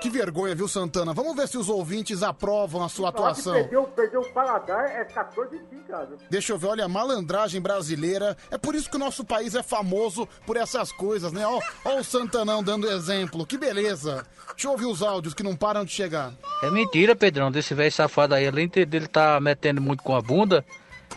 [0.00, 1.12] Que vergonha, viu, Santana?
[1.12, 3.52] Vamos ver se os ouvintes aprovam a sua Falar que atuação.
[3.54, 6.16] Perdeu, perdeu o paladar é 14 aqui em casa.
[6.30, 8.36] Deixa eu ver, olha, malandragem brasileira.
[8.48, 11.44] É por isso que o nosso país é famoso por essas coisas, né?
[11.44, 13.44] Ó, ó o Santanão dando exemplo.
[13.44, 14.24] Que beleza.
[14.50, 16.32] Deixa eu ouvir os áudios que não param de chegar.
[16.62, 18.46] É mentira, Pedrão, desse velho safado aí.
[18.46, 20.64] Além de- dele tá metendo muito com a bunda,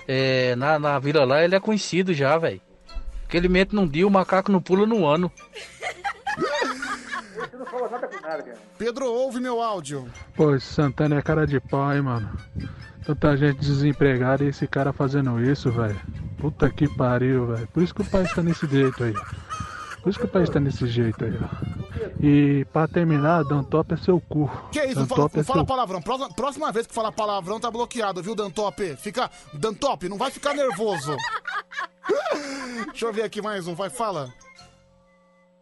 [0.07, 2.59] é, na, na vila lá ele é conhecido já, velho.
[3.29, 5.31] Que ele mente num dia, o macaco não pula no ano.
[7.49, 8.57] Você não fala nada com nada, cara.
[8.77, 10.07] Pedro, ouve meu áudio.
[10.35, 12.29] Pô, esse Santana é cara de pau, hein, mano.
[13.05, 15.99] Tanta gente desempregada e esse cara fazendo isso, velho.
[16.37, 17.67] Puta que pariu, velho.
[17.67, 19.13] Por isso que o país tá nesse jeito aí.
[20.01, 22.11] Por isso que o país tá nesse jeito aí, ó.
[22.19, 24.49] E pra terminar, Dantop é seu cu.
[24.71, 26.01] Que isso, fala, Dantop é fala seu palavrão.
[26.01, 28.95] Próxima, próxima vez que falar palavrão tá bloqueado, viu, Dantop?
[28.97, 29.29] Fica.
[29.53, 31.15] Dantop, não vai ficar nervoso.
[32.89, 34.33] Deixa eu ver aqui mais um, vai, fala.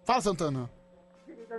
[0.05, 0.69] Fala, Santana.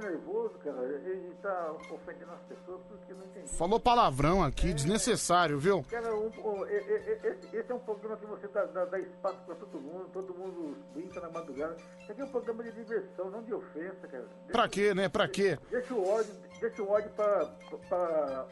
[0.00, 0.82] Tá nervoso, cara.
[0.86, 3.48] Ele tá ofendendo as pessoas porque não entende.
[3.48, 5.84] Falou palavrão aqui, desnecessário, viu?
[5.90, 9.80] Cara, um- um- esse, é um programa que você dá, dá- dá espaço pra todo
[9.80, 11.76] mundo, todo mundo brinca na madrugada.
[12.00, 14.24] Isso aqui é um programa de diversão, não de ofensa, cara.
[14.50, 15.08] Pra quê, né?
[15.08, 15.58] Pra quê?
[15.70, 17.46] Deixa o ódio, deixa o ódio pra,
[17.88, 18.46] pra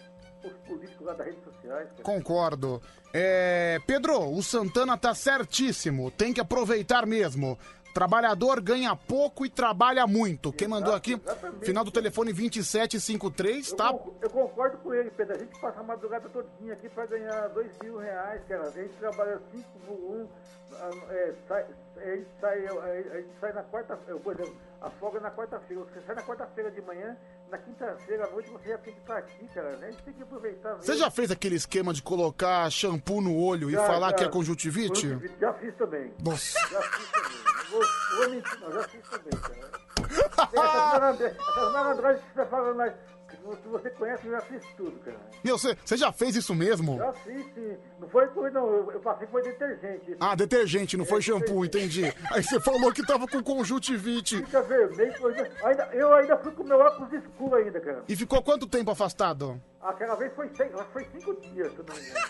[0.44, 2.02] os políticos lá das redes sociais, cara.
[2.02, 2.80] Concordo.
[3.12, 6.10] É, Pedro, o Santana tá certíssimo.
[6.10, 7.58] Tem que aproveitar mesmo.
[7.98, 10.52] Trabalhador ganha pouco e trabalha muito.
[10.52, 11.20] Quem mandou aqui?
[11.62, 13.90] Final do telefone 2753, tá?
[13.90, 15.34] Eu, eu concordo com ele, Pedro.
[15.34, 18.68] A gente passa a madrugada todinha aqui pra ganhar dois mil reais, cara.
[18.68, 20.28] A gente trabalha cinco por um,
[20.74, 25.18] ah, é, sai, a, gente sai, a gente sai na quarta-feira, por exemplo, a folga
[25.18, 25.82] é na quarta-feira.
[25.82, 27.16] Você sai na quarta-feira de manhã,
[27.50, 29.68] na quinta-feira à noite você já tem que estar aqui, cara.
[29.70, 30.82] A gente tem que aproveitar mesmo.
[30.84, 34.14] Você já fez aquele esquema de colocar shampoo no olho e Já, falar já.
[34.16, 34.88] que é conjuntivite?
[35.06, 36.12] Conjuntivite, Já fiz também.
[36.22, 36.58] Nossa.
[36.68, 37.38] Já fiz também.
[37.70, 37.82] Vou,
[38.18, 38.72] vou mentir, não.
[38.72, 39.88] Já fiz também, cara.
[40.38, 43.17] Essas malandra- essas malandragens que você tá falando que
[43.56, 45.16] se você conhece, eu já fiz tudo, cara.
[45.42, 46.96] Meu, você você já fez isso mesmo?
[46.98, 47.76] Já fiz, sim.
[48.00, 48.66] Não foi coisa, não.
[48.68, 50.16] Eu, eu passei foi detergente.
[50.20, 52.04] Ah, detergente, não foi É, shampoo, entendi.
[52.32, 54.36] Aí você falou que tava com conjuntivite.
[54.38, 55.50] Fica vermelho, coisa.
[55.64, 58.04] Ainda, eu ainda fui com meu óculos escuro ainda, cara.
[58.08, 59.60] E ficou quanto tempo afastado?
[59.80, 62.28] Aquela vez foi, seis, foi cinco dias, se eu não me engano.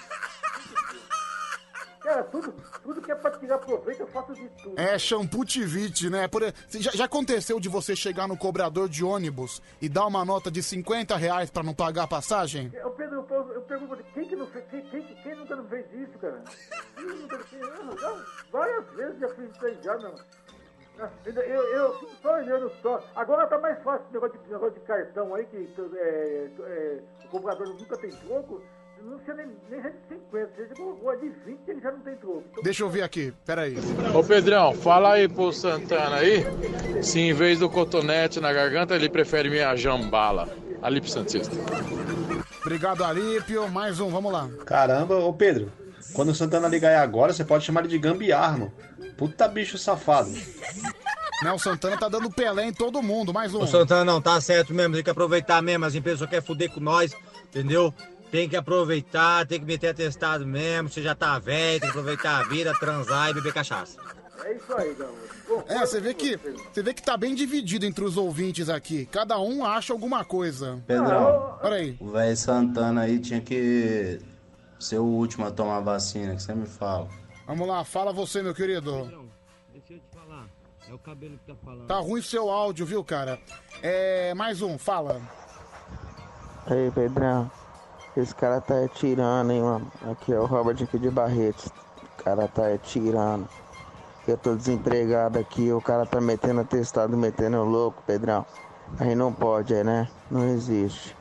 [2.01, 4.79] Cara, tudo, tudo que é pra tirar proveito, eu faço de tudo.
[4.79, 6.29] É, shampoo tivite, né?
[6.29, 10.51] Por, já, já aconteceu de você chegar no cobrador de ônibus e dar uma nota
[10.51, 12.71] de 50 reais pra não pagar a passagem?
[12.73, 15.87] Eu, Pedro, eu, eu pergunto, quem, que não fez, quem, quem, quem nunca não fez
[15.93, 16.43] isso, cara?
[18.01, 20.15] Já, várias vezes já fiz isso aí já, meu.
[21.25, 23.01] Eu, eu, eu fico só olhando só.
[23.15, 27.29] Agora tá mais fácil esse negócio de, negócio de cartão aí, que é, é, o
[27.29, 28.61] comprador nunca tem troco.
[29.03, 32.17] Não precisa nem, nem de 50, você colocou a de 20 ele já não tem
[32.17, 32.45] troco.
[32.51, 33.77] Então, Deixa eu ver aqui, peraí.
[34.15, 36.45] Ô Pedrão, fala aí pro Santana aí
[37.03, 40.49] se em vez do cotonete na garganta ele prefere minha jambala.
[40.81, 41.55] Ali pro Santista.
[42.61, 43.69] Obrigado, Alípio.
[43.69, 44.49] Mais um, vamos lá.
[44.65, 45.73] Caramba, ô Pedro,
[46.13, 48.73] quando o Santana ligar aí agora, você pode chamar ele de gambiarra, mano.
[49.17, 50.31] Puta bicho safado.
[51.43, 53.33] Né, o Santana tá dando Pelé em todo mundo.
[53.33, 53.63] Mais um.
[53.63, 56.71] O Santana não, tá certo mesmo, tem que aproveitar mesmo, as empresas só querem fuder
[56.71, 57.13] com nós,
[57.49, 57.93] entendeu?
[58.31, 62.41] Tem que aproveitar, tem que meter atestado mesmo, você já tá velho, tem que aproveitar
[62.41, 63.99] a vida, transar e beber cachaça.
[64.45, 65.65] É isso aí, garoto.
[65.67, 66.37] É, você vê que
[66.73, 69.07] você vê que tá bem dividido entre os ouvintes aqui.
[69.07, 70.79] Cada um acha alguma coisa.
[70.87, 71.97] Pedrão, Peraí.
[71.99, 74.21] o velho Santana aí tinha que
[74.79, 77.09] ser o último a tomar a vacina, que você me fala.
[77.47, 79.07] Vamos lá, fala você, meu querido.
[79.73, 80.47] Deixa eu te falar,
[80.89, 81.87] é o cabelo que tá falando.
[81.87, 83.39] Tá ruim seu áudio, viu, cara?
[83.83, 85.21] É, mais um, fala.
[86.67, 87.51] Aí, Pedrão.
[88.17, 89.91] Esse cara tá é tirando, hein, mano.
[90.11, 91.67] Aqui é o Robert aqui de Barretos.
[91.67, 93.49] O cara tá é tirando.
[94.27, 98.45] Eu tô desempregado aqui, o cara tá metendo atestado, metendo louco, Pedrão.
[98.99, 100.09] Aí não pode, é, né?
[100.31, 101.17] Não existe.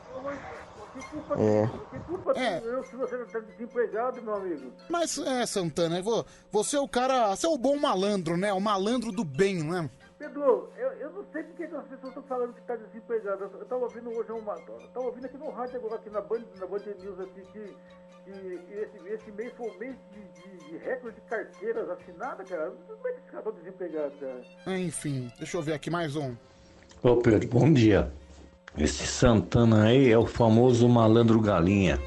[1.38, 1.68] É.
[1.90, 4.72] Que culpa tenho eu se você não tá desempregado, meu amigo?
[4.90, 7.34] Mas é, Santana, vo- você é o cara.
[7.36, 8.52] Você é o bom malandro, né?
[8.52, 9.88] O malandro do bem, né?
[10.18, 13.44] Pedro, eu, eu não sei porque que as pessoas estão falando que tá desempregado.
[13.44, 14.54] Eu, eu tava ouvindo hoje uma.
[14.54, 17.76] Eu tava ouvindo aqui no rádio agora, aqui na Band, na Band News aqui, que,
[18.24, 22.72] que esse, esse mês foi o mês de, de, de recorde de carteiras assinadas, cara.
[22.86, 24.78] Como é que esses caras estão desempregados, cara?
[24.78, 26.34] Enfim, deixa eu ver aqui mais um.
[27.02, 28.12] Ô Pedro, bom dia.
[28.76, 31.98] Esse Santana aí é o famoso malandro galinha.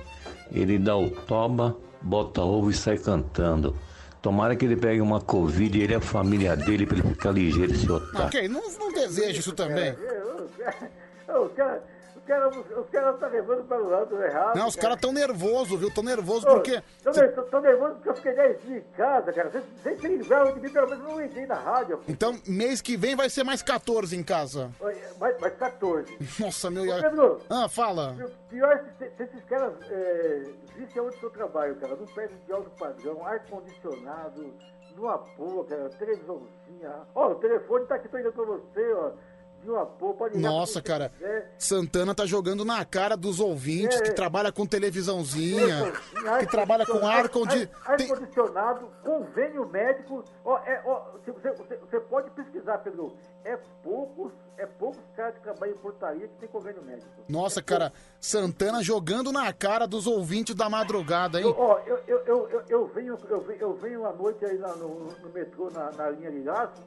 [0.52, 3.76] Ele dá o toba bota ovo e sai cantando.
[4.22, 7.72] Tomara que ele pegue uma Covid, ele e a família dele, pra ele ficar ligeiro
[7.72, 8.28] esse otário.
[8.28, 9.96] Ok, não, não deseja isso também.
[11.28, 12.01] Os caras os
[12.32, 14.56] caras os caras estão levando para o lado errado.
[14.58, 15.94] Não, os caras tão nervosos, viu?
[15.94, 16.82] Tão nervosos porque.
[17.04, 19.50] Tô, ner- tô- tô nervoso porque eu fiquei 10 dias em casa, cara.
[19.50, 22.00] Vocês- se livraram de mim, pelo menos eu não entrei na rádio.
[22.08, 24.72] Então, mês que vem vai ser mais 14 em casa.
[25.20, 26.18] Mais, mais 14.
[26.40, 26.84] Nossa, meu.
[26.84, 27.40] Ô, Pedro.
[27.50, 28.16] Ah, fala.
[28.50, 30.44] Pior é se, se esses caras é,
[30.76, 31.96] vissem onde eu trabalho, cara.
[31.96, 34.54] Não perde de alto padrão, ar-condicionado,
[34.96, 36.92] numa boa, cara, televisãozinha.
[37.16, 39.12] Ó, o telefone tá aqui, tô indo pra você, ó.
[40.36, 41.12] Nossa, cara.
[41.58, 44.14] Santana tá jogando na cara dos ouvintes É, que é.
[44.14, 45.94] trabalha com televisãozinha,
[46.40, 47.70] que trabalha com ar condi...
[47.86, 50.24] ar- ar-condicionado, convênio médico.
[50.66, 50.82] É,
[51.90, 53.16] você, pode pesquisar, Pedro.
[53.44, 57.10] É poucos, é poucos caras que trabalham em portaria que tem convênio médico.
[57.28, 61.46] Nossa, cara, Santana jogando na cara dos ouvintes da madrugada, hein?
[61.48, 65.12] Eu, ó, eu, eu, eu, eu, venho, eu, venho, eu venho à noite aí no,
[65.34, 66.82] metrô, na, na linha de laço,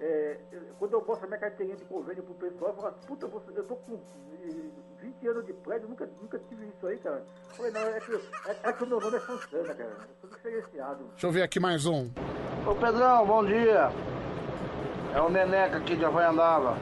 [0.00, 0.38] é,
[0.78, 3.50] quando eu mostro a minha carteirinha de convênio pro pessoal, eu falo, assim, puta, você,
[3.54, 4.70] eu tô com eh,
[5.00, 7.22] 20 anos de prédio, nunca, nunca tive isso aí, cara.
[7.50, 9.90] Eu falei, não, é que, é, é que o meu nome é Santana, cara.
[9.90, 11.04] Eu sou diferenciado.
[11.10, 12.10] Deixa eu ver aqui mais um.
[12.66, 13.90] Ô Pedrão, bom dia.
[15.14, 16.78] É o Neneca aqui de Havaiandava.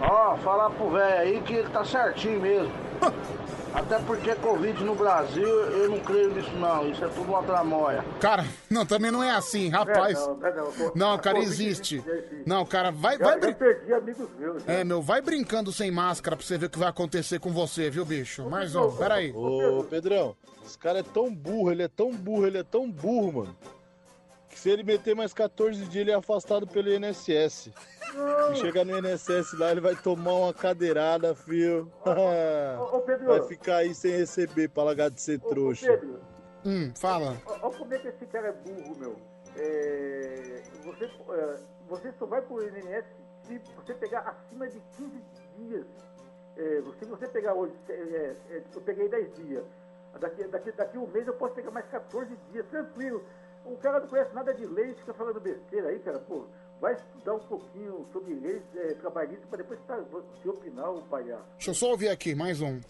[0.00, 2.72] Ó, falar pro velho aí que ele tá certinho mesmo.
[3.74, 6.88] Até porque Covid no Brasil, eu não creio nisso não.
[6.88, 8.04] Isso é tudo uma tramóia.
[8.20, 10.16] Cara, não, também não é assim, rapaz.
[10.16, 11.96] É, não, é, não, Não, cara, existe.
[12.06, 12.42] existe.
[12.46, 14.62] Não, cara, vai, vai brin- perdi amigos meus.
[14.62, 14.72] já.
[14.72, 17.90] É, meu, vai brincando sem máscara pra você ver o que vai acontecer com você,
[17.90, 18.48] viu, bicho?
[18.48, 19.32] Mais um, peraí.
[19.34, 23.32] Ô, Pedrão, esse cara é tão burro, ele é tão burro, ele é tão burro,
[23.40, 23.56] mano.
[24.54, 27.72] Que se ele meter mais 14 dias, ele é afastado pelo INSS.
[28.52, 31.90] E chegar no INSS lá, ele vai tomar uma cadeirada, fio.
[32.92, 33.26] ô, Pedro.
[33.26, 35.88] vai ficar aí sem receber pra largar de ser trouxa.
[35.88, 36.20] Pedro,
[36.64, 37.36] Hum, fala.
[37.46, 39.16] Olha como é que esse cara é burro, meu.
[39.56, 41.56] É, você, é,
[41.88, 43.04] você só vai pro INSS
[43.48, 45.22] se você pegar acima de 15
[45.58, 45.86] dias.
[46.56, 49.64] É, se você pegar hoje, é, é, eu peguei 10 dias.
[50.20, 53.20] Daqui, daqui, daqui um mês eu posso pegar mais 14 dias, tranquilo.
[53.64, 56.18] O cara não conhece nada de lei, fica falando besteira aí, cara.
[56.18, 56.44] Pô,
[56.80, 59.98] vai estudar um pouquinho sobre leis é, trabalhistas para depois tá,
[60.42, 61.44] se opinar, o palhaço.
[61.56, 62.80] Deixa eu só ouvir aqui, mais um.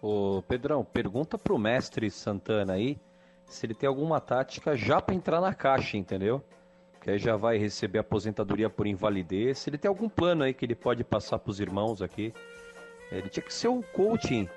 [0.00, 2.98] Ô, Pedrão, pergunta pro mestre Santana aí
[3.46, 6.42] se ele tem alguma tática já pra entrar na caixa, entendeu?
[7.00, 9.58] Que aí já vai receber aposentadoria por invalidez.
[9.58, 12.32] Se ele tem algum plano aí que ele pode passar pros irmãos aqui.
[13.12, 14.48] Ele tinha que ser o coaching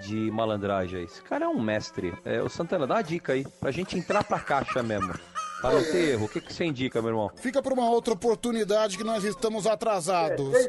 [0.00, 1.04] de malandragem aí.
[1.04, 2.12] Esse cara é um mestre.
[2.24, 5.12] É, o Santana, dá uma dica aí, pra gente entrar pra caixa mesmo.
[5.60, 6.26] Pra não ter erro.
[6.26, 7.32] O que, que você indica, meu irmão?
[7.34, 10.54] Fica por uma outra oportunidade que nós estamos atrasados.
[10.54, 10.68] É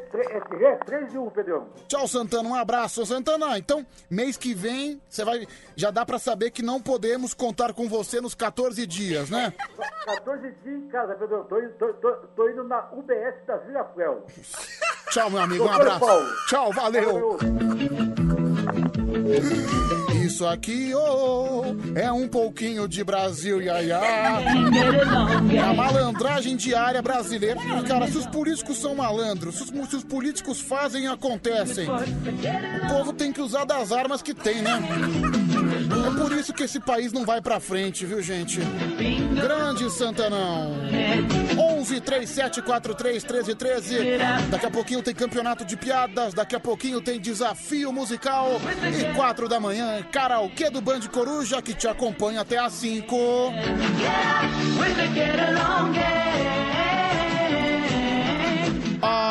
[0.84, 1.68] 3 de 1, Pedrão.
[1.88, 2.50] Tchau, Santana.
[2.50, 3.56] Um abraço, Santana.
[3.60, 5.48] Então, mês que vem, você vai.
[5.76, 9.54] Já dá pra saber que não podemos contar com você nos 14 dias, né?
[10.08, 11.44] 14 dias em casa, Pedrão.
[11.44, 14.26] Tô, indo- tô, tô, tô indo na UBS da Vila Fuel.
[15.12, 15.66] Tchau, meu amigo.
[15.66, 16.46] Um abraço.
[16.48, 17.38] Tchau, valeu.
[20.26, 21.64] Isso aqui, oh,
[21.96, 24.02] é um pouquinho de Brasil, iaiá.
[25.52, 27.60] É a malandragem diária brasileira.
[27.88, 31.88] Cara, se os políticos são malandros, se os, se os políticos fazem, acontecem.
[31.90, 34.80] O povo tem que usar das armas que tem, né?
[35.92, 38.60] É por isso que esse país não vai pra frente, viu, gente?
[39.34, 40.76] Grande Santanão.
[41.58, 43.98] 11 37 43 13 13.
[44.50, 48.60] Daqui a pouquinho tem campeonato de piadas, daqui a pouquinho tem desafio musical.
[49.12, 53.16] E 4 da manhã, karaokê do Band Coruja que te acompanha até às 5.
[59.02, 59.29] Ah,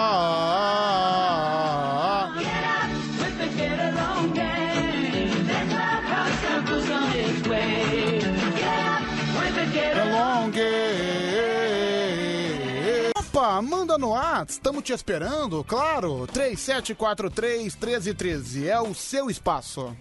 [13.49, 16.27] Opa, manda no ar, estamos te esperando, claro.
[16.27, 19.97] 3743 1313 é o seu espaço.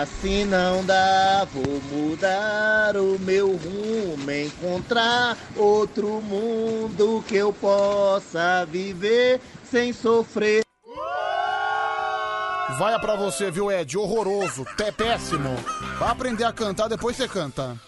[0.00, 9.42] Assim não dá, vou mudar o meu rumo, encontrar outro mundo que eu possa viver
[9.70, 10.62] sem sofrer.
[12.78, 13.98] Vai pra você, viu, Ed?
[13.98, 15.54] Horroroso, é péssimo.
[15.98, 17.78] Vai aprender a cantar, depois você canta.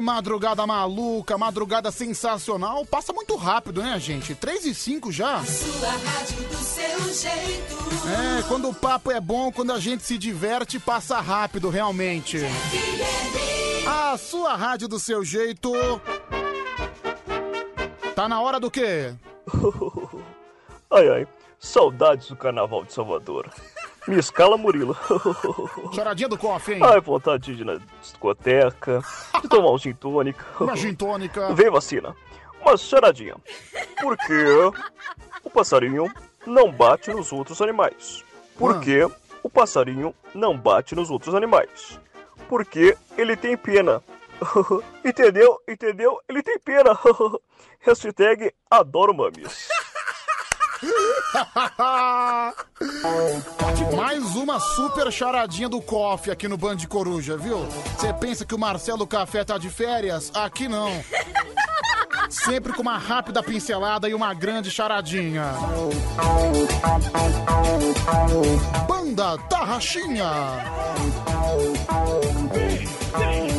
[0.00, 2.84] Madrugada maluca, madrugada sensacional.
[2.86, 4.34] Passa muito rápido, né, gente?
[4.34, 5.42] 3 e 5 já.
[5.44, 7.76] Sua rádio do seu jeito.
[8.38, 12.38] É, quando o papo é bom, quando a gente se diverte, passa rápido, realmente.
[13.86, 15.72] A sua rádio do seu jeito.
[18.14, 19.14] Tá na hora do quê?
[20.90, 21.26] Ai ai,
[21.58, 23.50] saudades do carnaval de Salvador.
[24.06, 24.96] Me escala, Murilo.
[25.92, 26.80] Charadinha do coffee, hein?
[26.82, 29.02] Ai, vontade de ir na discoteca,
[29.42, 30.44] de tomar um gin tônica.
[30.60, 31.52] Uma gin tônica.
[31.54, 32.14] Vem vacina.
[32.60, 33.34] Uma charadinha.
[34.00, 34.44] Por que
[35.42, 36.08] o passarinho
[36.46, 38.24] não bate nos outros animais?
[38.56, 39.08] Por que
[39.42, 41.98] o passarinho não bate nos outros animais?
[42.48, 44.02] Porque ele tem pena.
[45.04, 45.60] Entendeu?
[45.66, 46.20] Entendeu?
[46.28, 46.96] Ele tem pena.
[47.80, 49.68] Hashtag adoro mames.
[53.96, 57.66] Mais uma super charadinha do Coffee aqui no Band de Coruja, viu?
[57.96, 60.30] Você pensa que o Marcelo Café tá de férias?
[60.34, 60.90] Aqui não.
[62.28, 65.44] Sempre com uma rápida pincelada e uma grande charadinha.
[68.86, 70.30] Banda Tarraxinha.
[73.14, 73.55] Olha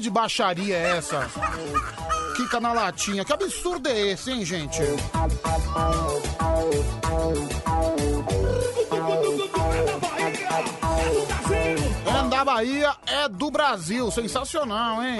[0.00, 1.30] de baixaria é essa?
[2.36, 3.24] Kika na latinha.
[3.24, 4.80] Que absurdo é esse, hein, gente?
[12.06, 14.10] É da Bahia, é do Brasil.
[14.10, 15.18] Sensacional, hein?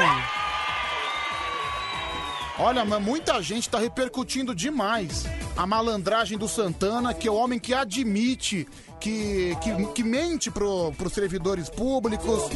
[2.59, 5.25] Olha, mas muita gente tá repercutindo demais
[5.57, 8.67] a malandragem do Santana, que é o homem que admite
[9.01, 12.51] que, que, que mente pro, pros servidores públicos.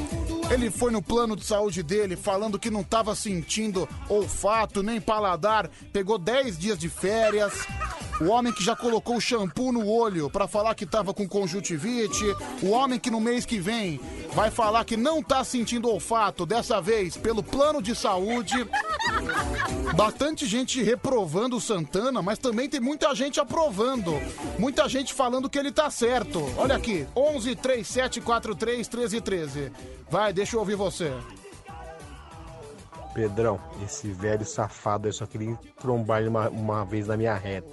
[0.50, 5.68] Ele foi no plano de saúde dele falando que não tava sentindo olfato nem paladar,
[5.92, 7.52] pegou 10 dias de férias.
[8.20, 12.24] O homem que já colocou shampoo no olho pra falar que tava com conjuntivite.
[12.62, 14.00] O homem que no mês que vem
[14.32, 18.54] vai falar que não tá sentindo olfato, dessa vez pelo plano de saúde.
[19.96, 24.12] Bastante gente reprovando o Santana, mas também tem muita gente aprovando.
[24.58, 26.40] Muita gente falando que ele tá certo.
[26.56, 29.72] Olha aqui, 11 37 43 13 13.
[30.10, 31.12] Vai, deixa eu ouvir você.
[33.14, 37.72] Pedrão, esse velho safado, eu só queria trombar ele uma, uma vez na minha reta.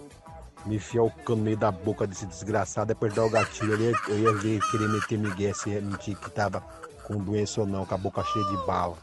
[0.66, 4.20] Me enfiar o cano no meio da boca desse desgraçado, apertar o gatilho ali, eu
[4.20, 6.62] ia ver, querer meter Miguel se ia mentir que tava
[7.04, 8.96] com doença ou não, com a boca cheia de bala.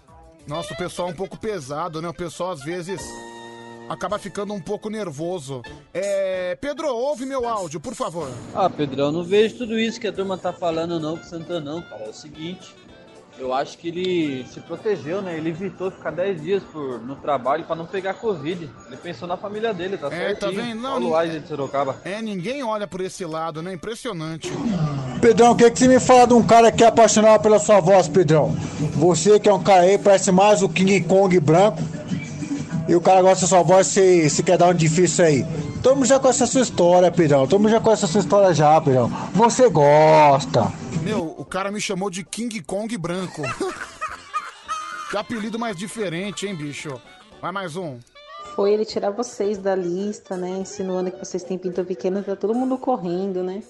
[0.46, 2.08] Nossa, o pessoal é um pouco pesado, né?
[2.08, 3.02] O pessoal às vezes
[3.88, 5.62] acaba ficando um pouco nervoso.
[5.92, 6.56] É.
[6.60, 8.30] Pedro, ouve meu áudio, por favor.
[8.54, 11.60] Ah, Pedrão, não vejo tudo isso que a turma tá falando não com o Santana
[11.60, 12.04] não, cara.
[12.04, 12.74] É o seguinte,
[13.38, 15.36] eu acho que ele se protegeu, né?
[15.36, 18.68] Ele evitou ficar 10 dias por, no trabalho pra não pegar Covid.
[18.86, 20.62] Ele pensou na família dele, tá É, tá certinho.
[20.64, 20.80] vendo?
[20.82, 21.96] Não, Olha o de Sorocaba.
[22.04, 23.72] É, ninguém olha por esse lado, né?
[23.72, 24.50] Impressionante.
[25.20, 27.80] Pedrão, o que, que você me fala de um cara que é apaixonado pela sua
[27.80, 28.54] voz, Pedrão?
[28.94, 31.78] Você que é um cara aí, parece mais o King Kong branco.
[32.88, 35.46] E o cara gosta da sua voz, você, você quer dar um difícil aí.
[35.88, 37.46] Todo mundo já conhece a sua história, Pedrão.
[37.48, 39.08] Todo mundo já conhece a sua história já, Pedrão.
[39.32, 40.70] Você gosta.
[41.02, 43.40] Meu, o cara me chamou de King Kong branco.
[45.10, 47.00] que apelido mais diferente, hein, bicho?
[47.40, 47.98] Vai mais um.
[48.54, 50.50] Foi ele tirar vocês da lista, né?
[50.58, 53.62] Insinuando que vocês têm pinto pequeno, tá todo mundo correndo, né?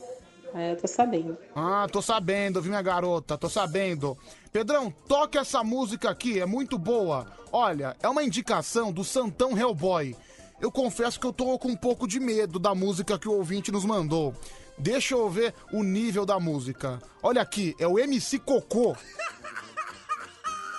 [0.56, 1.38] É, eu tô sabendo.
[1.54, 3.38] Ah, tô sabendo, viu, minha garota?
[3.38, 4.18] Tô sabendo.
[4.50, 7.28] Pedrão, toque essa música aqui, é muito boa.
[7.52, 10.16] Olha, é uma indicação do Santão Hellboy.
[10.60, 13.70] Eu confesso que eu tô com um pouco de medo da música que o ouvinte
[13.70, 14.34] nos mandou.
[14.76, 16.98] Deixa eu ver o nível da música.
[17.22, 18.96] Olha aqui, é o MC Cocô.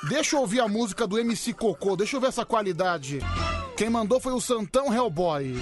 [0.08, 3.20] Deixa eu ouvir a música do MC Cocô, deixa eu ver essa qualidade.
[3.76, 5.56] Quem mandou foi o Santão Hellboy.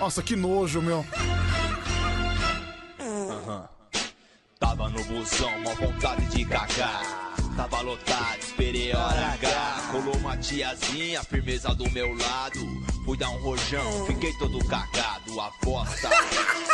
[0.00, 1.06] Nossa, que nojo, meu.
[3.00, 3.68] Aham.
[4.58, 7.21] Tava no busão, uma vontade de cagar.
[7.56, 9.88] Tava lotado, esperei a hora H.
[9.90, 12.60] Colou uma tiazinha, firmeza do meu lado.
[13.04, 15.40] Fui dar um rojão, fiquei todo cagado.
[15.40, 16.08] A bosta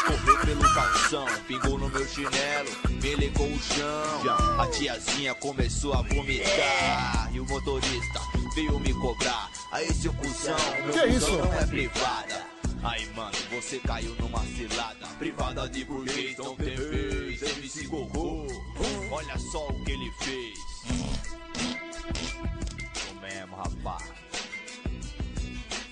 [0.07, 2.71] correu pelo calção, pingou no meu chinelo,
[3.03, 4.61] me legou o chão.
[4.61, 7.29] A tiazinha começou a vomitar.
[7.33, 8.21] E o motorista
[8.55, 9.51] veio me cobrar.
[9.73, 11.37] Aí, seu cuzão, meu Que busão isso?
[11.39, 12.47] não é privada.
[12.85, 15.07] Aí, mano, você caiu numa cilada.
[15.19, 17.43] Privada de burguês, não tem vez.
[17.43, 18.47] MC Cocô,
[19.11, 20.68] olha só o que ele fez.
[22.95, 24.19] Tô mesmo, rapaz.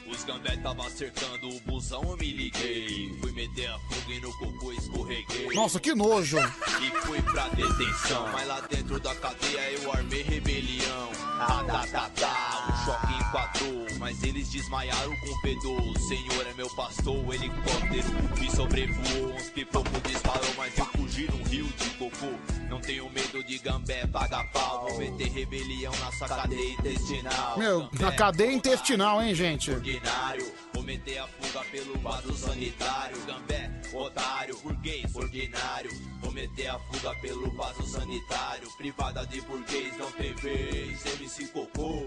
[0.08, 3.12] Os Gambé tava acertando o busão, eu me liguei.
[3.20, 5.48] Fui meter a fuga e no cocô escorreguei.
[5.52, 6.38] Nossa, que nojo.
[6.38, 8.28] E fui pra detenção.
[8.32, 11.10] Mas lá dentro da cadeia eu armei rebelião.
[11.38, 12.66] Ah, tá, tá, tá.
[12.68, 13.86] O choque enquadrou.
[13.98, 15.80] Mas eles desmaiaram com o fedor.
[15.80, 19.34] O senhor é meu pastor, o helicóptero me sobrevoou.
[19.34, 22.32] Uns pipocos disparou, mas eu fugi num rio de cocô.
[22.76, 24.86] Não tenho medo de gambé, paga pau.
[24.86, 27.58] Vou meter rebelião na sua cadeia intestinal.
[27.58, 29.70] Meu, na cadeia intestinal, hein, gente?
[29.70, 30.52] ordinário.
[30.74, 33.16] Vou meter a fuga pelo vaso sanitário.
[33.26, 35.90] Gambé, otário, burguês, ordinário.
[36.20, 38.70] Vou meter a fuga pelo vaso sanitário.
[38.76, 41.06] Privada de burguês não tem vez.
[41.18, 42.06] MC Cocô,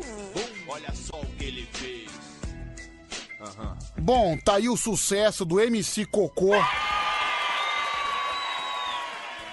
[0.68, 2.12] olha só o que ele fez.
[3.42, 3.76] Aham.
[3.98, 6.52] Bom, tá aí o sucesso do MC Cocô.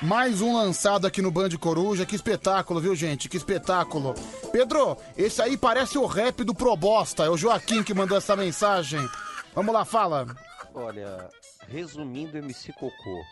[0.02, 2.05] Mais um lançado aqui no Band Coruja.
[2.05, 3.28] Que espetáculo, viu, gente?
[3.28, 4.15] Que espetáculo.
[4.52, 7.25] Pedro, esse aí parece o rap do Probosta.
[7.25, 9.08] É o Joaquim que mandou essa mensagem.
[9.55, 10.26] Vamos lá, fala.
[10.75, 11.28] Olha,
[11.66, 13.23] resumindo, MC Cocô.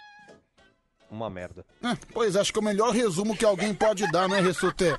[1.11, 1.65] Uma merda.
[1.83, 4.97] É, pois acho que é o melhor resumo que alguém pode dar, né, Ressute?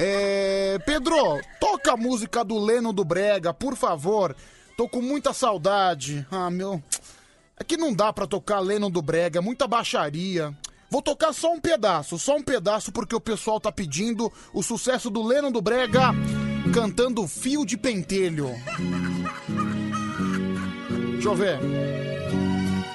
[0.00, 4.34] É, Pedro, toca a música do Leno do Brega, por favor.
[4.76, 6.26] Tô com muita saudade.
[6.30, 6.82] Ah, meu.
[7.58, 10.56] É que não dá pra tocar Leno do Brega, é muita baixaria.
[10.90, 15.10] Vou tocar só um pedaço, só um pedaço, porque o pessoal tá pedindo o sucesso
[15.10, 16.12] do Leno do Brega
[16.72, 18.50] cantando Fio de Pentelho.
[21.12, 21.58] Deixa eu ver.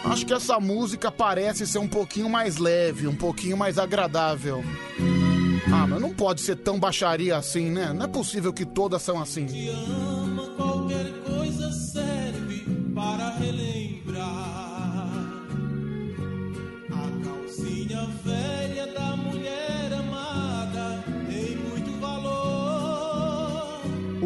[0.06, 4.64] Acho que essa música parece ser um pouquinho mais leve, um pouquinho mais agradável.
[5.72, 7.94] Ah, mas não pode ser tão baixaria assim, né?
[7.94, 9.48] Não é possível que todas são assim.
[10.58, 13.30] Qualquer coisa serve para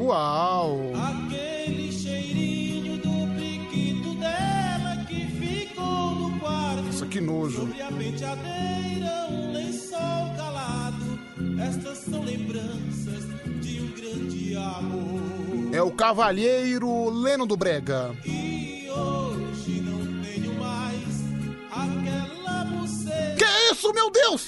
[0.08, 0.94] Uau!
[0.96, 6.84] Aquele cheirinho do priquito dela que ficou no quarto.
[6.84, 7.60] Nossa, que nojo.
[7.60, 11.20] Sobre a penteadeira, um lençol calado.
[11.60, 13.26] Estas são lembranças
[13.62, 15.76] de um grande amor.
[15.76, 18.16] É o Cavalheiro Leno do Brega.
[18.24, 21.22] E hoje não tenho mais
[21.70, 23.36] aquela buceta.
[23.36, 24.48] Que isso, meu Deus?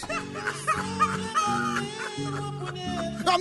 [3.25, 3.37] Ah,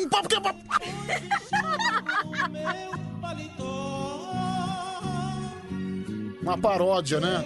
[6.42, 7.44] Uma paródia, né?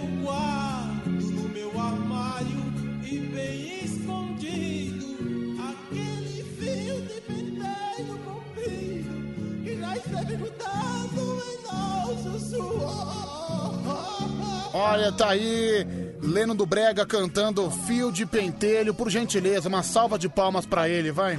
[14.75, 15.87] Olha, tá aí
[16.23, 18.95] Leno do Brega cantando Fio de Pentelho.
[18.95, 21.39] Por gentileza, uma salva de palmas pra ele, vai.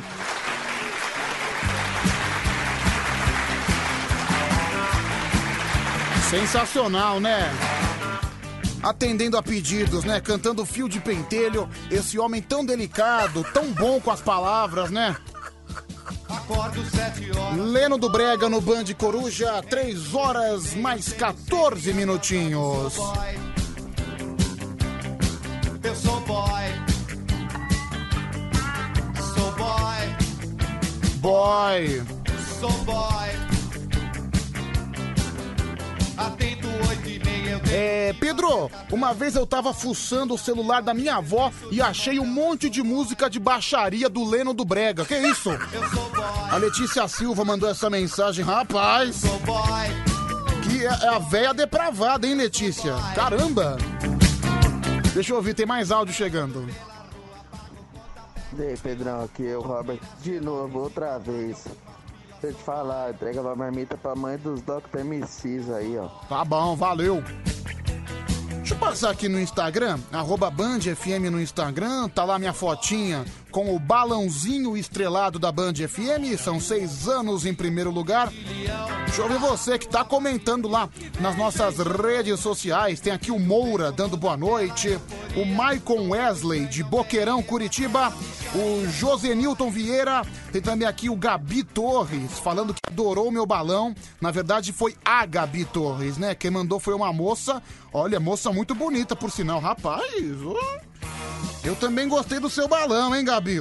[6.34, 7.48] Sensacional, né?
[8.82, 10.20] Atendendo a pedidos, né?
[10.20, 11.70] Cantando Fio de Pentelho.
[11.92, 15.16] Esse homem tão delicado, tão bom com as palavras, né?
[17.56, 22.96] Leno do Brega no Band Coruja, 3 horas mais 14 minutinhos.
[25.84, 26.64] Eu sou boy.
[29.36, 30.16] Sou boy.
[31.20, 32.04] Boy.
[32.60, 33.53] Sou boy.
[36.18, 37.62] Atento oito e meia.
[37.72, 42.26] É, Pedro, uma vez eu tava fuçando o celular da minha avó e achei um
[42.26, 45.06] monte de música de baixaria do Leno do Brega.
[45.06, 45.50] Que isso?
[46.52, 49.22] A Letícia Silva mandou essa mensagem, rapaz.
[50.64, 52.94] Que é é a véia depravada, hein, Letícia?
[53.16, 53.78] Caramba!
[55.14, 56.68] Deixa eu ouvir, tem mais áudio chegando.
[58.58, 61.66] E aí, Pedrão, aqui é o Robert de novo, outra vez.
[62.44, 65.00] Deixa eu te falar, entrega a marmita pra mãe dos Dr.
[65.02, 66.10] MCs aí, ó.
[66.28, 67.24] Tá bom, valeu.
[68.58, 73.24] Deixa eu passar aqui no Instagram, arroba Band FM no Instagram, tá lá minha fotinha
[73.54, 78.34] com o balãozinho estrelado da Band FM, são seis anos em primeiro lugar.
[79.06, 83.00] Deixa eu ver você que tá comentando lá nas nossas redes sociais.
[83.00, 85.00] Tem aqui o Moura dando boa noite,
[85.38, 88.12] o Maicon Wesley de Boqueirão, Curitiba,
[88.56, 93.94] o Josenilton Vieira, tem também aqui o Gabi Torres falando que adorou meu balão.
[94.20, 96.34] Na verdade foi a Gabi Torres, né?
[96.34, 97.62] Quem mandou foi uma moça,
[97.94, 100.04] olha, moça muito bonita por sinal, rapaz.
[100.44, 100.93] ó.
[101.64, 103.58] Eu também gostei do seu balão, hein, Gabi?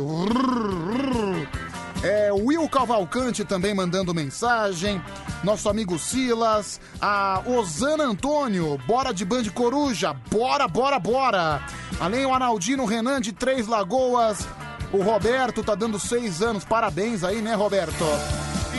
[2.03, 5.01] É, Will Cavalcante também mandando mensagem.
[5.45, 6.81] Nosso amigo Silas.
[7.01, 8.77] A Osana Antônio.
[8.89, 10.13] Bora de Band Coruja.
[10.29, 11.65] Bora, bora, bora.
[12.01, 14.49] Além o Analdino Renan de Três Lagoas.
[14.93, 16.65] O Roberto tá dando seis anos.
[16.65, 18.05] Parabéns aí, né, Roberto?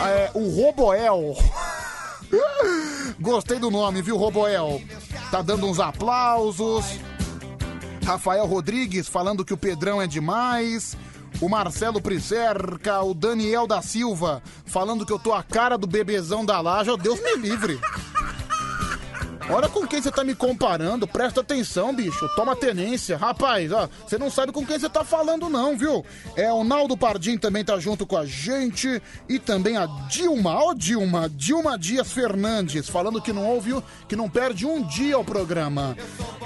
[0.06, 1.38] É, o Roboel.
[3.22, 4.82] Gostei do nome, viu, Roboel?
[5.32, 7.00] Tá dando uns aplausos.
[8.04, 10.98] Rafael Rodrigues falando que o Pedrão é demais.
[11.42, 16.46] O Marcelo Pricerca, o Daniel da Silva falando que eu tô a cara do bebezão
[16.46, 16.90] da laje.
[16.90, 17.80] Oh, Deus me livre.
[19.50, 22.28] Olha com quem você tá me comparando, presta atenção, bicho.
[22.36, 23.18] Toma tenência.
[23.18, 26.04] Rapaz, ó, você não sabe com quem você tá falando, não, viu?
[26.36, 29.02] É, o Naldo Pardim também tá junto com a gente.
[29.28, 33.76] E também a Dilma, ó Dilma, Dilma Dias Fernandes, falando que não ouve,
[34.08, 35.98] que não perde um dia o programa.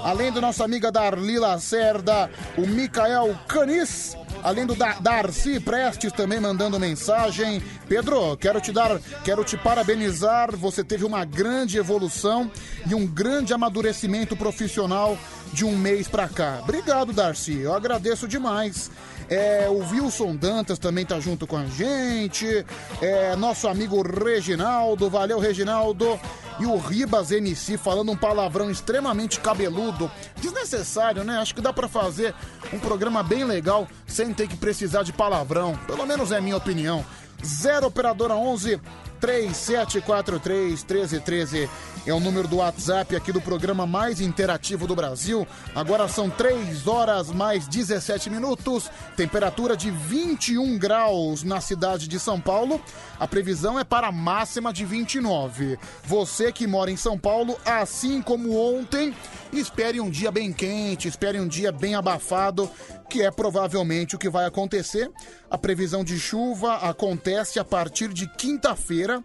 [0.03, 4.15] Além da nossa amiga Darli Lacerda, o Micael Canis.
[4.43, 7.61] Além do da Darcy Prestes também mandando mensagem.
[7.87, 10.55] Pedro, quero te dar, quero te parabenizar.
[10.55, 12.49] Você teve uma grande evolução
[12.89, 15.17] e um grande amadurecimento profissional
[15.51, 16.59] de um mês pra cá.
[16.63, 17.59] Obrigado, Darcy.
[17.59, 18.89] Eu agradeço demais.
[19.29, 22.65] É, o Wilson Dantas também tá junto com a gente.
[23.01, 26.19] É, nosso amigo Reginaldo, valeu Reginaldo.
[26.59, 30.09] E o Ribas MC falando um palavrão extremamente cabeludo.
[30.41, 31.37] Desnecessário, né?
[31.37, 32.33] Acho que dá pra fazer
[32.73, 35.77] um programa bem legal sem ter que precisar de palavrão.
[35.85, 37.05] Pelo menos é minha opinião.
[37.45, 38.81] 0 Operadora 11
[39.19, 41.69] 3743 1313
[42.07, 45.45] é o número do WhatsApp aqui do programa mais interativo do Brasil.
[45.75, 52.39] Agora são 3 horas mais 17 minutos, temperatura de 21 graus na cidade de São
[52.39, 52.81] Paulo.
[53.19, 55.77] A previsão é para a máxima de 29.
[56.05, 59.13] Você que mora em São Paulo, assim como ontem,
[59.51, 62.71] espere um dia bem quente, espere um dia bem abafado,
[63.09, 65.11] que é provavelmente o que vai acontecer.
[65.51, 69.21] A previsão de chuva acontece a partir de quinta-feira,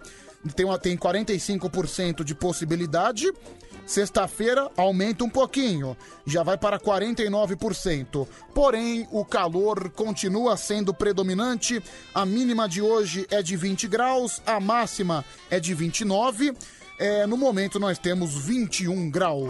[0.55, 3.33] tem, uma- tem 45% de possibilidade.
[3.85, 8.27] Sexta-feira aumenta um pouquinho, já vai para 49%.
[8.55, 11.83] Porém, o calor continua sendo predominante.
[12.15, 16.55] A mínima de hoje é de 20 graus, a máxima é de 29.
[16.99, 19.49] É, no momento nós temos 21 graus.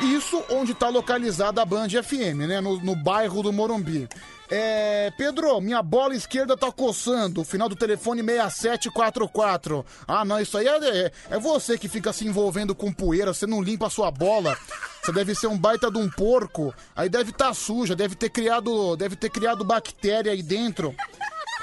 [0.00, 2.60] Isso onde está localizada a Band FM, né?
[2.60, 4.08] No, no bairro do Morumbi.
[4.50, 7.44] É, Pedro, minha bola esquerda tá coçando.
[7.44, 9.84] Final do telefone 6744.
[10.06, 13.32] Ah, não, isso aí é, é, é você que fica se envolvendo com poeira.
[13.32, 14.56] Você não limpa a sua bola.
[15.02, 16.74] Você deve ser um baita de um porco.
[16.94, 20.94] Aí deve estar tá suja, deve ter criado, deve ter criado bactéria aí dentro.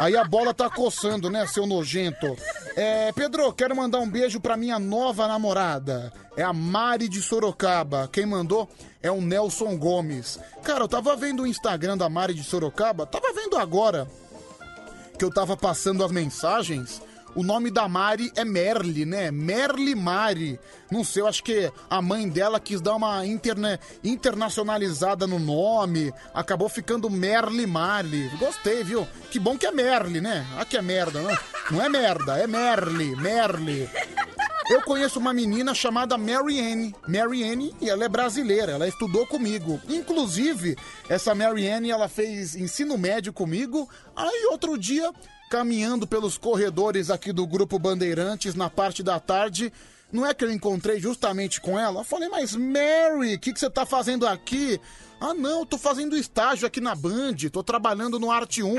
[0.02, 2.36] Aí a bola tá coçando, né, seu nojento?
[2.76, 6.12] É, Pedro, quero mandar um beijo pra minha nova namorada.
[6.36, 8.10] É a Mari de Sorocaba.
[8.12, 8.68] Quem mandou
[9.00, 10.40] é o Nelson Gomes.
[10.64, 14.08] Cara, eu tava vendo o Instagram da Mari de Sorocaba, tava vendo agora
[15.20, 17.00] que eu tava passando as mensagens.
[17.36, 19.32] O nome da Mari é Merle, né?
[19.32, 20.60] Merle Mari.
[20.92, 23.80] Não sei, eu acho que a mãe dela quis dar uma interne...
[24.04, 26.14] internacionalizada no nome.
[26.34, 28.30] Acabou ficando Merle Mari.
[28.38, 29.08] Gostei, viu?
[29.30, 30.46] Que bom que é Merle, né?
[30.58, 31.38] Ah, que é merda, né?
[31.70, 33.90] Não é merda, é Merle, Merle.
[34.70, 36.96] Eu conheço uma menina chamada Marianne.
[37.06, 39.82] Marianne, e ela é brasileira, ela estudou comigo.
[39.90, 40.78] Inclusive,
[41.10, 43.90] essa Marianne, ela fez ensino médio comigo.
[44.16, 45.12] Aí, outro dia,
[45.52, 49.72] caminhando pelos corredores aqui do Grupo Bandeirantes, na parte da tarde,
[50.10, 52.00] não é que eu encontrei justamente com ela?
[52.00, 54.80] Eu falei, mas Mary, o que, que você tá fazendo aqui?
[55.20, 58.76] Ah, não, tô fazendo estágio aqui na Band, tô trabalhando no Arte 1.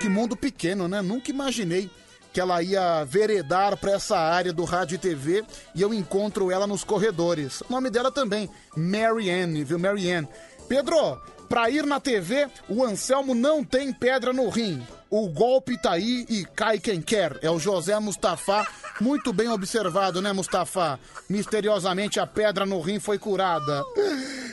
[0.00, 1.02] Que mundo pequeno, né?
[1.02, 1.90] Nunca imaginei
[2.32, 5.44] que ela ia veredar pra essa área do rádio e TV
[5.74, 7.62] e eu encontro ela nos corredores.
[7.62, 9.76] O nome dela também, Marianne, viu?
[9.76, 10.28] Marianne.
[10.70, 14.80] Pedro, pra ir na TV, o Anselmo não tem pedra no rim.
[15.10, 17.36] O golpe tá aí e cai quem quer.
[17.42, 18.64] É o José Mustafa.
[19.00, 21.00] Muito bem observado, né, Mustafa?
[21.28, 23.82] Misteriosamente a pedra no rim foi curada.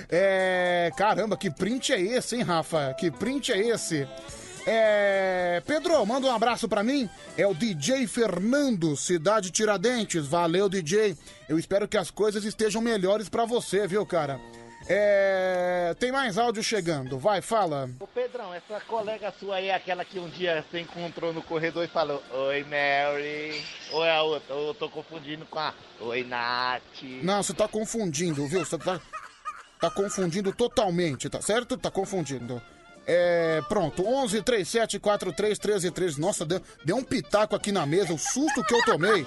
[0.10, 0.92] É.
[0.98, 2.96] Caramba, que print é esse, hein, Rafa?
[2.96, 4.08] Que print é esse?
[4.66, 5.62] É.
[5.68, 7.08] Pedro, manda um abraço pra mim.
[7.38, 10.26] É o DJ Fernando, Cidade Tiradentes.
[10.26, 11.16] Valeu, DJ.
[11.48, 14.42] Eu espero que as coisas estejam melhores pra você, viu, cara?
[14.90, 15.96] É.
[16.00, 17.18] Tem mais áudio chegando.
[17.18, 17.90] Vai, fala.
[18.00, 21.84] Ô Pedrão, essa colega sua aí é aquela que um dia você encontrou no corredor
[21.84, 23.64] e falou Oi Mary.
[23.92, 24.54] Ou é a outra?
[24.56, 27.04] Ou eu tô confundindo com a Oi Nath.
[27.24, 28.64] Não, você tá confundindo, viu?
[28.64, 29.00] Você tá,
[29.80, 31.78] tá confundindo totalmente, tá certo?
[31.78, 32.62] Tá confundindo.
[33.10, 36.20] É, pronto, 11 37 43 13 13.
[36.20, 39.26] Nossa, deu, deu um pitaco aqui na mesa, o susto que eu tomei.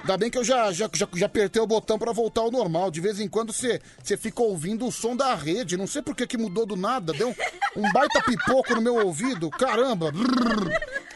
[0.00, 2.90] Ainda bem que eu já, já, já, já apertei o botão pra voltar ao normal.
[2.90, 5.76] De vez em quando você você fica ouvindo o som da rede.
[5.76, 7.12] Não sei por que, que mudou do nada.
[7.12, 7.34] Deu
[7.76, 9.48] um baita pipoco no meu ouvido.
[9.48, 10.12] Caramba.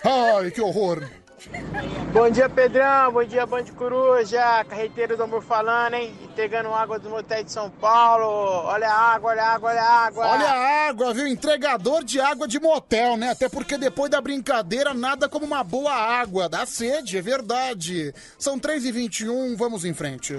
[0.05, 1.03] Ai, que horror.
[2.13, 3.13] Bom dia, Pedrão.
[3.13, 4.65] Bom dia, Band Coruja.
[4.65, 6.13] Carreteiro do Amor falando, hein?
[6.23, 8.27] Entregando água do motel de São Paulo.
[8.27, 10.27] Olha a água, olha a água, olha a água.
[10.27, 11.27] Olha a água, viu?
[11.27, 13.31] Entregador de água de motel, né?
[13.31, 16.49] Até porque depois da brincadeira, nada como uma boa água.
[16.49, 18.13] Dá sede, é verdade.
[18.39, 20.35] São 3h21, vamos em frente.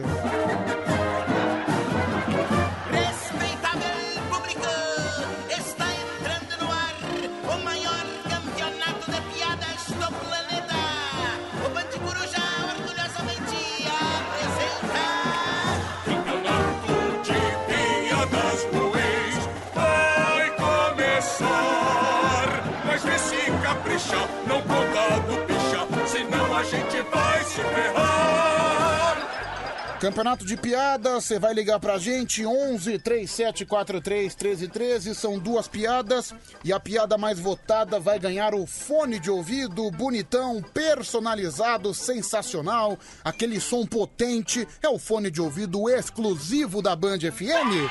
[29.99, 36.71] Campeonato de piadas, você vai ligar pra gente, 11 3743 1313, são duas piadas e
[36.71, 43.85] a piada mais votada vai ganhar o fone de ouvido bonitão, personalizado, sensacional, aquele som
[43.85, 47.89] potente, é o fone de ouvido exclusivo da Band FM.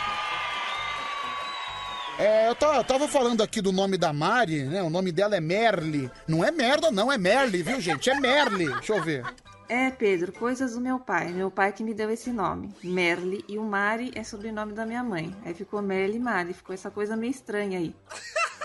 [2.18, 4.82] É, eu tava falando aqui do nome da Mari, né?
[4.82, 6.10] O nome dela é Merle.
[6.26, 8.08] Não é merda, não, é Merle, viu, gente?
[8.08, 8.72] É Merle.
[8.76, 9.24] Deixa eu ver.
[9.68, 11.28] É, Pedro, coisas do meu pai.
[11.28, 12.74] Meu pai que me deu esse nome.
[12.82, 15.36] Merle e o Mari é sobrenome da minha mãe.
[15.44, 16.54] Aí ficou Merle Mari.
[16.54, 17.94] Ficou essa coisa meio estranha aí.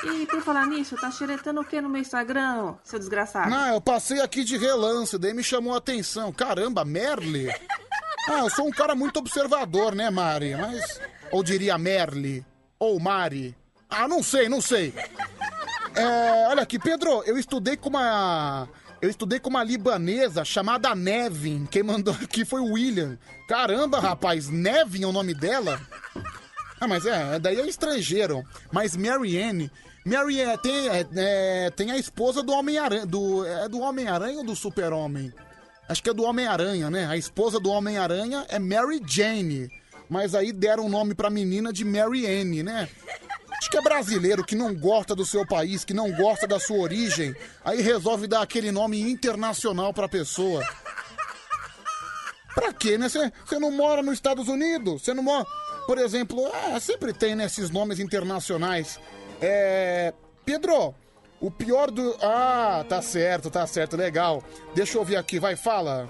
[0.06, 3.50] E por falar nisso, tá xeretando o que no meu Instagram, seu desgraçado?
[3.50, 6.32] Não, eu passei aqui de relance, daí me chamou a atenção.
[6.32, 7.50] Caramba, Merle?
[8.30, 10.56] Ah, eu sou um cara muito observador, né, Mari?
[10.56, 11.00] Mas.
[11.32, 12.46] Ou diria Merle?
[12.80, 13.56] Ou Mari?
[13.90, 14.94] Ah, não sei, não sei.
[15.96, 18.68] É, olha aqui, Pedro, eu estudei com uma.
[19.04, 21.68] Eu estudei com uma libanesa chamada Nevin.
[21.70, 23.20] Quem mandou aqui foi o William.
[23.50, 25.78] Caramba, rapaz, Nevin é o nome dela?
[26.80, 28.46] Ah, mas é, daí é estrangeiro.
[28.72, 29.70] Mas Marianne.
[30.06, 33.06] Marianne tem, é, é, tem a esposa do Homem-Aranha.
[33.06, 35.34] Do, é do Homem-Aranha ou do Super-Homem?
[35.90, 37.06] Acho que é do Homem-Aranha, né?
[37.06, 39.68] A esposa do Homem-Aranha é Mary Jane.
[40.10, 42.88] Mas aí deram o nome pra menina de Marianne, né?
[43.64, 46.80] Acho que é brasileiro que não gosta do seu país, que não gosta da sua
[46.80, 47.34] origem,
[47.64, 50.62] aí resolve dar aquele nome internacional pra pessoa.
[52.54, 53.08] Pra quê, né?
[53.08, 55.04] Você não mora nos Estados Unidos?
[55.04, 55.46] Você não mora.
[55.88, 59.00] Por exemplo, ah, sempre tem né, esses nomes internacionais.
[59.42, 60.14] É.
[60.44, 60.94] Pedro,
[61.40, 62.18] o pior do.
[62.22, 64.44] Ah, tá certo, tá certo, legal.
[64.76, 66.10] Deixa eu ouvir aqui, vai, fala.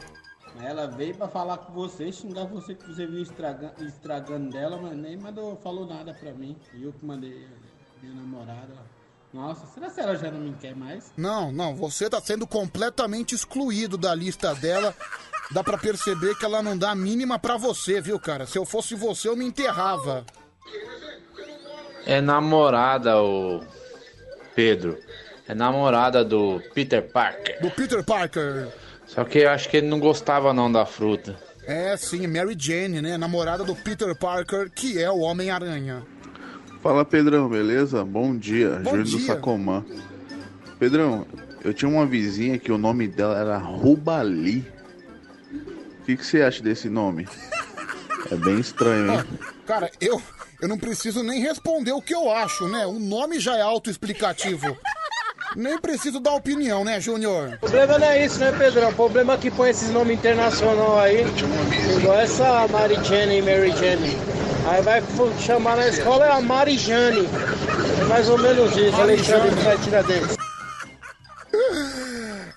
[0.62, 4.96] Ela veio pra falar com você, xingar você que você viu estraga- estragando dela, mas
[4.96, 6.56] nem mandou, falou nada pra mim.
[6.74, 7.48] E eu que mandei
[8.02, 8.74] minha namorada.
[9.34, 11.12] Nossa, será que ela já não me quer mais?
[11.18, 14.96] Não, não, você tá sendo completamente excluído da lista dela.
[15.52, 18.46] Dá pra perceber que ela não dá a mínima pra você, viu, cara?
[18.46, 20.24] Se eu fosse você, eu me enterrava.
[22.06, 23.62] É namorada, o
[24.56, 24.98] Pedro.
[25.48, 27.60] É namorada do Peter Parker.
[27.62, 28.72] Do Peter Parker.
[29.14, 31.38] Só que eu acho que ele não gostava não da fruta.
[31.68, 33.16] É, sim, Mary Jane, né?
[33.16, 36.04] Namorada do Peter Parker, que é o Homem-Aranha.
[36.82, 38.04] Fala Pedrão, beleza?
[38.04, 39.28] Bom dia, Bom Júlio do dia.
[39.28, 39.86] Sacomã.
[40.80, 41.28] Pedrão,
[41.64, 44.66] eu tinha uma vizinha que o nome dela era Rubali.
[46.02, 47.28] O que, que você acha desse nome?
[48.32, 49.24] É bem estranho, hein?
[49.66, 50.22] Cara, eu,
[50.60, 52.86] eu não preciso nem responder o que eu acho, né?
[52.86, 54.76] O nome já é autoexplicativo.
[55.56, 57.56] Nem preciso dar opinião, né, Júnior?
[57.56, 58.90] O problema não é isso, né, Pedrão?
[58.90, 61.26] O problema é que põe esses nomes internacional aí,
[61.98, 64.18] igual essa Mary Jane e Mary Jane.
[64.66, 65.04] Aí vai
[65.40, 67.28] chamar na escola é a Mari Jane.
[68.00, 70.38] É mais ou menos isso, Alexandre vai tirar dentro.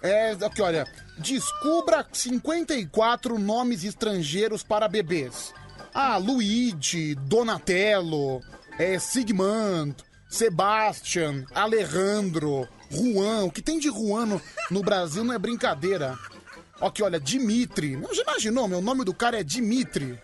[0.02, 0.86] É, aqui, olha.
[1.18, 5.52] Descubra 54 nomes estrangeiros para bebês.
[5.92, 8.40] Ah, Luigi, Donatello,
[8.78, 9.96] é, Sigmund,
[10.28, 13.44] Sebastian, Alejandro, Juan.
[13.44, 16.18] O que tem de Juan no, no Brasil não é brincadeira.
[16.80, 17.98] Aqui, olha, Dimitri.
[18.12, 18.68] Já imaginou?
[18.68, 20.18] Meu nome do cara é Dimitri.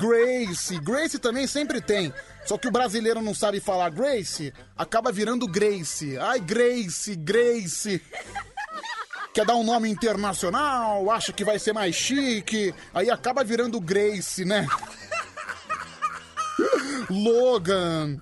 [0.00, 0.78] Grace.
[0.80, 2.12] Grace também sempre tem.
[2.44, 6.18] Só que o brasileiro não sabe falar Grace, acaba virando Grace.
[6.18, 8.02] Ai, Grace, Grace.
[9.32, 14.44] Quer dar um nome internacional, acha que vai ser mais chique, aí acaba virando Grace,
[14.44, 14.68] né?
[17.10, 18.20] Logan.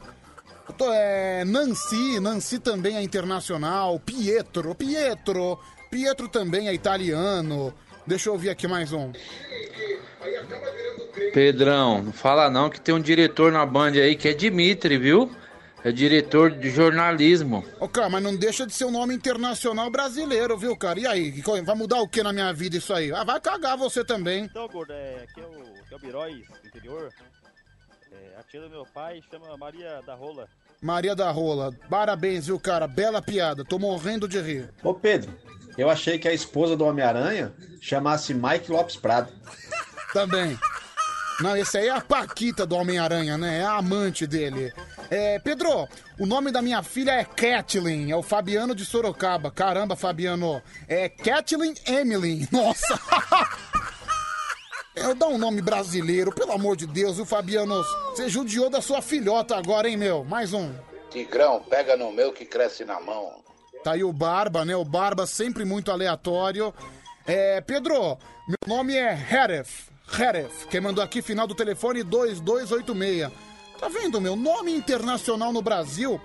[0.93, 3.99] É, Nancy, Nancy também é internacional.
[4.01, 5.59] Pietro, Pietro.
[5.91, 7.75] Pietro também é italiano.
[8.07, 9.13] Deixa eu ouvir aqui mais um.
[11.33, 15.31] Pedrão, não fala não que tem um diretor na Band aí que é Dimitri, viu?
[15.85, 17.65] É diretor de jornalismo.
[17.81, 21.01] Ô, cara, mas não deixa de ser um nome internacional brasileiro, viu, cara?
[21.01, 23.13] E aí, vai mudar o que na minha vida isso aí?
[23.13, 24.45] Ah, vai cagar você também.
[24.45, 27.13] Então, gordo, é, aqui é o, aqui é o Biróis, do interior.
[28.53, 30.47] Tia do meu pai chama Maria da Rola.
[30.83, 31.75] Maria da Rola.
[31.89, 32.87] Parabéns, viu, cara?
[32.87, 33.65] Bela piada.
[33.65, 34.69] Tô morrendo de rir.
[34.83, 35.33] Ô Pedro,
[35.79, 39.33] eu achei que a esposa do Homem-Aranha chamasse Mike Lopes Prado.
[40.13, 40.59] Também.
[41.41, 43.61] Não, esse aí é a Paquita do Homem-Aranha, né?
[43.61, 44.71] É a amante dele.
[45.09, 49.51] É, Pedro, o nome da minha filha é Kathleen, é o Fabiano de Sorocaba.
[49.51, 50.63] Caramba, Fabiano.
[50.87, 52.47] É Kathleen Emily.
[52.53, 53.01] Nossa!
[54.95, 57.83] Eu dou um nome brasileiro, pelo amor de Deus, viu, Fabiano?
[58.11, 60.23] Você judiou da sua filhota agora, hein, meu?
[60.23, 60.71] Mais um.
[61.11, 63.43] Tigrão, pega no meu que cresce na mão.
[63.83, 64.77] Tá aí o Barba, né?
[64.77, 66.75] O Barba sempre muito aleatório.
[67.27, 69.89] É, Pedro, meu nome é Heref.
[70.19, 70.67] Heref.
[70.67, 73.31] Quem mandou aqui, final do telefone 2286.
[73.81, 74.37] Tá vendo, meu?
[74.37, 76.21] Nome internacional no Brasil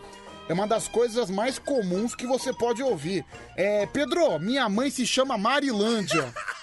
[0.50, 3.26] é uma das coisas mais comuns que você pode ouvir.
[3.56, 6.34] É, Pedro, minha mãe se chama Marilândia.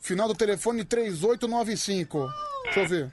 [0.00, 2.28] Final do telefone 3895.
[2.64, 3.12] Deixa eu ver.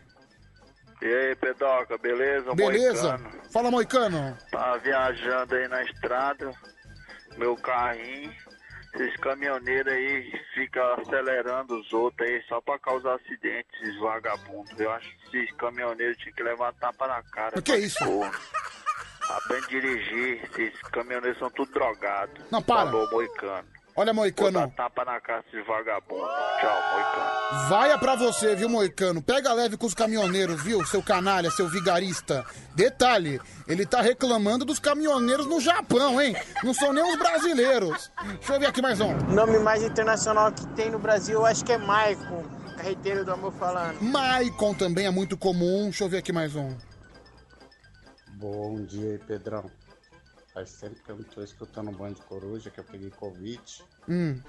[1.02, 2.54] E aí, Pedoca, beleza?
[2.56, 3.18] Beleza?
[3.18, 3.52] Moicano?
[3.52, 4.38] Fala, Moicano.
[4.52, 6.52] Tá viajando aí na estrada,
[7.38, 8.34] meu carrinho.
[8.96, 14.80] Esses caminhoneiros aí ficam acelerando os outros aí só pra causar acidentes, esses vagabundos.
[14.80, 17.60] Eu acho que esses caminhoneiros tinham que levar tapa na cara.
[17.60, 18.04] O que é isso?
[18.06, 18.32] Porra.
[19.30, 22.42] Aprende a dirigir, esses caminhoneiros são tudo drogados.
[22.50, 22.86] Não, para.
[22.86, 23.68] Falou, Moicano.
[23.98, 24.60] Olha, Vou Moicano.
[24.60, 26.28] dar tapa na cara desses vagabundos.
[26.60, 27.70] Tchau, Moicano.
[27.70, 29.22] Vaia pra você, viu, Moicano?
[29.22, 32.46] Pega leve com os caminhoneiros, viu, seu canalha, seu vigarista.
[32.76, 36.36] Detalhe, ele tá reclamando dos caminhoneiros no Japão, hein?
[36.62, 38.12] Não são nem os brasileiros.
[38.40, 39.14] Deixa eu ver aqui mais um.
[39.18, 42.44] O nome mais internacional que tem no Brasil, eu acho que é Maicon,
[42.76, 44.02] carreteiro do amor falando.
[44.02, 45.84] Maicon também é muito comum.
[45.86, 46.76] Deixa eu ver aqui mais um.
[48.34, 49.72] Bom dia aí, Pedrão.
[50.56, 53.62] Faz tempo que eu não tô escutando o Band de Coruja, que eu peguei Covid.
[54.08, 54.42] Hum.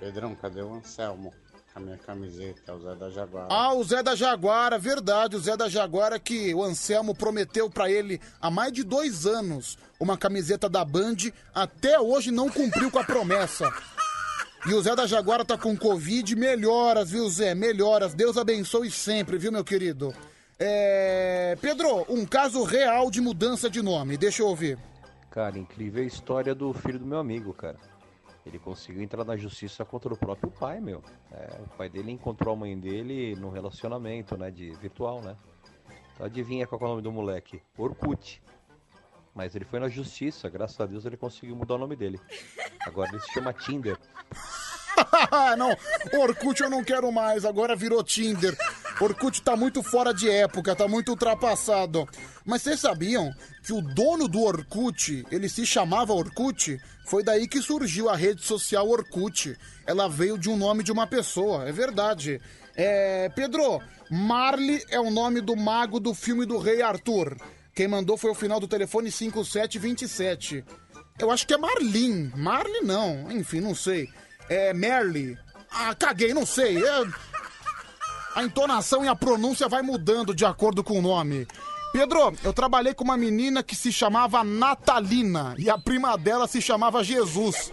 [0.00, 1.30] Pedrão, cadê o Anselmo?
[1.74, 3.48] Com a minha camiseta, é o Zé da Jaguar.
[3.50, 7.90] Ah, o Zé da Jaguara, verdade, o Zé da Jaguara que o Anselmo prometeu pra
[7.90, 11.16] ele há mais de dois anos uma camiseta da Band,
[11.54, 13.70] até hoje não cumpriu com a promessa.
[14.66, 17.54] E o Zé da Jaguara tá com Covid, melhoras, viu, Zé?
[17.54, 18.14] Melhoras.
[18.14, 20.14] Deus abençoe sempre, viu, meu querido?
[20.58, 21.56] É...
[21.60, 24.78] Pedro, um caso real de mudança de nome, deixa eu ouvir.
[25.30, 27.76] Cara, incrível a história do filho do meu amigo, cara.
[28.44, 31.02] Ele conseguiu entrar na justiça contra o próprio pai, meu.
[31.30, 35.36] É, o pai dele encontrou a mãe dele no relacionamento, né, de virtual, né?
[36.14, 37.62] Então adivinha qual é o nome do moleque?
[37.76, 38.42] Orkut.
[39.34, 42.18] Mas ele foi na justiça, graças a Deus ele conseguiu mudar o nome dele.
[42.84, 43.96] Agora ele se chama Tinder.
[45.56, 45.76] não,
[46.20, 48.56] Orkut eu não quero mais, agora virou Tinder.
[49.00, 52.08] Orkut tá muito fora de época, tá muito ultrapassado.
[52.44, 56.80] Mas vocês sabiam que o dono do Orkut, ele se chamava Orkut?
[57.06, 59.56] Foi daí que surgiu a rede social Orkut.
[59.86, 62.40] Ela veio de um nome de uma pessoa, é verdade.
[62.76, 67.36] É, Pedro, Marley é o nome do mago do filme do Rei Arthur.
[67.74, 70.64] Quem mandou foi o final do telefone 5727.
[71.18, 72.32] Eu acho que é Marlin.
[72.36, 74.08] Marley não, enfim, não sei.
[74.48, 75.38] É Merle.
[75.70, 76.84] Ah, caguei, não sei.
[76.84, 77.06] É...
[78.34, 81.46] A entonação e a pronúncia vai mudando de acordo com o nome.
[81.92, 86.60] Pedro, eu trabalhei com uma menina que se chamava Natalina e a prima dela se
[86.60, 87.72] chamava Jesus.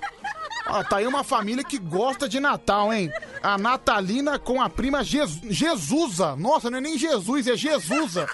[0.66, 3.12] Ah, tá aí uma família que gosta de Natal, hein?
[3.44, 6.36] A Natalina com a prima Jes Jesusa.
[6.36, 8.28] Nossa, não é nem Jesus, é Jesusa.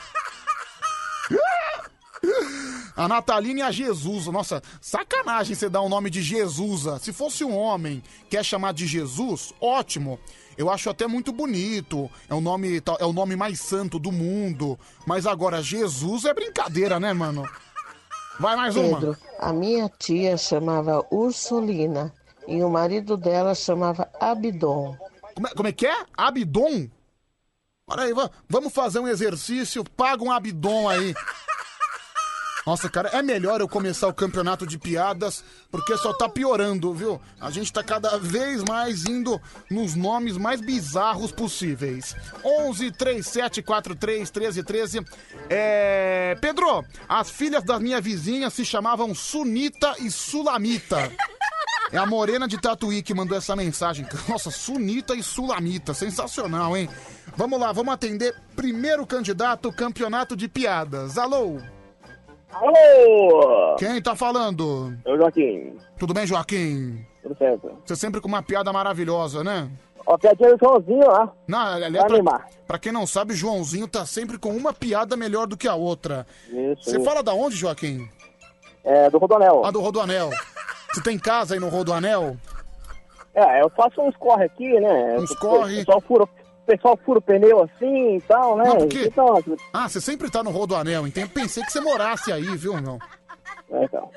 [2.96, 4.32] A Natalina e a Jesusa.
[4.32, 7.00] Nossa, sacanagem você dar o nome de Jesusa.
[7.00, 10.20] Se fosse um homem que é chamado de Jesus, ótimo.
[10.58, 12.10] Eu acho até muito bonito.
[12.30, 14.78] É o nome, é o nome mais santo do mundo.
[15.06, 17.48] Mas agora, Jesus é brincadeira, né, mano?
[18.40, 19.00] Vai mais uma.
[19.00, 22.14] Pedro, a minha tia chamava Ursulina
[22.48, 24.98] e o marido dela chamava Abdon.
[25.34, 26.06] Como é, como é que é?
[26.16, 26.88] Abdon?
[27.88, 29.84] Olha aí, va- vamos fazer um exercício.
[29.84, 31.14] Paga um abdom aí.
[32.66, 37.20] Nossa, cara, é melhor eu começar o campeonato de piadas, porque só tá piorando, viu?
[37.40, 42.16] A gente tá cada vez mais indo nos nomes mais bizarros possíveis.
[42.46, 45.06] 11 37 43 13 13.
[45.50, 46.38] É.
[46.40, 51.12] Pedro, as filhas da minha vizinha se chamavam Sunita e Sulamita.
[51.92, 54.08] É a Morena de Tatuí que mandou essa mensagem.
[54.30, 55.96] Nossa, Sunita e Sulamita.
[55.96, 56.88] Sensacional, hein?
[57.36, 61.18] Vamos lá, vamos atender primeiro candidato, campeonato de piadas.
[61.18, 61.60] Alô?
[62.54, 63.76] Alô!
[63.78, 64.96] Quem tá falando?
[65.06, 65.78] Eu, Joaquim.
[65.98, 67.06] Tudo bem, Joaquim?
[67.24, 67.72] Tudo certo.
[67.86, 69.70] Você sempre com uma piada maravilhosa, né?
[70.06, 71.32] Ó, piadinha do Joãozinho lá.
[71.48, 72.48] Não, aliás, pra, animar.
[72.68, 76.26] pra quem não sabe, Joãozinho tá sempre com uma piada melhor do que a outra.
[76.50, 76.90] Isso.
[76.90, 78.10] Você fala da onde, Joaquim?
[78.84, 79.62] É, do Rodoanel.
[79.64, 80.30] Ah, do Rodoanel.
[80.92, 82.36] Você tem casa aí no Rodoanel?
[83.34, 85.18] É, eu faço uns corre aqui, né?
[85.18, 85.78] Uns O corre.
[85.78, 86.28] pessoal fura,
[86.76, 88.64] pessoal fura o pneu assim e tal, né?
[88.66, 89.44] Não, porque- Então,
[89.74, 92.98] Ah, você sempre tá no Rodoanel, então pensei que você morasse aí, viu, meu?
[93.72, 94.10] é, então.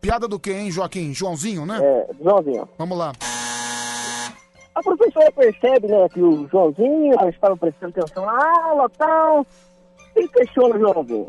[0.00, 1.14] Piada do quê, hein, Joaquim?
[1.14, 1.78] Joãozinho, né?
[1.82, 2.68] É, Joãozinho.
[2.76, 3.12] Vamos lá.
[4.74, 9.46] A professora percebe, né, que o Joãozinho estava prestando atenção na aula e tal,
[10.16, 11.28] e questiona o Joãozinho.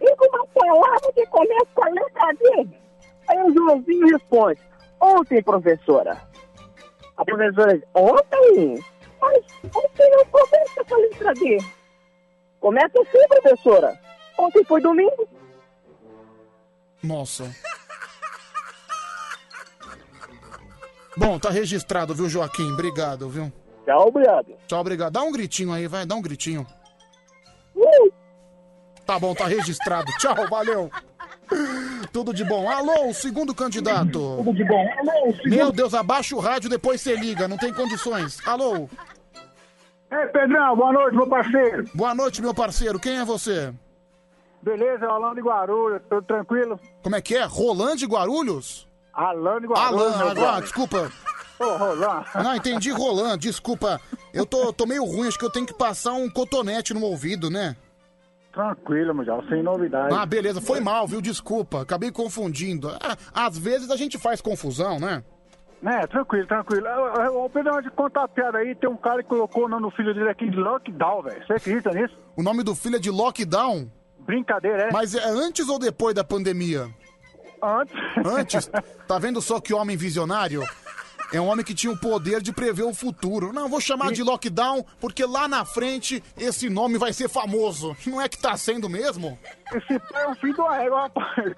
[0.00, 2.68] E com uma palavra que começa com a letra D?
[3.28, 4.60] Aí o Joãozinho responde,
[5.00, 6.16] ontem, professora.
[7.16, 8.84] A professora diz, ontem?
[9.22, 11.58] Mas ontem não começa com a letra D.
[12.60, 13.98] Começa assim, professora.
[14.36, 15.28] Ontem foi domingo.
[17.02, 17.54] Nossa.
[21.16, 22.72] Bom, tá registrado, viu, Joaquim?
[22.72, 23.52] Obrigado, viu?
[23.84, 24.56] Tchau, obrigado.
[24.66, 25.12] Tchau, obrigado.
[25.12, 26.66] Dá um gritinho aí, vai, dá um gritinho.
[29.04, 30.10] Tá bom, tá registrado.
[30.18, 30.90] Tchau, valeu.
[32.12, 32.68] Tudo de bom.
[32.68, 34.36] Alô, o segundo candidato.
[34.38, 34.86] Tudo de bom.
[34.98, 38.38] Alô, Meu Deus, abaixa o rádio, depois você liga, não tem condições.
[38.46, 38.88] Alô.
[40.12, 41.84] Ei, Pedrão, boa noite, meu parceiro.
[41.94, 43.00] Boa noite, meu parceiro.
[43.00, 43.72] Quem é você?
[44.60, 46.78] Beleza, Rolando de Guarulhos, tudo tranquilo?
[47.02, 47.44] Como é que é?
[47.44, 48.86] Rolando de Guarulhos?
[49.12, 51.10] Alan de Guarulhos, Alan, agora, desculpa.
[51.58, 52.26] Ô, Rolando.
[52.34, 53.98] Não, entendi Rolando, desculpa.
[54.34, 57.48] Eu tô, tô meio ruim, acho que eu tenho que passar um cotonete no ouvido,
[57.48, 57.74] né?
[58.52, 60.14] Tranquilo, meu jovem, sem novidade.
[60.14, 61.22] Ah, beleza, foi mal, viu?
[61.22, 62.90] Desculpa, acabei confundindo.
[63.00, 63.16] Ah,
[63.46, 65.24] às vezes a gente faz confusão, né?
[65.84, 66.86] É, tranquilo, tranquilo.
[67.34, 69.90] Ô, Pedrão, de contar a piada aí, tem um cara que colocou o nome do
[69.90, 71.44] filho dele aqui de Lockdown, velho.
[71.46, 72.16] Você acredita nisso?
[72.36, 73.90] O nome do filho é de Lockdown?
[74.20, 74.92] Brincadeira, é?
[74.92, 76.88] Mas é antes ou depois da pandemia?
[77.60, 77.94] Antes.
[78.24, 78.70] Antes?
[79.08, 80.62] Tá vendo só que homem visionário?
[81.32, 83.52] É um homem que tinha o poder de prever o futuro.
[83.52, 87.96] Não, vou chamar de lockdown, porque lá na frente esse nome vai ser famoso.
[88.06, 89.38] Não é que tá sendo mesmo?
[89.74, 91.54] Esse pai é o filho do égua, rapaz.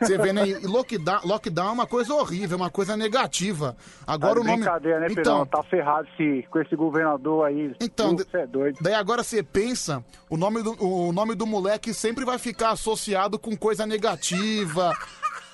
[0.00, 0.46] Você vê, né?
[0.48, 3.76] E Lockdown, lockdown é uma coisa horrível, é uma coisa negativa.
[4.06, 4.56] Agora Tá o nome.
[4.58, 5.42] Brincadeira, né, Pedrão?
[5.42, 7.74] Então, Tá ferrado esse, com esse governador aí.
[7.80, 8.78] Então, Você é doido.
[8.80, 13.38] Daí agora você pensa, o nome, do, o nome do moleque sempre vai ficar associado
[13.38, 14.92] com coisa negativa,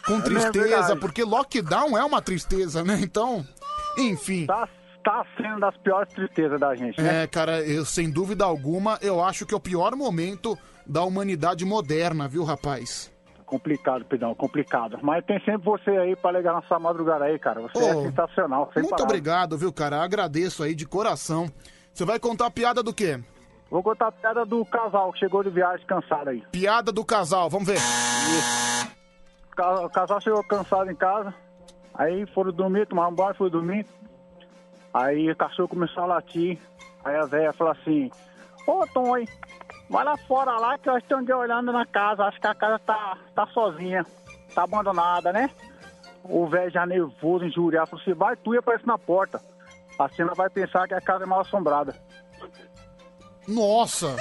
[0.07, 1.01] com É tristeza, verdade.
[1.01, 2.99] porque lockdown é uma tristeza, né?
[3.01, 3.47] Então,
[3.99, 4.47] enfim.
[4.47, 4.69] Tá,
[5.05, 7.23] tá sendo das piores tristezas da gente, né?
[7.23, 11.65] É, cara, eu, sem dúvida alguma, eu acho que é o pior momento da humanidade
[11.65, 13.11] moderna, viu, rapaz?
[13.47, 14.99] Complicado, Pedrão, complicado.
[15.03, 17.61] Mas tem sempre você aí pra ligar nossa madrugada aí, cara.
[17.61, 18.71] Você é Ô, sensacional.
[18.75, 19.03] Muito parar.
[19.05, 20.03] obrigado, viu, cara?
[20.03, 21.51] Agradeço aí de coração.
[21.93, 23.21] Você vai contar a piada do quê?
[23.71, 26.43] Vou contar a piada do casal que chegou de viagem cansado aí.
[26.51, 27.79] Piada do casal, vamos ver.
[29.53, 31.33] O ca- O casal chegou cansado em casa,
[31.95, 33.87] aí foram dormir, tomaram banho, foram dormir.
[34.93, 36.59] Aí o cachorro começou a latir,
[37.05, 38.11] aí a velha falou assim,
[38.67, 39.17] ô Tom,
[39.89, 42.79] vai lá fora lá que eu estou de olhando na casa, acho que a casa
[42.81, 44.05] tá, tá sozinha,
[44.55, 45.51] tá abandonada, né?
[46.23, 49.41] O velho já nervoso, injuriado, falou assim, vai tu e aparece na porta.
[49.99, 51.95] A cena vai pensar que a casa é mal assombrada.
[53.47, 54.17] Nossa!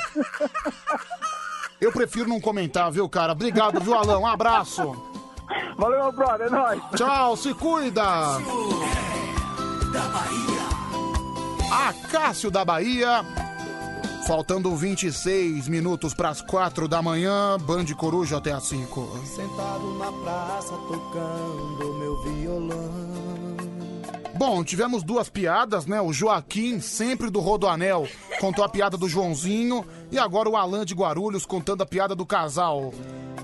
[1.80, 3.32] Eu prefiro não comentar, viu, cara?
[3.32, 4.22] Obrigado, viu, Alão?
[4.22, 4.94] Um abraço.
[5.78, 6.82] Valeu, meu brother, é nóis.
[6.96, 8.04] Tchau, se cuida.
[11.72, 13.26] Acácio da Bahia.
[14.26, 19.20] Faltando 26 minutos para as 4 da manhã, Band Coruja até às 5.
[19.26, 23.33] Sentado na praça tocando meu violão.
[24.46, 26.02] Bom, tivemos duas piadas, né?
[26.02, 28.10] O Joaquim, sempre do Rodoanel,
[28.42, 29.86] contou a piada do Joãozinho.
[30.12, 32.94] E agora o Alan de Guarulhos contando a piada do casal.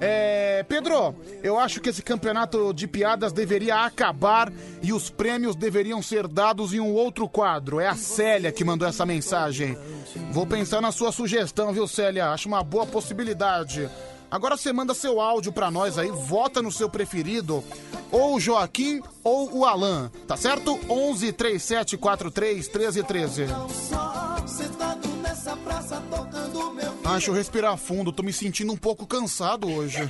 [0.01, 0.61] É.
[0.67, 4.51] Pedro, eu acho que esse campeonato de piadas deveria acabar
[4.83, 7.79] e os prêmios deveriam ser dados em um outro quadro.
[7.79, 9.77] É a Célia que mandou essa mensagem.
[10.33, 12.27] Vou pensar na sua sugestão, viu, Célia?
[12.31, 13.89] Acho uma boa possibilidade.
[14.31, 17.63] Agora você manda seu áudio pra nós aí, vota no seu preferido,
[18.11, 20.79] ou o Joaquim ou o Alan, tá certo?
[20.87, 23.47] 11 37 43 13 13.
[23.89, 28.77] Só sentado nessa praça tocando meu Ah, deixa eu respirar fundo, tô me sentindo um
[28.77, 30.09] pouco cansado hoje.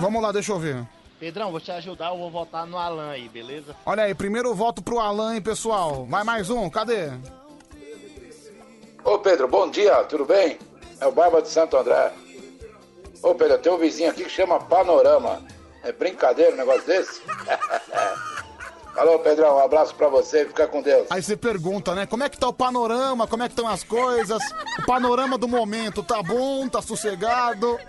[0.00, 0.86] Vamos lá, deixa eu ver.
[1.24, 3.74] Pedrão, vou te ajudar, eu vou votar no Alan aí, beleza?
[3.86, 6.04] Olha aí, primeiro eu voto pro Alan, hein, pessoal.
[6.04, 7.12] Vai mais um, cadê?
[9.02, 10.58] Ô Pedro, bom dia, tudo bem?
[11.00, 12.12] É o Barba de Santo André.
[13.22, 15.40] Ô Pedro, tem um vizinho aqui que chama Panorama.
[15.82, 17.22] É brincadeira um negócio desse?
[18.94, 21.06] Alô, Pedrão, um abraço pra você, fica com Deus.
[21.08, 22.04] Aí você pergunta, né?
[22.04, 23.26] Como é que tá o panorama?
[23.26, 24.42] Como é que estão as coisas?
[24.78, 26.68] O panorama do momento tá bom?
[26.68, 27.80] Tá sossegado?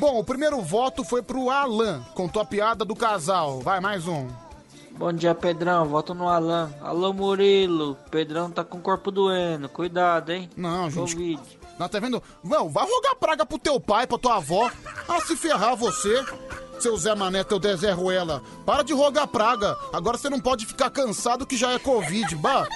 [0.00, 2.00] Bom, o primeiro voto foi pro Alan.
[2.14, 3.60] Contou a piada do casal.
[3.60, 4.28] Vai, mais um.
[4.92, 5.84] Bom dia, Pedrão.
[5.84, 6.72] Voto no Alan.
[6.80, 7.98] Alô, Murilo.
[8.10, 9.68] Pedrão tá com o corpo doendo.
[9.68, 10.48] Cuidado, hein?
[10.56, 11.14] Não, gente.
[11.14, 11.42] Covid.
[11.78, 12.22] Não, tá vendo?
[12.42, 14.70] Não, vai rogar praga pro teu pai, pra tua avó.
[15.06, 16.24] Ah, se ferrar você.
[16.78, 18.42] seu Zé Mané, teu Zé Ruela.
[18.64, 19.76] Para de rogar praga.
[19.92, 22.36] Agora você não pode ficar cansado que já é Covid.
[22.36, 22.66] Bah.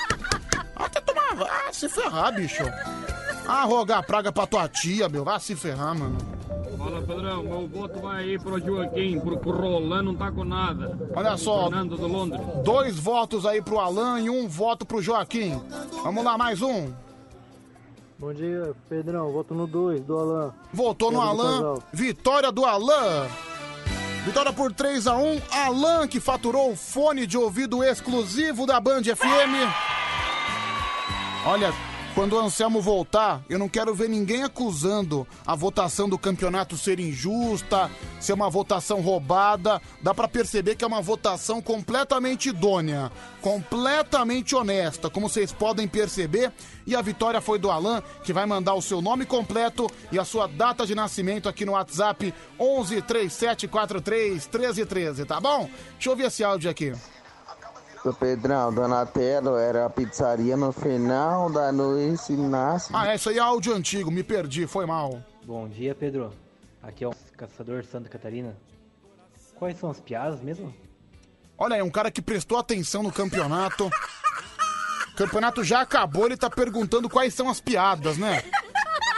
[0.77, 1.25] Até tomar.
[1.41, 2.63] Ah, se ferrar, bicho.
[3.47, 5.25] Ah, rogar praga pra tua tia, meu.
[5.25, 6.17] Vai se ferrar, mano.
[6.79, 10.99] Fala, Pedrão, meu voto vai aí pro Joaquim, porque o Roland não tá com nada.
[11.15, 11.65] Olha só.
[11.65, 12.41] Fernando do Londres.
[12.63, 15.61] Dois votos aí pro Alan e um voto pro Joaquim.
[16.03, 16.93] Vamos lá, mais um.
[18.19, 19.33] Bom dia, Pedrão.
[19.33, 20.55] Voto no 2 do Alan.
[20.73, 21.79] Votou no Alan.
[21.93, 23.29] Vitória do Alan.
[24.25, 29.03] Vitória por 3 a 1 Alan que faturou o fone de ouvido exclusivo da Band
[29.03, 29.69] FM.
[31.47, 31.75] Olha,
[32.15, 37.01] quando o Anselmo voltar, eu não quero ver ninguém acusando a votação do campeonato ser
[37.01, 39.83] injusta, ser uma votação roubada.
[40.01, 43.11] Dá pra perceber que é uma votação completamente idônea,
[43.41, 46.53] completamente honesta, como vocês podem perceber.
[46.87, 50.25] E a vitória foi do Alan, que vai mandar o seu nome completo e a
[50.25, 55.69] sua data de nascimento aqui no WhatsApp 11 3743 1313, tá bom?
[55.95, 56.93] Deixa eu ouvir esse áudio aqui.
[58.05, 62.91] Ô Pedrão, Donatello era a pizzaria no final da noite nasce.
[62.93, 65.23] Ah, é, isso aí é áudio antigo, me perdi, foi mal.
[65.43, 66.31] Bom dia, Pedro.
[66.83, 68.55] Aqui é o Caçador Santa Catarina.
[69.55, 70.75] Quais são as piadas mesmo?
[71.57, 73.87] Olha aí, um cara que prestou atenção no campeonato.
[73.87, 78.43] O campeonato já acabou, ele tá perguntando quais são as piadas, né?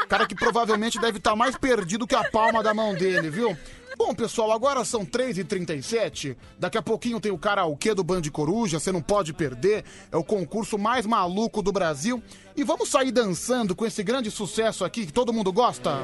[0.08, 3.58] Cara que provavelmente deve estar mais perdido que a palma da mão dele, viu?
[3.97, 6.36] Bom, pessoal, agora são 3h37.
[6.58, 9.84] Daqui a pouquinho tem o karaokê do Band Coruja, você não pode perder.
[10.12, 12.23] É o concurso mais maluco do Brasil.
[12.55, 16.02] E vamos sair dançando com esse grande sucesso aqui que todo mundo gosta?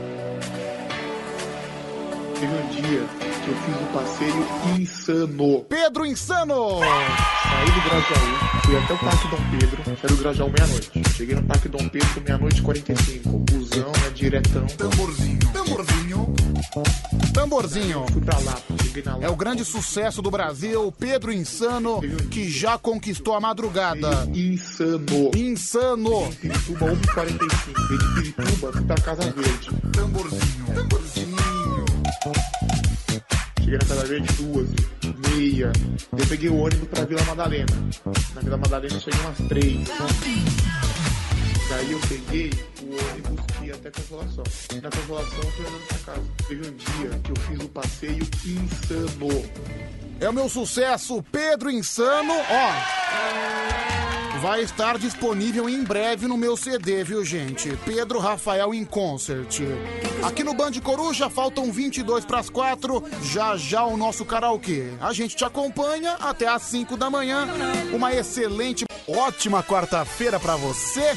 [2.43, 3.07] Teve um dia
[3.45, 5.65] que eu fiz um passeio insano.
[5.69, 6.81] Pedro Insano!
[6.81, 10.91] Saí do Grajaú, fui até o Parque Dom Pedro, saí do Grajaú meia-noite.
[11.17, 13.39] Cheguei no Parque Dom Pedro meia-noite e 45.
[13.39, 14.67] Busão, né, diretão.
[14.67, 16.35] Tamborzinho, tamborzinho.
[17.33, 18.07] Tamborzinho.
[18.11, 22.77] Fui pra lá, cheguei na É o grande sucesso do Brasil, Pedro Insano, que já
[22.77, 24.29] conquistou a madrugada.
[24.35, 25.31] Insano.
[25.37, 26.29] Insano.
[26.41, 27.89] Pirituba 1h45.
[27.89, 29.71] Veio de Pirituba, fui pra Casa Verde.
[29.93, 31.32] Tamborzinho, tamborzinho.
[33.59, 34.69] Cheguei na Casa Verde duas,
[35.29, 35.73] meia.
[36.17, 37.67] Eu peguei o ônibus pra Vila Madalena.
[38.35, 39.89] Na Vila Madalena eu cheguei umas três.
[41.69, 44.45] Daí eu peguei o ônibus que ia até Consolação.
[44.81, 46.23] Na Consolação eu fui andando pra casa.
[46.47, 49.43] Teve um dia que eu fiz o passeio insano.
[50.21, 53.03] É o meu sucesso, Pedro Insano, ó.
[54.41, 57.77] Vai estar disponível em breve no meu CD, viu, gente?
[57.85, 59.61] Pedro Rafael em concert.
[60.23, 63.05] Aqui no Band Coruja faltam 22 para as 4.
[63.23, 64.95] Já já o nosso karaokê.
[65.01, 67.47] A gente te acompanha até às 5 da manhã.
[67.93, 71.17] Uma excelente, ótima quarta-feira para você.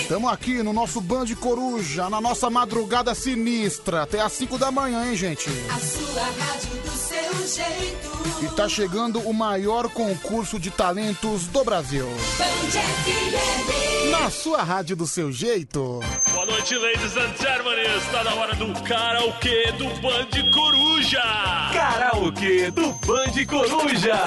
[0.00, 5.04] Estamos aqui no nosso Band Coruja, na nossa madrugada sinistra, até às 5 da manhã,
[5.06, 5.50] hein, gente?
[5.68, 6.99] A sua rádio do
[7.30, 8.10] seu jeito.
[8.42, 12.06] E tá chegando o maior concurso de talentos do Brasil.
[14.10, 16.00] Na sua rádio do seu jeito.
[16.32, 17.80] Boa noite, ladies and gentlemen.
[17.96, 21.22] Está na hora do karaokê do Band Coruja.
[21.72, 24.18] Karaokê do Band Coruja.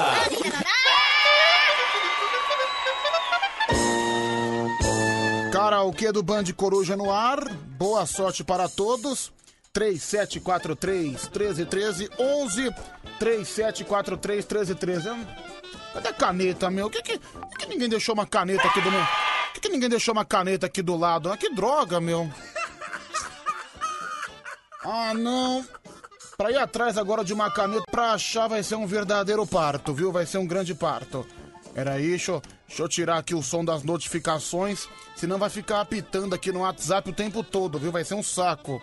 [5.52, 7.48] Karaokê do Band Coruja no ar.
[7.78, 9.32] Boa sorte para todos.
[9.74, 12.74] 3743 1313 11
[13.18, 15.10] 3743 1313.
[15.10, 15.26] Hum,
[15.94, 16.90] Cadê a caneta, meu?
[16.90, 19.00] Que que, por que ninguém deixou uma caneta aqui do meu?
[19.54, 21.30] Que, que ninguém deixou uma caneta aqui do lado?
[21.30, 22.28] Ah, que droga, meu.
[24.84, 25.64] Ah, não.
[26.36, 30.10] Pra ir atrás agora de uma caneta pra achar vai ser um verdadeiro parto, viu?
[30.10, 31.26] Vai ser um grande parto.
[31.74, 35.80] Era aí, deixa, eu- deixa eu tirar aqui o som das notificações, senão vai ficar
[35.80, 37.90] apitando aqui no WhatsApp o tempo todo, viu?
[37.92, 38.80] Vai ser um saco.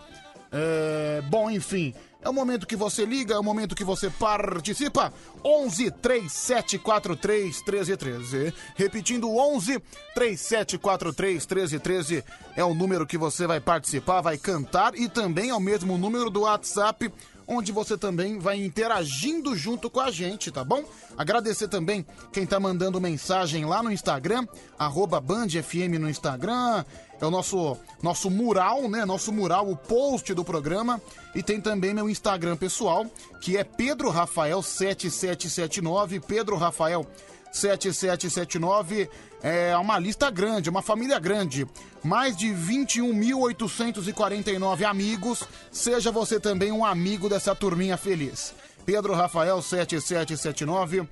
[0.51, 5.11] É, bom, enfim, é o momento que você liga, é o momento que você participa.
[5.43, 8.53] 11 3743 1313.
[8.75, 9.81] Repetindo, 11
[10.13, 12.23] 3743 1313
[12.55, 16.29] é o número que você vai participar, vai cantar e também é o mesmo número
[16.29, 17.11] do WhatsApp
[17.47, 20.85] onde você também vai interagindo junto com a gente, tá bom?
[21.17, 24.47] Agradecer também quem tá mandando mensagem lá no Instagram,
[24.79, 26.85] arroba Band FM no Instagram,
[27.21, 29.05] é o nosso, nosso mural, né?
[29.05, 30.99] Nosso mural, o post do programa.
[31.35, 33.05] E tem também meu Instagram pessoal,
[33.39, 37.05] que é Pedro Rafael 7779, Pedro Rafael
[37.51, 39.09] 7779
[39.43, 41.67] é uma lista grande, uma família grande.
[42.03, 45.43] Mais de 21.849 amigos.
[45.71, 48.53] Seja você também um amigo dessa turminha feliz.
[48.85, 51.07] Pedro Rafael 7779.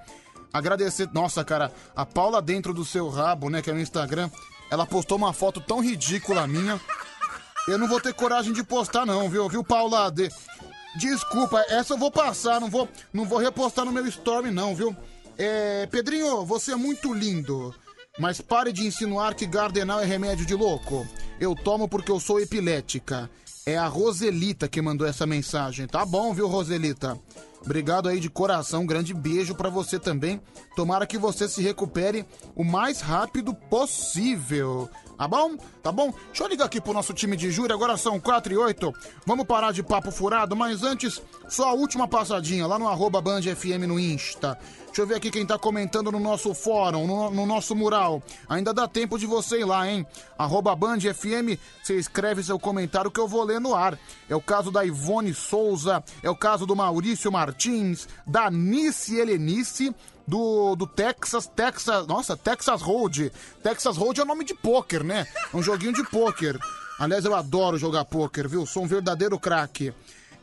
[0.54, 1.10] Agradecer.
[1.12, 3.62] Nossa, cara, a Paula dentro do seu rabo, né?
[3.62, 4.30] Que é no Instagram.
[4.72, 6.80] Ela postou uma foto tão ridícula minha.
[7.68, 10.10] Eu não vou ter coragem de postar, não, viu, viu, Paula?
[10.12, 10.30] De...
[10.98, 14.96] Desculpa, essa eu vou passar, não vou, não vou repostar no meu story não, viu?
[15.38, 17.74] É, Pedrinho, você é muito lindo.
[18.18, 21.08] Mas pare de insinuar que Gardenal é remédio de louco.
[21.40, 23.30] Eu tomo porque eu sou epilética.
[23.66, 25.88] É a Roselita que mandou essa mensagem.
[25.88, 27.18] Tá bom, viu, Roselita?
[27.64, 30.42] Obrigado aí de coração, um grande beijo pra você também.
[30.76, 34.90] Tomara que você se recupere o mais rápido possível.
[35.18, 35.58] Tá bom?
[35.84, 36.14] Tá bom?
[36.28, 38.94] Deixa eu ligar aqui pro nosso time de júri, agora são 4 e 8.
[39.26, 43.42] Vamos parar de papo furado, mas antes, só a última passadinha lá no arroba Band
[43.42, 44.58] FM no Insta.
[44.90, 48.22] Deixa eu ver aqui quem tá comentando no nosso fórum, no, no nosso mural.
[48.50, 50.06] Ainda dá tempo de você ir lá, hein?
[50.38, 53.98] Arroba Band FM, você escreve seu comentário que eu vou ler no ar.
[54.28, 59.96] É o caso da Ivone Souza, é o caso do Maurício Martins, da Nice Helenice,
[60.28, 63.32] do, do Texas, Texas, nossa, Texas Hold.
[63.64, 65.28] Texas Hold é o nome de pôquer, né?
[65.54, 66.58] É um joguinho de pôquer.
[67.00, 68.66] Aliás, eu adoro jogar pôquer, viu?
[68.66, 69.94] Sou um verdadeiro craque.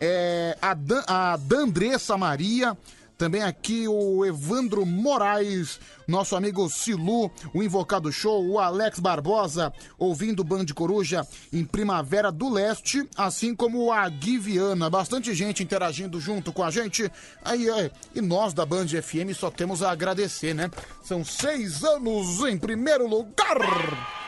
[0.01, 2.77] É, a, Dan, a Dandressa Maria,
[3.17, 10.45] também aqui o Evandro Moraes, nosso amigo Silu, o Invocado Show, o Alex Barbosa, ouvindo
[10.45, 14.91] Band Coruja em Primavera do Leste, assim como a Gui Viana.
[14.91, 17.11] Bastante gente interagindo junto com a gente.
[17.45, 20.71] Aí, aí, e nós da Band FM só temos a agradecer, né?
[21.03, 24.26] São seis anos em primeiro lugar!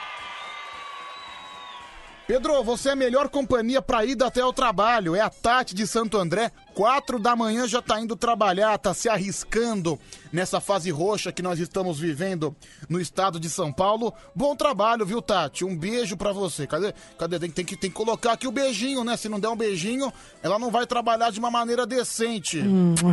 [2.29, 5.17] Pedro, você é a melhor companhia pra ir até o trabalho.
[5.17, 6.53] É a Tati de Santo André.
[6.75, 9.99] Quatro da manhã já tá indo trabalhar, tá se arriscando
[10.31, 12.55] nessa fase roxa que nós estamos vivendo
[12.87, 14.13] no estado de São Paulo.
[14.35, 15.65] Bom trabalho, viu, Tati?
[15.65, 16.67] Um beijo pra você.
[16.67, 16.93] Cadê?
[17.19, 17.39] Cadê?
[17.39, 19.17] Tem, tem que, tem que colocar aqui o beijinho, né?
[19.17, 22.63] Se não der um beijinho, ela não vai trabalhar de uma maneira decente.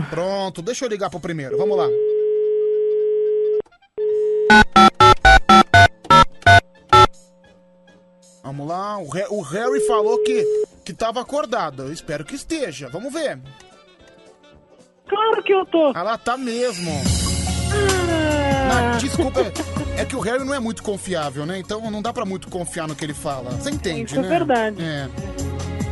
[0.10, 1.58] Pronto, deixa eu ligar pro primeiro.
[1.58, 1.88] Vamos lá.
[8.56, 10.42] Vamos lá, o, o Harry falou que,
[10.86, 11.84] que tava acordado.
[11.84, 12.88] Eu espero que esteja.
[12.88, 13.38] Vamos ver.
[15.10, 15.92] Claro que eu tô.
[15.94, 16.90] Ah lá, tá mesmo.
[18.70, 21.60] Não, desculpa, é- é que o Harry não é muito confiável, né?
[21.60, 23.52] Então não dá pra muito confiar no que ele fala.
[23.52, 24.30] Você entende, Isso é né?
[24.30, 24.78] verdade.
[24.82, 25.10] É.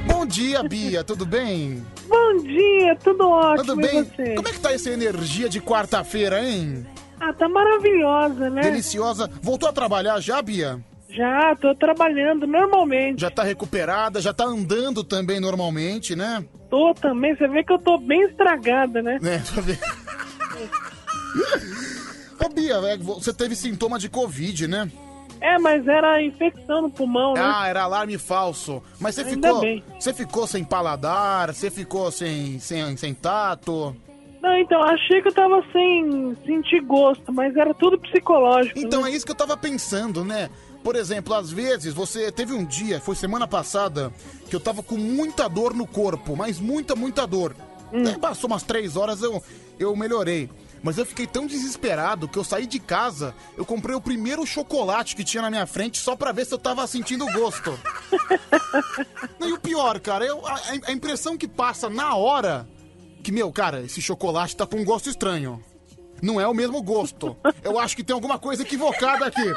[0.08, 1.86] Bom dia, Bia, tudo bem?
[2.08, 3.66] Bom dia, tudo ótimo.
[3.76, 4.04] Tudo e bem?
[4.06, 4.36] você?
[4.36, 6.86] Como é que tá essa energia de quarta-feira, hein?
[7.20, 8.62] Ah, tá maravilhosa, né?
[8.62, 9.30] Deliciosa.
[9.42, 10.80] Voltou a trabalhar já, Bia?
[11.14, 13.22] Já, tô trabalhando normalmente.
[13.22, 16.44] Já tá recuperada, já tá andando também normalmente, né?
[16.70, 19.20] Tô também, você vê que eu tô bem estragada, né?
[19.24, 19.80] É, tô vendo.
[22.44, 24.92] Ô, Bia, é, você teve sintoma de Covid, né?
[25.40, 27.42] É, mas era infecção no pulmão, né?
[27.44, 28.82] Ah, era alarme falso.
[29.00, 29.62] Mas você Ainda ficou.
[29.62, 29.84] bem.
[30.00, 33.96] Você ficou sem paladar, você ficou sem, sem, sem tato.
[34.42, 38.78] Não, então, achei que eu tava sem sentir gosto, mas era tudo psicológico.
[38.78, 39.10] Então né?
[39.10, 40.50] é isso que eu tava pensando, né?
[40.84, 44.12] Por exemplo, às vezes você teve um dia, foi semana passada,
[44.50, 47.56] que eu tava com muita dor no corpo, mas muita, muita dor.
[47.92, 48.20] Hum.
[48.20, 49.42] Passou umas três horas, eu,
[49.80, 50.50] eu melhorei.
[50.84, 55.16] Mas eu fiquei tão desesperado que eu saí de casa, eu comprei o primeiro chocolate
[55.16, 57.80] que tinha na minha frente só pra ver se eu tava sentindo gosto.
[59.40, 62.68] Não, e o pior, cara, eu, a, a impressão que passa na hora
[63.24, 65.64] que, meu, cara, esse chocolate tá com um gosto estranho.
[66.22, 67.38] Não é o mesmo gosto.
[67.64, 69.54] Eu acho que tem alguma coisa equivocada aqui.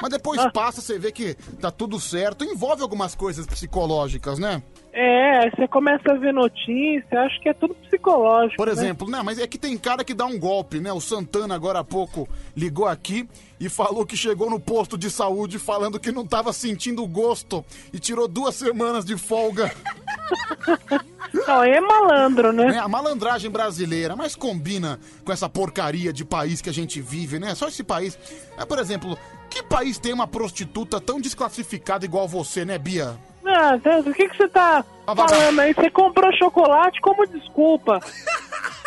[0.00, 2.44] Mas depois passa, você vê que tá tudo certo.
[2.44, 4.62] Envolve algumas coisas psicológicas, né?
[4.92, 8.56] É, você começa a ver notícia, acho que é tudo psicológico.
[8.56, 8.72] Por né?
[8.72, 9.22] exemplo, né?
[9.22, 10.92] Mas é que tem cara que dá um golpe, né?
[10.92, 13.28] O Santana agora há pouco ligou aqui
[13.60, 17.98] e falou que chegou no posto de saúde falando que não tava sentindo gosto e
[17.98, 19.70] tirou duas semanas de folga.
[21.32, 22.74] Não, é malandro, né?
[22.74, 27.38] É a malandragem brasileira, mas combina com essa porcaria de país que a gente vive,
[27.38, 27.54] né?
[27.54, 28.18] Só esse país.
[28.58, 29.16] É, por exemplo,
[29.50, 33.18] que país tem uma prostituta tão desclassificada igual você, né, Bia?
[33.44, 35.72] Ah, Deus, o que, que você tá Ah, falando aí?
[35.74, 38.00] Você comprou chocolate como desculpa.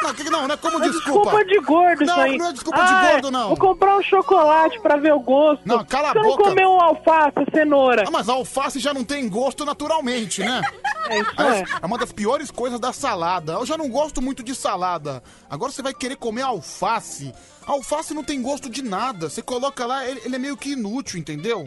[0.01, 1.31] Não, que- não, não é como É desculpa.
[1.31, 2.37] desculpa de gordo Não, isso aí.
[2.37, 3.47] não é desculpa de Ah, gordo, não.
[3.49, 5.61] Vou comprar um chocolate pra ver o gosto.
[5.65, 6.43] Não, cala a Você boca.
[6.43, 8.03] não comeu um alface, cenoura.
[8.07, 10.61] Ah, mas a alface já não tem gosto naturalmente, né?
[11.09, 11.73] É isso Aliás, é.
[11.81, 13.53] é uma das piores coisas da salada.
[13.53, 15.23] Eu já não gosto muito de salada.
[15.49, 17.33] Agora você vai querer comer alface.
[17.65, 19.29] A alface não tem gosto de nada.
[19.29, 21.65] Você coloca lá, ele, ele é meio que inútil, entendeu?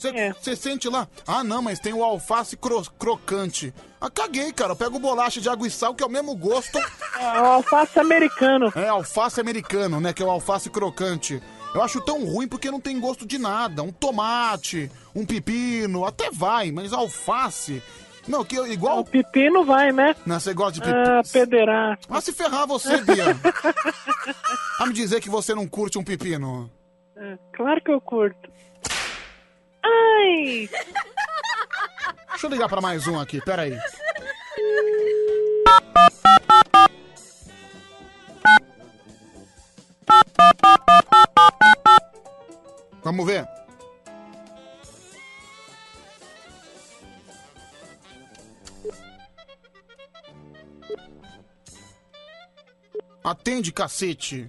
[0.00, 0.56] Você É.
[0.56, 3.74] sente lá, ah não, mas tem o alface cro- crocante.
[4.00, 4.72] Ah, caguei, cara.
[4.72, 6.78] Eu pego bolacha de água e sal, que é o mesmo gosto.
[7.20, 8.72] É o alface americano.
[8.74, 10.10] É, alface americano, né?
[10.14, 11.42] Que é o alface crocante.
[11.74, 13.82] Eu acho tão ruim porque não tem gosto de nada.
[13.82, 17.82] Um tomate, um pepino, até vai, mas alface.
[18.26, 19.00] Não, que eu- igual.
[19.00, 20.16] O pepino vai, né?
[20.24, 21.18] Não, você gosta de pepino.
[21.18, 21.98] Ah, pederá.
[22.08, 23.36] Ah, se ferrar você, Bia.
[24.80, 26.70] ah, me dizer que você não curte um pepino.
[27.16, 28.48] É, claro que eu curto.
[29.82, 30.68] Ai!
[32.30, 33.78] Deixa eu ligar pra mais um aqui, peraí.
[43.02, 43.46] Vamos ver.
[53.22, 54.48] Atende, cacete.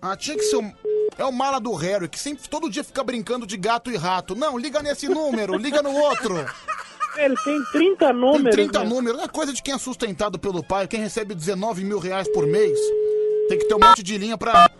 [0.00, 0.72] Ah, tinha que ser o...
[1.18, 4.34] É o mala do Harry, que sempre, todo dia fica brincando de gato e rato.
[4.34, 6.46] Não, liga nesse número, liga no outro.
[7.16, 8.56] Ele tem 30 números.
[8.56, 8.88] Tem 30 né?
[8.88, 9.22] números.
[9.22, 12.78] É coisa de quem é sustentado pelo pai, quem recebe 19 mil reais por mês.
[13.48, 14.70] Tem que ter um monte de linha pra,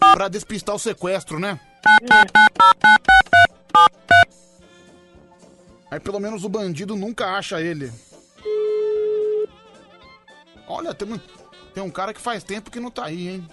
[0.00, 1.60] pra despistar o sequestro, né?
[5.90, 7.92] Aí pelo menos o bandido nunca acha ele.
[10.68, 11.18] Olha, tem um,
[11.74, 13.48] tem um cara que faz tempo que não tá aí, hein?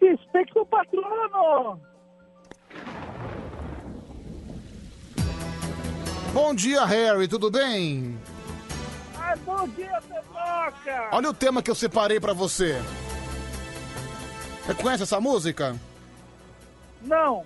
[0.00, 1.80] Respeito o patrono!
[6.32, 8.18] Bom dia, Harry, tudo bem?
[9.16, 11.08] Ai, bom dia, Pepoca!
[11.12, 12.80] Olha o tema que eu separei pra você.
[14.64, 15.76] Você conhece essa música?
[17.02, 17.44] Não!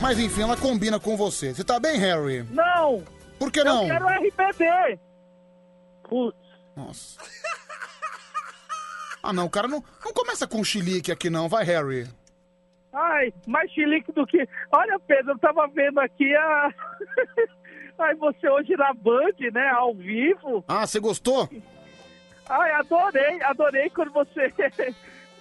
[0.00, 1.54] Mas enfim, ela combina com você.
[1.54, 2.46] Você tá bem, Harry?
[2.50, 3.02] Não!
[3.38, 3.82] Por que não?
[3.82, 5.00] Eu quero RBD!
[6.08, 6.38] Putz.
[6.76, 7.18] Nossa.
[9.22, 12.06] Ah, não, o cara não, não começa com chilique aqui não, vai, Harry.
[12.92, 14.48] Ai, mais chilique do que.
[14.72, 16.72] Olha, Pedro, eu tava vendo aqui a.
[17.98, 19.68] Ai, você hoje na Band, né?
[19.70, 20.64] Ao vivo.
[20.68, 21.48] Ah, você gostou?
[22.48, 24.52] Ai, adorei, adorei quando você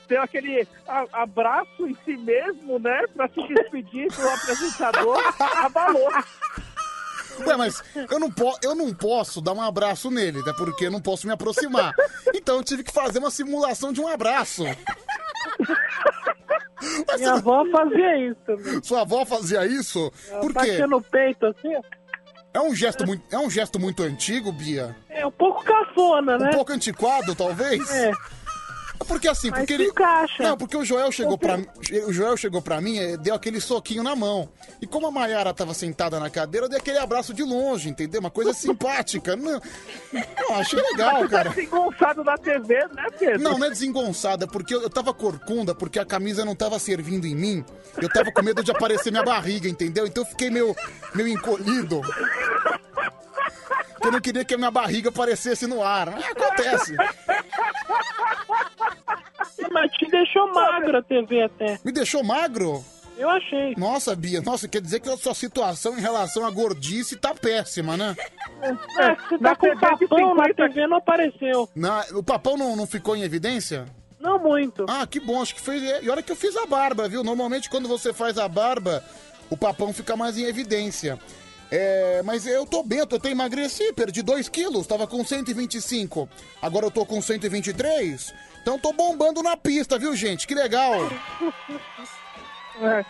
[0.07, 0.67] deu aquele
[1.13, 3.05] abraço em si mesmo, né?
[3.15, 5.19] Pra se despedir do apresentador.
[5.63, 6.09] Abalou.
[7.45, 10.91] Ué, mas eu não, po eu não posso dar um abraço nele, até porque eu
[10.91, 11.93] não posso me aproximar.
[12.33, 14.63] Então eu tive que fazer uma simulação de um abraço.
[17.17, 18.83] Minha avó fazia isso também.
[18.83, 20.11] Sua avó fazia isso?
[20.41, 20.85] Por quê?
[20.85, 21.73] No peito assim.
[22.53, 24.95] É um gesto muito, é um gesto muito antigo, Bia?
[25.09, 26.49] É um pouco cafona, né?
[26.49, 27.89] Um pouco antiquado, talvez?
[27.91, 28.11] É.
[29.05, 29.85] Porque assim, Mas porque ele.
[29.85, 30.43] encaixa.
[30.43, 31.65] Não, porque o Joel chegou pra mim.
[32.07, 34.49] O Joel chegou pra mim e deu aquele soquinho na mão.
[34.81, 38.19] E como a Mayara tava sentada na cadeira, eu dei aquele abraço de longe, entendeu?
[38.19, 39.35] Uma coisa simpática.
[39.35, 39.61] Não,
[40.13, 41.49] não achei legal, cara.
[41.49, 43.41] Desengonçado na TV, né, Pedro?
[43.41, 47.25] Não, não é desengonçada, porque eu, eu tava corcunda, porque a camisa não tava servindo
[47.25, 47.65] em mim.
[48.01, 50.05] Eu tava com medo de aparecer minha barriga, entendeu?
[50.05, 50.75] Então eu fiquei meio,
[51.13, 52.01] meio encolhido.
[53.97, 56.11] Porque eu não queria que a minha barriga aparecesse no ar.
[56.11, 56.95] Mas acontece.
[59.71, 61.79] Mas te deixou magro a TV até.
[61.83, 62.83] Me deixou magro?
[63.17, 63.73] Eu achei.
[63.75, 67.97] Nossa, Bia, nossa, quer dizer que a sua situação em relação à gordice tá péssima,
[67.97, 68.15] né?
[68.61, 71.67] É, você tá com papão na TV, não apareceu.
[71.75, 73.85] Na- o papão não, não ficou em evidência?
[74.19, 74.85] Não muito.
[74.87, 75.77] Ah, que bom, acho que foi.
[75.77, 77.23] E olha que eu fiz a barba, viu?
[77.23, 79.03] Normalmente quando você faz a barba,
[79.49, 81.17] o papão fica mais em evidência.
[81.69, 86.29] É, mas eu tô bem, eu eu emagreci, perdi 2 quilos, tava com 125.
[86.61, 88.33] Agora eu tô com 123.
[88.61, 90.47] Então tô bombando na pista, viu, gente?
[90.47, 90.93] Que legal.
[92.79, 93.03] É.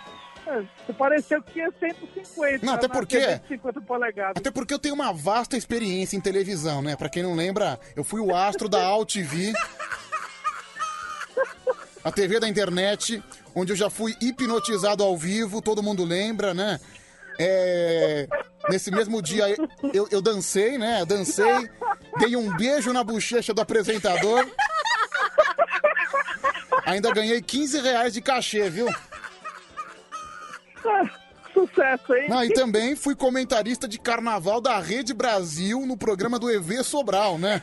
[0.50, 2.66] É, pareceu que tinha 150.
[2.66, 4.34] Não, até na porque- TV de 50 polegadas.
[4.38, 6.96] Até porque eu tenho uma vasta experiência em televisão, né?
[6.96, 9.52] Pra quem não lembra, eu fui o astro da AltV.
[12.02, 13.22] A TV da internet,
[13.54, 16.80] onde eu já fui hipnotizado ao vivo, todo mundo lembra, né?
[17.40, 18.28] É,
[18.70, 19.46] Nesse mesmo dia
[19.94, 21.06] eu, eu dancei, né?
[21.06, 21.70] Dancei,
[22.20, 24.46] dei um beijo na bochecha do apresentador.
[26.86, 28.88] Ainda ganhei 15 reais de cachê, viu?
[30.86, 31.10] Ah,
[31.54, 32.30] Sucesso, hein?
[32.30, 37.38] Não, e também fui comentarista de carnaval da Rede Brasil no programa do EV Sobral,
[37.40, 37.62] né?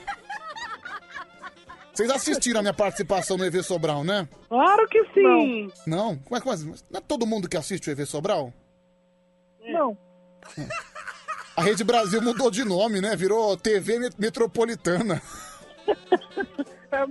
[1.93, 4.29] Vocês assistiram a minha participação no EV Sobral, né?
[4.49, 5.71] Claro que sim.
[5.87, 6.17] Não?
[6.19, 8.53] Como é que- mas não é todo mundo que assiste o EV Sobral?
[9.65, 9.97] Não.
[11.57, 13.15] A Rede Brasil mudou de nome, né?
[13.15, 15.23] Virou TV Met- Metropolitana.
[16.93, 17.07] É,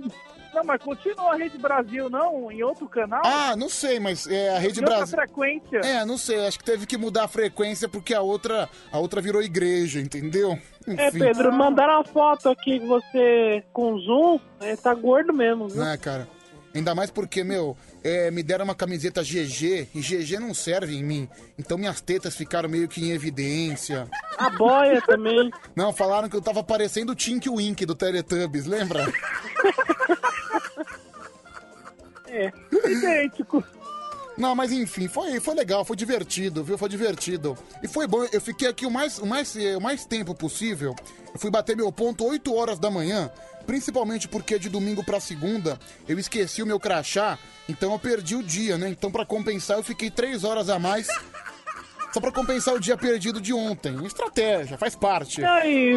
[0.54, 2.50] não, mas continua a Rede Brasil, não?
[2.50, 3.20] Em outro canal?
[3.22, 5.14] Ah, não sei, mas é a Rede Brasil.
[5.18, 5.78] frequência.
[5.84, 9.20] É, não sei, acho que teve que mudar a frequência porque a outra, a outra
[9.20, 10.58] virou igreja, entendeu?
[10.86, 15.84] É, Pedro, mandaram uma foto aqui de você com zoom, é, tá gordo mesmo, viu?
[15.84, 16.26] Né, cara?
[16.74, 21.04] Ainda mais porque, meu, é, me deram uma camiseta GG e GG não serve em
[21.04, 21.28] mim.
[21.56, 24.08] Então minhas tetas ficaram meio que em evidência.
[24.36, 25.50] A boia também.
[25.76, 29.06] Não, falaram que eu tava parecendo o Tink Wink do Teletubbies, lembra?
[32.26, 32.50] É,
[32.90, 33.62] idêntico.
[34.36, 36.76] Não, mas enfim, foi, foi legal, foi divertido, viu?
[36.76, 37.56] Foi divertido.
[37.82, 40.96] E foi bom, eu fiquei aqui o mais, o mais, o mais tempo possível.
[41.32, 43.30] Eu fui bater meu ponto 8 horas da manhã,
[43.66, 45.78] principalmente porque de domingo pra segunda
[46.08, 48.88] eu esqueci o meu crachá, então eu perdi o dia, né?
[48.88, 51.08] Então pra compensar eu fiquei 3 horas a mais
[52.14, 53.92] Só pra compensar o dia perdido de ontem.
[54.06, 55.40] Estratégia, faz parte.
[55.40, 55.94] E aí,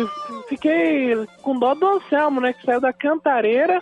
[0.49, 1.13] fiquei
[1.43, 2.53] com dó do Anselmo, né?
[2.53, 3.79] Que saiu da cantareira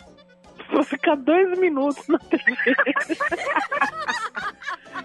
[0.67, 2.51] pra ficar dois minutos na TV.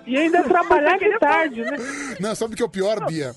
[0.08, 1.76] e ainda trabalhar de tarde, né?
[2.18, 3.32] Não, sabe o que é o pior, Bia?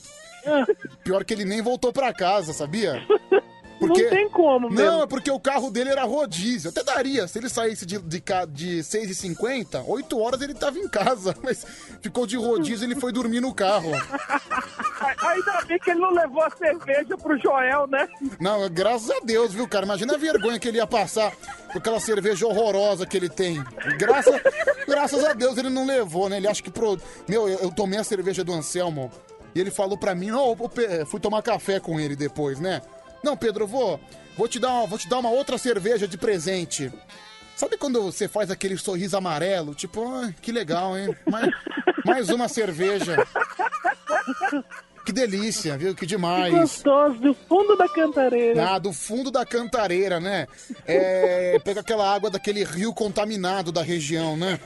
[1.04, 3.00] Pior que ele nem voltou pra casa, sabia?
[3.88, 5.04] Não tem como, Não, mesmo.
[5.04, 6.70] é porque o carro dele era rodízio.
[6.70, 7.28] Até daria.
[7.28, 11.36] Se ele saísse de, de, de 6h50, 8 horas ele tava em casa.
[11.44, 11.66] Mas
[12.02, 13.92] ficou de rodízio e ele foi dormir no carro.
[15.26, 18.08] Ainda bem que ele não levou a cerveja pro Joel, né?
[18.40, 19.86] Não, graças a Deus, viu, cara?
[19.86, 21.32] Imagina a vergonha que ele ia passar
[21.72, 23.64] com aquela cerveja horrorosa que ele tem.
[23.98, 24.40] Graças,
[24.88, 26.38] graças a Deus ele não levou, né?
[26.38, 27.00] Ele acha que pro.
[27.28, 29.12] Meu, eu, tomei a cerveja do Anselmo
[29.56, 32.82] e ele falou pra mim, não, pe- fui tomar café com ele depois, né?
[33.24, 34.00] Não, Pedro, eu vou,
[34.38, 36.92] vou, te dar uma, vou te dar uma outra cerveja de presente.
[37.56, 39.74] Sabe quando você faz aquele sorriso amarelo?
[39.74, 41.16] Tipo, ah, que legal, hein?
[41.30, 41.50] Mais,
[42.06, 43.26] mais uma cerveja.
[45.06, 45.94] Que delícia, viu?
[45.94, 46.54] Que demais.
[46.54, 48.70] Que gostoso, do fundo da cantareira.
[48.70, 50.48] Ah, do fundo da cantareira, né?
[50.86, 54.60] É, pega aquela água daquele rio contaminado da região, né?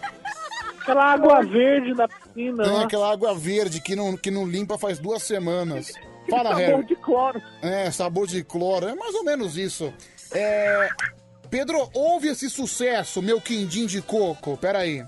[0.80, 2.64] Aquela água verde da piscina.
[2.64, 5.92] É, aquela água verde que não, que não limpa faz duas semanas.
[6.30, 6.86] Fala, Sabor Harry.
[6.86, 7.42] de cloro.
[7.62, 8.88] É, sabor de cloro.
[8.88, 9.94] É mais ou menos isso.
[10.32, 10.90] É...
[11.50, 14.58] Pedro, ouve esse sucesso, meu quindim de coco.
[14.58, 15.06] Pera aí.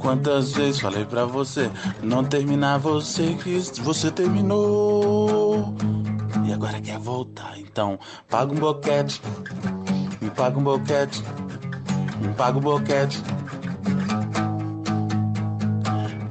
[0.00, 1.68] Quantas vezes falei pra você
[2.00, 5.74] não terminar, você quis, você terminou.
[6.46, 9.20] E agora quer voltar, então paga um boquete,
[10.20, 11.20] me paga um boquete,
[12.20, 13.20] me paga um boquete.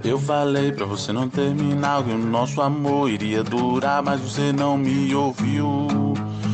[0.06, 4.78] Eu falei pra você não terminar, que o nosso amor iria durar, mas você não
[4.78, 5.88] me ouviu.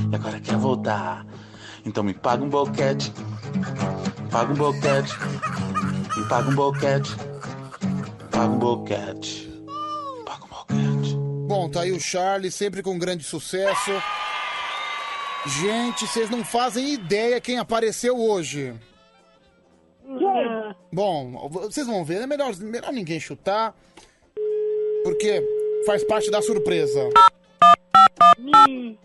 [0.09, 1.25] E agora quer voltar,
[1.85, 3.13] então me paga um boquete,
[4.31, 5.13] paga um boquete.
[6.17, 7.15] Me paga um boquete.
[8.31, 9.51] Paga um boquete.
[11.47, 13.91] Bom, tá aí o Charlie, sempre com grande sucesso.
[15.45, 18.73] Gente, vocês não fazem ideia quem apareceu hoje.
[20.91, 23.73] Bom, vocês vão ver, é melhor, melhor ninguém chutar,
[25.03, 25.41] porque
[25.85, 27.09] faz parte da surpresa.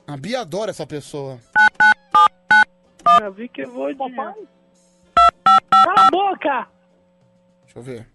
[0.07, 1.39] A Bia adora essa pessoa.
[3.19, 3.99] Já vi que eu vou de...
[3.99, 6.69] Cala a boca!
[7.65, 8.09] Deixa eu ver.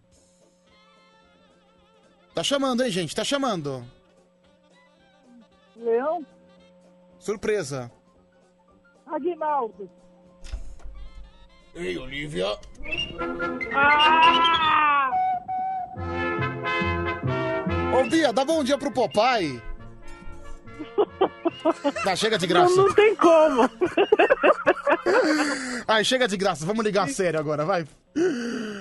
[2.34, 3.16] Tá chamando, hein, gente?
[3.16, 3.84] Tá chamando.
[5.76, 6.26] Leão,
[7.22, 7.92] Surpresa.
[9.06, 9.88] Aguinaldo.
[11.74, 12.58] Ei, Olivia.
[13.74, 15.10] Ah!
[17.94, 19.62] Ô, Bia, dá bom dia pro Popeye.
[22.04, 22.76] Tá, chega de graça.
[22.76, 23.70] Não, não tem como.
[25.88, 26.66] Ai, chega de graça.
[26.66, 27.86] Vamos ligar sério agora, vai.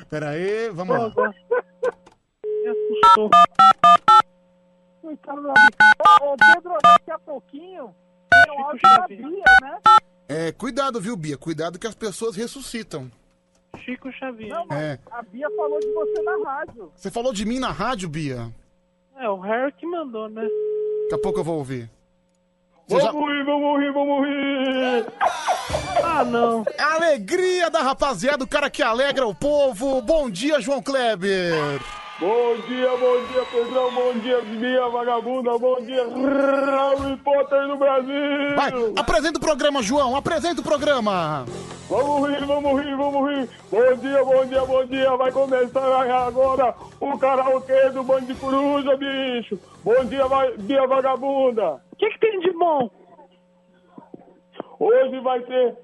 [0.08, 1.12] Pera aí, vamos lá.
[6.22, 7.94] Ô, Pedro, daqui a pouquinho
[8.30, 9.78] tem um áudio da Bia, né?
[10.32, 11.36] É, cuidado, viu, Bia?
[11.36, 13.10] Cuidado que as pessoas ressuscitam.
[13.84, 14.50] Chico Xavier.
[14.50, 14.98] Não, mas É.
[15.10, 16.92] a Bia falou de você na rádio.
[16.94, 18.48] Você falou de mim na rádio, Bia?
[19.18, 20.42] É, o Harry que mandou, né?
[20.42, 21.90] Daqui a pouco eu vou ouvir.
[22.88, 25.06] Você já- rir, vamos rir, vamos rir!
[26.02, 26.64] Ah, não.
[26.78, 30.00] Alegria da rapaziada, o cara que alegra o povo.
[30.02, 31.80] Bom dia, João Kleber.
[32.20, 38.54] Bom dia, bom dia, Pedrão, bom dia, Bia Vagabunda, bom dia, Harry Potter do Brasil!
[38.54, 41.46] Vai, apresenta o programa, João, apresenta o programa.
[41.88, 43.48] Vamos rir, vamos rir, vamos rir!
[43.70, 45.16] Bom dia, bom dia, bom dia!
[45.16, 49.58] Vai começar agora o karaokê do Band de Coruja, bicho!
[49.82, 51.80] Bom dia, vai, Bia Vagabunda!
[51.90, 52.90] O que, que tem de bom?
[54.78, 55.74] Hoje vai ser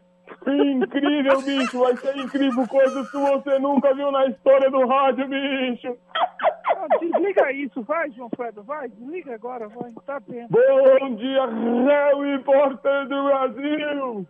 [0.46, 1.78] incrível, bicho!
[1.80, 5.96] Vai ser incrível, coisas que você nunca viu na história do rádio, bicho!
[6.14, 10.48] Ah, Desliga isso, vai, João Pedro, vai, desliga agora, vai, tá tempo.
[10.50, 14.26] Bom dia, Harry Potter do Brasil!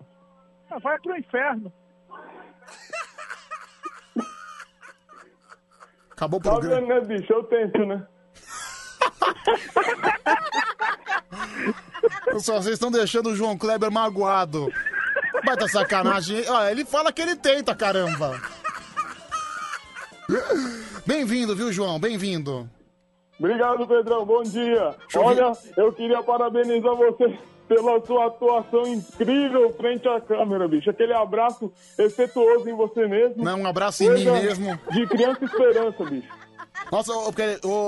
[0.70, 1.72] Ah, vai pro inferno.
[6.12, 6.80] Acabou o Tá programa.
[6.80, 7.32] vendo, né, bicho?
[7.32, 8.06] Eu tento, né?
[12.24, 14.68] Pessoal, vocês estão deixando o João Kleber magoado.
[15.46, 16.44] Vai tá sacanagem.
[16.48, 18.40] Olha, ele fala que ele tenta, caramba.
[21.06, 22.00] Bem-vindo, viu, João?
[22.00, 22.68] Bem-vindo.
[23.38, 24.26] Obrigado, Pedrão.
[24.26, 24.96] Bom dia.
[25.14, 30.90] eu Olha, eu queria parabenizar você pela sua atuação incrível frente à câmera, bicho.
[30.90, 33.44] Aquele abraço efetuoso em você mesmo.
[33.44, 34.80] Não, um abraço em mim Coisa mesmo.
[34.90, 36.28] De criança esperança, bicho.
[36.90, 37.32] Nossa, ô,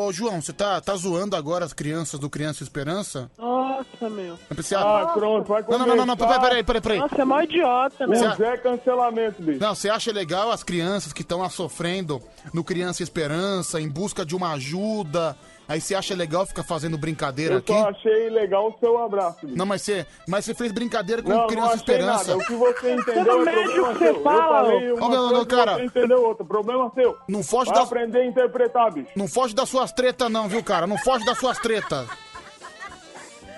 [0.07, 3.31] ô, João, você tá, tá zoando agora as crianças do Criança Esperança?
[3.39, 4.37] Nossa, meu.
[4.51, 6.41] Eu pensei, Ah, pronto, vai Não, não, não, não, não, começar.
[6.41, 6.99] peraí, peraí, peraí.
[6.99, 8.35] Nossa, é mó idiota, O meu.
[8.37, 9.61] Zé cancelamento, bicho.
[9.61, 12.21] Não, você acha legal as crianças que estão lá sofrendo
[12.53, 15.37] no Criança Esperança, em busca de uma ajuda?
[15.69, 17.73] Aí você acha legal ficar fazendo brincadeira Eu aqui?
[17.75, 19.55] só achei legal o seu abraço, bicho.
[19.59, 22.31] Não, mas você, mas você fez brincadeira com Não, Criança não achei Esperança.
[22.31, 22.43] nada.
[22.43, 24.15] O que você entendeu Você não é problema o que você seu.
[24.15, 24.97] Eu fala, falei ô.
[24.97, 25.75] uma Ô, coisa, cara.
[25.75, 26.45] você entendeu outra.
[26.47, 27.19] Problema seu.
[27.29, 29.11] Não foge Vai das, aprender a interpretar, bicho.
[29.15, 30.87] não foge das suas tretas não, viu, cara?
[30.87, 32.09] Não foge das suas tretas.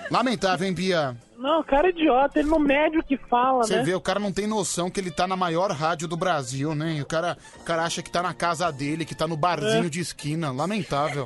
[0.09, 1.15] Lamentável, hein, Bia?
[1.37, 3.83] Não, o cara é idiota, ele não mede o que fala, Você né?
[3.83, 6.95] vê, o cara não tem noção que ele tá na maior rádio do Brasil, né?
[6.97, 9.85] E O cara, o cara acha que tá na casa dele, que tá no barzinho
[9.85, 9.89] É.
[9.89, 10.51] de esquina.
[10.51, 11.25] Lamentável.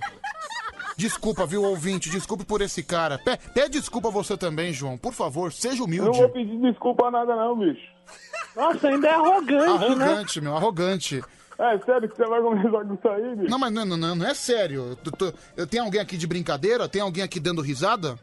[0.97, 2.09] Desculpa, viu, ouvinte?
[2.09, 3.17] Desculpe por esse cara.
[3.19, 4.97] Pe- Pede desculpa você também, João.
[4.97, 6.17] Por favor, seja Eu não humilde.
[6.19, 7.85] vou pedir desculpa nada não, bicho.
[8.55, 9.55] Nossa, ainda é arrogante,
[9.95, 10.05] né?
[10.05, 11.23] Arrogante, meu, arrogante.
[11.57, 13.49] É sério que você vai começar com isso aí, bicho?
[13.49, 14.97] Não, mas não, não, não, não é sério.
[15.05, 16.87] Eu, tô- eu tenho alguém aqui de brincadeira?
[16.87, 18.17] Tem alguém aqui dando risada?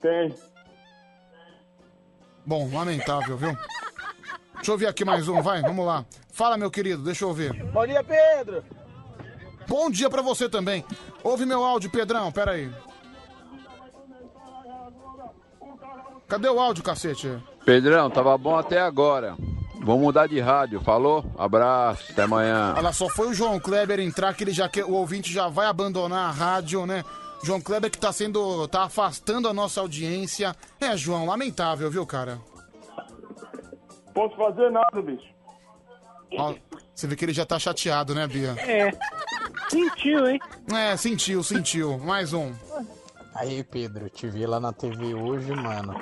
[0.00, 0.34] Tem.
[2.46, 3.56] Bom, lamentável, viu?
[4.56, 6.04] Deixa eu ver aqui mais um, vai, vamos lá.
[6.32, 7.52] Fala, meu querido, deixa eu ver.
[7.70, 8.64] Bom dia, Pedro.
[9.66, 10.84] Bom dia pra você também.
[11.22, 12.70] Ouve meu áudio, Pedrão, pera aí.
[16.28, 17.38] Cadê o áudio, cacete?
[17.64, 19.36] Pedrão, tava bom até agora.
[19.80, 21.24] Vou mudar de rádio, falou?
[21.36, 22.74] Abraço, até amanhã.
[22.76, 25.66] Olha, só foi o João Kleber entrar que ele já quer, o ouvinte já vai
[25.66, 27.04] abandonar a rádio, né?
[27.42, 30.56] João Kleber que tá sendo, tá afastando a nossa audiência.
[30.80, 32.38] É, João, lamentável, viu, cara?
[34.14, 35.34] Posso fazer nada, bicho.
[36.38, 36.54] Ó,
[36.94, 38.54] você vê que ele já tá chateado, né, Bia?
[38.58, 38.90] É.
[39.74, 40.40] Sentiu, hein?
[40.72, 41.98] É, sentiu, sentiu.
[41.98, 42.52] Mais um.
[43.34, 46.00] Aí, Pedro, te vi lá na TV hoje, mano.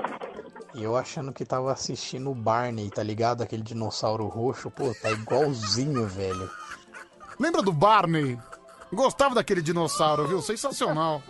[0.74, 3.42] E eu achando que tava assistindo o Barney, tá ligado?
[3.42, 4.70] Aquele dinossauro roxo.
[4.70, 6.50] Pô, tá igualzinho, velho.
[7.40, 8.38] Lembra do Barney?
[8.92, 10.42] Gostava daquele dinossauro, viu?
[10.42, 11.22] Sensacional.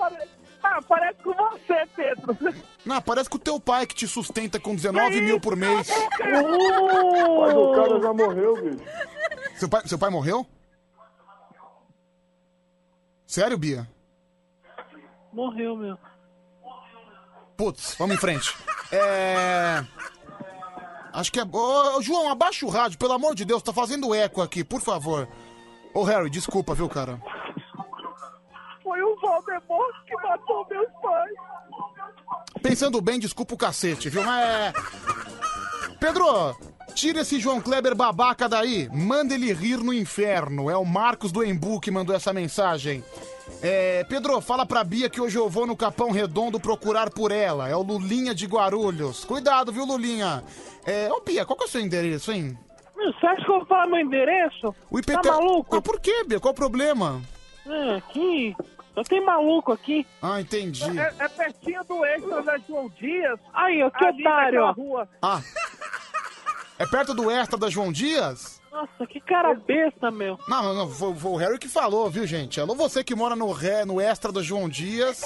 [0.64, 2.36] Ah, parece com você, Pedro.
[2.84, 5.88] Não, parece com o teu pai que te sustenta com 19 mil por mês.
[6.18, 8.84] Mas o cara já morreu, bicho.
[9.56, 10.44] Seu pai, seu pai morreu?
[13.32, 13.88] Sério, Bia?
[15.32, 15.96] Morreu, meu.
[17.56, 18.54] Putz, vamos em frente.
[18.94, 19.82] É.
[21.14, 21.44] Acho que é.
[21.50, 25.26] Ô, João, abaixa o rádio, pelo amor de Deus, tá fazendo eco aqui, por favor.
[25.94, 27.18] Ô, Harry, desculpa, viu, cara?
[28.82, 31.32] Foi o Voldemort que matou meus pais.
[32.62, 34.22] Pensando bem, desculpa o cacete, viu?
[34.22, 34.72] Mas é.
[35.98, 36.54] Pedro,
[36.94, 38.88] tira esse João Kleber babaca daí.
[38.92, 40.70] Manda ele rir no inferno.
[40.70, 43.02] É o Marcos do Embu que mandou essa mensagem.
[43.62, 47.68] É, Pedro, fala pra Bia que hoje eu vou no Capão Redondo procurar por ela.
[47.68, 49.24] É o Lulinha de Guarulhos.
[49.24, 50.42] Cuidado, viu, Lulinha?
[50.84, 52.58] É, ô Bia, qual que é o seu endereço, hein?
[52.96, 54.74] Meu, você acha que eu vou falar meu endereço?
[54.90, 55.22] O IPT...
[55.22, 55.76] Tá maluco?
[55.76, 56.40] Ah, por quê, Bia?
[56.40, 57.20] Qual o problema?
[57.66, 58.54] É, aqui.
[58.94, 60.06] Eu tenho maluco aqui.
[60.20, 60.84] Ah, entendi.
[60.98, 63.38] É, é pertinho do extra da João Dias.
[63.54, 65.08] Aí, ó, que otário, rua.
[65.22, 65.40] Ah.
[66.82, 68.60] É perto do Extra da João Dias?
[68.72, 70.38] Nossa, que cara besta, meu.
[70.48, 72.60] Não, não, não, foi, foi o Harry que falou, viu, gente?
[72.60, 75.22] Alô, você que mora no, ré, no Extra da João Dias.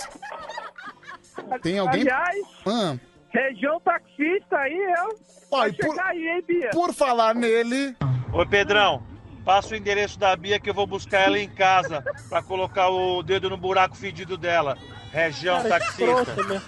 [1.63, 2.03] Tem alguém?
[2.03, 2.97] Aliás, Ah,
[3.31, 5.19] região taxista aí, eu.
[5.51, 6.71] Vai Olha, por- aí, hein, Bia?
[6.73, 7.97] por falar nele.
[8.33, 9.03] Ô Pedrão,
[9.45, 13.23] passa o endereço da Bia que eu vou buscar ela em casa pra colocar o
[13.23, 14.77] dedo no buraco fedido dela.
[15.13, 16.03] Região Cara taxista.
[16.03, 16.61] escroto, meu.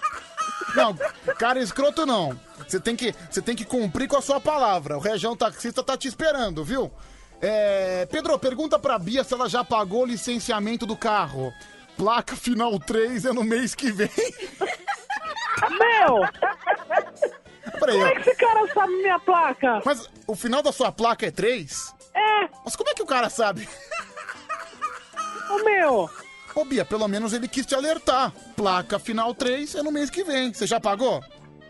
[0.75, 0.95] Não,
[1.39, 2.39] cara escroto não.
[2.67, 4.97] Você tem que, você tem que cumprir com a sua palavra.
[4.97, 6.91] O região taxista tá te esperando, viu?
[7.41, 11.53] É, Pedro, pergunta pra Bia se ela já pagou o licenciamento do carro.
[11.97, 14.11] Placa final 3 é no mês que vem.
[15.71, 16.21] Meu!
[17.79, 19.83] Peraí, Como é que esse cara sabe minha placa?
[19.85, 21.95] Mas o final da sua placa é 3?
[22.15, 22.49] É.
[22.65, 23.69] Mas como é que o cara sabe?
[25.51, 26.11] Ô, meu!
[26.59, 28.33] Ô, Bia, pelo menos ele quis te alertar.
[28.57, 30.53] Placa final 3 é no mês que vem.
[30.53, 31.23] Você já pagou?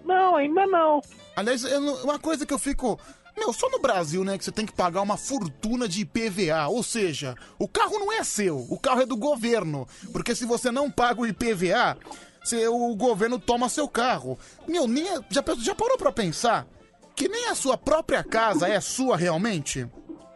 [0.05, 1.03] Não, ainda não.
[1.37, 2.99] Aliás, eu não- uma coisa que eu fico.
[3.37, 6.67] Meu, só no Brasil, né, que você tem que pagar uma fortuna de IPVA.
[6.69, 9.87] Ou seja, o carro não é seu, o carro é do governo.
[10.13, 11.97] Porque se você não paga o IPVA,
[12.43, 14.39] você- o governo toma seu carro.
[14.67, 16.67] Meu, nem, a- já, já parou pra pensar
[17.15, 19.87] que nem a sua própria casa é sua realmente?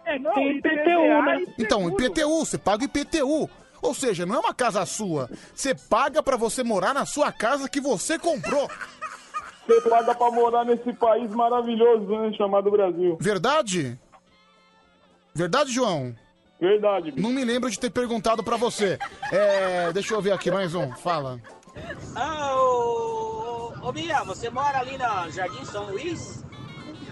[0.04, 1.44] É, Não, tem IPTU, né?
[1.58, 1.88] Então.
[1.88, 3.48] IPTU, você paga IPTU.
[3.82, 5.28] Ou seja, não é uma casa sua.
[5.52, 8.70] Você paga pra você morar na sua casa que você comprou.
[9.66, 13.18] Você paga pra morar nesse país maravilhoso, né, chamado Brasil.
[13.20, 13.98] Verdade?
[15.34, 16.14] Verdade, João?
[16.60, 17.12] Verdade.
[17.16, 18.98] Não me lembro de ter perguntado pra você.
[19.32, 20.92] É, deixa eu ver aqui mais um.
[20.92, 21.40] Fala.
[22.14, 26.41] Ah, ô, ô, ô Bia, você mora ali na Jardim São Luís?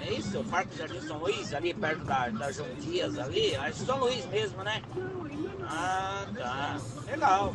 [0.03, 0.41] É isso?
[0.41, 3.57] O Parque Jardim São Luís, ali perto da, da João Dias, ali?
[3.57, 4.83] Acho São Luís mesmo, né?
[5.63, 6.77] Ah, tá.
[7.11, 7.55] Legal.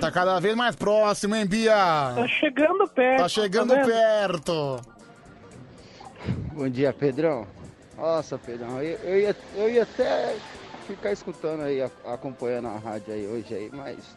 [0.00, 1.74] Tá cada vez mais próximo, hein, Bia?
[1.74, 3.22] Tá chegando perto.
[3.22, 3.86] Tá chegando vendo?
[3.86, 4.80] perto.
[6.52, 7.46] Bom dia, Pedrão.
[7.96, 10.36] Nossa, Pedrão, eu, eu ia, eu ia até
[10.86, 14.16] ficar escutando aí, acompanhando a rádio aí hoje aí, mas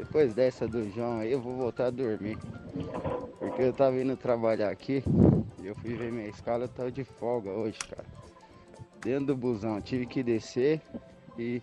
[0.00, 2.38] depois dessa do João aí eu vou voltar a dormir.
[3.38, 5.04] Porque eu tava indo trabalhar aqui
[5.62, 8.06] e eu fui ver minha escala, eu tava de folga hoje, cara.
[9.02, 10.80] Dentro do busão, tive que descer
[11.38, 11.62] e,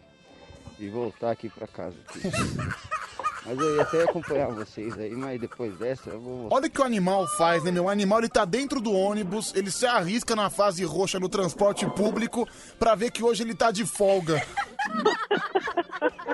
[0.80, 1.96] e voltar aqui pra casa.
[2.08, 2.20] aqui.
[3.48, 6.82] Mas eu ia até acompanhar vocês aí, mas depois dessa eu vou Olha o que
[6.82, 7.86] o animal faz, né, meu?
[7.86, 11.86] O animal ele tá dentro do ônibus, ele se arrisca na fase roxa no transporte
[11.92, 12.46] público
[12.78, 14.42] pra ver que hoje ele tá de folga.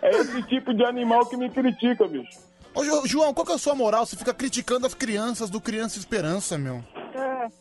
[0.01, 2.39] É esse tipo de animal que me critica, bicho.
[2.75, 4.05] Ô, Jo- João, qual que é a sua moral?
[4.05, 6.83] Você fica criticando as crianças do Criança Esperança, meu.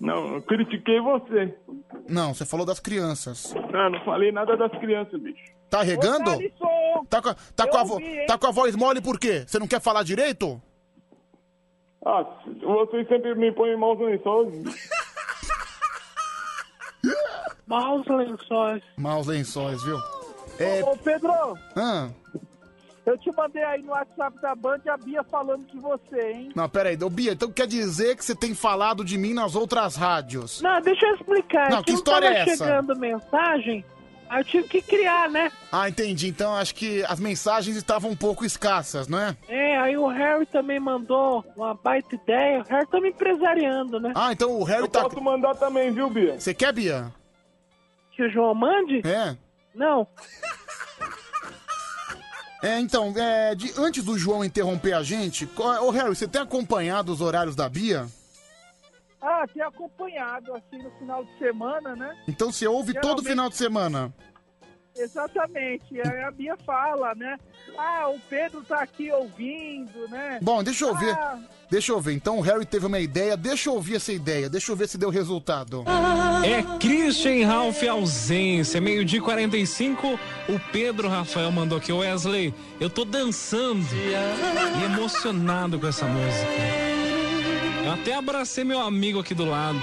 [0.01, 1.55] Não, eu critiquei você.
[2.09, 3.53] Não, você falou das crianças.
[3.71, 5.43] Não, não falei nada das crianças, bicho.
[5.69, 6.31] Tá regando?
[7.09, 9.45] Tá com, a- tá, com a vo- tá com a voz mole por quê?
[9.47, 10.61] Você não quer falar direito?
[12.05, 12.25] Ah,
[12.63, 14.53] vocês sempre me põem maus lençóis.
[17.67, 18.83] Maus lençóis.
[18.97, 19.99] Maus lençóis, viu?
[20.59, 20.83] É.
[20.85, 21.33] Ô, Pedro,
[21.75, 22.09] Ah,
[23.07, 26.53] eu te mandei aí no WhatsApp da Band a Bia falando que você, hein?
[26.55, 26.99] não, pera aí.
[27.03, 30.61] Ô, Bia, então quer dizer que você tem falado de mim nas outras rádios?
[30.61, 31.71] Não, deixa eu explicar.
[31.71, 32.65] Não, que não história tava é essa?
[32.65, 33.85] chegando mensagem,
[34.33, 35.51] aí eu tive que criar, né?
[35.71, 36.29] Ah, entendi.
[36.29, 39.37] Então acho que as mensagens estavam um pouco escassas, não é?
[39.49, 42.61] É, aí o Harry também mandou uma baita ideia.
[42.61, 44.13] O Harry tá me empresariando, né?
[44.15, 45.03] Ah, então o Harry Eu tá.
[45.03, 46.39] posso mandar também, viu, Bia?
[46.41, 47.13] Você quer, Bia?
[48.13, 49.01] Que o João mande?
[49.07, 49.37] É.
[49.75, 50.07] Não.
[52.63, 56.41] É, então, é, de- antes do João interromper a gente, qual- ô Harry, você tem
[56.41, 58.07] acompanhado os horários da Bia?
[59.23, 62.17] Ah, tem acompanhado, assim, no final de semana, né?
[62.27, 64.13] Então você ouve todo Geralmente- final de semana.
[64.95, 65.85] Exatamente.
[66.07, 67.39] Aí a Bia fala, né?
[67.79, 70.39] Ah, o Pedro tá aqui ouvindo, né?
[70.43, 71.15] Bom, deixa eu ver.
[71.15, 71.39] Ah,
[71.71, 72.13] Deixa eu ver.
[72.13, 74.99] Então o Harry teve uma ideia, deixa eu ouvir essa ideia, deixa eu ver se
[74.99, 75.83] deu resultado.
[76.45, 80.07] É Christian Ralph ausência, meio-dia e 45.
[80.51, 82.53] O Pedro Rafael mandou aqui, Wesley.
[82.79, 86.92] Eu tô dançando e emocionado com essa música.
[87.85, 89.79] Eu até abracei meu amigo aqui do lado.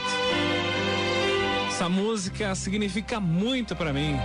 [1.67, 4.17] Essa música significa muito pra mim.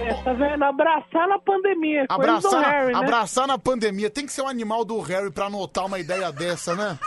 [0.00, 0.64] É, tá vendo?
[0.64, 2.06] Abraçar na pandemia.
[2.06, 3.06] coisa do Abraçar, Harry, na, né?
[3.06, 4.10] abraçar na pandemia.
[4.10, 6.98] Tem que ser um animal do Harry pra anotar uma ideia dessa, né?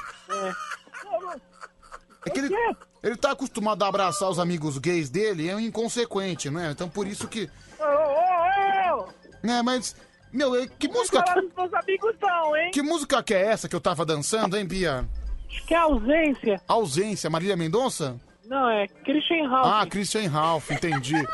[2.25, 2.55] É que ele,
[3.03, 6.71] ele tá acostumado a abraçar os amigos gays dele, é um inconsequente, né?
[6.71, 7.49] Então por isso que.
[7.79, 9.07] Ô, ô, ô!
[9.43, 9.95] Né, mas.
[10.35, 11.23] Meu, que música.
[11.25, 12.71] Fala dos meus amigos não, hein?
[12.71, 15.07] Que música que é essa que eu tava dançando, hein, Bia?
[15.49, 16.61] Acho que é ausência.
[16.67, 18.19] Ausência, Marília Mendonça?
[18.45, 19.65] Não, é Christian Ralph.
[19.65, 21.15] Ah, Christian Ralph, entendi.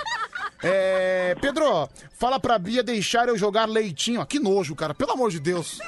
[0.64, 4.22] É, Pedro, fala pra Bia deixar eu jogar leitinho.
[4.22, 5.80] Ah, que nojo, cara, pelo amor de Deus.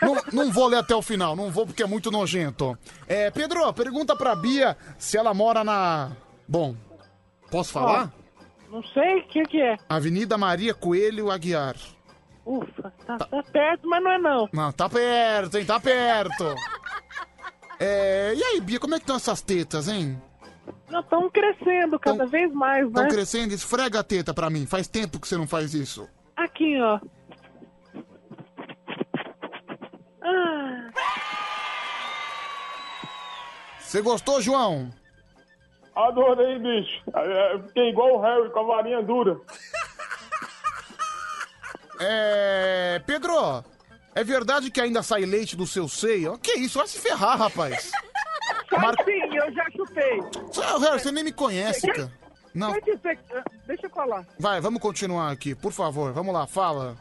[0.00, 2.78] Não, não vou ler até o final, não vou porque é muito nojento.
[3.08, 6.12] É, Pedro, pergunta pra Bia se ela mora na.
[6.46, 6.76] Bom,
[7.50, 8.12] posso falar?
[8.70, 9.76] Não sei o que que é.
[9.88, 11.74] Avenida Maria Coelho Aguiar.
[12.46, 14.48] Ufa, tá, tá perto, mas não é não.
[14.52, 15.64] Não, tá perto, hein?
[15.66, 16.54] Tá perto.
[17.80, 20.22] É, e aí, Bia, como é que estão essas tetas, hein?
[20.88, 22.88] Estão crescendo cada vez mais, né?
[22.88, 23.52] Estão crescendo?
[23.52, 24.64] Esfrega a teta pra mim.
[24.64, 26.08] Faz tempo que você não faz isso.
[26.36, 27.00] Aqui, ó.
[30.22, 30.90] Ah,
[33.80, 34.90] Você gostou, João?
[35.94, 37.02] Adorei, bicho.
[37.14, 39.36] É, Fiquei igual o Harry com a varinha dura.
[42.00, 43.02] É.
[43.06, 43.64] Pedro,
[44.14, 46.38] é verdade que ainda sai leite do seu seio?
[46.38, 46.78] Que isso?
[46.78, 47.90] Vai se ferrar, rapaz.
[48.70, 50.20] Sai sim, eu já chutei.
[50.20, 52.12] Ô, Harry, você nem me conhece, cara.
[52.54, 52.72] Não.
[52.72, 54.26] Quer dizer, ah, deixa eu falar.
[54.38, 56.12] Vai, vamos continuar aqui, por favor.
[56.12, 56.96] Vamos lá, fala.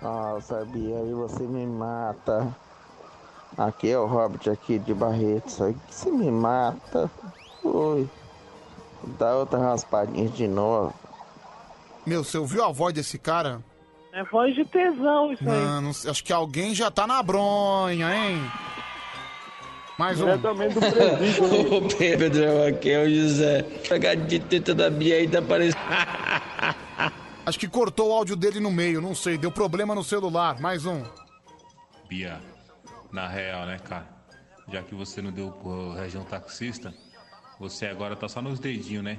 [0.00, 2.54] Nossa, Bia, aí você me mata.
[3.56, 5.60] Aqui é o Robert aqui de Barretos.
[5.60, 7.10] Aí você me mata.
[7.62, 8.08] Oi.
[9.18, 10.94] Dá outra raspadinha de novo.
[12.06, 13.62] Meu, você ouviu a voz desse cara?
[14.14, 15.48] é voz de tesão isso aí.
[15.48, 18.40] Mano, acho que alguém já tá na bronha, hein?
[19.98, 20.26] Mais um.
[20.26, 23.62] Diretamente do presídio, Ô Pedro, aqui é o José.
[23.88, 25.82] Pegar de teta da Bia aí tá parecendo.
[27.44, 29.36] Acho que cortou o áudio dele no meio, não sei.
[29.36, 30.60] Deu problema no celular.
[30.60, 31.02] Mais um.
[32.08, 32.40] Bia,
[33.12, 34.08] na real, né, cara?
[34.72, 36.94] Já que você não deu pro região taxista,
[37.58, 39.18] você agora tá só nos dedinhos, né?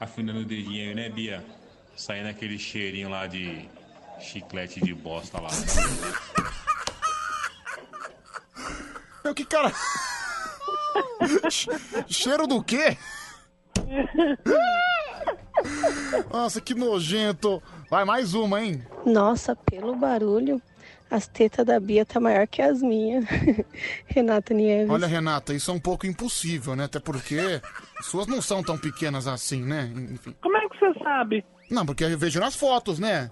[0.00, 1.44] Afinando o dedinho aí, né, Bia?
[1.96, 3.68] Saindo aquele cheirinho lá de
[4.20, 5.48] chiclete de bosta lá.
[9.24, 9.72] Meu, que cara.
[12.06, 12.96] Cheiro do quê?
[16.30, 17.62] Nossa, que nojento.
[17.90, 18.84] Vai, mais uma, hein?
[19.04, 20.60] Nossa, pelo barulho,
[21.10, 23.24] as tetas da Bia tá maior que as minhas.
[24.06, 24.90] Renata Nieves.
[24.90, 26.84] Olha, Renata, isso é um pouco impossível, né?
[26.84, 27.60] Até porque
[28.02, 29.90] suas não são tão pequenas assim, né?
[30.12, 30.36] Enfim.
[30.42, 31.44] Como é que você sabe?
[31.70, 33.30] Não, porque eu vejo nas fotos, né?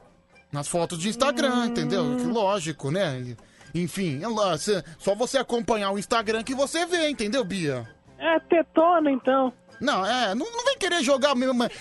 [0.52, 2.16] Nas fotos de Instagram, entendeu?
[2.16, 3.36] Que lógico, né?
[3.74, 7.88] Enfim, é lá, cê- só você acompanhar o Instagram que você vê, entendeu, Bia?
[8.18, 9.52] É tetona, então.
[9.80, 11.54] Não, é, não, não vem querer jogar mesmo.
[11.54, 11.72] mas-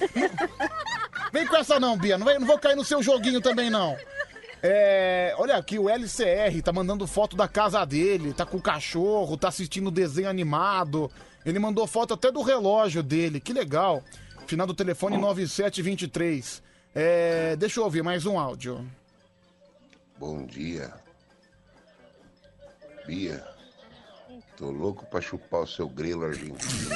[1.32, 2.18] Vem com essa não, Bia.
[2.18, 3.96] Não, vem- não vou cair no seu joguinho também, não.
[4.62, 9.36] É, olha aqui, o LCR tá mandando foto da casa dele, tá com o cachorro,
[9.38, 11.12] tá assistindo desenho animado.
[11.46, 14.02] Ele mandou foto até do relógio dele, que legal.
[14.54, 16.62] Final do telefone 9723.
[16.94, 18.88] É, deixa eu ouvir mais um áudio.
[20.20, 20.94] Bom dia.
[23.08, 23.44] Bia,
[24.56, 26.96] tô louco pra chupar o seu grelo argentino.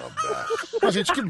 [0.00, 0.78] Um abraço.
[0.80, 1.20] Mas, gente, que.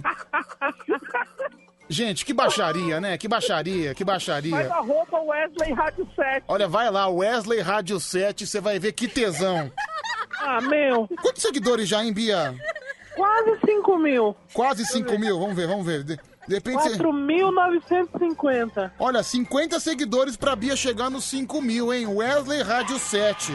[1.89, 3.17] Gente, que baixaria, né?
[3.17, 4.75] Que baixaria, que Mas baixaria.
[4.75, 6.45] arroba Wesley Rádio 7.
[6.49, 9.73] Olha, vai lá, Wesley Rádio 7, você vai ver que tesão.
[10.39, 11.09] Ah, meu.
[11.23, 12.55] Quantos seguidores já, hein, Bia?
[13.17, 14.37] Quase 5 mil.
[14.53, 16.03] Quase 5 mil, vamos ver, vamos ver.
[16.03, 16.99] De, de repente você...
[16.99, 18.93] 4.950.
[18.99, 22.07] Olha, 50 seguidores pra Bia chegar nos 5 mil, hein?
[22.07, 23.53] Wesley Rádio 7.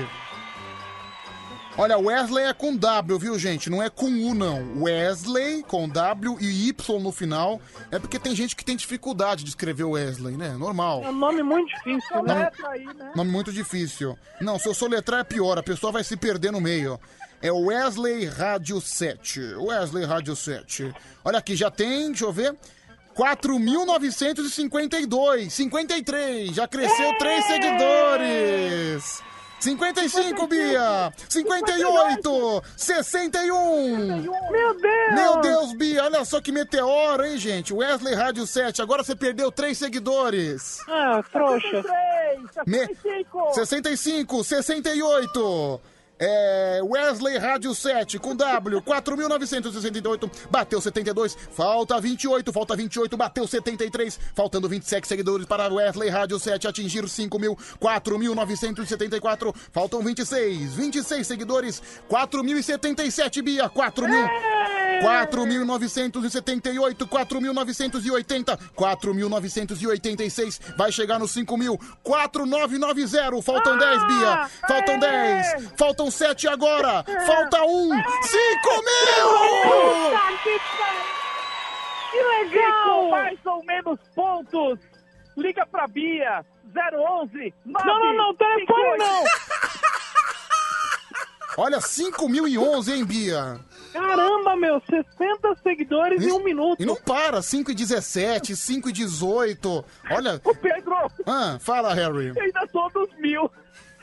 [1.77, 3.69] Olha, Wesley é com W, viu, gente?
[3.69, 4.83] Não é com U, não.
[4.83, 7.61] Wesley com W e Y no final.
[7.89, 10.57] É porque tem gente que tem dificuldade de escrever Wesley, né?
[10.57, 11.03] Normal.
[11.05, 12.51] É um nome muito difícil, né?
[13.15, 14.17] Nome muito difícil.
[14.41, 16.99] Não, se eu soletrar é pior, a pessoa vai se perder no meio.
[17.41, 19.55] É Wesley Rádio 7.
[19.55, 20.93] Wesley Rádio 7.
[21.23, 22.53] Olha aqui, já tem, deixa eu ver.
[23.15, 25.49] 4.952.
[25.49, 26.53] 53.
[26.53, 29.23] Já cresceu 3 seguidores.
[29.59, 31.13] 55, Bia!
[31.27, 32.63] 58!
[32.77, 34.21] 61!
[34.23, 35.13] Meu Deus!
[35.13, 37.73] Meu Deus, Bia, olha só que meteoro, hein, gente?
[37.73, 40.77] Wesley Rádio 7, agora você perdeu 3 seguidores.
[40.87, 41.83] Ah, trouxa.
[42.65, 42.87] Me...
[43.53, 45.81] 65, 68.
[46.21, 54.19] É, Wesley Rádio 7 com W, 4.968, bateu 72, falta 28, falta 28, bateu 73,
[54.35, 63.41] faltando 27 seguidores para Wesley Rádio 7 atingir 5.000, 4.974, faltam 26, 26 seguidores, 4.077,
[63.41, 64.29] Bia, 4.000,
[65.01, 76.47] 4.978, 4.980, 4.986, vai chegar nos 5.000, 4.990, faltam 10, Bia, faltam 10, faltam 7
[76.47, 77.89] agora, falta 1, 5
[78.85, 79.29] mil!
[82.11, 83.01] Que legal!
[83.01, 84.79] Com mais ou menos pontos.
[85.37, 86.45] Liga pra Bia.
[86.71, 89.23] 011 Não, não, não, telefone não!
[91.57, 93.59] Olha, 5.011, hein, Bia?
[93.91, 96.81] Caramba, meu, 60 seguidores em um minuto.
[96.81, 99.85] E não para, 5 e 17, 5 e 18.
[100.11, 100.39] Olha.
[100.43, 100.95] Ô, Pedro!
[101.25, 102.27] Ah, fala, Harry.
[102.27, 103.51] Eu ainda tô dos mil.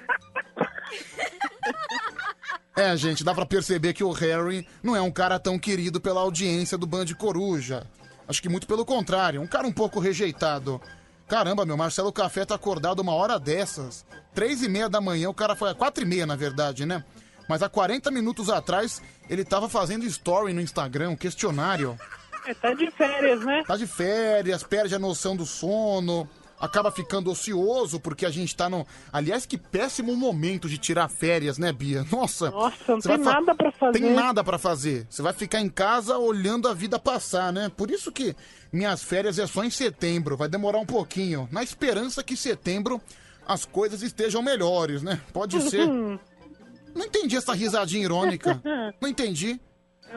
[2.77, 6.21] É, gente, dá pra perceber que o Harry não é um cara tão querido pela
[6.21, 7.87] audiência do Band Coruja.
[8.29, 10.79] Acho que muito pelo contrário, um cara um pouco rejeitado.
[11.27, 14.05] Caramba, meu, Marcelo Café tá acordado uma hora dessas.
[14.35, 15.75] Três e meia da manhã, o cara foi...
[15.75, 17.03] Quatro e meia, na verdade, né?
[17.49, 19.01] Mas há 40 minutos atrás,
[19.31, 21.99] ele tava fazendo story no Instagram, um questionário.
[22.47, 23.63] É, tá de férias, né?
[23.67, 26.29] Tá de férias, perde a noção do sono,
[26.61, 28.87] acaba ficando ocioso porque a gente tá no.
[29.13, 32.05] Aliás, que péssimo momento de tirar férias, né, Bia?
[32.11, 32.51] Nossa!
[32.51, 34.01] Nossa, não tem fa- nada pra fazer.
[34.01, 35.07] Tem nada pra fazer.
[35.09, 37.71] Você vai ficar em casa olhando a vida passar, né?
[37.77, 38.35] Por isso que
[38.73, 41.49] minhas férias é só em setembro, vai demorar um pouquinho.
[41.53, 43.01] Na esperança que em setembro
[43.47, 45.21] as coisas estejam melhores, né?
[45.33, 45.87] Pode ser.
[45.87, 48.61] Não entendi essa risadinha irônica.
[49.01, 49.61] Não entendi.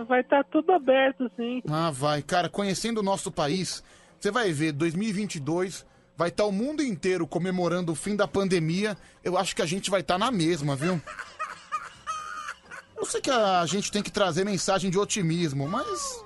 [0.08, 1.62] Vai estar tudo aberto, sim.
[1.70, 2.22] Ah, vai.
[2.22, 3.84] Cara, conhecendo o nosso país,
[4.20, 5.86] você vai ver, 2022
[6.20, 8.98] vai estar o mundo inteiro comemorando o fim da pandemia.
[9.24, 11.02] Eu acho que a gente vai estar na mesma, viu?
[12.98, 16.22] Eu sei que a gente tem que trazer mensagem de otimismo, mas.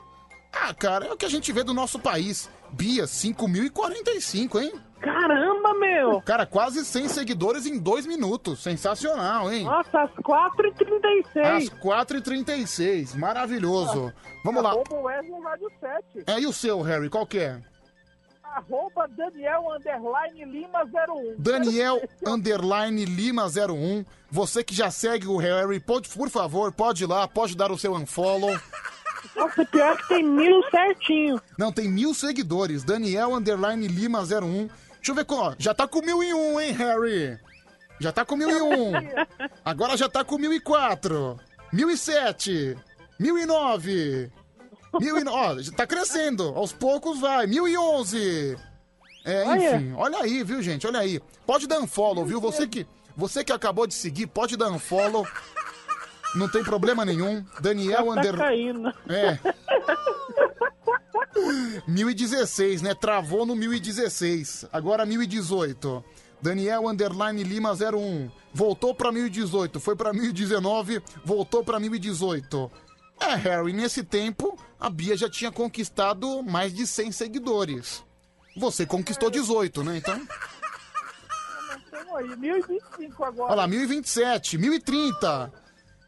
[0.52, 2.50] Ah, cara, é o que a gente vê do nosso país.
[2.72, 4.74] Bia, 5.045, hein?
[5.00, 6.22] Caramba, meu!
[6.22, 8.64] Cara, quase 100 seguidores em dois minutos.
[8.64, 9.66] Sensacional, hein?
[9.66, 11.44] Nossa, às 4h36.
[11.44, 13.16] Às 4h36.
[13.16, 14.12] Maravilhoso.
[14.44, 14.72] Vamos lá.
[14.72, 16.24] Arroba Wesley Rádio 7.
[16.26, 17.62] É, e o seu, Harry, qual que é?
[18.54, 21.36] Arroba Daniel Underline Lima 01.
[21.40, 24.06] Daniel Underline Lima 01.
[24.30, 27.78] Você que já segue o Harry, pode, por favor, pode ir lá, pode dar o
[27.78, 28.56] seu unfollow.
[29.36, 31.42] Nossa, pior que tem mil certinho.
[31.58, 32.84] Não, tem mil seguidores.
[32.84, 34.68] Daniel Underline Lima 01.
[34.68, 35.56] Deixa eu ver qual.
[35.58, 37.40] Já tá com mil e um, hein, Harry?
[38.00, 38.92] Já tá com mil e um.
[39.66, 41.40] Agora já tá com mil e quatro.
[41.72, 42.78] 1007,
[45.00, 48.58] 1009, 1009, ó, tá crescendo, aos poucos vai, 1011.
[49.26, 49.76] É, Olha.
[49.76, 51.22] enfim, olha aí, viu, gente, olha aí.
[51.46, 52.42] Pode dar unfollow, viu?
[52.42, 55.26] Você que, você que acabou de seguir, pode dar unfollow.
[56.36, 57.46] Não tem problema nenhum.
[57.60, 58.38] Daniel tá Under...
[58.38, 58.94] caindo.
[59.08, 59.38] É.
[61.88, 62.94] 1016, né?
[62.96, 64.66] Travou no 1016.
[64.74, 66.04] Agora 1018.
[66.42, 68.30] Daniel Underline Lima 01.
[68.54, 69.80] Voltou pra 1018.
[69.80, 71.02] Foi pra 1019.
[71.24, 72.72] Voltou pra 1018.
[73.20, 78.04] É, Harry, nesse tempo, a Bia já tinha conquistado mais de 100 seguidores.
[78.58, 79.98] Você conquistou 18, né?
[79.98, 80.22] Então.
[82.16, 83.52] Aí, 1025 agora.
[83.54, 85.52] Olha lá, 1027, 1030.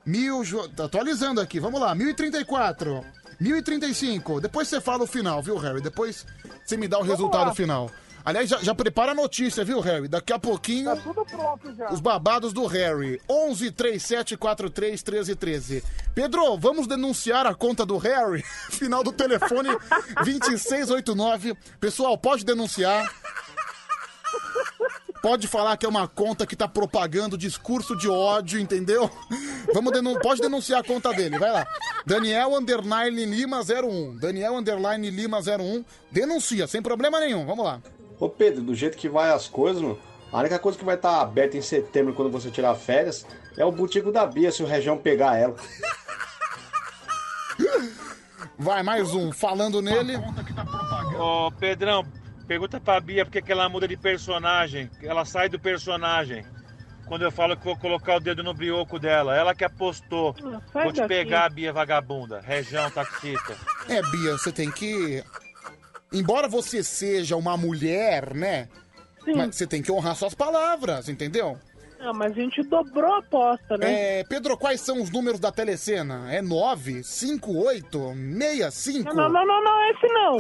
[0.05, 3.03] Mil, jo- tá atualizando aqui, vamos lá, 1034,
[3.39, 4.39] 1035.
[4.39, 5.81] Depois você fala o final, viu, Harry?
[5.81, 6.27] Depois
[6.63, 7.55] você me dá o resultado lá.
[7.55, 7.89] final.
[8.25, 10.07] Aliás, já, já prepara a notícia, viu, Harry?
[10.07, 11.91] Daqui a pouquinho, Tá tudo pronto já.
[11.93, 13.21] os babados do Harry.
[13.29, 15.83] 11 37 43 13 13.
[16.15, 18.41] Pedro, vamos denunciar a conta do Harry?
[18.71, 19.69] Final do telefone
[20.25, 21.55] 2689.
[21.79, 23.13] Pessoal, pode denunciar.
[25.21, 29.09] Pode falar que é uma conta que tá propagando discurso de ódio, entendeu?
[29.73, 31.65] Vamos denun pode denunciar a conta dele, vai lá.
[32.05, 34.17] Daniel Underline Lima 01.
[34.17, 35.83] Daniel Underline Lima 01.
[36.11, 37.43] Denuncia, sem problema nenhum.
[37.45, 37.81] Vamos lá.
[38.19, 39.99] Ô Pedro, do jeito que vai as coisas, mano,
[40.31, 43.25] a única coisa que vai estar aberta em setembro quando você tirar férias
[43.57, 45.55] é o botico da Bia se o região pegar ela.
[48.57, 49.31] Vai, mais um.
[49.31, 50.17] Falando nele.
[51.17, 52.05] Ô, Pedrão,
[52.47, 54.89] pergunta pra Bia por que ela muda de personagem.
[55.01, 56.45] Ela sai do personagem.
[57.05, 59.35] Quando eu falo que vou colocar o dedo no brioco dela.
[59.35, 60.35] Ela que apostou.
[60.73, 61.07] sai vou te daqui.
[61.07, 62.41] pegar, Bia vagabunda.
[62.41, 63.55] Região taxista.
[63.87, 65.23] É, Bia, você tem que.
[66.15, 68.69] Embora você seja uma mulher, né?
[69.35, 71.57] Mas você tem que honrar suas palavras, entendeu?
[71.99, 74.19] Não, mas a gente dobrou a aposta, né?
[74.19, 76.31] É, Pedro, quais são os números da telecena?
[76.31, 79.13] É 9, 5, 8, 65?
[79.13, 80.37] Não, não, não, não, não, esse não.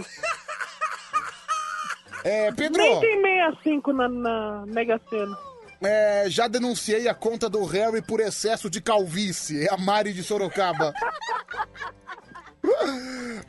[2.23, 2.81] É, Pedro.
[2.81, 5.37] Nem tem 65 na, na Mega Sena.
[5.83, 9.67] É, já denunciei a conta do Harry por excesso de calvície.
[9.67, 10.93] É a Mari de Sorocaba.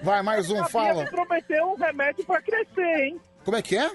[0.03, 1.05] Vai, mais um, A Bia fala.
[1.05, 3.21] me prometeu um remédio pra crescer, hein?
[3.45, 3.91] Como é que é?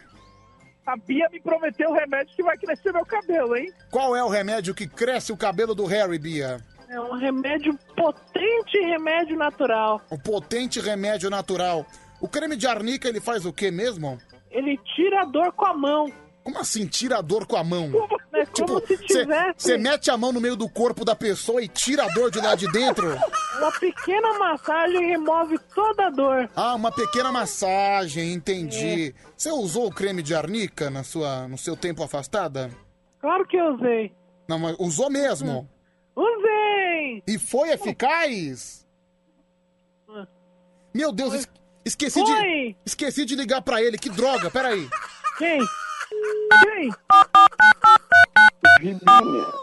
[0.85, 3.71] A Bia me prometeu um remédio que vai crescer meu cabelo, hein?
[3.91, 6.59] Qual é o remédio que cresce o cabelo do Harry, Bia?
[6.89, 10.01] É um remédio potente remédio natural.
[10.09, 11.85] O potente remédio natural.
[12.19, 14.19] O creme de arnica, ele faz o quê mesmo?
[14.49, 16.11] Ele tira a dor com a mão.
[16.43, 17.91] Como assim, tira a dor com a mão?
[18.33, 19.53] É como se tivesse...
[19.57, 22.39] Você mete a mão no meio do corpo da pessoa e tira a dor de
[22.39, 23.15] lá de dentro?
[23.59, 26.49] Uma pequena massagem remove toda a dor.
[26.55, 29.13] Ah, uma pequena massagem, entendi.
[29.37, 32.71] Você usou o creme de arnica na sua, no seu tempo afastada?
[33.19, 34.11] Claro que eu usei.
[34.49, 35.69] Não, mas usou mesmo.
[36.15, 37.21] Usei!
[37.27, 38.81] E foi eficaz?
[40.93, 41.49] Meu Deus, es-
[41.85, 42.75] esqueci de, Foi.
[42.85, 43.97] esqueci de ligar pra ele.
[43.97, 44.89] Que droga, peraí.
[45.37, 45.59] Quem?
[46.63, 46.91] Quem?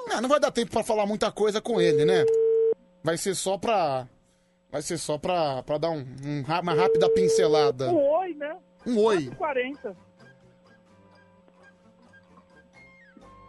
[0.08, 2.24] Não, não vai dar tempo pra falar muita coisa com ele, né?
[3.02, 4.06] Vai ser só pra...
[4.70, 7.90] Vai ser só pra, pra dar um, um ra- uma rápida pincelada.
[7.90, 8.56] Um oi, né?
[8.86, 9.30] Um oi.
[9.36, 9.96] 40.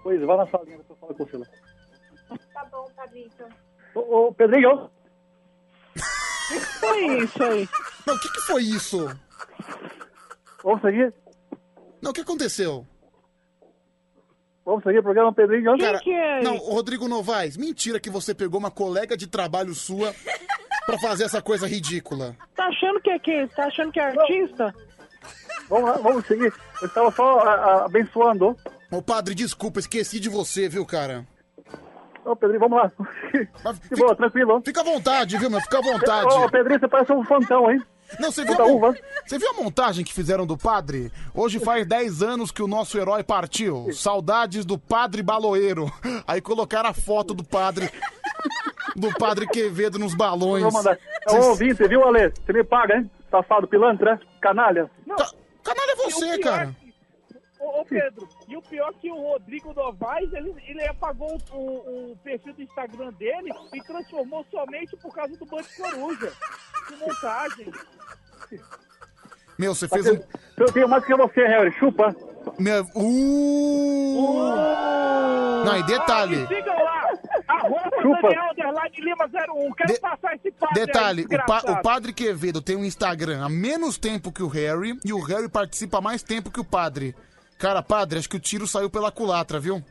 [0.02, 1.46] Pois, vai na salinha, depois fala com você lá.
[2.54, 3.44] Tá bom, Pablito.
[3.96, 4.90] Ô, ô Pedrinho,
[5.94, 7.70] que foi isso aí?
[8.08, 9.08] Não, o que, que foi isso?
[10.64, 11.14] vamos seguir?
[12.02, 12.88] Não, o que aconteceu?
[14.70, 15.76] Vamos seguir o programa Pedrinho.
[15.80, 16.00] Cara,
[16.44, 20.14] não, Rodrigo Novaes, mentira que você pegou uma colega de trabalho sua
[20.86, 22.36] pra fazer essa coisa ridícula.
[22.56, 23.48] Tá achando que é quem?
[23.48, 24.72] Tá achando que é artista?
[25.68, 26.54] Vamos, lá, vamos seguir.
[26.84, 28.56] Eu estava só a- a- abençoando.
[28.92, 31.26] Ô padre, desculpa, esqueci de você, viu, cara?
[32.24, 32.92] Ô, Pedrinho, vamos lá.
[33.90, 34.62] De boa, tranquilo.
[34.64, 35.62] Fica à vontade, viu, meu?
[35.62, 36.32] Fica à vontade.
[36.32, 37.82] Ô, Pedrinho, você parece um fantão, hein?
[38.20, 38.94] Não, você viu, a, mon-
[39.26, 41.12] você viu a montagem que fizeram do padre?
[41.34, 43.92] Hoje faz 10 anos que o nosso herói partiu.
[43.94, 45.92] Saudades do padre baloeiro.
[46.26, 47.90] Aí colocaram a foto do padre.
[48.96, 50.64] Do padre Quevedo nos balões.
[50.64, 50.98] Vou mandar.
[51.28, 52.30] É um ouvinte, viu, Ale?
[52.46, 53.12] Você me paga, hein?
[53.30, 54.90] Safado, pilantra, canalha.
[55.64, 56.76] Canalha é você, cara.
[57.60, 61.56] Ô, ô, Pedro, e o pior é que o Rodrigo Novaes, ele, ele apagou o,
[61.58, 66.32] o- o perfil do Instagram dele e transformou somente por causa do Band Coruja.
[66.88, 67.72] Que montagem.
[69.58, 70.18] Meu, você fez um.
[70.58, 71.72] Eu tenho mais que você, Harry.
[71.78, 72.16] Chupa.
[72.58, 75.66] Meu, uh...
[75.66, 76.38] Não, e detalhe.
[76.38, 77.04] Ah, me sigam lá,
[77.48, 78.22] arroba Chupa.
[78.22, 79.72] Daniel Underline Lima 01.
[79.74, 83.50] Quero passar esse padre Detalhe, aí, o, pa- o padre Quevedo tem um Instagram há
[83.50, 87.14] menos tempo que o Harry e o Harry participa há mais tempo que o padre.
[87.60, 89.84] Cara, padre, acho que o tiro saiu pela culatra, viu?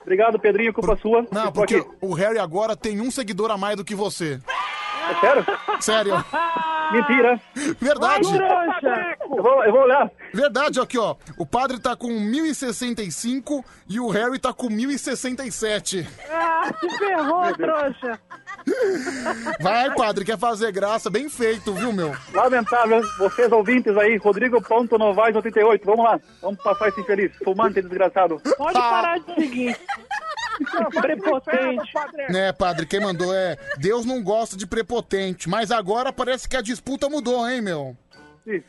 [0.00, 1.26] Obrigado, Pedrinho, culpa sua.
[1.30, 1.90] Não, porque aqui.
[2.00, 4.40] o Harry agora tem um seguidor a mais do que você.
[5.10, 5.46] É sério?
[5.80, 6.14] Sério.
[6.92, 7.40] Mentira.
[7.80, 8.28] Verdade.
[9.20, 10.10] Eu vou, eu vou olhar.
[10.32, 11.16] Verdade, aqui, ó.
[11.36, 16.08] O padre tá com 1065 e o Harry tá com 1067.
[16.30, 18.20] Ah, se ferrou, trouxa.
[19.60, 21.08] Vai, padre, quer fazer graça?
[21.08, 22.14] Bem feito, viu, meu?
[22.32, 28.40] Lamentável, vocês ouvintes aí, Rodrigo.novaes88, vamos lá, vamos passar esse infeliz, fumante desgraçado.
[28.56, 29.78] Pode parar de seguir.
[31.00, 31.92] Prepotente.
[32.30, 36.62] Né, padre, quem mandou é Deus não gosta de prepotente, mas agora parece que a
[36.62, 37.96] disputa mudou, hein, meu?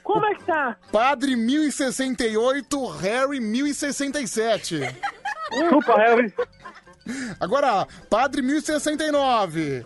[0.03, 0.75] Como é que tá?
[0.91, 4.79] Padre 1068, Harry 1067.
[5.51, 6.33] Desculpa, Harry.
[7.39, 9.85] Agora, Padre 1069.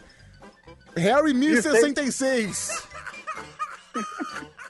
[0.95, 2.87] Harry 1066.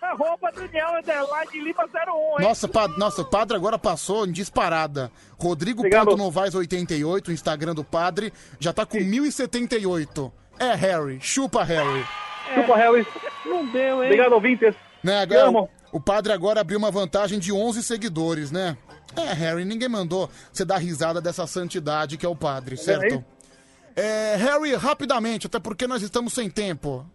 [0.02, 1.88] Arroba Daniel Underline Lima 01,
[2.42, 2.48] hein?
[2.48, 5.12] Nossa, pa- nossa, o padre agora passou em disparada.
[5.40, 6.06] Rodrigo Obrigado.
[6.06, 10.32] Ponto Novaes 88, o Instagram do padre, já tá com 1078.
[10.60, 12.06] É, Harry, chupa Harry.
[12.54, 13.08] Chupa, Harry.
[13.46, 14.10] Não deu, hein?
[14.10, 14.76] Obrigado, ouvintes.
[15.04, 15.70] Né, agora, amo.
[15.92, 18.78] o padre agora abriu uma vantagem de 11 seguidores, né?
[19.16, 23.24] É, Harry, ninguém mandou você dar risada dessa santidade que é o padre, certo?
[23.96, 27.06] É, Harry, rapidamente, até porque nós estamos sem tempo.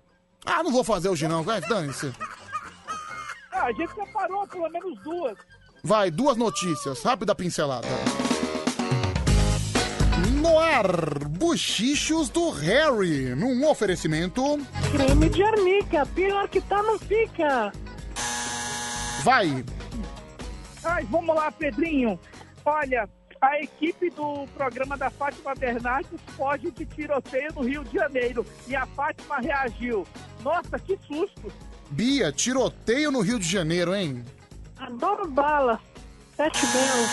[0.44, 2.12] Ah, não vou fazer hoje não, vai, dane-se.
[3.52, 5.36] Ah, a gente separou pelo menos duas.
[5.82, 7.88] Vai, duas notícias, rápida pincelada.
[10.40, 14.58] No ar, bochichos do Harry, num oferecimento.
[14.92, 17.72] Creme de arnica, pior que tá, não fica.
[19.24, 19.64] Vai,
[20.86, 22.18] Ai, vamos lá, Pedrinho.
[22.64, 23.08] Olha,
[23.40, 28.46] a equipe do programa da Fátima Bernardes foge de tiroteio no Rio de Janeiro.
[28.66, 30.06] E a Fátima reagiu.
[30.42, 31.52] Nossa, que susto.
[31.90, 34.24] Bia, tiroteio no Rio de Janeiro, hein?
[34.78, 35.80] Adoro bala.
[36.36, 37.06] Sete belo.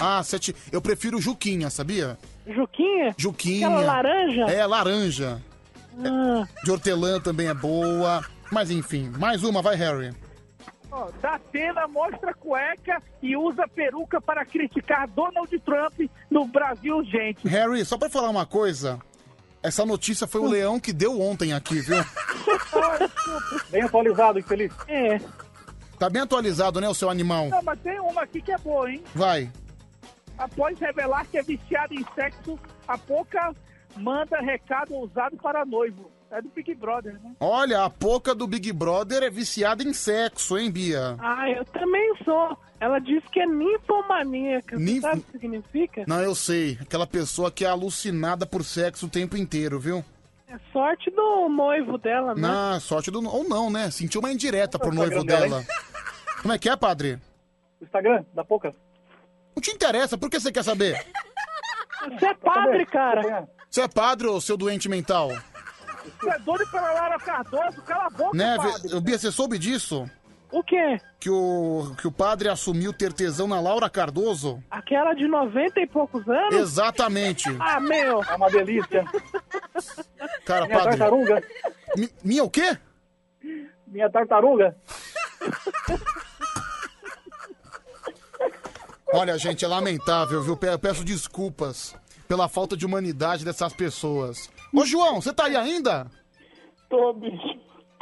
[0.00, 0.54] Ah, sete.
[0.70, 2.18] Eu prefiro Juquinha, sabia?
[2.46, 3.14] Juquinha?
[3.16, 3.66] Juquinha.
[3.68, 4.42] Aquela laranja?
[4.44, 5.42] É, laranja.
[6.04, 8.22] Ah, De hortelã também é boa.
[8.52, 10.14] Mas enfim, mais uma, vai, Harry.
[10.96, 17.46] Ó, Datena mostra cueca e usa peruca para criticar Donald Trump no Brasil, gente.
[17.46, 18.98] Harry, só pra falar uma coisa.
[19.62, 21.98] Essa notícia foi o leão que deu ontem aqui, viu?
[23.68, 24.72] Bem atualizado, infeliz.
[24.88, 25.20] É.
[25.98, 27.48] Tá bem atualizado, né, o seu animal?
[27.48, 29.02] Não, mas tem uma aqui que é boa, hein?
[29.14, 29.50] Vai.
[30.38, 33.54] Após revelar que é viciada em sexo, a Poca
[33.96, 36.10] manda recado ousado para noivo.
[36.30, 37.32] É do Big Brother, né?
[37.38, 41.16] Olha, a Poca do Big Brother é viciada em sexo, hein, Bia?
[41.20, 42.58] Ah, eu também sou.
[42.80, 44.76] Ela disse que é ninfomaníaca.
[44.76, 46.04] Ninf- Você sabe o que significa?
[46.06, 46.76] Não, eu sei.
[46.80, 50.04] Aquela pessoa que é alucinada por sexo o tempo inteiro, viu?
[50.48, 52.40] É sorte do noivo dela, né?
[52.40, 53.26] Na sorte do.
[53.28, 53.90] Ou não, né?
[53.90, 55.64] Sentiu uma indireta pro noivo dela.
[56.42, 57.18] Como é que é, padre?
[57.80, 58.74] Instagram, da Poca.
[59.54, 61.04] Não te interessa, por que você quer saber?
[62.10, 63.48] Você é padre, cara.
[63.70, 65.30] Você é padre ou seu doente mental?
[66.20, 67.82] Você é doido pela Lara Cardoso?
[67.82, 68.88] Cala a boca, Né, padre.
[68.88, 70.08] Vê- Bia, você soube disso?
[70.52, 71.00] O quê?
[71.18, 74.62] Que o, que o padre assumiu ter tesão na Laura Cardoso?
[74.70, 76.54] Aquela de 90 e poucos anos?
[76.54, 77.44] Exatamente.
[77.60, 78.22] Ah, meu.
[78.22, 79.04] É uma delícia.
[80.44, 80.96] Cara, Minha padre.
[80.98, 81.42] tartaruga.
[81.96, 82.78] Mi- minha o quê?
[83.88, 84.76] Minha tartaruga.
[89.12, 90.56] Olha, gente, é lamentável, viu?
[90.56, 91.94] Pe- Peço desculpas
[92.28, 94.50] pela falta de humanidade dessas pessoas.
[94.76, 96.06] Ô, João, você tá aí ainda?
[96.90, 97.58] Tô, bicho.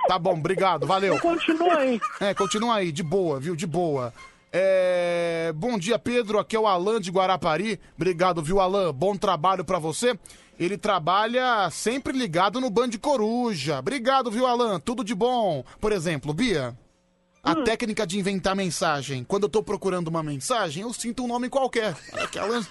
[0.09, 1.21] Tá bom, obrigado, valeu.
[1.21, 2.01] Continua aí.
[2.21, 3.55] É, continua aí, de boa, viu?
[3.55, 4.13] De boa.
[4.53, 5.53] É...
[5.55, 6.37] Bom dia, Pedro.
[6.37, 7.81] Aqui é o Alan de Guarapari.
[7.95, 8.93] Obrigado, viu, Alan?
[8.93, 10.19] Bom trabalho pra você.
[10.59, 13.79] Ele trabalha sempre ligado no Band Coruja.
[13.79, 14.81] Obrigado, viu, Alan?
[14.81, 15.65] Tudo de bom.
[15.81, 16.77] Por exemplo, Bia,
[17.41, 19.23] a técnica de inventar mensagem.
[19.23, 21.97] Quando eu tô procurando uma mensagem, eu sinto um nome qualquer.
[22.13, 22.67] Olha que Alan...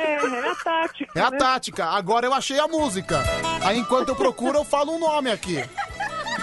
[0.00, 1.12] É, é a tática.
[1.14, 1.38] É a né?
[1.38, 1.84] tática.
[1.86, 3.22] Agora eu achei a música.
[3.62, 5.62] Aí enquanto eu procuro, eu falo um nome aqui.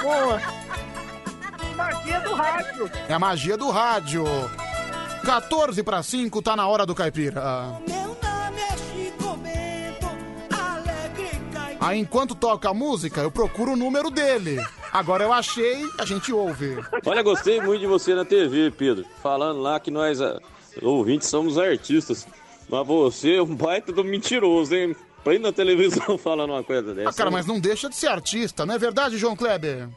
[0.01, 0.41] Boa.
[1.75, 2.91] Magia do rádio.
[3.09, 4.25] É a magia do rádio.
[5.23, 7.43] 14 para 5, tá na hora do caipira.
[11.79, 14.59] Aí enquanto toca a música, eu procuro o número dele.
[14.91, 16.77] Agora eu achei, a gente ouve.
[17.05, 19.05] Olha, gostei muito de você na TV, Pedro.
[19.21, 20.39] Falando lá que nós, ah,
[20.81, 22.27] ouvintes, somos artistas.
[22.69, 24.95] Mas você é um baita do mentiroso, hein?
[25.23, 27.09] Pra ir na televisão falando uma coisa dessa.
[27.09, 29.89] Ah, cara, mas não deixa de ser artista, não é verdade, João Kleber?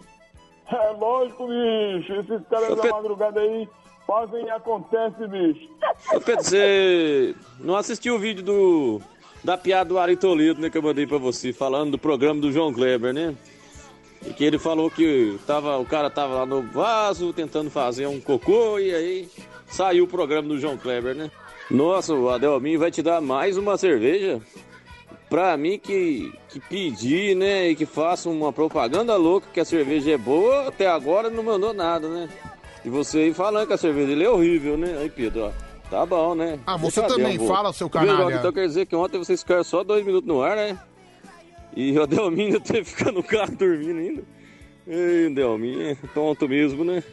[0.73, 2.13] É lógico, bicho.
[2.15, 3.69] Esses caras da madrugada aí
[4.07, 5.69] fazem e acontece, bicho.
[6.13, 9.03] Ô, Pedro, você não assistiu o vídeo do
[9.43, 12.53] da piada do Ari Toledo, né, que eu mandei pra você, falando do programa do
[12.53, 13.35] João Kleber, né?
[14.27, 18.21] E que ele falou que tava, o cara tava lá no vaso tentando fazer um
[18.21, 19.29] cocô e aí
[19.67, 21.31] saiu o programa do João Kleber, né?
[21.71, 24.41] Nossa, o Adelmin vai te dar mais uma cerveja?
[25.29, 30.11] Pra mim que, que pedir, né, e que faça uma propaganda louca que a cerveja
[30.11, 32.29] é boa, até agora não mandou nada, né?
[32.85, 34.99] E você aí falando que a cerveja dele é horrível, né?
[34.99, 35.51] Aí, Pedro, ó,
[35.89, 36.59] tá bom, né?
[36.67, 38.35] Ah, você Deixa também fala, seu canalha.
[38.35, 40.77] Então quer dizer que ontem vocês ficaram só dois minutos no ar, né?
[41.77, 44.25] E o Adelmin ainda teve que ficar no carro dormindo ainda.
[44.89, 47.05] Ei, Adelmin, é tonto mesmo, né?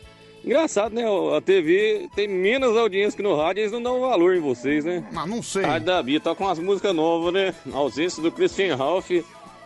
[0.48, 1.04] Engraçado, né?
[1.36, 5.06] A TV tem menos audiência que no rádio, eles não dão valor em vocês, né?
[5.12, 5.66] Mas não sei.
[5.66, 7.54] A Rádio da Bia tá com umas músicas novas, né?
[7.66, 9.12] Na ausência do Christian Ralph.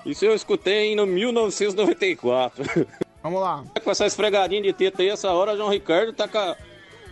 [0.04, 2.88] Isso eu escutei em 1994.
[3.22, 3.64] Vamos lá.
[3.84, 6.58] Com essa esfregadinha de teta aí, essa hora, João Ricardo tá com a,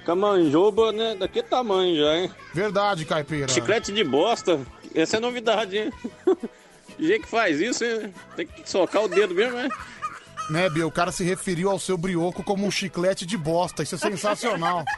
[0.03, 1.13] com a manjoba, né?
[1.13, 2.31] Daquele tamanho já, hein?
[2.55, 3.49] Verdade, caipira.
[3.49, 4.59] Chiclete de bosta.
[4.95, 5.93] Essa é novidade, hein?
[6.97, 8.11] Jeito que faz isso, hein?
[8.35, 9.69] Tem que socar o dedo mesmo, né?
[10.49, 10.87] Né, Bia?
[10.87, 13.83] O cara se referiu ao seu brioco como um chiclete de bosta.
[13.83, 14.83] Isso é sensacional.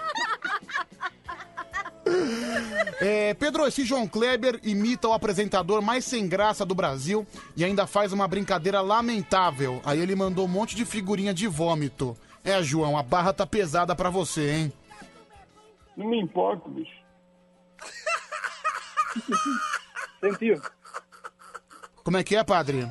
[2.99, 7.25] É, Pedro, esse João Kleber imita o apresentador mais sem graça do Brasil
[7.57, 9.81] e ainda faz uma brincadeira lamentável.
[9.83, 12.15] Aí ele mandou um monte de figurinha de vômito.
[12.43, 14.73] É, João, a barra tá pesada pra você, hein?
[15.97, 16.91] Não me importa, bicho.
[20.21, 20.61] Sentiu?
[22.03, 22.87] Como é que é, padre?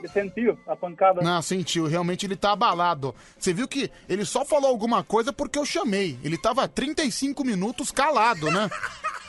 [0.00, 1.20] Ele sentiu a pancada?
[1.20, 1.86] Não, sentiu.
[1.86, 3.14] Realmente ele tá abalado.
[3.38, 6.18] Você viu que ele só falou alguma coisa porque eu chamei.
[6.24, 8.68] Ele tava 35 minutos calado, né?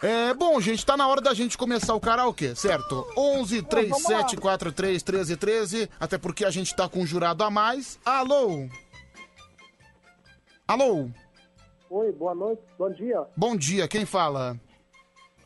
[0.00, 3.04] É, bom, gente, tá na hora da gente começar o karaokê, certo?
[3.16, 7.98] 11 37 43 13 13, até porque a gente tá com um jurado a mais.
[8.04, 8.68] Alô?
[10.68, 11.08] Alô?
[11.90, 13.26] Oi, boa noite, bom dia.
[13.36, 14.56] Bom dia, quem fala?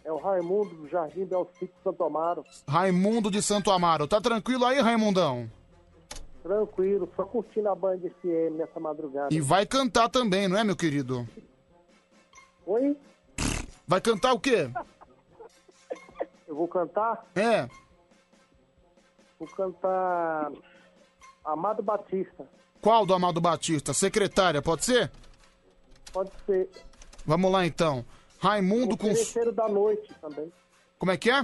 [0.04, 2.44] É o Raimundo do Jardim Belcito Santo Amaro.
[2.66, 4.08] Raimundo de Santo Amaro.
[4.08, 5.50] Tá tranquilo aí, Raimundão?
[6.42, 9.32] Tranquilo, só curtindo a Band FM nessa madrugada.
[9.32, 11.26] E vai cantar também, não é, meu querido?
[12.66, 12.96] Oi?
[13.86, 14.68] Vai cantar o quê?
[16.48, 17.24] Eu vou cantar?
[17.36, 17.68] É.
[19.38, 20.50] Vou cantar
[21.44, 22.46] Amado Batista.
[22.80, 23.94] Qual do Amado Batista?
[23.94, 25.10] Secretária, pode ser?
[26.12, 26.68] Pode ser.
[27.24, 28.04] Vamos lá então.
[28.42, 29.06] Raimundo o com.
[29.06, 30.52] Seresteiro da Noite também.
[30.98, 31.42] Como é que é?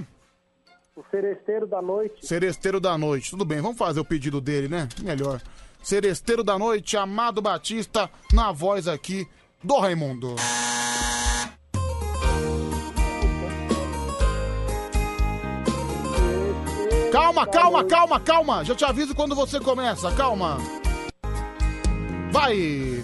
[0.93, 2.27] O Seresteiro da Noite.
[2.27, 3.31] Seresteiro da Noite.
[3.31, 4.89] Tudo bem, vamos fazer o pedido dele, né?
[5.01, 5.41] Melhor.
[5.81, 9.25] Seresteiro da Noite, Amado Batista, na voz aqui
[9.63, 10.35] do Raimundo.
[17.13, 18.65] Calma, calma, calma, calma.
[18.65, 20.11] Já te aviso quando você começa.
[20.11, 20.57] Calma.
[22.29, 23.03] Vai.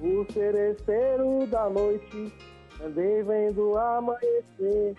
[0.00, 2.32] O seresteiro da noite,
[2.84, 4.96] andei vendo amanhecer,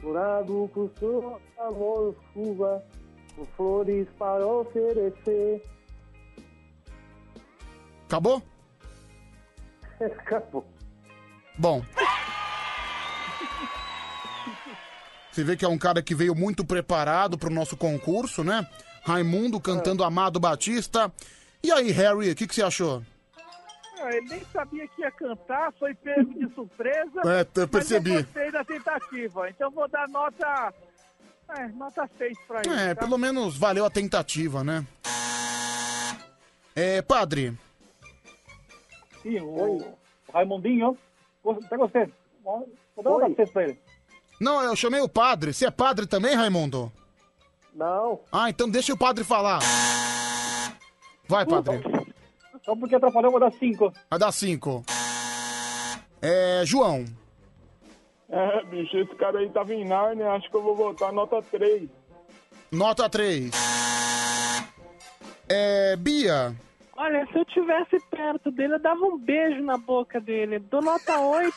[0.00, 2.84] curado com sua amor chuva,
[3.34, 5.62] com flores para oferecer.
[8.06, 8.42] Acabou?
[10.00, 10.64] Acabou.
[11.58, 11.82] Bom.
[15.30, 18.66] Você vê que é um cara que veio muito preparado pro nosso concurso, né?
[19.04, 21.12] Raimundo cantando Amado Batista.
[21.62, 23.02] E aí, Harry, o que, que você achou?
[24.00, 27.20] Ah, ele nem sabia que ia cantar, foi pego de surpresa.
[27.24, 28.10] É, eu percebi.
[28.10, 29.48] Mas eu gostei da tentativa.
[29.48, 30.74] Então vou dar nota.
[31.48, 32.74] É, nota 6 pra ele.
[32.74, 33.02] É, tá?
[33.02, 34.84] pelo menos valeu a tentativa, né?
[36.74, 37.56] É, padre.
[39.22, 39.98] Sim, o, o
[40.32, 40.96] Raimundinho.
[41.64, 42.12] Até gostei.
[42.44, 42.68] Vou
[43.02, 43.22] dar Oi.
[43.22, 43.78] uma cesta pra ele.
[44.40, 45.54] Não, eu chamei o padre.
[45.54, 46.92] Você é padre também, Raimundo?
[47.74, 48.20] Não.
[48.30, 49.60] Ah, então deixa o padre falar.
[51.28, 51.95] Vai, padre.
[52.66, 53.92] Só porque atrapalhou, eu vou dar cinco.
[54.10, 54.84] Vai dar cinco.
[56.20, 57.04] É, João.
[58.28, 61.88] É, bicho, esse cara aí tava em Narnia, acho que eu vou botar nota 3.
[62.72, 63.52] Nota 3.
[65.48, 66.56] É, Bia.
[66.96, 70.58] Olha, se eu tivesse perto dele, eu dava um beijo na boca dele.
[70.58, 71.54] Dou nota 8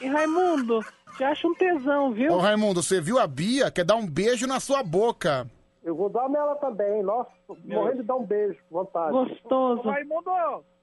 [0.00, 0.80] e Raimundo,
[1.16, 2.32] te acho um tesão, viu?
[2.32, 3.70] Ô, Raimundo, você viu a Bia?
[3.70, 5.46] Quer dar um beijo na sua boca.
[5.82, 7.02] Eu vou dar nela também.
[7.02, 7.30] Nossa,
[7.64, 9.12] morrendo de dar um beijo, vontade.
[9.12, 9.80] Gostoso.
[9.88, 10.30] Ô, Raimundo,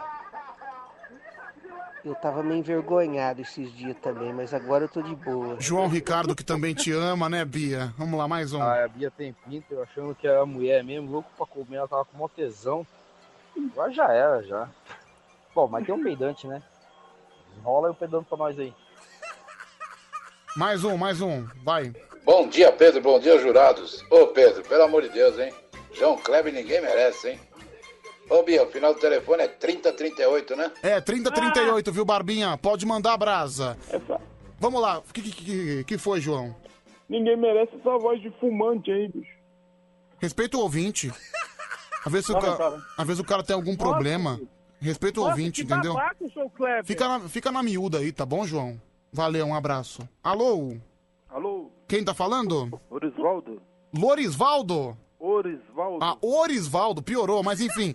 [2.06, 5.58] Eu tava meio envergonhado esses dias também, mas agora eu tô de boa.
[5.60, 7.94] João Ricardo, que também te ama, né, Bia?
[7.98, 8.62] Vamos lá, mais um.
[8.62, 11.88] Ah, a Bia tem pinta, eu achando que era mulher mesmo, louco pra comer, ela
[11.88, 12.86] tava com mó tesão.
[13.58, 14.70] Agora já era, já.
[15.54, 16.62] Bom, mas tem um peidante, né?
[17.58, 18.74] Enrola aí o peidante pra nós aí.
[20.56, 21.46] Mais um, mais um.
[21.64, 21.94] Vai.
[22.24, 23.02] Bom dia, Pedro.
[23.02, 24.04] Bom dia, jurados.
[24.10, 25.54] Ô, Pedro, pelo amor de Deus, hein?
[25.94, 27.40] João Kleber ninguém merece, hein?
[28.30, 30.72] Ô, Bia, o final do telefone é 3038, né?
[30.84, 32.58] É, 3038, viu, Barbinha?
[32.58, 33.78] Pode mandar a brasa.
[34.60, 35.00] Vamos lá.
[35.00, 36.56] O que, que, que, que foi, João?
[37.08, 39.38] Ninguém merece essa voz de fumante aí, bicho.
[40.20, 41.12] Respeita o ouvinte.
[42.06, 44.40] Às vezes, o cara, às vezes o cara tem algum problema.
[44.80, 45.94] Respeita o Nossa, ouvinte, que entendeu?
[45.94, 46.86] babaca, seu Kleber.
[46.86, 48.80] Fica na, fica na miúda aí, tá bom, João?
[49.12, 50.08] Valeu, um abraço.
[50.24, 50.76] Alô?
[51.30, 52.80] Alô, Quem tá falando?
[52.90, 53.62] Orisvaldo?
[53.98, 54.98] Lorisvaldo?
[55.20, 56.04] Orisvaldo?
[56.04, 57.94] Ah, Orisvaldo, piorou, mas enfim.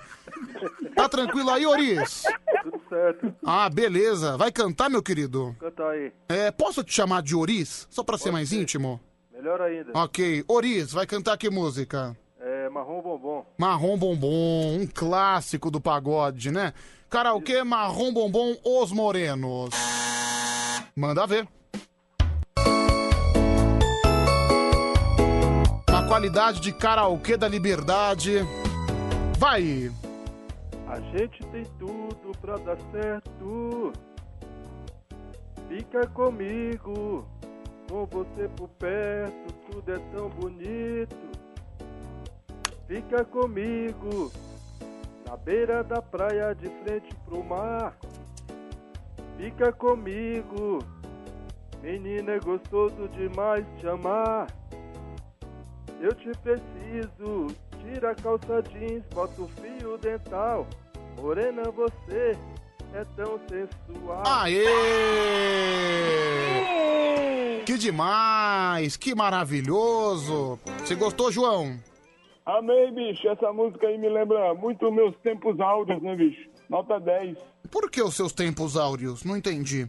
[0.94, 2.22] Tá tranquilo aí, Oris?
[2.62, 3.34] Tudo certo.
[3.44, 4.36] Ah, beleza.
[4.36, 5.54] Vai cantar, meu querido?
[5.58, 6.12] Canta aí.
[6.28, 7.86] É, posso te chamar de Oris?
[7.90, 8.60] Só pra ser Pode mais ser.
[8.60, 9.00] íntimo?
[9.32, 9.90] Melhor ainda.
[9.94, 10.44] Ok.
[10.46, 12.16] Oris, vai cantar que música?
[12.40, 13.46] É marrom bombom.
[13.58, 16.72] Marrom Bombom, um clássico do pagode, né?
[17.08, 19.70] Karaokê Marrom Bombom Os Morenos.
[20.96, 21.46] Manda ver.
[25.88, 28.40] A qualidade de karaokê da liberdade.
[29.38, 29.90] Vai!
[30.92, 33.94] A gente tem tudo pra dar certo.
[35.66, 37.26] Fica comigo,
[37.88, 41.16] com você por perto, tudo é tão bonito.
[42.86, 44.30] Fica comigo,
[45.26, 47.96] na beira da praia de frente pro mar.
[49.38, 50.80] Fica comigo,
[51.80, 54.46] menina é gostoso demais te amar.
[56.02, 57.46] Eu te preciso,
[57.80, 60.66] tira a calça jeans, bota o fio dental.
[61.16, 62.36] Morena, você
[62.94, 64.22] é tão sensual.
[64.26, 64.64] Aê!
[67.64, 68.96] Que demais!
[68.96, 70.58] Que maravilhoso!
[70.78, 71.78] Você gostou, João?
[72.44, 73.28] Amei, bicho.
[73.28, 76.50] Essa música aí me lembra muito meus tempos áureos, né, bicho?
[76.68, 77.38] Nota 10.
[77.70, 79.24] Por que os seus tempos áureos?
[79.24, 79.88] Não entendi.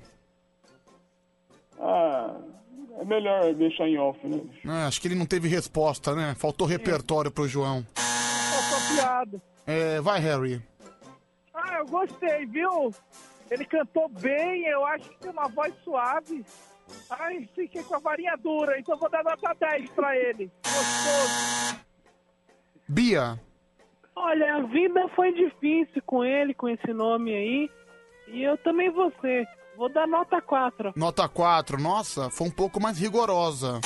[1.80, 2.36] Ah,
[3.00, 4.38] é melhor deixar em off, né?
[4.38, 4.70] bicho?
[4.70, 6.36] Ah, acho que ele não teve resposta, né?
[6.38, 7.86] Faltou repertório pro João.
[7.96, 9.42] Faltou piada.
[9.66, 10.62] É, vai, Harry.
[11.74, 12.94] Ah, eu gostei, viu?
[13.50, 16.46] Ele cantou bem, eu acho que tem uma voz suave.
[17.10, 20.52] Ai, fiquei com a varinha dura, então vou dar nota 10 pra ele.
[20.64, 21.84] Gostoso.
[22.88, 23.40] Bia.
[24.16, 27.72] Olha, a vida foi difícil com ele, com esse nome aí.
[28.28, 29.48] E eu também vou ser.
[29.76, 30.94] Vou dar nota 4.
[30.96, 31.82] Nota 4.
[31.82, 33.82] Nossa, foi um pouco mais rigorosa.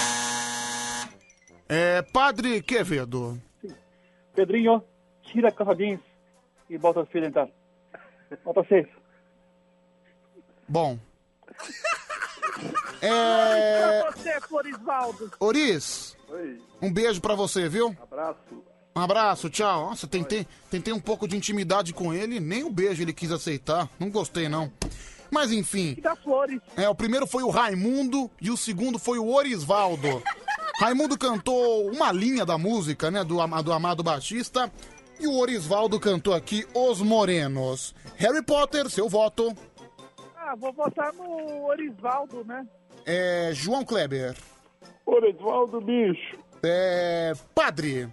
[1.69, 3.41] É, Padre Quevedo.
[4.35, 4.83] Pedrinho,
[5.23, 6.01] tira a calça jeans
[6.69, 7.49] e bota o fio dental.
[8.45, 8.87] Nota 6.
[10.67, 10.99] Bom.
[12.99, 14.01] É.
[14.01, 15.31] Pra você, Florisvaldo.
[15.39, 17.95] Oris, Oi, um beijo pra você, viu?
[18.01, 18.63] abraço.
[18.95, 19.89] Um abraço, tchau.
[19.89, 23.87] Nossa, tentei, tentei um pouco de intimidade com ele, nem o beijo ele quis aceitar.
[23.99, 24.71] Não gostei, não.
[25.29, 25.95] Mas enfim.
[26.01, 26.59] Da Flores.
[26.75, 30.23] É, o primeiro foi o Raimundo e o segundo foi o Orisvaldo.
[30.79, 34.71] Raimundo cantou uma linha da música, né, do, do Amado Batista.
[35.19, 37.95] E o Orisvaldo cantou aqui Os Morenos.
[38.15, 39.53] Harry Potter, seu voto.
[40.35, 42.65] Ah, vou votar no Orisvaldo, né?
[43.05, 44.35] É, João Kleber.
[45.05, 46.37] Orisvaldo, bicho.
[46.63, 48.09] É, Padre.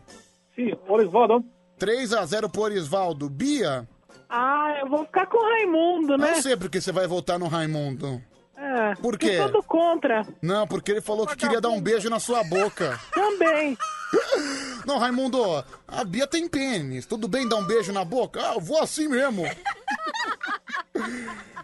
[0.55, 1.44] Sim, Orisvaldo.
[1.78, 3.28] 3 a 0 pro Orisvaldo.
[3.28, 3.86] Bia.
[4.28, 6.31] Ah, eu vou ficar com o Raimundo, né?
[6.33, 8.23] Não sei porque você vai votar no Raimundo.
[8.57, 9.31] É, Por quê?
[9.31, 10.26] Eu sou do contra.
[10.41, 12.99] Não, porque ele falou que queria dar um beijo na sua boca.
[13.12, 13.76] Também.
[14.86, 17.06] Não, Raimundo, a Bia tem pênis.
[17.06, 18.40] Tudo bem dar um beijo na boca?
[18.40, 19.44] Ah, eu vou assim mesmo.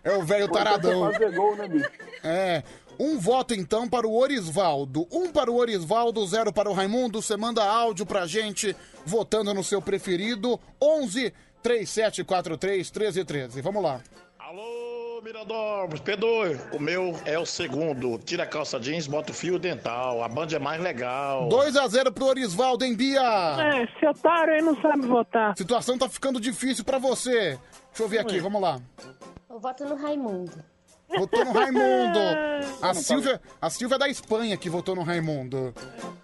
[0.02, 1.12] É o velho taradão.
[1.12, 1.68] Fazer gol, né?
[2.24, 2.62] É.
[2.98, 5.06] Um voto então para o Orisvaldo.
[5.10, 7.20] Um para o Orisvaldo, zero para o Raimundo.
[7.20, 8.74] Você manda áudio pra gente
[9.04, 10.58] votando no seu preferido.
[10.82, 11.32] 11
[11.62, 13.60] 3743 1313.
[13.60, 14.00] Vamos lá.
[14.38, 14.62] Alô,
[15.22, 16.28] Mirador, Pedro,
[16.72, 18.18] o meu é o segundo.
[18.18, 20.22] Tira a calça jeans, bota o fio dental.
[20.22, 21.48] A banda é mais legal.
[21.48, 23.20] 2 a 0 pro Orisvaldo, hein, Bia?
[23.20, 25.56] É, esse otário aí não sabe votar.
[25.56, 27.58] Situação tá ficando difícil pra você.
[27.88, 28.80] Deixa eu ver aqui, vamos lá.
[29.48, 30.52] Eu voto no Raimundo.
[31.16, 32.18] Votou no Raimundo.
[32.80, 35.74] A Silvia, a Silvia é da Espanha que votou no Raimundo.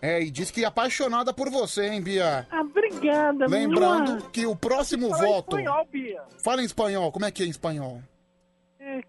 [0.00, 2.46] É, e diz que é apaixonada por você, hein, Bia?
[2.50, 4.30] Ah, obrigada, Lembrando mua.
[4.30, 5.58] que o próximo Fala voto.
[5.58, 6.22] espanhol, Bia.
[6.42, 8.00] Fala em espanhol, como é que é em espanhol?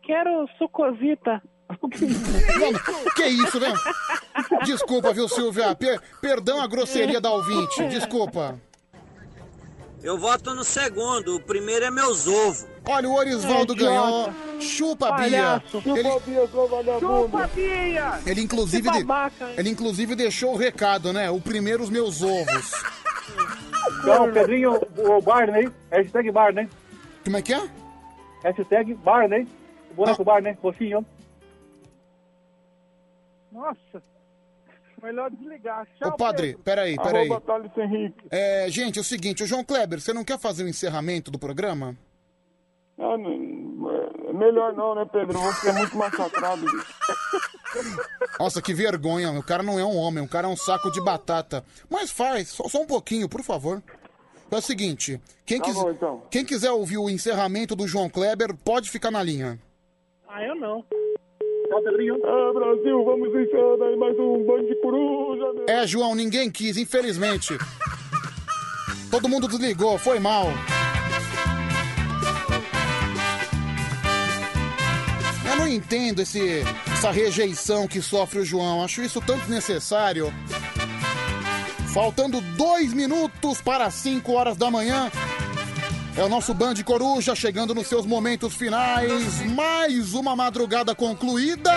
[0.03, 1.41] Quero sucosita.
[2.59, 2.79] Mano,
[3.15, 3.73] que isso, né?
[4.65, 5.75] Desculpa, viu, Silvia?
[5.75, 8.59] Per- perdão a grosseria da ouvinte, desculpa.
[10.01, 11.35] Eu voto no segundo.
[11.35, 12.65] O primeiro é meus ovos.
[12.87, 14.29] Olha, o Orisvaldo É, ganhou.
[14.61, 15.61] Chupa, Bia.
[15.85, 16.09] Ele.
[16.99, 18.19] Chupa, Bia!
[18.25, 19.05] ele inclusive, de-
[19.57, 21.29] ele inclusive deixou o recado, né?
[21.29, 22.71] O primeiro os meus ovos.
[23.99, 26.69] Então, Pedrinho, o Barney, hashtag Barney.
[27.25, 27.61] Como é que é?
[28.43, 29.45] Hashtag Barney,
[29.97, 31.05] o boneco Barney, fofinho.
[33.51, 34.01] Nossa,
[35.01, 35.87] melhor desligar.
[35.97, 36.63] Tchau, Ô, padre, Pedro.
[36.63, 37.29] peraí, peraí.
[37.29, 38.27] Arroba Thales Henrique.
[38.29, 41.39] É, gente, é o seguinte, o João Kleber, você não quer fazer o encerramento do
[41.39, 41.97] programa?
[42.97, 45.37] Não, é melhor não, né, Pedro?
[45.39, 46.61] Você é muito massacrado.
[46.61, 46.95] bicho.
[48.39, 51.03] Nossa, que vergonha, o cara não é um homem, o cara é um saco de
[51.03, 51.63] batata.
[51.89, 53.81] Mas faz, só, só um pouquinho, por favor.
[54.49, 56.23] É o seguinte, quem, Tá quis- bom, então.
[56.31, 59.59] quem quiser ouvir o encerramento do João Kleber, pode ficar na linha.
[60.29, 60.83] Ah, eu não.
[61.83, 62.15] Pedrinho.
[62.25, 65.65] Ah, Brasil, vamos encerrando aí mais um bando de coruja, meu.
[65.67, 67.57] É, João, ninguém quis, infelizmente.
[69.09, 70.47] Todo mundo desligou, foi mal.
[75.49, 78.83] Eu não entendo esse, essa rejeição que sofre o João.
[78.83, 80.33] Acho isso tão desnecessário.
[81.93, 85.09] Faltando dois minutos para 5 horas da manhã.
[86.17, 89.39] É o nosso Band Coruja chegando nos seus momentos finais.
[89.53, 91.71] Mais uma madrugada concluída.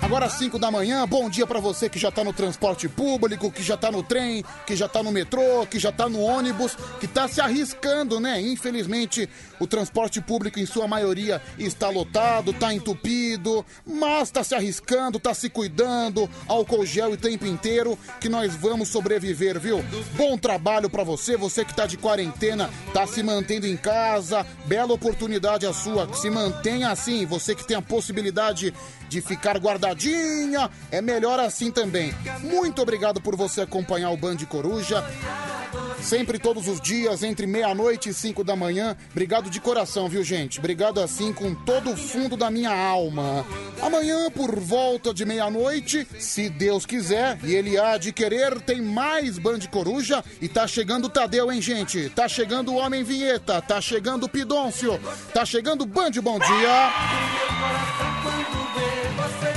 [0.00, 3.50] Agora às 5 da manhã, bom dia pra você que já tá no transporte público,
[3.50, 6.76] que já tá no trem, que já tá no metrô, que já tá no ônibus,
[7.00, 8.40] que tá se arriscando, né?
[8.40, 9.28] Infelizmente,
[9.58, 15.34] o transporte público em sua maioria está lotado, tá entupido, mas tá se arriscando, tá
[15.34, 19.84] se cuidando, álcool gel o tempo inteiro, que nós vamos sobreviver, viu?
[20.14, 24.92] Bom trabalho pra você, você que tá de quarentena, tá se mantendo em casa, bela
[24.92, 28.72] oportunidade a sua, se mantenha assim, você que tem a possibilidade
[29.08, 32.14] de ficar guardadinha, é melhor assim também.
[32.40, 35.04] Muito obrigado por você acompanhar o Band Coruja.
[36.00, 38.96] Sempre todos os dias, entre meia-noite e cinco da manhã.
[39.10, 40.58] Obrigado de coração, viu, gente?
[40.58, 43.44] Obrigado assim com todo o fundo da minha alma.
[43.82, 49.38] Amanhã, por volta de meia-noite, se Deus quiser, e ele há de querer, tem mais
[49.38, 50.24] Band Coruja.
[50.40, 52.08] E tá chegando o Tadeu, hein, gente?
[52.10, 54.98] Tá chegando o Homem Vinheta, tá chegando o Pidôncio,
[55.34, 58.17] tá chegando o Band Bom Dia
[58.48, 59.52] quero ver você.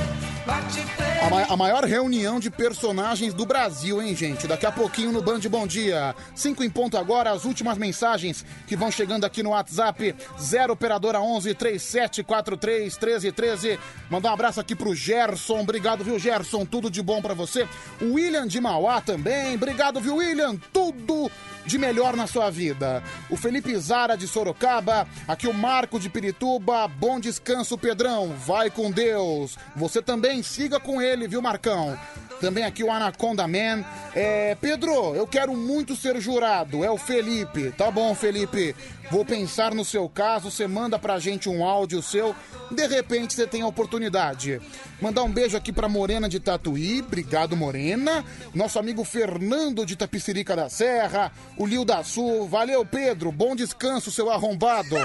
[0.46, 4.48] Bate a, ma- a maior reunião de personagens do Brasil, hein, gente?
[4.48, 6.16] Daqui a pouquinho no Band Bom Dia.
[6.34, 10.14] Cinco em ponto agora, as últimas mensagens que vão chegando aqui no WhatsApp.
[10.40, 13.78] 0 Operadora 11 3743 1313.
[14.10, 15.60] Mandar um abraço aqui pro Gerson.
[15.60, 16.64] Obrigado, viu, Gerson?
[16.66, 17.68] Tudo de bom pra você.
[18.00, 19.54] O William de Mauá também.
[19.54, 20.56] Obrigado, viu, William?
[20.72, 21.30] Tudo
[21.64, 23.00] de melhor na sua vida.
[23.30, 28.90] O Felipe Zara de Sorocaba, aqui o Marco de Pirituba, bom descanso, Pedrão, vai com
[28.90, 29.56] Deus.
[29.76, 31.98] Você também siga com ele, viu, Marcão?
[32.40, 33.84] Também aqui o Anaconda Man.
[34.14, 36.84] É, Pedro, eu quero muito ser jurado.
[36.84, 37.70] É o Felipe.
[37.70, 38.74] Tá bom, Felipe.
[39.12, 40.50] Vou pensar no seu caso.
[40.50, 42.34] Você manda pra gente um áudio seu.
[42.70, 44.60] De repente você tem a oportunidade.
[45.00, 47.00] Mandar um beijo aqui pra Morena de Tatuí.
[47.00, 48.24] Obrigado, Morena.
[48.52, 51.30] Nosso amigo Fernando de Tapicirica da Serra.
[51.56, 52.48] O Lio da Sul.
[52.48, 53.30] Valeu, Pedro.
[53.30, 54.96] Bom descanso, seu arrombado.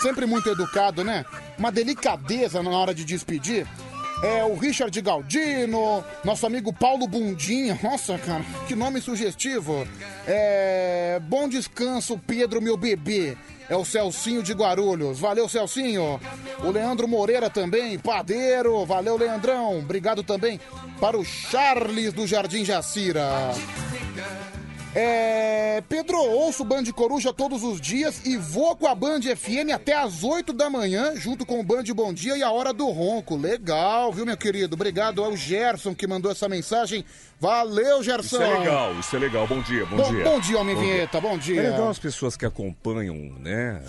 [0.00, 1.24] Sempre muito educado, né?
[1.58, 3.66] Uma delicadeza na hora de despedir.
[4.22, 7.78] É o Richard Galdino, nosso amigo Paulo Bundinha.
[7.82, 9.86] Nossa, cara, que nome sugestivo.
[10.26, 11.20] É.
[11.24, 13.36] Bom descanso, Pedro, meu bebê.
[13.68, 15.18] É o Celcinho de Guarulhos.
[15.18, 16.20] Valeu, Celcinho.
[16.62, 18.84] O Leandro Moreira também, padeiro.
[18.86, 19.80] Valeu, Leandrão.
[19.80, 20.60] Obrigado também
[21.00, 23.52] para o Charles do Jardim Jacira.
[24.98, 29.70] É, Pedro, ouço o Band Coruja todos os dias e vou com a Band FM
[29.74, 32.86] até às 8 da manhã, junto com o Band Bom Dia e a Hora do
[32.86, 33.36] Ronco.
[33.36, 34.72] Legal, viu, meu querido?
[34.72, 37.04] Obrigado ao Gerson que mandou essa mensagem.
[37.38, 38.36] Valeu, Gerson.
[38.36, 39.46] Isso é legal, isso é legal.
[39.46, 40.24] Bom dia, bom, Bom- dia.
[40.24, 41.60] bom dia, Homem Vinheta, bom dia.
[41.60, 43.82] É legal as pessoas que acompanham, né?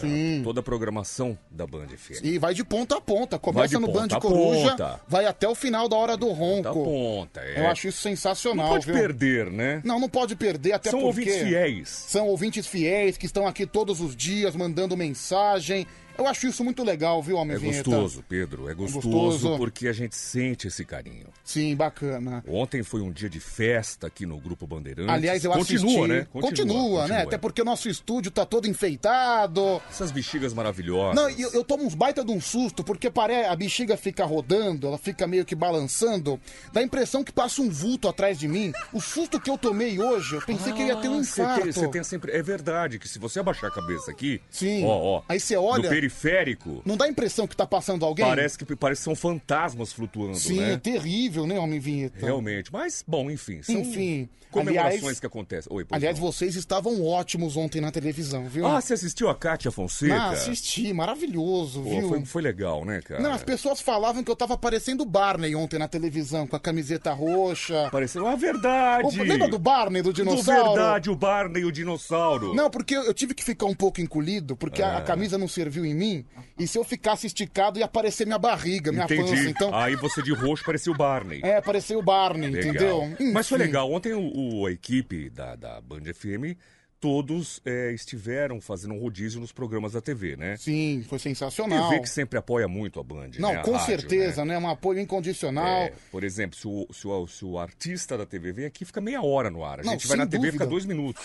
[0.43, 2.24] Toda a programação da Band FM.
[2.24, 3.40] E vai de ponta a ponta.
[3.40, 5.00] Começa no ponta Band Coruja, ponta.
[5.08, 6.74] vai até o final da Hora do Ronco.
[6.84, 7.61] ponta, é.
[7.61, 8.95] Eu acho isso sensacional, Não pode viu?
[8.95, 9.82] perder, né?
[9.85, 11.22] Não, não pode perder, até São porque...
[11.22, 11.88] ouvintes fiéis.
[11.90, 15.88] São ouvintes fiéis que estão aqui todos os dias mandando mensagem.
[16.18, 17.84] Eu acho isso muito legal, viu, Homem É Vinheta?
[17.90, 18.70] gostoso, Pedro.
[18.70, 19.58] É gostoso, gostoso.
[19.58, 21.28] porque a gente sente esse carinho.
[21.44, 22.44] Sim, bacana.
[22.48, 25.14] Ontem foi um dia de festa aqui no Grupo Bandeirantes.
[25.14, 26.08] Aliás, eu continua, assisti.
[26.08, 26.28] né?
[26.32, 27.22] Continua, né?
[27.24, 29.82] Até porque o nosso estúdio tá todo enfeitado.
[29.90, 31.16] Essas bexigas maravilhosas.
[31.16, 33.46] Não, eu, eu tomo uns baita de um susto, porque pare...
[33.46, 36.40] a bexiga fica rodando, ela fica meio que balançando.
[36.74, 38.72] Dá a impressão que passa um vulto atrás de mim.
[38.92, 41.42] O susto que eu tomei hoje, eu pensei que eu ia ter um Ah, Você
[41.42, 41.64] infarto.
[41.64, 42.32] tem, você tem sempre.
[42.32, 44.42] É verdade que se você abaixar a cabeça aqui.
[44.50, 44.84] Sim.
[44.86, 45.24] Ó, ó.
[45.28, 46.82] Aí você olha- periférico.
[46.86, 48.26] Não dá a impressão que tá passando alguém?
[48.26, 50.74] Parece que parece que são fantasmas flutuando, Sim, né?
[50.74, 52.26] é terrível, né, Homem Vinheta?
[52.26, 52.72] Realmente.
[52.72, 53.61] Mas, bom, enfim.
[53.61, 54.30] São Enfim.
[54.52, 55.72] comemorações aliás- que acontecem.
[55.74, 56.26] Oi, Aliás, não.
[56.26, 58.66] vocês estavam ótimos ontem na televisão, viu?
[58.66, 60.16] Ah, você assistiu a Kátia Fonseca?
[60.16, 62.10] Ah, assisti, maravilhoso, Pô, viu?
[62.10, 63.22] foi, foi legal, né, cara?
[63.22, 66.60] Não, as pessoas falavam que eu tava parecendo o Barney ontem na televisão, com a
[66.60, 67.90] camiseta roxa.
[67.92, 69.19] Pareceu a verdade.
[69.19, 70.74] O- lembra do Barney, do Do dinossauro?
[70.76, 72.53] verdade, o Barney e o dinossauro.
[72.53, 75.02] Não, porque eu tive que ficar um pouco encolhido, porque a, a É.
[75.02, 76.24] camisa não serviu em mim,
[76.58, 79.30] e se eu ficasse esticado ia aparecer minha barriga, minha Entendi.
[79.32, 79.76] pança, então...
[79.76, 81.42] Aí você de roxo parecia o Barney.
[81.43, 82.69] É, pareceu o Barney, Legal.
[83.03, 83.32] entendeu?
[83.34, 83.92] Mas foi legal.
[83.92, 86.56] Ontem o, o- a equipe da, da Band FM,
[87.00, 90.58] todos é, estiveram fazendo um rodízio nos programas da TV, né?
[90.58, 91.90] Sim, foi sensacional.
[91.90, 93.59] TV que sempre apoia muito a Band, Não, né?
[93.59, 94.58] A com rádio, certeza, né?
[94.58, 95.66] Um apoio incondicional.
[95.66, 99.00] É, por exemplo, se o, se, o, se o artista da TV vem aqui, fica
[99.00, 99.80] meia hora no ar.
[99.80, 100.69] A Não, gente vai na TV e fica dúvida.
[100.72, 101.24] dois minutos.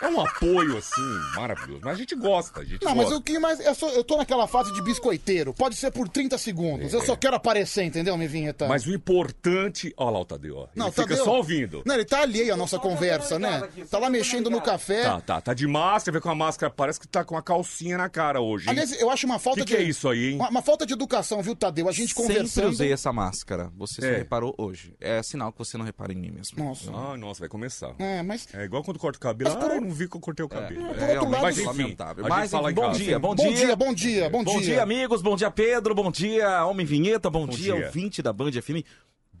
[0.00, 1.00] É um apoio, assim,
[1.36, 1.80] maravilhoso.
[1.84, 3.18] Mas a gente gosta, a gente Não, mas gosta.
[3.20, 3.60] o que mais.
[3.60, 5.54] Eu, sou- eu tô naquela fase de biscoiteiro.
[5.54, 6.92] Pode ser por 30 segundos.
[6.92, 8.64] Eu só quero aparecer, entendeu, minha vinheta?
[8.64, 8.68] É.
[8.68, 9.94] Mas o importante.
[9.96, 10.68] Olha lá o Tadeu, ó.
[10.74, 11.82] Não, Ele fica Tadeu- só ouvindo.
[11.86, 13.62] Não, ele tá alheio à nossa conversa, né?
[13.88, 15.04] Tá lá mexendo no café.
[15.04, 17.96] Tá, tá, tá de máscara, vê com a máscara, parece que tá com a calcinha
[17.98, 18.64] na cara hoje.
[18.66, 18.70] hein?
[18.70, 19.76] Aliás, eu acho uma falta que de.
[19.76, 20.36] que é isso aí, hein?
[20.36, 21.88] Uma, uma falta de educação, viu, Tadeu?
[21.88, 22.68] A gente Sempre conversando.
[22.70, 23.70] usei essa máscara.
[23.76, 24.16] Você só É.
[24.18, 24.94] reparou hoje.
[25.00, 26.62] É sinal que você não repara em mim mesmo.
[26.64, 26.90] Nossa.
[26.94, 27.94] Ah, nossa, vai começar.
[27.98, 28.46] É, mas.
[28.54, 29.50] É igual quando corta o cabelo.
[29.50, 30.86] Mas por- Ah, eu não vi que eu cortei o cabelo.
[30.94, 32.26] É, É, realmente mas enfim, lamentável.
[32.26, 32.98] a Mas fala em bom casa.
[32.98, 35.22] dia, bom, Bom dia, bom dia, bom, Bom dia, amigos.
[35.22, 35.94] Bom dia, Pedro.
[35.94, 37.30] Bom dia, Homem Vinheta.
[37.30, 37.86] Bom, dia, dia.
[37.86, 38.84] ouvinte da Band FM.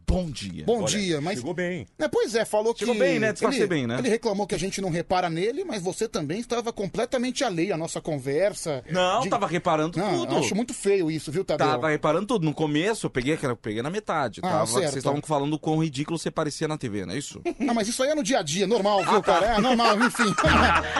[0.06, 0.64] Bom dia.
[0.64, 1.38] Bom Olha, dia, mas.
[1.38, 1.86] Chegou bem.
[1.98, 3.00] É, pois é, falou Chegou que.
[3.00, 3.32] bem, né?
[3.32, 3.98] Disfarcei ele, bem, né?
[3.98, 7.76] Ele reclamou que a gente não repara nele, mas você também estava completamente alheio à
[7.76, 8.84] nossa conversa.
[8.90, 10.34] Não, De- tava reparando Não, tudo.
[10.34, 11.66] eu acho muito feio isso, viu, Tadeu?
[11.66, 12.44] Tava reparando tudo.
[12.44, 14.40] No começo, eu peguei eu peguei na metade.
[14.42, 14.82] Ah, tava, certo.
[14.84, 17.40] vocês estavam falando quão ridículo você parecia na TV, não é isso?
[17.58, 19.56] Não, mas isso aí é no dia a dia, normal, viu, cara?
[19.56, 20.34] É normal, enfim.